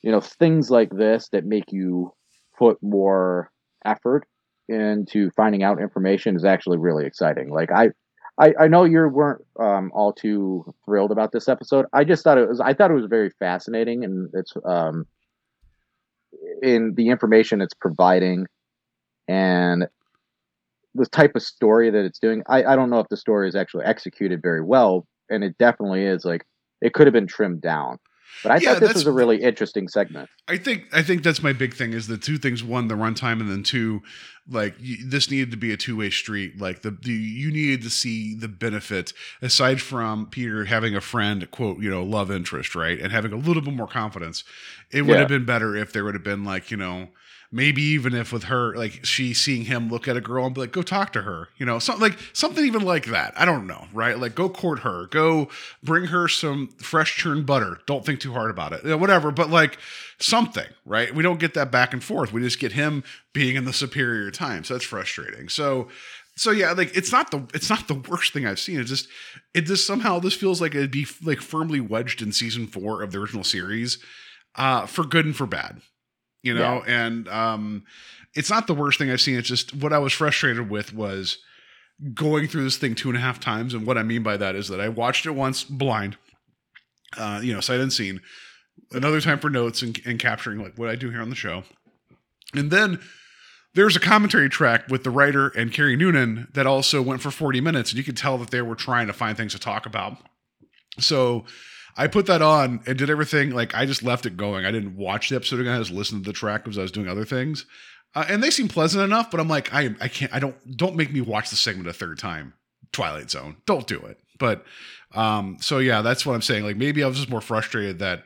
you 0.03 0.11
know 0.13 0.21
things 0.21 0.71
like 0.71 0.91
this 0.91 1.29
that 1.33 1.45
make 1.55 1.73
you 1.73 2.13
put 2.59 2.77
more 2.83 3.51
effort 3.85 4.27
into 4.69 5.31
finding 5.31 5.63
out 5.63 5.81
information 5.81 6.37
is 6.37 6.45
actually 6.45 6.77
really 6.79 7.07
exciting. 7.07 7.49
Like 7.49 7.71
I, 7.73 7.91
I, 8.39 8.55
I 8.61 8.69
know 8.69 8.85
you 8.85 9.09
weren't 9.09 9.45
um, 9.59 9.91
all 9.95 10.13
too 10.13 10.73
thrilled 10.85 11.11
about 11.11 11.33
this 11.33 11.49
episode. 11.49 11.87
I 11.93 12.05
just 12.05 12.23
thought 12.23 12.39
it 12.39 12.49
was. 12.49 12.61
I 12.61 12.73
thought 12.73 12.91
it 12.91 12.95
was 12.95 13.07
very 13.07 13.31
fascinating, 13.31 14.05
and 14.05 14.31
it's 14.33 14.53
um, 14.65 15.07
in 16.63 16.95
the 16.95 17.09
information 17.09 17.61
it's 17.61 17.75
providing, 17.75 18.47
and 19.27 19.89
the 20.95 21.07
type 21.07 21.33
of 21.35 21.43
story 21.43 21.91
that 21.91 22.05
it's 22.05 22.19
doing. 22.19 22.43
I, 22.49 22.65
I 22.65 22.77
don't 22.77 22.91
know 22.91 23.01
if 23.01 23.09
the 23.09 23.17
story 23.17 23.49
is 23.49 23.57
actually 23.57 23.85
executed 23.87 24.41
very 24.41 24.63
well, 24.63 25.07
and 25.29 25.43
it 25.43 25.59
definitely 25.59 26.05
is. 26.05 26.25
Like 26.25 26.47
it 26.81 26.95
could 26.95 27.07
have 27.07 27.15
been 27.15 27.27
trimmed 27.27 27.61
down. 27.61 27.99
But 28.43 28.53
I 28.53 28.59
Yeah, 28.59 28.75
thought 28.75 28.81
this 28.81 28.95
was 28.95 29.07
a 29.07 29.13
really 29.13 29.43
interesting 29.43 29.89
segment. 29.89 30.29
I 30.49 30.57
think 30.57 30.85
I 30.93 31.03
think 31.03 31.23
that's 31.23 31.43
my 31.43 31.53
big 31.53 31.75
thing 31.75 31.93
is 31.93 32.07
the 32.07 32.17
two 32.17 32.39
things: 32.39 32.63
one, 32.65 32.89
the 32.89 32.95
runtime, 32.95 33.41
and 33.41 33.51
then 33.51 33.63
two, 33.63 34.03
like 34.49 34.77
y- 34.81 34.97
this 35.05 35.31
needed 35.31 35.51
to 35.51 35.57
be 35.57 35.73
a 35.73 35.77
two 35.77 35.97
way 35.97 36.11
street. 36.11 36.61
Like 36.61 36.83
the, 36.83 36.91
the 36.93 37.13
you 37.13 37.51
needed 37.51 37.83
to 37.83 37.91
see 37.91 38.35
the 38.35 38.49
benefit 38.49 39.13
aside 39.43 39.81
from 39.83 40.27
Peter 40.27 40.65
having 40.67 40.95
a 40.95 41.01
friend, 41.01 41.51
quote, 41.51 41.81
you 41.81 41.91
know, 41.91 42.03
love 42.03 42.31
interest, 42.31 42.75
right, 42.75 42.99
and 42.99 43.13
having 43.13 43.33
a 43.33 43.37
little 43.37 43.63
bit 43.63 43.75
more 43.75 43.87
confidence. 43.89 44.45
It 44.91 45.03
would 45.03 45.15
Yeah. 45.15 45.19
have 45.19 45.29
been 45.29 45.45
better 45.45 45.77
if 45.77 45.93
there 45.93 46.05
would 46.05 46.15
have 46.15 46.25
been 46.25 46.45
like 46.45 46.71
you 46.71 46.77
know. 46.77 47.09
Maybe 47.51 47.81
even 47.81 48.15
if 48.15 48.31
with 48.31 48.45
her, 48.45 48.77
like 48.77 49.05
she 49.07 49.33
seeing 49.33 49.65
him 49.65 49.89
look 49.89 50.07
at 50.07 50.19
a 50.19 50.21
girl 50.21 50.45
and 50.45 50.55
be 50.55 50.61
like, 50.61 50.73
"Go 50.73 50.83
talk 50.83 51.13
to 51.15 51.23
her," 51.23 51.49
you 51.57 51.65
know, 51.65 51.79
something 51.79 52.03
like 52.03 52.19
something 52.35 52.65
even 52.65 52.83
like 52.83 53.07
that. 53.07 53.33
I 53.37 53.47
don't 53.47 53.67
know, 53.67 53.87
right? 53.95 54.19
Like, 54.19 54.35
go 54.35 54.51
court 54.51 54.81
her, 54.81 55.07
go 55.07 55.49
bring 55.83 56.05
her 56.07 56.29
some 56.29 56.69
fresh 56.79 57.17
churned 57.17 57.47
butter. 57.47 57.81
Don't 57.87 58.05
think 58.05 58.21
too 58.21 58.35
hard 58.35 58.51
about 58.51 58.75
it, 58.75 58.83
you 58.85 58.91
know, 58.91 58.99
whatever. 58.99 59.31
But 59.31 59.49
like, 59.49 59.79
something, 60.21 60.67
right? 60.85 61.15
We 61.15 61.23
don't 61.23 61.41
get 61.41 61.55
that 61.55 61.73
back 61.73 61.95
and 61.95 62.05
forth. 62.05 62.33
We 62.33 62.43
just 62.43 62.59
get 62.59 62.73
him 62.73 63.03
being 63.33 63.57
in 63.57 63.65
the 63.65 63.73
superior 63.73 64.31
time. 64.31 64.65
So 64.65 64.75
that's 64.75 64.85
frustrating. 64.85 65.49
So 65.49 65.89
so 66.39 66.53
yeah, 66.53 66.73
like 66.73 66.97
it's 66.97 67.13
not 67.13 67.31
the 67.31 67.47
it's 67.53 67.69
not 67.69 67.89
the 67.89 67.95
worst 67.95 68.33
thing 68.33 68.47
I've 68.47 68.61
seen. 68.61 68.79
It 68.79 68.85
just 68.85 69.09
it 69.55 69.63
just 69.63 69.87
somehow 69.87 70.19
this 70.19 70.35
feels 70.35 70.61
like 70.61 70.75
it'd 70.75 70.91
be 70.91 71.07
like 71.23 71.41
firmly 71.41 71.81
wedged 71.81 72.23
in 72.23 72.33
season 72.33 72.67
four 72.67 73.03
of 73.03 73.13
the 73.13 73.19
original 73.19 73.45
series, 73.45 73.99
uh, 74.55 74.87
for 74.87 75.05
good 75.05 75.25
and 75.25 75.37
for 75.37 75.47
bad. 75.47 75.81
You 76.43 76.55
know, 76.55 76.83
and 76.87 77.29
um 77.29 77.85
it's 78.35 78.51
not 78.51 78.67
the 78.67 78.75
worst 78.75 78.99
thing 78.99 79.11
I've 79.11 79.21
seen. 79.21 79.37
It's 79.37 79.49
just 79.49 79.75
what 79.75 79.93
I 79.93 79.99
was 79.99 80.13
frustrated 80.13 80.71
with 80.71 80.95
was 80.95 81.39
going 82.15 82.47
through 82.47 82.65
this 82.65 82.77
thing 82.77 82.95
two 82.95 83.09
and 83.09 83.17
a 83.17 83.21
half 83.21 83.41
times. 83.41 83.75
And 83.75 83.87
what 83.87 83.99
I 83.99 84.03
mean 84.03 84.23
by 84.23 84.37
that 84.37 84.55
is 84.55 84.69
that 84.69 84.81
I 84.81 84.89
watched 84.89 85.27
it 85.27 85.33
once 85.33 85.65
blind, 85.65 86.17
uh, 87.17 87.41
you 87.43 87.53
know, 87.53 87.61
sight 87.61 87.81
unseen, 87.81 88.21
another 88.93 89.21
time 89.21 89.39
for 89.39 89.51
notes 89.51 89.83
and, 89.83 90.01
and 90.07 90.19
capturing 90.19 90.63
like 90.63 90.79
what 90.79 90.89
I 90.89 90.95
do 90.95 91.11
here 91.11 91.21
on 91.21 91.31
the 91.31 91.37
show. 91.37 91.65
And 92.55 92.71
then 92.71 93.01
there's 93.75 93.97
a 93.97 94.01
commentary 94.01 94.49
track 94.49 94.89
with 94.89 95.05
the 95.05 95.11
writer 95.11 95.49
and 95.49 95.73
Kerry 95.73 95.97
Noonan 95.97 96.49
that 96.55 96.67
also 96.67 97.03
went 97.03 97.21
for 97.21 97.31
40 97.31 97.61
minutes, 97.61 97.91
and 97.91 97.99
you 97.99 98.05
could 98.05 98.17
tell 98.17 98.39
that 98.39 98.51
they 98.51 98.63
were 98.63 98.75
trying 98.75 99.07
to 99.09 99.13
find 99.13 99.37
things 99.37 99.53
to 99.53 99.59
talk 99.59 99.85
about. 99.87 100.17
So 100.99 101.45
I 101.99 102.07
put 102.07 102.27
that 102.27 102.41
on 102.41 102.81
and 102.87 102.97
did 102.97 103.11
everything 103.11 103.51
like 103.51 103.75
I 103.75 103.85
just 103.85 104.05
left 104.05 104.25
it 104.25 104.37
going. 104.37 104.65
I 104.65 104.71
didn't 104.71 104.97
watch 104.97 105.29
the 105.29 105.37
episode 105.37 105.59
again. 105.59 105.75
I 105.75 105.79
just 105.79 105.91
listened 105.91 106.25
to 106.25 106.31
the 106.31 106.33
track 106.33 106.63
because 106.63 106.79
I 106.79 106.83
was 106.83 106.93
doing 106.93 107.09
other 107.09 107.25
things, 107.25 107.67
uh, 108.15 108.25
and 108.29 108.41
they 108.41 108.51
seem 108.51 108.69
pleasant 108.69 109.03
enough. 109.03 109.33
But 109.33 109.41
I'm 109.41 109.49
like, 109.49 109.75
I 109.75 109.95
I 110.01 110.07
can't. 110.07 110.33
I 110.33 110.39
don't 110.39 110.77
don't 110.77 110.95
make 110.95 111.13
me 111.13 111.21
watch 111.21 111.51
the 111.51 111.57
segment 111.57 111.89
a 111.89 111.93
third 111.93 112.19
time. 112.19 112.55
Twilight 112.93 113.31
Zone. 113.31 113.57
Don't 113.67 113.87
do 113.87 113.99
it. 113.99 114.21
But 114.39 114.65
um, 115.13 115.57
so 115.61 115.79
yeah, 115.79 116.03
that's 116.03 116.25
what 116.25 116.35
I'm 116.35 116.43
saying. 116.43 116.65
Like 116.65 116.77
maybe 116.77 117.03
I 117.03 117.09
was 117.09 117.17
just 117.17 117.31
more 117.31 117.41
frustrated 117.41 117.99
that 117.99 118.23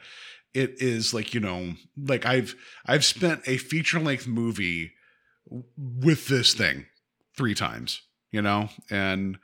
it 0.52 0.74
is 0.82 1.14
like 1.14 1.32
you 1.32 1.40
know 1.40 1.72
like 1.96 2.26
I've 2.26 2.54
I've 2.84 3.06
spent 3.06 3.40
a 3.46 3.56
feature 3.56 3.98
length 3.98 4.26
movie 4.28 4.92
with 5.76 6.28
this 6.28 6.52
thing 6.52 6.86
three 7.36 7.54
times, 7.54 8.02
you 8.30 8.42
know, 8.42 8.68
and 8.90 9.38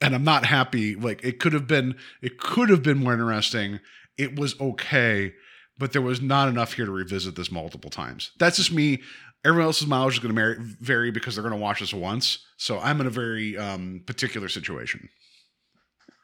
and 0.00 0.14
I'm 0.14 0.24
not 0.24 0.44
happy. 0.46 0.94
Like 0.94 1.22
it 1.24 1.40
could 1.40 1.52
have 1.52 1.66
been, 1.66 1.96
it 2.22 2.38
could 2.38 2.70
have 2.70 2.82
been 2.82 2.98
more 2.98 3.12
interesting. 3.12 3.80
It 4.18 4.38
was 4.38 4.58
okay, 4.60 5.32
but 5.78 5.92
there 5.92 6.02
was 6.02 6.20
not 6.20 6.48
enough 6.48 6.74
here 6.74 6.86
to 6.86 6.92
revisit 6.92 7.36
this 7.36 7.50
multiple 7.50 7.90
times. 7.90 8.32
That's 8.38 8.56
just 8.56 8.72
me. 8.72 9.02
Everyone 9.44 9.66
else's 9.68 9.86
mileage 9.86 10.14
is 10.14 10.18
going 10.18 10.34
to 10.34 10.56
vary 10.80 11.10
because 11.10 11.34
they're 11.34 11.42
going 11.42 11.54
to 11.54 11.60
watch 11.60 11.80
this 11.80 11.94
once. 11.94 12.44
So 12.58 12.78
I'm 12.78 13.00
in 13.00 13.06
a 13.06 13.10
very 13.10 13.56
um, 13.56 14.02
particular 14.06 14.48
situation. 14.48 15.08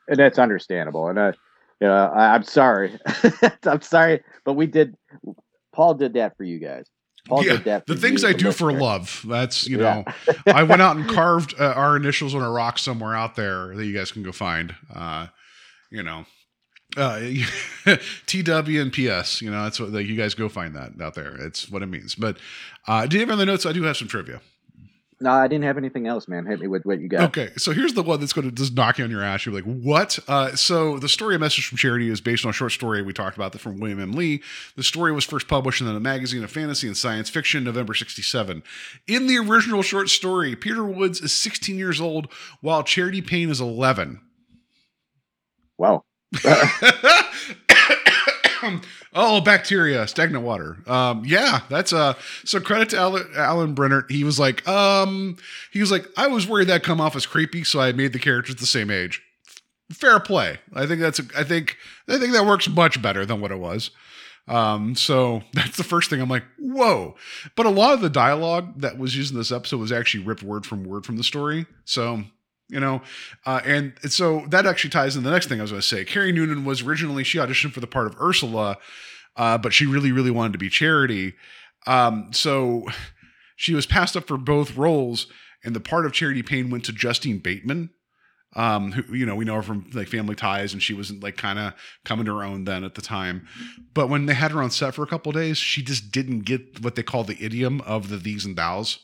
and 0.08 0.18
that's 0.18 0.38
understandable. 0.38 1.08
And 1.08 1.18
uh, 1.18 1.32
you 1.80 1.88
know, 1.88 1.94
I, 1.94 2.34
I'm 2.34 2.42
sorry, 2.42 2.98
I'm 3.64 3.82
sorry, 3.82 4.22
but 4.44 4.54
we 4.54 4.66
did. 4.66 4.96
Paul 5.74 5.94
did 5.94 6.14
that 6.14 6.36
for 6.36 6.44
you 6.44 6.58
guys. 6.58 6.86
Yeah, 7.30 7.80
the 7.86 7.96
things 7.96 8.24
I 8.24 8.32
do 8.32 8.52
for 8.52 8.72
love. 8.72 9.24
That's 9.26 9.66
you 9.66 9.80
Yeah. 9.80 10.04
know, 10.26 10.34
I 10.52 10.62
went 10.62 10.82
out 10.82 10.96
and 10.96 11.08
carved 11.10 11.54
uh, 11.58 11.72
our 11.76 11.96
initials 11.96 12.34
on 12.34 12.42
a 12.42 12.50
rock 12.50 12.78
somewhere 12.78 13.14
out 13.14 13.36
there 13.36 13.74
that 13.76 13.84
you 13.84 13.92
guys 13.94 14.12
can 14.12 14.22
go 14.22 14.32
find. 14.32 14.74
Uh, 14.94 15.26
you 15.90 16.02
know, 16.02 16.24
uh, 16.96 17.18
TW 18.26 18.80
and 18.80 18.92
PS. 18.92 19.40
You 19.42 19.50
know, 19.50 19.64
that's 19.64 19.78
what 19.80 19.90
like, 19.90 20.06
you 20.06 20.16
guys 20.16 20.34
go 20.34 20.48
find 20.48 20.74
that 20.76 21.00
out 21.00 21.14
there. 21.14 21.36
It's 21.36 21.70
what 21.70 21.82
it 21.82 21.86
means. 21.86 22.14
But 22.14 22.38
uh, 22.86 23.06
do 23.06 23.16
you 23.16 23.20
have 23.20 23.28
any 23.30 23.34
other 23.34 23.46
notes? 23.46 23.66
I 23.66 23.72
do 23.72 23.82
have 23.84 23.96
some 23.96 24.08
trivia. 24.08 24.40
No, 25.18 25.30
I 25.30 25.48
didn't 25.48 25.64
have 25.64 25.78
anything 25.78 26.06
else, 26.06 26.28
man. 26.28 26.44
Hit 26.44 26.60
me 26.60 26.66
with 26.66 26.84
what 26.84 27.00
you 27.00 27.08
got. 27.08 27.22
Okay, 27.30 27.48
so 27.56 27.72
here's 27.72 27.94
the 27.94 28.02
one 28.02 28.20
that's 28.20 28.34
going 28.34 28.48
to 28.48 28.54
just 28.54 28.74
knock 28.74 28.98
you 28.98 29.04
on 29.04 29.10
your 29.10 29.22
ass. 29.22 29.46
You're 29.46 29.54
like, 29.54 29.64
what? 29.64 30.18
Uh, 30.28 30.54
so 30.54 30.98
the 30.98 31.08
story, 31.08 31.36
a 31.36 31.38
message 31.38 31.66
from 31.66 31.78
charity, 31.78 32.10
is 32.10 32.20
based 32.20 32.44
on 32.44 32.50
a 32.50 32.52
short 32.52 32.72
story 32.72 33.00
we 33.00 33.14
talked 33.14 33.34
about 33.34 33.52
that 33.52 33.60
from 33.60 33.80
William 33.80 33.98
M. 33.98 34.12
Lee. 34.12 34.42
The 34.76 34.82
story 34.82 35.12
was 35.12 35.24
first 35.24 35.48
published 35.48 35.80
in 35.80 35.86
the 35.86 35.98
magazine 35.98 36.44
of 36.44 36.50
fantasy 36.50 36.86
and 36.86 36.96
science 36.96 37.30
fiction, 37.30 37.64
November 37.64 37.94
'67. 37.94 38.62
In 39.06 39.26
the 39.26 39.38
original 39.38 39.80
short 39.80 40.10
story, 40.10 40.54
Peter 40.54 40.84
Woods 40.84 41.22
is 41.22 41.32
16 41.32 41.78
years 41.78 41.98
old, 41.98 42.30
while 42.60 42.82
Charity 42.82 43.22
Payne 43.22 43.48
is 43.48 43.60
11. 43.60 44.20
Wow. 45.78 46.04
oh, 49.14 49.40
bacteria, 49.40 50.06
stagnant 50.06 50.44
water. 50.44 50.78
Um, 50.86 51.24
yeah, 51.24 51.60
that's 51.68 51.92
uh. 51.92 52.14
So 52.44 52.60
credit 52.60 52.90
to 52.90 52.98
Alan, 52.98 53.28
Alan 53.36 53.74
Brennert. 53.74 54.10
He 54.10 54.24
was 54.24 54.38
like, 54.38 54.66
um, 54.68 55.36
he 55.72 55.80
was 55.80 55.90
like, 55.90 56.06
I 56.16 56.26
was 56.26 56.46
worried 56.46 56.68
that 56.68 56.82
come 56.82 57.00
off 57.00 57.16
as 57.16 57.26
creepy, 57.26 57.64
so 57.64 57.80
I 57.80 57.92
made 57.92 58.12
the 58.12 58.18
characters 58.18 58.56
the 58.56 58.66
same 58.66 58.90
age. 58.90 59.22
Fair 59.92 60.18
play. 60.20 60.58
I 60.74 60.86
think 60.86 61.00
that's. 61.00 61.18
A, 61.18 61.24
I 61.36 61.44
think. 61.44 61.76
I 62.08 62.18
think 62.18 62.32
that 62.32 62.46
works 62.46 62.68
much 62.68 63.00
better 63.00 63.24
than 63.24 63.40
what 63.40 63.52
it 63.52 63.58
was. 63.58 63.90
Um, 64.48 64.94
so 64.94 65.42
that's 65.52 65.76
the 65.76 65.84
first 65.84 66.10
thing 66.10 66.20
I'm 66.20 66.28
like, 66.28 66.44
whoa. 66.58 67.16
But 67.54 67.66
a 67.66 67.70
lot 67.70 67.94
of 67.94 68.00
the 68.00 68.10
dialogue 68.10 68.80
that 68.80 68.98
was 68.98 69.16
used 69.16 69.32
in 69.32 69.38
this 69.38 69.52
episode 69.52 69.80
was 69.80 69.92
actually 69.92 70.24
ripped 70.24 70.42
word 70.42 70.66
from 70.66 70.84
word 70.84 71.04
from 71.04 71.16
the 71.16 71.24
story. 71.24 71.66
So 71.84 72.24
you 72.68 72.80
know? 72.80 73.02
Uh, 73.44 73.60
and 73.64 73.92
so 74.08 74.44
that 74.48 74.66
actually 74.66 74.90
ties 74.90 75.16
in 75.16 75.22
the 75.22 75.30
next 75.30 75.48
thing 75.48 75.60
i 75.60 75.62
was 75.62 75.70
going 75.70 75.80
to 75.80 75.86
say. 75.86 76.04
Kerry 76.04 76.32
noonan 76.32 76.64
was 76.64 76.82
originally 76.82 77.24
she 77.24 77.38
auditioned 77.38 77.72
for 77.72 77.80
the 77.80 77.86
part 77.86 78.06
of 78.06 78.16
ursula 78.20 78.78
uh, 79.36 79.58
but 79.58 79.72
she 79.72 79.86
really 79.86 80.12
really 80.12 80.30
wanted 80.30 80.52
to 80.52 80.58
be 80.58 80.68
charity. 80.68 81.34
Um, 81.86 82.32
so 82.32 82.86
she 83.54 83.74
was 83.74 83.86
passed 83.86 84.16
up 84.16 84.26
for 84.26 84.36
both 84.36 84.76
roles 84.76 85.26
and 85.64 85.74
the 85.74 85.80
part 85.80 86.06
of 86.06 86.12
charity 86.12 86.42
payne 86.42 86.70
went 86.70 86.84
to 86.86 86.92
justine 86.92 87.38
bateman 87.38 87.90
um, 88.54 88.92
who 88.92 89.14
you 89.14 89.26
know 89.26 89.36
we 89.36 89.44
know 89.44 89.54
her 89.54 89.62
from 89.62 89.88
like 89.92 90.08
family 90.08 90.34
ties 90.34 90.72
and 90.72 90.82
she 90.82 90.94
wasn't 90.94 91.22
like 91.22 91.36
kind 91.36 91.58
of 91.58 91.74
coming 92.04 92.24
to 92.26 92.36
her 92.36 92.44
own 92.44 92.64
then 92.64 92.84
at 92.84 92.94
the 92.94 93.02
time. 93.02 93.46
But 93.94 94.08
when 94.08 94.26
they 94.26 94.34
had 94.34 94.50
her 94.52 94.62
on 94.62 94.70
set 94.70 94.94
for 94.94 95.02
a 95.02 95.06
couple 95.06 95.32
days 95.32 95.58
she 95.58 95.82
just 95.82 96.10
didn't 96.10 96.40
get 96.40 96.82
what 96.82 96.94
they 96.94 97.02
call 97.02 97.24
the 97.24 97.42
idiom 97.42 97.80
of 97.82 98.08
the 98.08 98.16
these 98.16 98.44
and 98.44 98.56
thous 98.56 98.98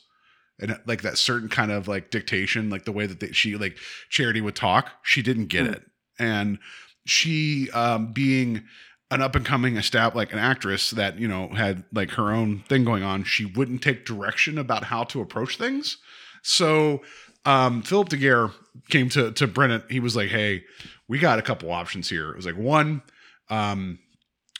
and 0.59 0.79
like 0.85 1.01
that 1.01 1.17
certain 1.17 1.49
kind 1.49 1.71
of 1.71 1.87
like 1.87 2.11
dictation, 2.11 2.69
like 2.69 2.85
the 2.85 2.91
way 2.91 3.05
that 3.05 3.19
they, 3.19 3.31
she 3.31 3.55
like 3.55 3.77
Charity 4.09 4.41
would 4.41 4.55
talk, 4.55 4.91
she 5.03 5.21
didn't 5.21 5.47
get 5.47 5.65
it, 5.65 5.83
and 6.19 6.59
she 7.05 7.69
um, 7.71 8.13
being 8.13 8.63
an 9.11 9.21
up 9.21 9.35
and 9.35 9.45
coming 9.45 9.75
estab 9.75 10.15
like 10.15 10.33
an 10.33 10.39
actress 10.39 10.91
that 10.91 11.19
you 11.19 11.27
know 11.27 11.49
had 11.49 11.83
like 11.91 12.11
her 12.11 12.31
own 12.31 12.63
thing 12.69 12.83
going 12.83 13.03
on, 13.03 13.23
she 13.23 13.45
wouldn't 13.45 13.81
take 13.81 14.05
direction 14.05 14.57
about 14.57 14.85
how 14.85 15.03
to 15.03 15.21
approach 15.21 15.57
things. 15.57 15.97
So 16.41 17.01
um, 17.45 17.81
Philip 17.81 18.09
DeGuere 18.09 18.53
came 18.89 19.09
to 19.09 19.31
to 19.33 19.47
Brennan. 19.47 19.83
He 19.89 19.99
was 19.99 20.15
like, 20.15 20.29
"Hey, 20.29 20.63
we 21.07 21.19
got 21.19 21.39
a 21.39 21.43
couple 21.43 21.71
options 21.71 22.09
here." 22.09 22.29
It 22.29 22.35
was 22.35 22.45
like 22.45 22.57
one, 22.57 23.01
um, 23.49 23.99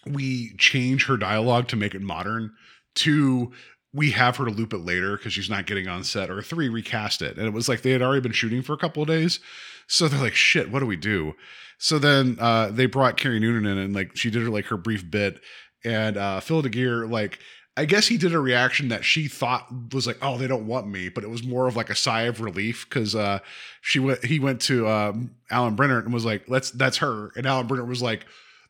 we 0.05 0.55
change 0.57 1.05
her 1.05 1.17
dialogue 1.17 1.67
to 1.69 1.75
make 1.75 1.95
it 1.95 2.01
modern. 2.01 2.51
Two, 2.95 3.53
we 3.93 4.11
have 4.11 4.37
her 4.37 4.45
to 4.45 4.51
loop 4.51 4.73
it 4.73 4.79
later 4.79 5.17
because 5.17 5.33
she's 5.33 5.49
not 5.49 5.67
getting 5.67 5.87
on 5.87 6.03
set, 6.03 6.29
or 6.29 6.41
three, 6.41 6.67
recast 6.67 7.21
it. 7.21 7.37
And 7.37 7.45
it 7.45 7.53
was 7.53 7.69
like 7.69 7.81
they 7.81 7.91
had 7.91 8.01
already 8.01 8.21
been 8.21 8.31
shooting 8.31 8.61
for 8.61 8.73
a 8.73 8.77
couple 8.77 9.03
of 9.03 9.07
days. 9.07 9.39
So 9.87 10.07
they're 10.07 10.19
like, 10.19 10.33
shit, 10.33 10.71
what 10.71 10.79
do 10.79 10.85
we 10.85 10.95
do? 10.95 11.33
So 11.77 11.99
then 11.99 12.37
uh, 12.39 12.69
they 12.69 12.85
brought 12.85 13.17
Kerry 13.17 13.39
Noonan 13.39 13.65
in 13.65 13.77
and 13.77 13.93
like 13.93 14.15
she 14.15 14.29
did 14.31 14.41
her 14.41 14.49
like 14.49 14.65
her 14.65 14.77
brief 14.77 15.09
bit. 15.09 15.41
And 15.85 16.17
uh, 16.17 16.39
Phil 16.39 16.63
DeGuere, 16.63 17.09
like, 17.09 17.39
I 17.75 17.85
guess 17.85 18.07
he 18.07 18.17
did 18.17 18.33
a 18.33 18.39
reaction 18.39 18.89
that 18.89 19.03
she 19.03 19.27
thought 19.27 19.67
was 19.93 20.07
like, 20.07 20.17
oh, 20.21 20.37
they 20.37 20.47
don't 20.47 20.67
want 20.67 20.87
me, 20.87 21.09
but 21.09 21.23
it 21.23 21.29
was 21.29 21.43
more 21.43 21.67
of 21.67 21.75
like 21.75 21.89
a 21.89 21.95
sigh 21.95 22.21
of 22.21 22.39
relief 22.39 22.87
because 22.87 23.15
uh, 23.15 23.39
she 23.81 23.99
went, 23.99 24.23
he 24.23 24.39
went 24.39 24.61
to 24.61 24.87
um, 24.87 25.31
Alan 25.49 25.75
Brennert 25.75 26.05
and 26.05 26.13
was 26.13 26.23
like, 26.23 26.45
let's, 26.47 26.71
that's 26.71 26.97
her. 26.97 27.31
And 27.35 27.45
Alan 27.45 27.67
Brennert 27.67 27.87
was 27.87 28.01
like, 28.01 28.25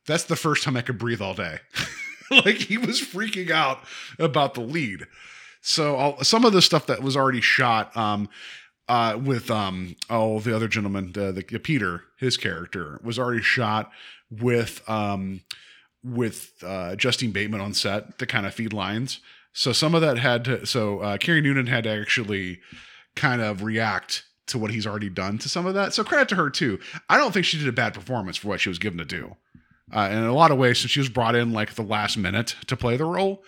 that's 0.07 0.23
the 0.23 0.35
first 0.35 0.63
time 0.63 0.75
I 0.75 0.81
could 0.81 0.97
breathe 0.97 1.21
all 1.21 1.33
day. 1.33 1.59
like 2.45 2.57
he 2.57 2.77
was 2.77 3.01
freaking 3.01 3.51
out 3.51 3.79
about 4.19 4.53
the 4.53 4.61
lead. 4.61 5.07
So 5.61 5.95
I'll, 5.95 6.23
some 6.23 6.45
of 6.45 6.53
the 6.53 6.61
stuff 6.61 6.87
that 6.87 7.01
was 7.01 7.15
already 7.15 7.41
shot 7.41 7.95
um, 7.95 8.29
uh, 8.87 9.17
with 9.21 9.49
um, 9.49 9.95
oh 10.09 10.39
the 10.39 10.55
other 10.55 10.67
gentleman, 10.67 11.13
the, 11.13 11.31
the 11.31 11.59
Peter, 11.59 12.03
his 12.19 12.37
character 12.37 12.99
was 13.03 13.17
already 13.17 13.41
shot 13.41 13.91
with 14.29 14.87
um, 14.89 15.41
with 16.03 16.53
uh, 16.63 16.95
Justine 16.95 17.31
Bateman 17.31 17.61
on 17.61 17.73
set 17.73 18.17
to 18.19 18.25
kind 18.25 18.45
of 18.45 18.53
feed 18.53 18.73
lines. 18.73 19.21
So 19.53 19.71
some 19.71 19.95
of 19.95 20.01
that 20.01 20.17
had 20.17 20.43
to. 20.45 20.65
So 20.65 20.99
uh, 20.99 21.17
Kerry 21.17 21.41
Noonan 21.41 21.67
had 21.67 21.85
to 21.85 21.91
actually 21.91 22.59
kind 23.15 23.41
of 23.41 23.63
react 23.63 24.25
to 24.47 24.57
what 24.57 24.71
he's 24.71 24.85
already 24.85 25.09
done 25.09 25.37
to 25.37 25.47
some 25.47 25.65
of 25.65 25.73
that. 25.75 25.93
So 25.93 26.03
credit 26.03 26.27
to 26.29 26.35
her 26.35 26.49
too. 26.49 26.79
I 27.09 27.17
don't 27.17 27.31
think 27.31 27.45
she 27.45 27.57
did 27.57 27.67
a 27.67 27.71
bad 27.71 27.93
performance 27.93 28.35
for 28.35 28.49
what 28.49 28.59
she 28.59 28.69
was 28.69 28.79
given 28.79 28.97
to 28.97 29.05
do. 29.05 29.37
Uh, 29.91 30.09
in 30.11 30.23
a 30.23 30.33
lot 30.33 30.51
of 30.51 30.57
ways, 30.57 30.79
since 30.79 30.91
she 30.91 30.99
was 30.99 31.09
brought 31.09 31.35
in 31.35 31.51
like 31.51 31.73
the 31.73 31.83
last 31.83 32.17
minute 32.17 32.55
to 32.67 32.77
play 32.77 32.97
the 32.97 33.05
role, 33.05 33.43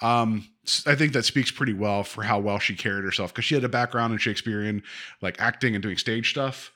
um, 0.00 0.48
I 0.86 0.94
think 0.94 1.12
that 1.12 1.24
speaks 1.24 1.50
pretty 1.50 1.72
well 1.72 2.04
for 2.04 2.22
how 2.22 2.38
well 2.40 2.58
she 2.58 2.74
carried 2.74 3.04
herself 3.04 3.32
because 3.32 3.44
she 3.44 3.54
had 3.54 3.64
a 3.64 3.68
background 3.68 4.12
in 4.12 4.18
Shakespearean 4.18 4.82
like 5.22 5.40
acting 5.40 5.74
and 5.74 5.82
doing 5.82 5.96
stage 5.96 6.30
stuff. 6.30 6.72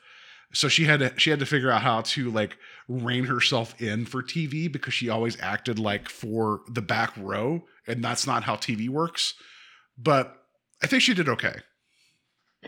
So 0.54 0.68
she 0.68 0.84
had 0.84 1.00
to 1.00 1.12
she 1.18 1.30
had 1.30 1.40
to 1.40 1.46
figure 1.46 1.70
out 1.70 1.82
how 1.82 2.02
to 2.02 2.30
like 2.30 2.56
rein 2.88 3.24
herself 3.24 3.80
in 3.80 4.04
for 4.04 4.22
TV 4.22 4.70
because 4.70 4.94
she 4.94 5.08
always 5.08 5.40
acted 5.40 5.78
like 5.78 6.08
for 6.08 6.60
the 6.68 6.82
back 6.82 7.12
row, 7.16 7.64
and 7.86 8.04
that's 8.04 8.26
not 8.26 8.44
how 8.44 8.56
TV 8.56 8.88
works. 8.88 9.34
But 9.96 10.36
I 10.82 10.86
think 10.86 11.02
she 11.02 11.14
did 11.14 11.28
okay. 11.28 11.56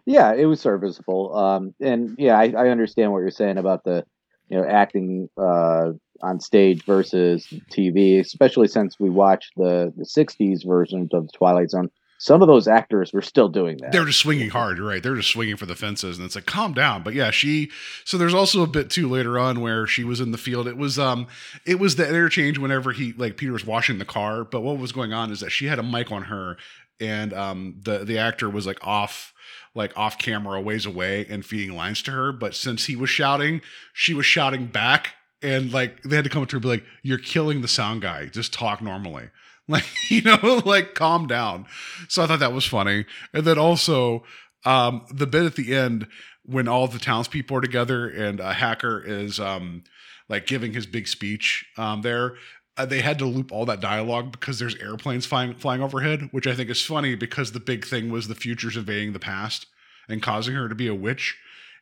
Yeah, 0.06 0.34
it 0.34 0.46
was 0.46 0.60
serviceable. 0.60 1.36
Um, 1.36 1.74
and 1.80 2.14
yeah, 2.18 2.38
I, 2.38 2.52
I 2.56 2.68
understand 2.68 3.12
what 3.12 3.20
you're 3.20 3.30
saying 3.30 3.58
about 3.58 3.84
the, 3.84 4.04
you 4.48 4.56
know, 4.56 4.66
acting 4.66 5.28
uh, 5.36 5.92
on 6.24 6.40
stage 6.40 6.84
versus 6.84 7.46
TV, 7.70 8.18
especially 8.20 8.68
since 8.68 8.98
we 8.98 9.10
watched 9.10 9.52
the 9.56 9.92
the 9.96 10.04
'60s 10.04 10.66
versions 10.66 11.10
of 11.12 11.30
Twilight 11.32 11.70
Zone. 11.70 11.90
Some 12.18 12.40
of 12.40 12.48
those 12.48 12.68
actors 12.68 13.12
were 13.12 13.20
still 13.20 13.48
doing 13.48 13.76
that. 13.78 13.92
They're 13.92 14.04
just 14.06 14.20
swinging 14.20 14.48
hard, 14.48 14.78
right? 14.78 15.02
They're 15.02 15.16
just 15.16 15.30
swinging 15.30 15.56
for 15.56 15.66
the 15.66 15.74
fences, 15.74 16.16
and 16.16 16.24
it's 16.24 16.34
like, 16.34 16.46
calm 16.46 16.72
down. 16.72 17.02
But 17.02 17.12
yeah, 17.12 17.30
she. 17.30 17.70
So 18.04 18.16
there's 18.16 18.32
also 18.32 18.62
a 18.62 18.66
bit 18.66 18.88
too 18.88 19.08
later 19.08 19.38
on 19.38 19.60
where 19.60 19.86
she 19.86 20.04
was 20.04 20.20
in 20.20 20.30
the 20.30 20.38
field. 20.38 20.66
It 20.66 20.76
was 20.76 20.98
um, 20.98 21.26
it 21.66 21.78
was 21.78 21.96
the 21.96 22.08
interchange 22.08 22.58
whenever 22.58 22.92
he 22.92 23.12
like 23.12 23.36
Peter 23.36 23.52
was 23.52 23.66
washing 23.66 23.98
the 23.98 24.04
car. 24.04 24.44
But 24.44 24.62
what 24.62 24.78
was 24.78 24.92
going 24.92 25.12
on 25.12 25.30
is 25.30 25.40
that 25.40 25.50
she 25.50 25.66
had 25.66 25.78
a 25.78 25.82
mic 25.82 26.10
on 26.10 26.22
her, 26.24 26.56
and 27.00 27.34
um, 27.34 27.80
the 27.82 28.04
the 28.04 28.18
actor 28.18 28.48
was 28.48 28.66
like 28.66 28.78
off 28.86 29.34
like 29.74 29.96
off 29.96 30.18
camera 30.18 30.60
ways 30.60 30.86
away 30.86 31.26
and 31.28 31.44
feeding 31.44 31.76
lines 31.76 32.00
to 32.02 32.12
her 32.12 32.32
but 32.32 32.54
since 32.54 32.86
he 32.86 32.94
was 32.94 33.10
shouting 33.10 33.60
she 33.92 34.14
was 34.14 34.24
shouting 34.24 34.66
back 34.66 35.14
and 35.44 35.72
like 35.72 36.02
they 36.02 36.16
had 36.16 36.24
to 36.24 36.30
come 36.30 36.42
up 36.42 36.48
to 36.48 36.54
her 36.54 36.58
and 36.58 36.62
be 36.62 36.68
like 36.68 36.84
you're 37.02 37.18
killing 37.18 37.60
the 37.60 37.68
sound 37.68 38.02
guy. 38.02 38.26
Just 38.26 38.52
talk 38.52 38.82
normally. 38.82 39.28
Like 39.66 39.86
you 40.10 40.20
know 40.20 40.60
like 40.66 40.94
calm 40.94 41.26
down. 41.26 41.64
So 42.08 42.22
i 42.22 42.26
thought 42.26 42.40
that 42.40 42.52
was 42.52 42.66
funny. 42.66 43.06
And 43.32 43.46
then 43.46 43.56
also 43.56 44.22
um 44.66 45.06
the 45.10 45.26
bit 45.26 45.46
at 45.46 45.54
the 45.54 45.74
end 45.74 46.06
when 46.44 46.68
all 46.68 46.86
the 46.86 46.98
townspeople 46.98 47.56
are 47.56 47.62
together 47.62 48.06
and 48.06 48.40
a 48.40 48.52
hacker 48.52 49.02
is 49.02 49.40
um 49.40 49.82
like 50.28 50.46
giving 50.46 50.74
his 50.74 50.84
big 50.84 51.08
speech 51.08 51.64
um 51.78 52.02
there 52.02 52.34
uh, 52.76 52.84
they 52.84 53.00
had 53.00 53.18
to 53.18 53.24
loop 53.24 53.52
all 53.52 53.64
that 53.66 53.80
dialogue 53.80 54.32
because 54.32 54.58
there's 54.58 54.76
airplanes 54.76 55.26
flying 55.26 55.54
flying 55.54 55.82
overhead, 55.82 56.28
which 56.32 56.46
I 56.46 56.54
think 56.54 56.70
is 56.70 56.82
funny 56.82 57.14
because 57.14 57.52
the 57.52 57.60
big 57.60 57.86
thing 57.86 58.10
was 58.10 58.28
the 58.28 58.34
future's 58.34 58.76
invading 58.76 59.12
the 59.12 59.20
past 59.20 59.66
and 60.08 60.22
causing 60.22 60.54
her 60.54 60.68
to 60.68 60.74
be 60.74 60.88
a 60.88 60.94
witch, 60.94 61.36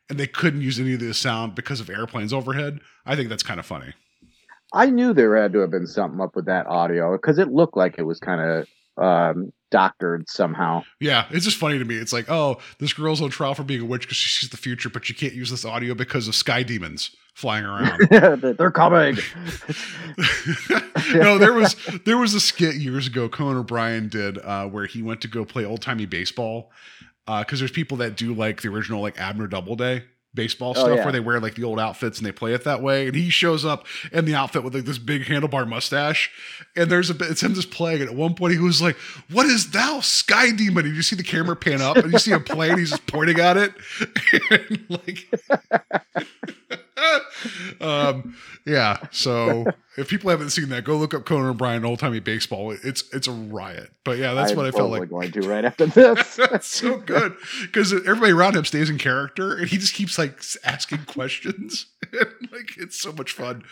and 0.09 0.19
they 0.19 0.27
couldn't 0.27 0.61
use 0.61 0.79
any 0.79 0.93
of 0.93 0.99
the 0.99 1.13
sound 1.13 1.55
because 1.55 1.79
of 1.79 1.89
airplanes 1.89 2.33
overhead. 2.33 2.79
I 3.05 3.15
think 3.15 3.29
that's 3.29 3.43
kind 3.43 3.59
of 3.59 3.65
funny. 3.65 3.93
I 4.73 4.87
knew 4.87 5.13
there 5.13 5.35
had 5.35 5.53
to 5.53 5.59
have 5.59 5.71
been 5.71 5.87
something 5.87 6.19
up 6.19 6.35
with 6.35 6.45
that 6.45 6.65
audio 6.67 7.11
because 7.13 7.37
it 7.37 7.49
looked 7.49 7.77
like 7.77 7.95
it 7.99 8.03
was 8.03 8.19
kind 8.19 8.41
of 8.41 8.67
um, 9.03 9.53
doctored 9.69 10.27
somehow. 10.29 10.83
Yeah, 10.99 11.25
it's 11.29 11.45
just 11.45 11.57
funny 11.57 11.77
to 11.77 11.85
me. 11.85 11.95
It's 11.95 12.13
like, 12.13 12.29
oh, 12.29 12.57
this 12.79 12.93
girl's 12.93 13.21
on 13.21 13.29
trial 13.29 13.53
for 13.53 13.63
being 13.63 13.81
a 13.81 13.85
witch 13.85 14.03
because 14.03 14.17
she 14.17 14.29
sees 14.29 14.49
the 14.49 14.57
future, 14.57 14.89
but 14.89 15.05
she 15.05 15.13
can't 15.13 15.33
use 15.33 15.51
this 15.51 15.63
audio 15.63 15.93
because 15.93 16.27
of 16.27 16.35
sky 16.35 16.63
demons 16.63 17.15
flying 17.33 17.65
around. 17.65 17.99
They're 18.57 18.71
coming. 18.71 19.17
no, 21.13 21.37
there 21.37 21.53
was 21.53 21.75
there 22.05 22.17
was 22.17 22.33
a 22.33 22.39
skit 22.39 22.75
years 22.75 23.07
ago 23.07 23.27
Conan 23.29 23.57
O'Brien 23.57 24.07
did 24.07 24.37
uh, 24.39 24.67
where 24.67 24.85
he 24.85 25.01
went 25.01 25.21
to 25.21 25.27
go 25.27 25.45
play 25.45 25.65
old 25.65 25.81
timey 25.81 26.05
baseball 26.05 26.71
Uh, 27.27 27.39
because 27.39 27.59
there's 27.59 27.71
people 27.71 27.97
that 27.97 28.17
do 28.17 28.33
like 28.33 28.61
the 28.61 28.67
original 28.69 29.01
like 29.01 29.19
Abner 29.19 29.47
Doubleday 29.47 30.03
baseball 30.35 30.71
Oh, 30.75 30.85
stuff 30.85 30.97
yeah. 30.97 31.03
where 31.03 31.11
they 31.11 31.19
wear 31.19 31.39
like 31.39 31.53
the 31.53 31.63
old 31.63 31.79
outfits 31.79 32.17
and 32.17 32.25
they 32.25 32.31
play 32.31 32.53
it 32.55 32.63
that 32.63 32.81
way. 32.81 33.05
And 33.05 33.15
he 33.15 33.29
shows 33.29 33.63
up 33.65 33.85
in 34.11 34.25
the 34.25 34.33
outfit 34.33 34.63
with 34.63 34.73
like 34.73 34.83
this 34.85 34.97
big 34.97 35.25
handlebar 35.25 35.67
mustache. 35.67 36.31
And 36.75 36.89
there's 36.89 37.11
a 37.11 37.13
bit 37.13 37.29
it's 37.29 37.43
him 37.43 37.53
just 37.53 37.69
playing. 37.69 38.01
And 38.01 38.09
at 38.09 38.15
one 38.15 38.33
point 38.33 38.53
he 38.53 38.59
was 38.59 38.81
like 38.81 38.95
what 39.31 39.45
is 39.45 39.69
thou 39.71 39.99
sky 39.99 40.49
demon? 40.51 40.85
And 40.87 40.95
you 40.95 41.03
see 41.03 41.15
the 41.15 41.21
camera 41.23 41.55
pan 41.55 41.81
up 41.83 41.97
and 41.97 42.11
you 42.11 42.17
see 42.17 42.31
him 42.31 42.43
playing. 42.43 42.79
He's 42.79 42.89
just 42.89 43.05
pointing 43.05 43.39
at 43.39 43.57
it. 43.57 43.73
And 44.49 44.85
like 44.89 45.29
um 47.81 48.35
yeah 48.65 48.97
so 49.11 49.65
if 49.97 50.07
people 50.07 50.29
haven't 50.29 50.49
seen 50.49 50.69
that 50.69 50.83
go 50.83 50.97
look 50.97 51.13
up 51.13 51.25
conan 51.25 51.49
o'brien 51.49 51.85
old 51.85 51.99
timey 51.99 52.19
baseball. 52.19 52.71
It's 52.71 53.03
it's 53.13 53.27
a 53.27 53.31
riot. 53.31 53.91
But 54.03 54.17
yeah 54.17 54.33
that's 54.33 54.51
I'm 54.51 54.57
what 54.57 54.65
i 54.65 54.71
felt 54.71 54.91
like. 54.91 55.09
going 55.09 55.31
to 55.31 55.41
right 55.41 55.65
after 55.65 55.85
this. 55.85 56.35
that's 56.51 56.67
so 56.67 56.97
good. 56.97 57.35
Because 57.61 57.93
everybody 57.93 58.31
around 58.31 58.55
him 58.55 58.65
stays 58.65 58.89
in 58.89 58.97
character 58.97 59.55
and 59.55 59.67
he 59.67 59.77
just 59.77 59.93
keeps 59.93 60.17
like 60.17 60.41
asking 60.63 61.05
questions. 61.05 61.87
Like 62.11 62.77
it's 62.77 62.99
so 62.99 63.11
much 63.11 63.31
fun. 63.31 63.63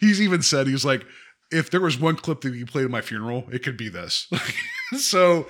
He's 0.00 0.20
even 0.20 0.42
said 0.42 0.66
he's 0.66 0.84
like 0.84 1.04
if 1.50 1.70
there 1.70 1.80
was 1.80 1.98
one 1.98 2.16
clip 2.16 2.40
that 2.42 2.54
you 2.54 2.66
played 2.66 2.84
at 2.84 2.90
my 2.90 3.00
funeral 3.00 3.44
it 3.50 3.62
could 3.62 3.76
be 3.76 3.88
this. 3.88 4.30
So 4.98 5.48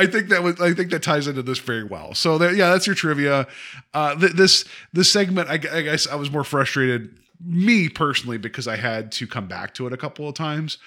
I 0.00 0.06
think 0.06 0.28
that 0.28 0.42
was. 0.42 0.58
I 0.60 0.72
think 0.72 0.90
that 0.90 1.02
ties 1.02 1.26
into 1.26 1.42
this 1.42 1.58
very 1.58 1.84
well. 1.84 2.14
So 2.14 2.42
yeah, 2.42 2.70
that's 2.70 2.86
your 2.86 2.96
trivia. 2.96 3.46
Uh, 3.92 4.18
th- 4.18 4.32
this 4.32 4.64
this 4.94 5.12
segment, 5.12 5.50
I, 5.50 5.54
I 5.54 5.82
guess, 5.82 6.06
I 6.06 6.14
was 6.14 6.30
more 6.30 6.42
frustrated, 6.44 7.18
me 7.38 7.90
personally, 7.90 8.38
because 8.38 8.66
I 8.66 8.76
had 8.76 9.12
to 9.12 9.26
come 9.26 9.46
back 9.46 9.74
to 9.74 9.86
it 9.86 9.92
a 9.92 9.98
couple 9.98 10.26
of 10.26 10.34
times. 10.34 10.78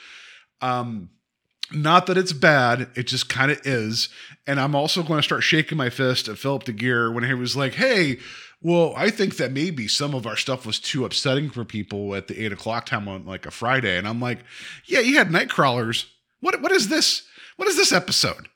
Um, 0.61 1.11
not 1.71 2.07
that 2.07 2.17
it's 2.17 2.33
bad, 2.33 2.89
it 2.95 3.03
just 3.03 3.29
kind 3.29 3.51
of 3.51 3.59
is. 3.65 4.09
And 4.47 4.59
I'm 4.59 4.75
also 4.75 5.03
going 5.03 5.19
to 5.19 5.23
start 5.23 5.43
shaking 5.43 5.77
my 5.77 5.89
fist 5.91 6.27
at 6.27 6.39
Philip 6.39 6.63
DeGuere 6.63 7.13
when 7.13 7.23
he 7.23 7.35
was 7.35 7.55
like, 7.55 7.75
"Hey, 7.75 8.17
well, 8.61 8.93
I 8.97 9.11
think 9.11 9.37
that 9.37 9.51
maybe 9.51 9.87
some 9.87 10.15
of 10.15 10.25
our 10.25 10.37
stuff 10.37 10.65
was 10.65 10.79
too 10.79 11.05
upsetting 11.05 11.51
for 11.51 11.63
people 11.63 12.15
at 12.15 12.27
the 12.27 12.43
eight 12.43 12.51
o'clock 12.51 12.87
time 12.87 13.07
on 13.07 13.27
like 13.27 13.45
a 13.45 13.51
Friday." 13.51 13.95
And 13.95 14.07
I'm 14.07 14.19
like, 14.19 14.39
"Yeah, 14.85 15.01
you 15.01 15.17
had 15.17 15.31
night 15.31 15.51
crawlers. 15.51 16.07
What 16.39 16.59
what 16.61 16.71
is 16.71 16.89
this? 16.89 17.27
What 17.57 17.67
is 17.67 17.77
this 17.77 17.91
episode? 17.91 18.47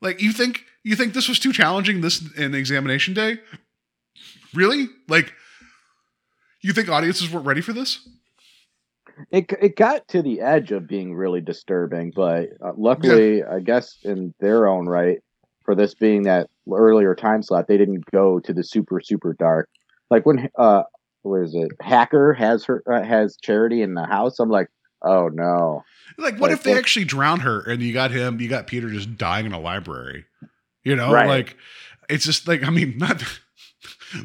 Like, 0.00 0.20
you 0.20 0.32
think 0.32 0.64
you 0.82 0.96
think 0.96 1.12
this 1.12 1.28
was 1.28 1.38
too 1.38 1.52
challenging 1.52 2.00
this 2.00 2.22
in 2.36 2.54
examination 2.54 3.14
day? 3.14 3.38
Really? 4.54 4.88
Like, 5.08 5.32
you 6.62 6.72
think 6.72 6.88
audiences 6.88 7.30
weren't 7.30 7.46
ready 7.46 7.60
for 7.60 7.72
this? 7.72 8.06
it 9.30 9.52
it 9.60 9.76
got 9.76 10.06
to 10.08 10.22
the 10.22 10.40
edge 10.40 10.72
of 10.72 10.86
being 10.86 11.14
really 11.14 11.40
disturbing, 11.40 12.12
but 12.14 12.48
uh, 12.64 12.72
luckily, 12.76 13.42
I 13.42 13.60
guess 13.60 13.98
in 14.02 14.34
their 14.40 14.66
own 14.66 14.86
right, 14.86 15.18
for 15.64 15.74
this 15.74 15.94
being 15.94 16.22
that 16.22 16.48
earlier 16.72 17.14
time 17.14 17.42
slot, 17.42 17.68
they 17.68 17.76
didn't 17.76 18.04
go 18.10 18.40
to 18.40 18.52
the 18.52 18.64
super 18.64 19.00
super 19.00 19.34
dark. 19.34 19.68
Like 20.10 20.26
when 20.26 20.48
uh, 20.58 20.84
where 21.22 21.42
is 21.42 21.54
it? 21.54 21.70
Hacker 21.80 22.32
has 22.34 22.64
her 22.64 22.82
uh, 22.90 23.02
has 23.02 23.36
Charity 23.40 23.82
in 23.82 23.94
the 23.94 24.06
house. 24.06 24.38
I'm 24.38 24.50
like, 24.50 24.68
oh 25.02 25.28
no. 25.28 25.84
Like, 26.18 26.34
what 26.34 26.50
Like, 26.50 26.52
if 26.52 26.62
they 26.62 26.76
actually 26.76 27.04
drown 27.04 27.40
her 27.40 27.60
and 27.60 27.82
you 27.82 27.92
got 27.92 28.10
him, 28.10 28.40
you 28.40 28.48
got 28.48 28.66
Peter 28.66 28.90
just 28.90 29.16
dying 29.16 29.46
in 29.46 29.52
a 29.52 29.60
library? 29.60 30.24
You 30.84 30.96
know, 30.96 31.12
Right. 31.12 31.28
like 31.28 31.56
it's 32.08 32.24
just 32.24 32.46
like 32.48 32.64
I 32.64 32.70
mean, 32.70 32.94
not 32.98 33.22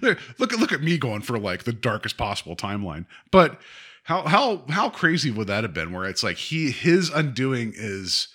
look 0.02 0.54
at 0.54 0.60
look 0.60 0.72
at 0.74 0.82
me 0.82 0.98
going 0.98 1.22
for 1.22 1.38
like 1.38 1.64
the 1.64 1.74
darkest 1.74 2.18
possible 2.18 2.56
timeline, 2.56 3.06
but 3.32 3.60
how 4.04 4.24
how 4.24 4.64
how 4.70 4.90
crazy 4.90 5.32
would 5.32 5.48
that 5.48 5.64
have 5.64 5.74
been? 5.74 5.92
Where 5.92 6.06
it's 6.06 6.24
like 6.24 6.38
he 6.38 6.72
his 6.72 7.10
undoing 7.10 7.74
is 7.76 8.28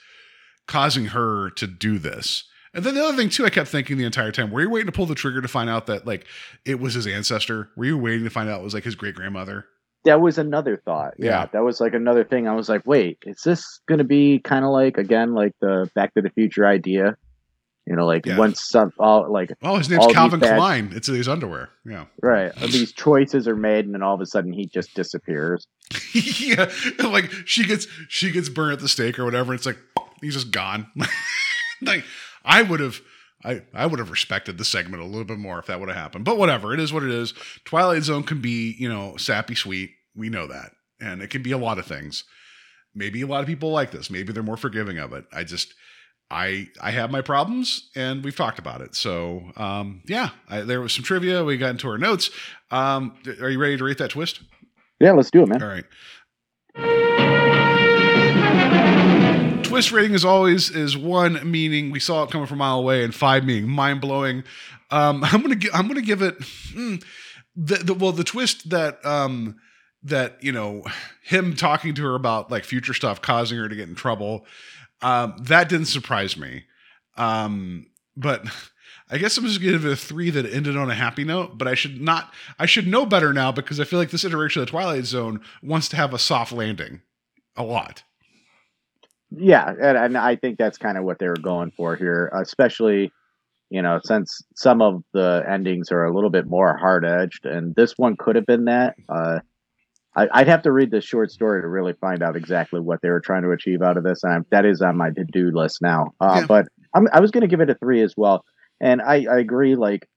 causing 0.66 1.07
her 1.07 1.51
to 1.51 1.66
do 1.66 1.99
this. 1.99 2.45
And 2.72 2.84
then 2.84 2.95
the 2.95 3.05
other 3.05 3.16
thing 3.16 3.28
too, 3.28 3.45
I 3.45 3.51
kept 3.51 3.68
thinking 3.68 3.99
the 3.99 4.05
entire 4.05 4.30
time: 4.32 4.51
Were 4.51 4.62
you 4.62 4.70
waiting 4.70 4.86
to 4.86 4.93
pull 4.93 5.07
the 5.07 5.14
trigger 5.14 5.41
to 5.43 5.49
find 5.49 5.68
out 5.68 5.86
that 5.86 6.07
like 6.07 6.24
it 6.64 6.78
was 6.78 6.95
his 6.95 7.07
ancestor? 7.07 7.70
Were 7.76 7.84
you 7.84 7.99
waiting 7.99 8.24
to 8.24 8.30
find 8.30 8.49
out 8.49 8.61
it 8.61 8.64
was 8.64 8.74
like 8.74 8.84
his 8.84 8.95
great 8.95 9.14
grandmother? 9.16 9.66
That 10.05 10.20
was 10.20 10.38
another 10.38 10.76
thought. 10.84 11.14
Yeah, 11.18 11.26
Yeah. 11.26 11.46
that 11.53 11.62
was 11.62 11.80
like 11.80 11.94
another 11.94 12.24
thing. 12.24 12.48
I 12.48 12.55
was 12.55 12.68
like, 12.68 12.86
wait, 12.86 13.18
is 13.26 13.42
this 13.44 13.80
going 13.86 13.98
to 13.98 14.05
be 14.05 14.38
kind 14.38 14.64
of 14.64 14.70
like 14.70 14.96
again 14.98 15.34
like 15.34 15.53
the 15.61 15.90
Back 15.94 16.14
to 16.14 16.22
the 16.22 16.30
Future 16.30 16.66
idea? 16.66 17.16
You 17.86 17.96
know, 17.96 18.07
like 18.07 18.24
Yeah. 18.24 18.38
once 18.38 18.62
some 18.68 18.92
all 18.98 19.30
like 19.30 19.53
Oh, 19.62 19.76
his 19.76 19.90
name's 19.90 20.07
Calvin 20.12 20.40
bad- 20.40 20.57
Klein. 20.57 20.90
It's 20.94 21.09
in 21.09 21.14
his 21.16 21.28
underwear. 21.28 21.70
Yeah. 21.84 22.05
right 22.22 22.55
these 22.57 22.92
choices 22.92 23.48
are 23.48 23.57
made, 23.57 23.84
and 23.84 23.94
then 23.94 24.03
all 24.03 24.14
of 24.14 24.20
a 24.20 24.26
sudden 24.26 24.53
he 24.53 24.66
just 24.66 24.94
disappears. 24.94 25.66
yeah, 26.14 26.70
like 27.03 27.30
she 27.46 27.64
gets 27.66 27.86
she 28.09 28.30
gets 28.30 28.48
burned 28.48 28.74
at 28.74 28.80
the 28.80 28.88
stake 28.88 29.18
or 29.18 29.24
whatever. 29.24 29.53
It's 29.55 29.66
like 29.66 29.78
he's 30.20 30.34
just 30.34 30.51
gone. 30.53 30.86
like 31.82 32.05
I 32.44 32.62
would 32.62 32.80
have. 32.80 33.01
I, 33.45 33.62
I 33.72 33.86
would 33.86 33.99
have 33.99 34.11
respected 34.11 34.59
the 34.59 34.64
segment 34.64 35.03
a 35.03 35.07
little 35.07 35.24
bit 35.24 35.38
more 35.38 35.59
if 35.59 35.66
that 35.66 35.80
would 35.80 35.88
have 35.88 35.97
happened. 35.97 36.24
But 36.24 36.38
whatever, 36.38 36.74
it 36.74 36.80
is 36.80 36.93
what 36.93 37.03
it 37.03 37.11
is. 37.11 37.32
Twilight 37.64 38.03
Zone 38.03 38.22
can 38.22 38.41
be, 38.41 38.74
you 38.78 38.88
know, 38.88 39.16
sappy 39.16 39.55
sweet. 39.55 39.91
We 40.14 40.28
know 40.28 40.47
that. 40.47 40.72
And 41.01 41.22
it 41.22 41.30
can 41.30 41.43
be 41.43 41.53
a 41.53 41.59
lot 41.59 41.78
of 41.78 41.86
things. 41.86 42.24
Maybe 42.95 43.22
a 43.22 43.26
lot 43.26 43.41
of 43.41 43.47
people 43.47 43.70
like 43.70 43.93
this. 43.93 44.11
Maybe 44.11 44.32
they're 44.32 44.43
more 44.43 44.57
forgiving 44.57 44.99
of 44.99 45.12
it. 45.12 45.24
I 45.32 45.45
just 45.45 45.72
I 46.30 46.68
I 46.80 46.91
have 46.91 47.11
my 47.11 47.22
problems, 47.22 47.91
and 47.97 48.22
we've 48.22 48.36
talked 48.36 48.59
about 48.59 48.80
it. 48.80 48.95
So 48.95 49.51
um, 49.57 50.03
yeah, 50.07 50.30
I, 50.49 50.61
there 50.62 50.80
was 50.80 50.93
some 50.93 51.05
trivia. 51.05 51.45
We 51.45 51.57
got 51.57 51.70
into 51.70 51.88
our 51.88 51.99
notes. 51.99 52.30
Um, 52.70 53.16
are 53.41 53.51
you 53.51 53.59
ready 53.59 53.76
to 53.76 53.84
rate 53.84 53.99
that 53.99 54.11
twist? 54.11 54.41
Yeah, 55.01 55.12
let's 55.12 55.30
do 55.30 55.43
it, 55.43 55.49
man. 55.49 55.62
All 55.62 55.68
right. 55.68 57.29
Twist 59.70 59.92
rating, 59.92 60.14
as 60.14 60.24
always, 60.24 60.70
is 60.70 60.96
one 60.96 61.48
meaning 61.50 61.90
we 61.90 62.00
saw 62.00 62.24
it 62.24 62.30
coming 62.30 62.46
from 62.46 62.58
a 62.58 62.64
mile 62.64 62.78
away, 62.78 63.04
and 63.04 63.14
five 63.14 63.44
meaning 63.44 63.68
mind 63.68 64.00
blowing. 64.00 64.44
Um, 64.90 65.22
I'm 65.24 65.42
gonna 65.42 65.56
gi- 65.56 65.70
I'm 65.72 65.86
gonna 65.88 66.02
give 66.02 66.22
it 66.22 66.36
hmm, 66.72 66.96
the, 67.56 67.76
the 67.76 67.94
well 67.94 68.12
the 68.12 68.24
twist 68.24 68.70
that 68.70 69.04
um 69.04 69.56
that 70.02 70.42
you 70.42 70.52
know 70.52 70.82
him 71.22 71.54
talking 71.54 71.94
to 71.94 72.02
her 72.02 72.14
about 72.14 72.50
like 72.50 72.64
future 72.64 72.94
stuff 72.94 73.20
causing 73.20 73.58
her 73.58 73.68
to 73.68 73.76
get 73.76 73.88
in 73.88 73.94
trouble 73.94 74.46
um 75.02 75.34
that 75.42 75.68
didn't 75.68 75.86
surprise 75.86 76.38
me 76.38 76.64
um 77.18 77.86
but 78.16 78.44
I 79.12 79.18
guess 79.18 79.36
I'm 79.36 79.44
just 79.44 79.60
gonna 79.60 79.72
give 79.72 79.84
it 79.84 79.92
a 79.92 79.96
three 79.96 80.30
that 80.30 80.46
ended 80.46 80.76
on 80.76 80.88
a 80.88 80.94
happy 80.94 81.24
note, 81.24 81.58
but 81.58 81.66
I 81.66 81.74
should 81.74 82.00
not 82.00 82.32
I 82.60 82.66
should 82.66 82.86
know 82.86 83.04
better 83.04 83.32
now 83.32 83.50
because 83.50 83.80
I 83.80 83.84
feel 83.84 83.98
like 83.98 84.10
this 84.10 84.24
iteration 84.24 84.62
of 84.62 84.68
the 84.68 84.70
Twilight 84.70 85.04
Zone 85.04 85.40
wants 85.62 85.88
to 85.88 85.96
have 85.96 86.14
a 86.14 86.18
soft 86.18 86.52
landing 86.52 87.00
a 87.56 87.64
lot. 87.64 88.04
Yeah, 89.30 89.68
and, 89.68 89.96
and 89.96 90.18
I 90.18 90.36
think 90.36 90.58
that's 90.58 90.78
kind 90.78 90.98
of 90.98 91.04
what 91.04 91.18
they 91.18 91.28
were 91.28 91.36
going 91.36 91.70
for 91.76 91.96
here, 91.96 92.30
especially 92.34 93.12
you 93.70 93.82
know 93.82 94.00
since 94.02 94.42
some 94.56 94.82
of 94.82 95.02
the 95.12 95.44
endings 95.48 95.92
are 95.92 96.04
a 96.04 96.14
little 96.14 96.30
bit 96.30 96.46
more 96.46 96.76
hard 96.76 97.04
edged, 97.04 97.46
and 97.46 97.74
this 97.74 97.94
one 97.96 98.16
could 98.16 98.36
have 98.36 98.46
been 98.46 98.64
that. 98.64 98.96
Uh, 99.08 99.40
I, 100.16 100.28
I'd 100.32 100.48
have 100.48 100.62
to 100.62 100.72
read 100.72 100.90
the 100.90 101.00
short 101.00 101.30
story 101.30 101.62
to 101.62 101.68
really 101.68 101.92
find 102.00 102.22
out 102.22 102.34
exactly 102.36 102.80
what 102.80 103.00
they 103.00 103.10
were 103.10 103.20
trying 103.20 103.42
to 103.42 103.52
achieve 103.52 103.80
out 103.80 103.96
of 103.96 104.02
this. 104.02 104.24
And 104.24 104.32
I'm, 104.32 104.46
that 104.50 104.64
is 104.64 104.82
on 104.82 104.96
my 104.96 105.10
to 105.10 105.24
do 105.24 105.52
list 105.54 105.80
now. 105.80 106.14
Uh, 106.20 106.38
Yeah. 106.40 106.46
But 106.46 106.66
I'm, 106.92 107.06
I 107.12 107.20
was 107.20 107.30
going 107.30 107.42
to 107.42 107.46
give 107.46 107.60
it 107.60 107.70
a 107.70 107.76
three 107.76 108.02
as 108.02 108.14
well, 108.16 108.44
and 108.80 109.00
I, 109.00 109.26
I 109.30 109.38
agree. 109.38 109.76
Like 109.76 110.08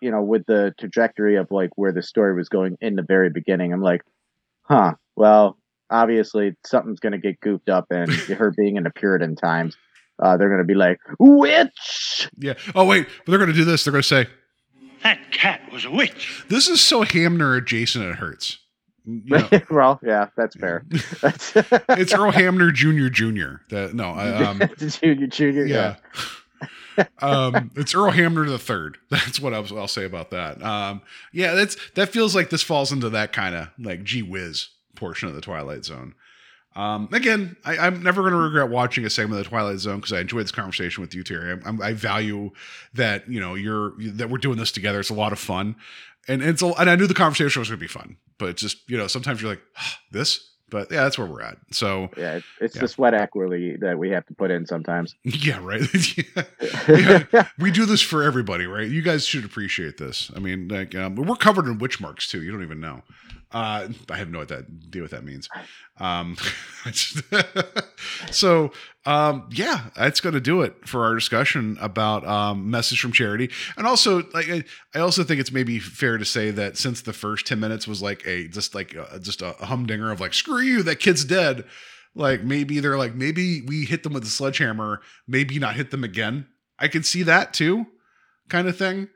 you 0.00 0.10
know, 0.10 0.22
with 0.22 0.46
the 0.46 0.72
trajectory 0.78 1.36
of 1.36 1.48
like 1.50 1.70
where 1.76 1.92
the 1.92 2.02
story 2.02 2.34
was 2.34 2.48
going 2.48 2.76
in 2.80 2.96
the 2.96 3.02
very 3.02 3.30
beginning, 3.30 3.72
I'm 3.72 3.82
like, 3.82 4.02
huh. 4.62 4.94
Well, 5.16 5.58
obviously 5.90 6.56
something's 6.64 7.00
going 7.00 7.12
to 7.12 7.18
get 7.18 7.40
goofed 7.40 7.68
up, 7.68 7.86
and 7.90 8.10
her 8.12 8.52
being 8.56 8.76
in 8.76 8.84
the 8.84 8.90
Puritan 8.90 9.36
times, 9.36 9.76
uh, 10.22 10.36
they're 10.36 10.48
going 10.48 10.60
to 10.60 10.64
be 10.64 10.74
like 10.74 10.98
witch. 11.18 12.28
Yeah. 12.36 12.54
Oh 12.74 12.84
wait, 12.84 13.06
but 13.24 13.30
they're 13.30 13.40
gonna 13.40 13.52
do 13.52 13.64
this. 13.64 13.84
They're 13.84 13.92
gonna 13.92 14.02
say 14.02 14.26
That 15.02 15.32
cat 15.32 15.60
was 15.72 15.84
a 15.84 15.90
witch. 15.90 16.44
this 16.48 16.68
is 16.68 16.80
so 16.80 17.02
Hamner 17.02 17.56
adjacent 17.56 18.04
it 18.04 18.16
hurts. 18.16 18.58
You 19.06 19.22
know, 19.50 19.60
well, 19.70 20.00
yeah, 20.02 20.28
that's 20.36 20.54
fair. 20.56 20.84
That's 21.22 21.52
it's 21.56 22.12
Earl 22.12 22.32
Hamner 22.32 22.70
Jr. 22.70 23.08
Jr. 23.08 23.54
That 23.70 23.94
no, 23.94 24.10
I, 24.10 24.44
um, 24.44 24.60
junior, 24.76 25.26
junior, 25.26 25.64
yeah. 25.64 25.96
um, 27.20 27.70
it's 27.76 27.94
Earl 27.94 28.10
Hamner 28.10 28.46
the 28.46 28.58
third. 28.58 28.98
That's 29.08 29.40
what 29.40 29.54
I'll, 29.54 29.78
I'll 29.78 29.88
say 29.88 30.04
about 30.04 30.30
that. 30.30 30.62
Um, 30.62 31.00
yeah, 31.32 31.54
that's 31.54 31.76
that 31.94 32.10
feels 32.10 32.34
like 32.34 32.50
this 32.50 32.62
falls 32.62 32.92
into 32.92 33.08
that 33.10 33.32
kind 33.32 33.54
of 33.54 33.68
like 33.78 34.04
gee 34.04 34.22
whiz 34.22 34.68
portion 35.00 35.28
of 35.28 35.34
the 35.34 35.40
Twilight 35.40 35.84
Zone. 35.84 36.14
Um, 36.76 37.08
again, 37.12 37.56
I, 37.64 37.78
I'm 37.78 38.00
never 38.00 38.20
going 38.22 38.32
to 38.32 38.38
regret 38.38 38.68
watching 38.70 39.04
a 39.04 39.10
segment 39.10 39.38
of 39.40 39.44
the 39.44 39.48
Twilight 39.50 39.78
Zone 39.80 39.96
because 39.96 40.12
I 40.12 40.20
enjoyed 40.20 40.44
this 40.44 40.52
conversation 40.52 41.00
with 41.00 41.12
you, 41.16 41.24
Kerry. 41.24 41.58
I, 41.66 41.88
I 41.88 41.92
value 41.94 42.50
that 42.94 43.28
you 43.28 43.40
know 43.40 43.56
you're 43.56 43.94
that 43.98 44.30
we're 44.30 44.38
doing 44.38 44.56
this 44.58 44.70
together. 44.70 45.00
It's 45.00 45.10
a 45.10 45.14
lot 45.14 45.32
of 45.32 45.40
fun, 45.40 45.74
and 46.28 46.42
it's 46.42 46.62
a, 46.62 46.66
and 46.66 46.88
I 46.88 46.94
knew 46.94 47.08
the 47.08 47.14
conversation 47.14 47.58
was 47.60 47.68
going 47.68 47.80
to 47.80 47.82
be 47.82 47.88
fun, 47.88 48.16
but 48.38 48.50
it's 48.50 48.62
just 48.62 48.88
you 48.88 48.96
know 48.96 49.08
sometimes 49.08 49.42
you're 49.42 49.50
like 49.50 49.62
"Ah, 49.78 49.98
this, 50.12 50.48
but 50.70 50.92
yeah, 50.92 51.02
that's 51.02 51.18
where 51.18 51.26
we're 51.26 51.42
at. 51.42 51.56
So 51.72 52.08
Yeah, 52.16 52.34
it's, 52.36 52.46
it's 52.60 52.76
Yeah. 52.76 52.82
the 52.82 52.88
sweat 52.88 53.14
equity 53.14 53.76
that 53.80 53.98
we 53.98 54.10
have 54.10 54.24
to 54.26 54.34
put 54.34 54.52
in 54.52 54.64
sometimes. 54.64 55.16
yeah, 55.24 55.58
right. 55.60 55.82
yeah. 56.16 56.44
Yeah, 57.32 57.48
we 57.58 57.72
do 57.72 57.84
this 57.84 58.00
for 58.00 58.22
everybody, 58.22 58.66
right? 58.66 58.88
You 58.88 59.02
guys 59.02 59.26
should 59.26 59.44
appreciate 59.44 59.96
this. 59.98 60.30
I 60.36 60.38
mean, 60.38 60.68
like, 60.68 60.94
um, 60.94 61.16
we're 61.16 61.34
covered 61.34 61.66
in 61.66 61.78
witch 61.78 62.00
marks 62.00 62.28
too. 62.28 62.42
You 62.42 62.52
don't 62.52 62.62
even 62.62 62.78
know. 62.80 63.02
Uh, 63.52 63.88
I 64.08 64.16
have 64.16 64.30
no 64.30 64.42
idea 64.42 65.02
what 65.02 65.10
that 65.10 65.24
means. 65.24 65.48
Um, 65.98 66.36
so, 68.30 68.72
um, 69.06 69.48
yeah, 69.50 69.86
that's 69.96 70.20
going 70.20 70.34
to 70.34 70.40
do 70.40 70.62
it 70.62 70.86
for 70.86 71.04
our 71.04 71.14
discussion 71.14 71.76
about 71.80 72.24
um, 72.26 72.70
message 72.70 73.00
from 73.00 73.12
charity. 73.12 73.50
And 73.76 73.86
also, 73.86 74.22
like, 74.32 74.48
I, 74.94 74.98
also 75.00 75.24
think 75.24 75.40
it's 75.40 75.50
maybe 75.50 75.80
fair 75.80 76.16
to 76.16 76.24
say 76.24 76.52
that 76.52 76.78
since 76.78 77.02
the 77.02 77.12
first 77.12 77.46
ten 77.46 77.58
minutes 77.58 77.88
was 77.88 78.00
like 78.00 78.24
a 78.26 78.46
just 78.46 78.74
like 78.74 78.94
a, 78.94 79.18
just 79.18 79.42
a 79.42 79.52
humdinger 79.52 80.12
of 80.12 80.20
like, 80.20 80.34
screw 80.34 80.60
you, 80.60 80.82
that 80.84 81.00
kid's 81.00 81.24
dead. 81.24 81.64
Like 82.14 82.42
maybe 82.42 82.80
they're 82.80 82.98
like, 82.98 83.14
maybe 83.14 83.62
we 83.62 83.84
hit 83.84 84.02
them 84.02 84.12
with 84.12 84.24
a 84.24 84.26
sledgehammer, 84.26 85.00
maybe 85.26 85.58
not 85.58 85.76
hit 85.76 85.90
them 85.90 86.04
again. 86.04 86.46
I 86.78 86.88
could 86.88 87.06
see 87.06 87.22
that 87.24 87.52
too, 87.52 87.86
kind 88.48 88.68
of 88.68 88.76
thing. 88.76 89.08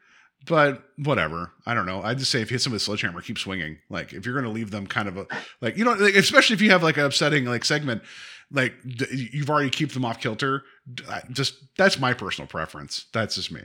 But 0.47 0.83
whatever. 0.99 1.53
I 1.65 1.75
don't 1.75 1.87
know. 1.87 2.03
I 2.03 2.15
just 2.15 2.31
say 2.31 2.41
if 2.43 2.51
you 2.51 2.57
hit 2.57 2.63
somebody 2.63 2.77
with 2.77 2.83
a 2.83 2.85
sledgehammer, 2.85 3.21
keep 3.23 3.39
swinging. 3.39 3.79
Like 3.89 4.13
if 4.13 4.27
you're 4.27 4.35
going 4.35 4.45
to 4.45 4.51
leave 4.51 4.71
them 4.71 4.87
kind 4.87 5.09
of 5.09 5.17
a 5.17 5.27
like 5.61 5.77
you 5.77 5.85
know, 5.85 5.93
like, 5.93 6.15
especially 6.15 6.55
if 6.55 6.61
you 6.61 6.71
have 6.71 6.83
like 6.83 6.97
an 6.97 7.05
upsetting 7.05 7.45
like 7.45 7.65
segment, 7.65 8.03
like 8.51 8.75
d- 8.87 9.29
you've 9.33 9.49
already 9.49 9.71
keep 9.71 9.93
them 9.93 10.05
off 10.05 10.21
kilter. 10.21 10.63
d- 10.93 11.03
Just 11.31 11.55
that's 11.77 11.99
my 11.99 12.13
personal 12.13 12.47
preference. 12.49 13.07
That's 13.13 13.37
just 13.37 13.53
me. 13.53 13.63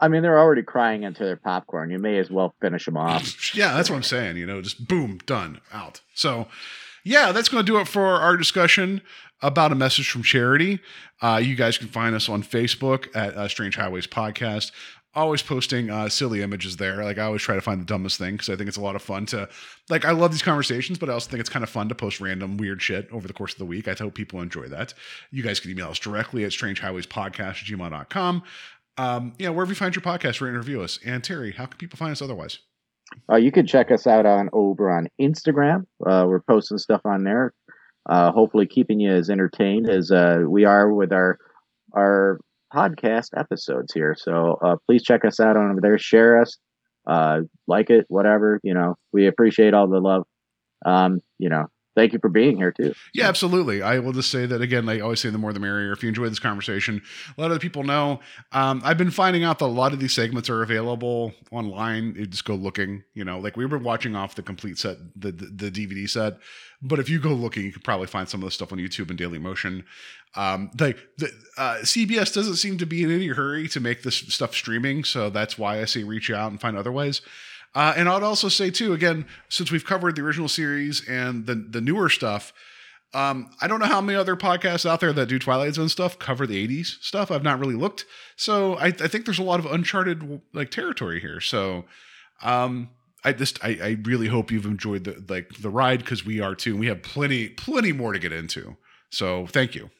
I 0.00 0.08
mean, 0.08 0.22
they're 0.22 0.38
already 0.38 0.62
crying 0.62 1.02
into 1.02 1.24
their 1.24 1.36
popcorn. 1.36 1.90
You 1.90 1.98
may 1.98 2.18
as 2.18 2.30
well 2.30 2.54
finish 2.60 2.86
them 2.86 2.96
off. 2.96 3.54
yeah, 3.54 3.74
that's 3.74 3.90
what 3.90 3.96
I'm 3.96 4.02
saying. 4.02 4.38
You 4.38 4.46
know, 4.46 4.62
just 4.62 4.88
boom, 4.88 5.18
done, 5.26 5.60
out. 5.72 6.00
So, 6.14 6.48
yeah, 7.04 7.32
that's 7.32 7.50
going 7.50 7.64
to 7.64 7.70
do 7.70 7.78
it 7.78 7.86
for 7.86 8.06
our 8.06 8.36
discussion 8.38 9.02
about 9.42 9.72
a 9.72 9.74
message 9.74 10.10
from 10.10 10.22
charity. 10.22 10.80
Uh, 11.20 11.40
you 11.42 11.54
guys 11.54 11.76
can 11.76 11.88
find 11.88 12.14
us 12.14 12.30
on 12.30 12.42
Facebook 12.42 13.14
at 13.14 13.34
uh, 13.36 13.46
Strange 13.48 13.76
Highways 13.76 14.06
Podcast. 14.06 14.72
Always 15.12 15.42
posting 15.42 15.90
uh, 15.90 16.08
silly 16.08 16.40
images 16.40 16.76
there. 16.76 17.02
Like 17.02 17.18
I 17.18 17.24
always 17.24 17.42
try 17.42 17.56
to 17.56 17.60
find 17.60 17.80
the 17.80 17.84
dumbest 17.84 18.16
thing 18.16 18.34
because 18.34 18.48
I 18.48 18.54
think 18.54 18.68
it's 18.68 18.76
a 18.76 18.80
lot 18.80 18.94
of 18.94 19.02
fun 19.02 19.26
to 19.26 19.48
like. 19.88 20.04
I 20.04 20.12
love 20.12 20.30
these 20.30 20.42
conversations, 20.42 20.98
but 20.98 21.10
I 21.10 21.12
also 21.14 21.28
think 21.28 21.40
it's 21.40 21.48
kind 21.50 21.64
of 21.64 21.68
fun 21.68 21.88
to 21.88 21.96
post 21.96 22.20
random 22.20 22.56
weird 22.56 22.80
shit 22.80 23.08
over 23.10 23.26
the 23.26 23.34
course 23.34 23.52
of 23.52 23.58
the 23.58 23.64
week. 23.64 23.88
I 23.88 23.94
hope 23.94 24.14
people 24.14 24.40
enjoy 24.40 24.68
that. 24.68 24.94
You 25.32 25.42
guys 25.42 25.58
can 25.58 25.72
email 25.72 25.88
us 25.88 25.98
directly 25.98 26.44
at 26.44 26.52
strangehighwayspodcast 26.52 27.40
at 27.40 27.56
gmail.com. 27.56 28.42
Um, 28.98 29.32
yeah, 29.38 29.48
wherever 29.48 29.72
you 29.72 29.76
find 29.76 29.94
your 29.96 30.02
podcast, 30.02 30.40
rate 30.40 30.50
and 30.50 30.58
review 30.58 30.82
us. 30.82 31.00
And 31.04 31.24
Kerry, 31.24 31.52
how 31.52 31.66
can 31.66 31.78
people 31.78 31.96
find 31.96 32.12
us 32.12 32.22
otherwise? 32.22 32.58
Uh, 33.30 33.36
you 33.36 33.50
can 33.50 33.66
check 33.66 33.90
us 33.90 34.06
out 34.06 34.26
on 34.26 34.48
over 34.52 34.90
on 34.90 35.08
Instagram. 35.20 35.86
Uh, 36.06 36.26
we're 36.28 36.40
posting 36.40 36.78
stuff 36.78 37.00
on 37.04 37.24
there. 37.24 37.52
Uh, 38.08 38.30
hopefully, 38.30 38.66
keeping 38.66 39.00
you 39.00 39.10
as 39.10 39.28
entertained 39.28 39.88
as 39.88 40.10
uh, 40.10 40.44
we 40.46 40.64
are 40.64 40.92
with 40.92 41.12
our 41.12 41.38
our 41.94 42.38
podcast 42.74 43.28
episodes 43.36 43.92
here. 43.92 44.16
So 44.18 44.58
uh, 44.62 44.76
please 44.86 45.02
check 45.02 45.24
us 45.24 45.40
out 45.40 45.56
on 45.56 45.70
over 45.70 45.80
there. 45.80 45.98
Share 45.98 46.40
us, 46.40 46.58
uh, 47.06 47.40
like 47.66 47.90
it, 47.90 48.06
whatever. 48.08 48.60
You 48.62 48.74
know, 48.74 48.96
we 49.12 49.26
appreciate 49.26 49.74
all 49.74 49.88
the 49.88 50.00
love. 50.00 50.24
Um, 50.84 51.20
you 51.38 51.48
know, 51.48 51.66
thank 51.94 52.12
you 52.12 52.18
for 52.18 52.28
being 52.28 52.56
here 52.56 52.72
too. 52.72 52.94
Yeah, 53.14 53.28
absolutely. 53.28 53.82
I 53.82 53.98
will 53.98 54.12
just 54.12 54.30
say 54.30 54.46
that 54.46 54.60
again. 54.60 54.88
I 54.88 55.00
always 55.00 55.20
say, 55.20 55.30
the 55.30 55.38
more 55.38 55.52
the 55.52 55.60
merrier. 55.60 55.92
If 55.92 56.02
you 56.02 56.08
enjoy 56.08 56.28
this 56.28 56.38
conversation, 56.38 57.02
of 57.36 57.50
the 57.50 57.58
people 57.58 57.84
know. 57.84 58.20
Um, 58.52 58.80
I've 58.84 58.98
been 58.98 59.10
finding 59.10 59.44
out 59.44 59.58
that 59.58 59.64
a 59.64 59.66
lot 59.66 59.92
of 59.92 60.00
these 60.00 60.12
segments 60.12 60.48
are 60.48 60.62
available 60.62 61.32
online. 61.50 62.14
You 62.16 62.26
just 62.26 62.44
go 62.44 62.54
looking. 62.54 63.02
You 63.14 63.24
know, 63.24 63.38
like 63.38 63.56
we 63.56 63.66
were 63.66 63.78
watching 63.78 64.16
off 64.16 64.34
the 64.34 64.42
complete 64.42 64.78
set, 64.78 64.98
the 65.16 65.32
the, 65.32 65.70
the 65.70 65.70
DVD 65.70 66.08
set. 66.08 66.38
But 66.82 66.98
if 66.98 67.10
you 67.10 67.20
go 67.20 67.30
looking, 67.30 67.64
you 67.64 67.72
could 67.72 67.84
probably 67.84 68.06
find 68.06 68.28
some 68.28 68.40
of 68.40 68.46
the 68.46 68.50
stuff 68.50 68.72
on 68.72 68.78
YouTube 68.78 69.10
and 69.10 69.18
Daily 69.18 69.38
Motion. 69.38 69.84
Um, 70.34 70.70
like 70.78 70.96
the 71.18 71.30
uh, 71.58 71.78
CBS 71.82 72.32
doesn't 72.32 72.56
seem 72.56 72.78
to 72.78 72.86
be 72.86 73.02
in 73.02 73.10
any 73.10 73.28
hurry 73.28 73.68
to 73.68 73.80
make 73.80 74.02
this 74.02 74.16
stuff 74.16 74.54
streaming, 74.54 75.04
so 75.04 75.28
that's 75.28 75.58
why 75.58 75.80
I 75.80 75.84
say 75.84 76.04
reach 76.04 76.30
out 76.30 76.50
and 76.50 76.60
find 76.60 76.76
other 76.76 76.92
ways. 76.92 77.20
Uh, 77.74 77.94
and 77.96 78.08
I'd 78.08 78.22
also 78.22 78.48
say 78.48 78.70
too, 78.70 78.92
again, 78.92 79.26
since 79.48 79.70
we've 79.70 79.84
covered 79.84 80.16
the 80.16 80.22
original 80.22 80.48
series 80.48 81.06
and 81.08 81.46
the 81.46 81.54
the 81.54 81.80
newer 81.80 82.08
stuff, 82.08 82.52
um, 83.14 83.50
I 83.60 83.68
don't 83.68 83.80
know 83.80 83.86
how 83.86 84.00
many 84.00 84.16
other 84.18 84.36
podcasts 84.36 84.88
out 84.88 85.00
there 85.00 85.12
that 85.12 85.28
do 85.28 85.38
Twilight 85.38 85.74
Zone 85.74 85.88
stuff 85.88 86.18
cover 86.18 86.46
the 86.46 86.66
'80s 86.66 87.00
stuff. 87.00 87.30
I've 87.30 87.44
not 87.44 87.58
really 87.58 87.74
looked, 87.76 88.06
so 88.36 88.74
I, 88.74 88.86
I 88.86 89.08
think 89.08 89.24
there's 89.24 89.38
a 89.38 89.44
lot 89.44 89.60
of 89.60 89.66
uncharted 89.66 90.40
like 90.52 90.70
territory 90.70 91.20
here. 91.20 91.40
So, 91.40 91.84
um, 92.42 92.90
I 93.24 93.32
just 93.32 93.62
I, 93.64 93.78
I 93.82 93.96
really 94.02 94.28
hope 94.28 94.50
you've 94.50 94.66
enjoyed 94.66 95.04
the 95.04 95.24
like 95.28 95.50
the 95.60 95.70
ride 95.70 96.00
because 96.00 96.24
we 96.24 96.40
are 96.40 96.54
too. 96.54 96.72
And 96.72 96.80
We 96.80 96.86
have 96.86 97.02
plenty 97.02 97.48
plenty 97.50 97.92
more 97.92 98.12
to 98.12 98.18
get 98.18 98.32
into. 98.32 98.76
So 99.10 99.46
thank 99.46 99.74
you. 99.74 99.90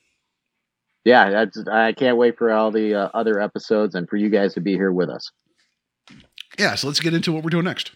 Yeah, 1.05 1.30
that's, 1.30 1.66
I 1.66 1.92
can't 1.92 2.18
wait 2.18 2.36
for 2.36 2.52
all 2.52 2.70
the 2.70 2.94
uh, 2.94 3.09
other 3.14 3.40
episodes 3.40 3.94
and 3.94 4.09
for 4.09 4.16
you 4.16 4.28
guys 4.28 4.55
to 4.55 4.60
be 4.60 4.74
here 4.74 4.92
with 4.92 5.09
us. 5.09 5.30
Yeah, 6.59 6.74
so 6.74 6.86
let's 6.86 7.01
get 7.01 7.14
into 7.14 7.32
what 7.32 7.43
we're 7.43 7.51
doing 7.51 7.64
next. 7.64 7.93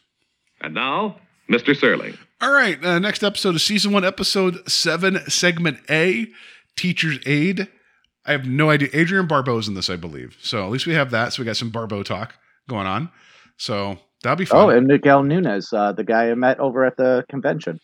And 0.61 0.75
now, 0.75 1.17
Mr. 1.51 1.75
Serling. 1.75 2.17
All 2.41 2.53
right, 2.53 2.83
uh, 2.85 2.99
next 2.99 3.23
episode 3.23 3.55
is 3.55 3.63
season 3.63 3.93
one, 3.93 4.05
episode 4.05 4.69
seven, 4.71 5.19
segment 5.29 5.79
A, 5.91 6.27
Teacher's 6.77 7.19
Aide. 7.27 7.69
I 8.27 8.33
have 8.33 8.47
no 8.47 8.71
idea. 8.71 8.89
Adrienne 8.95 9.27
Barbeau's 9.27 9.69
in 9.69 9.75
this, 9.75 9.91
I 9.91 9.97
believe. 9.97 10.37
So 10.41 10.65
at 10.65 10.71
least 10.71 10.87
we 10.87 10.95
have 10.95 11.11
that. 11.11 11.33
So 11.33 11.43
we 11.43 11.47
got 11.47 11.57
some 11.57 11.71
Barbeau 11.71 12.03
talk 12.03 12.35
going 12.69 12.87
on. 12.87 13.11
So 13.59 13.99
that'll 14.23 14.37
be 14.37 14.47
fun. 14.47 14.65
Oh, 14.65 14.69
and 14.71 14.87
Miguel 14.87 15.23
Nunez, 15.23 15.73
uh, 15.73 15.93
the 15.93 16.05
guy 16.05 16.31
I 16.31 16.35
met 16.35 16.59
over 16.59 16.85
at 16.85 16.97
the 16.97 17.25
convention. 17.29 17.81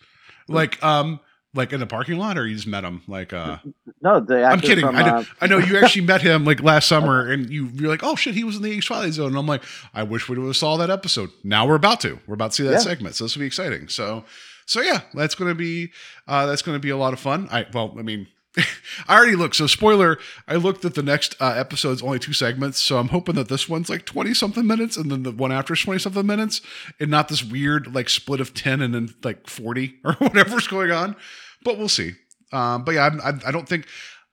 like, 0.49 0.83
um, 0.83 1.21
Like 1.53 1.73
in 1.73 1.81
the 1.81 1.87
parking 1.87 2.17
lot, 2.17 2.39
or 2.39 2.47
you 2.47 2.55
just 2.55 2.69
met 2.69 2.85
him? 2.85 3.03
Like, 3.09 3.33
uh, 3.33 3.59
No, 4.01 4.21
the 4.21 4.45
I'm 4.45 4.61
kidding. 4.61 4.85
From, 4.87 4.95
I, 4.95 5.03
know, 5.03 5.17
uh, 5.17 5.25
I 5.41 5.47
know 5.49 5.59
you 5.59 5.79
actually 5.83 6.07
met 6.07 6.23
him 6.23 6.45
like 6.45 6.63
last 6.63 6.87
summer, 6.87 7.29
and 7.29 7.51
you 7.51 7.67
you're 7.75 7.89
like, 7.89 8.05
oh 8.05 8.15
shit, 8.15 8.35
he 8.35 8.45
was 8.45 8.57
in 8.57 8.63
the 8.63 8.77
X 8.77 8.87
Twilight 8.87 9.15
Zone. 9.15 9.29
And 9.31 9.37
I'm 9.37 9.47
like, 9.47 9.65
I 9.93 10.05
wish 10.05 10.29
we 10.29 10.39
would 10.39 10.47
have 10.47 10.57
saw 10.57 10.77
that 10.77 10.91
episode. 10.91 11.31
Now 11.43 11.67
we're 11.67 11.75
about 11.75 12.01
to. 12.03 12.21
We're 12.29 12.35
about 12.35 12.53
to 12.53 12.55
see 12.55 12.63
that 12.65 12.73
Yeah. 12.73 12.79
segment, 12.79 13.17
so 13.17 13.25
this 13.25 13.35
will 13.35 13.41
be 13.41 13.47
exciting. 13.47 13.89
So, 13.89 14.25
so 14.65 14.81
yeah, 14.81 15.01
that's 15.13 15.35
to 15.49 15.55
be 15.57 15.91
uh, 16.29 16.47
that's 16.47 16.63
to 16.77 16.79
be 16.79 16.91
a 16.91 16.97
lot 16.97 17.13
of 17.13 17.19
fun. 17.19 17.49
I 17.51 17.67
well, 17.73 17.97
I 17.99 18.03
mean. 18.03 18.29
I 19.09 19.17
already 19.17 19.37
looked. 19.37 19.57
So, 19.57 19.67
spoiler, 19.67 20.19
I 20.49 20.57
looked 20.57 20.85
at 20.85 20.95
the 20.95 21.03
next 21.03 21.37
uh, 21.41 21.55
episode's 21.57 22.03
only 22.03 22.19
two 22.19 22.33
segments. 22.33 22.79
So, 22.81 22.99
I'm 22.99 23.09
hoping 23.09 23.37
that 23.37 23.49
this 23.49 23.69
one's 23.69 23.89
like 23.89 24.05
20 24.05 24.35
something 24.35 24.67
minutes 24.67 24.97
and 24.97 25.11
then 25.11 25.23
the 25.23 25.31
one 25.31 25.53
after 25.53 25.75
is 25.75 25.81
20 25.81 26.01
something 26.01 26.27
minutes 26.27 26.61
and 26.99 27.11
not 27.11 27.29
this 27.29 27.45
weird 27.45 27.95
like 27.95 28.09
split 28.09 28.41
of 28.41 28.55
10 28.55 28.83
and 28.83 28.95
then 28.95 29.15
like 29.23 29.47
40 29.49 29.95
or 30.05 30.15
whatever's 30.15 30.67
going 30.67 30.91
on. 30.91 31.17
But 31.63 31.79
we'll 31.79 31.89
see. 31.89 32.13
Um, 32.53 32.85
but 32.85 32.95
yeah, 32.95 33.07
I'm, 33.07 33.21
I, 33.21 33.49
I 33.49 33.51
don't 33.51 33.69
think 33.69 33.87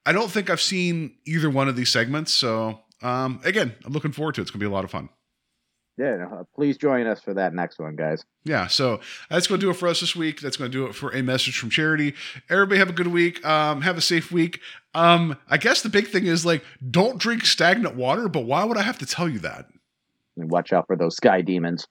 I 0.05 0.13
don't 0.13 0.31
think 0.31 0.49
I've 0.49 0.61
seen 0.61 1.15
either 1.25 1.49
one 1.49 1.67
of 1.67 1.75
these 1.75 1.89
segments. 1.91 2.33
So 2.33 2.79
um, 3.01 3.41
again, 3.43 3.75
I'm 3.85 3.93
looking 3.93 4.11
forward 4.11 4.35
to 4.35 4.41
it. 4.41 4.43
It's 4.43 4.51
gonna 4.51 4.61
be 4.61 4.65
a 4.65 4.71
lot 4.71 4.85
of 4.85 4.91
fun. 4.91 5.09
Yeah, 5.97 6.43
please 6.53 6.77
join 6.77 7.07
us 7.07 7.19
for 7.19 7.33
that 7.33 7.53
next 7.53 7.79
one, 7.79 7.95
guys. 7.95 8.23
Yeah, 8.43 8.67
so 8.67 8.99
that's 9.29 9.47
going 9.47 9.59
to 9.59 9.65
do 9.65 9.71
it 9.71 9.75
for 9.75 9.87
us 9.87 9.99
this 9.99 10.15
week. 10.15 10.41
That's 10.41 10.55
going 10.55 10.71
to 10.71 10.77
do 10.77 10.85
it 10.85 10.93
for 10.93 11.09
a 11.09 11.23
message 11.23 11.57
from 11.57 11.71
charity. 11.71 12.13
Everybody 12.49 12.77
have 12.77 12.89
a 12.89 12.93
good 12.93 13.07
week. 13.07 13.43
Um, 13.45 13.81
have 13.81 13.97
a 13.97 14.01
safe 14.01 14.31
week. 14.31 14.59
Um, 14.93 15.37
I 15.49 15.57
guess 15.57 15.81
the 15.81 15.89
big 15.89 16.07
thing 16.07 16.27
is 16.27 16.45
like, 16.45 16.63
don't 16.89 17.17
drink 17.17 17.45
stagnant 17.45 17.95
water. 17.95 18.29
But 18.29 18.45
why 18.45 18.63
would 18.63 18.77
I 18.77 18.83
have 18.83 18.99
to 18.99 19.05
tell 19.07 19.27
you 19.27 19.39
that? 19.39 19.65
And 20.37 20.51
watch 20.51 20.71
out 20.71 20.85
for 20.85 20.95
those 20.95 21.15
sky 21.15 21.41
demons. 21.41 21.87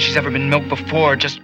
She's 0.00 0.16
ever 0.16 0.30
been 0.30 0.50
milked 0.50 0.68
before. 0.68 1.16
Just 1.16 1.40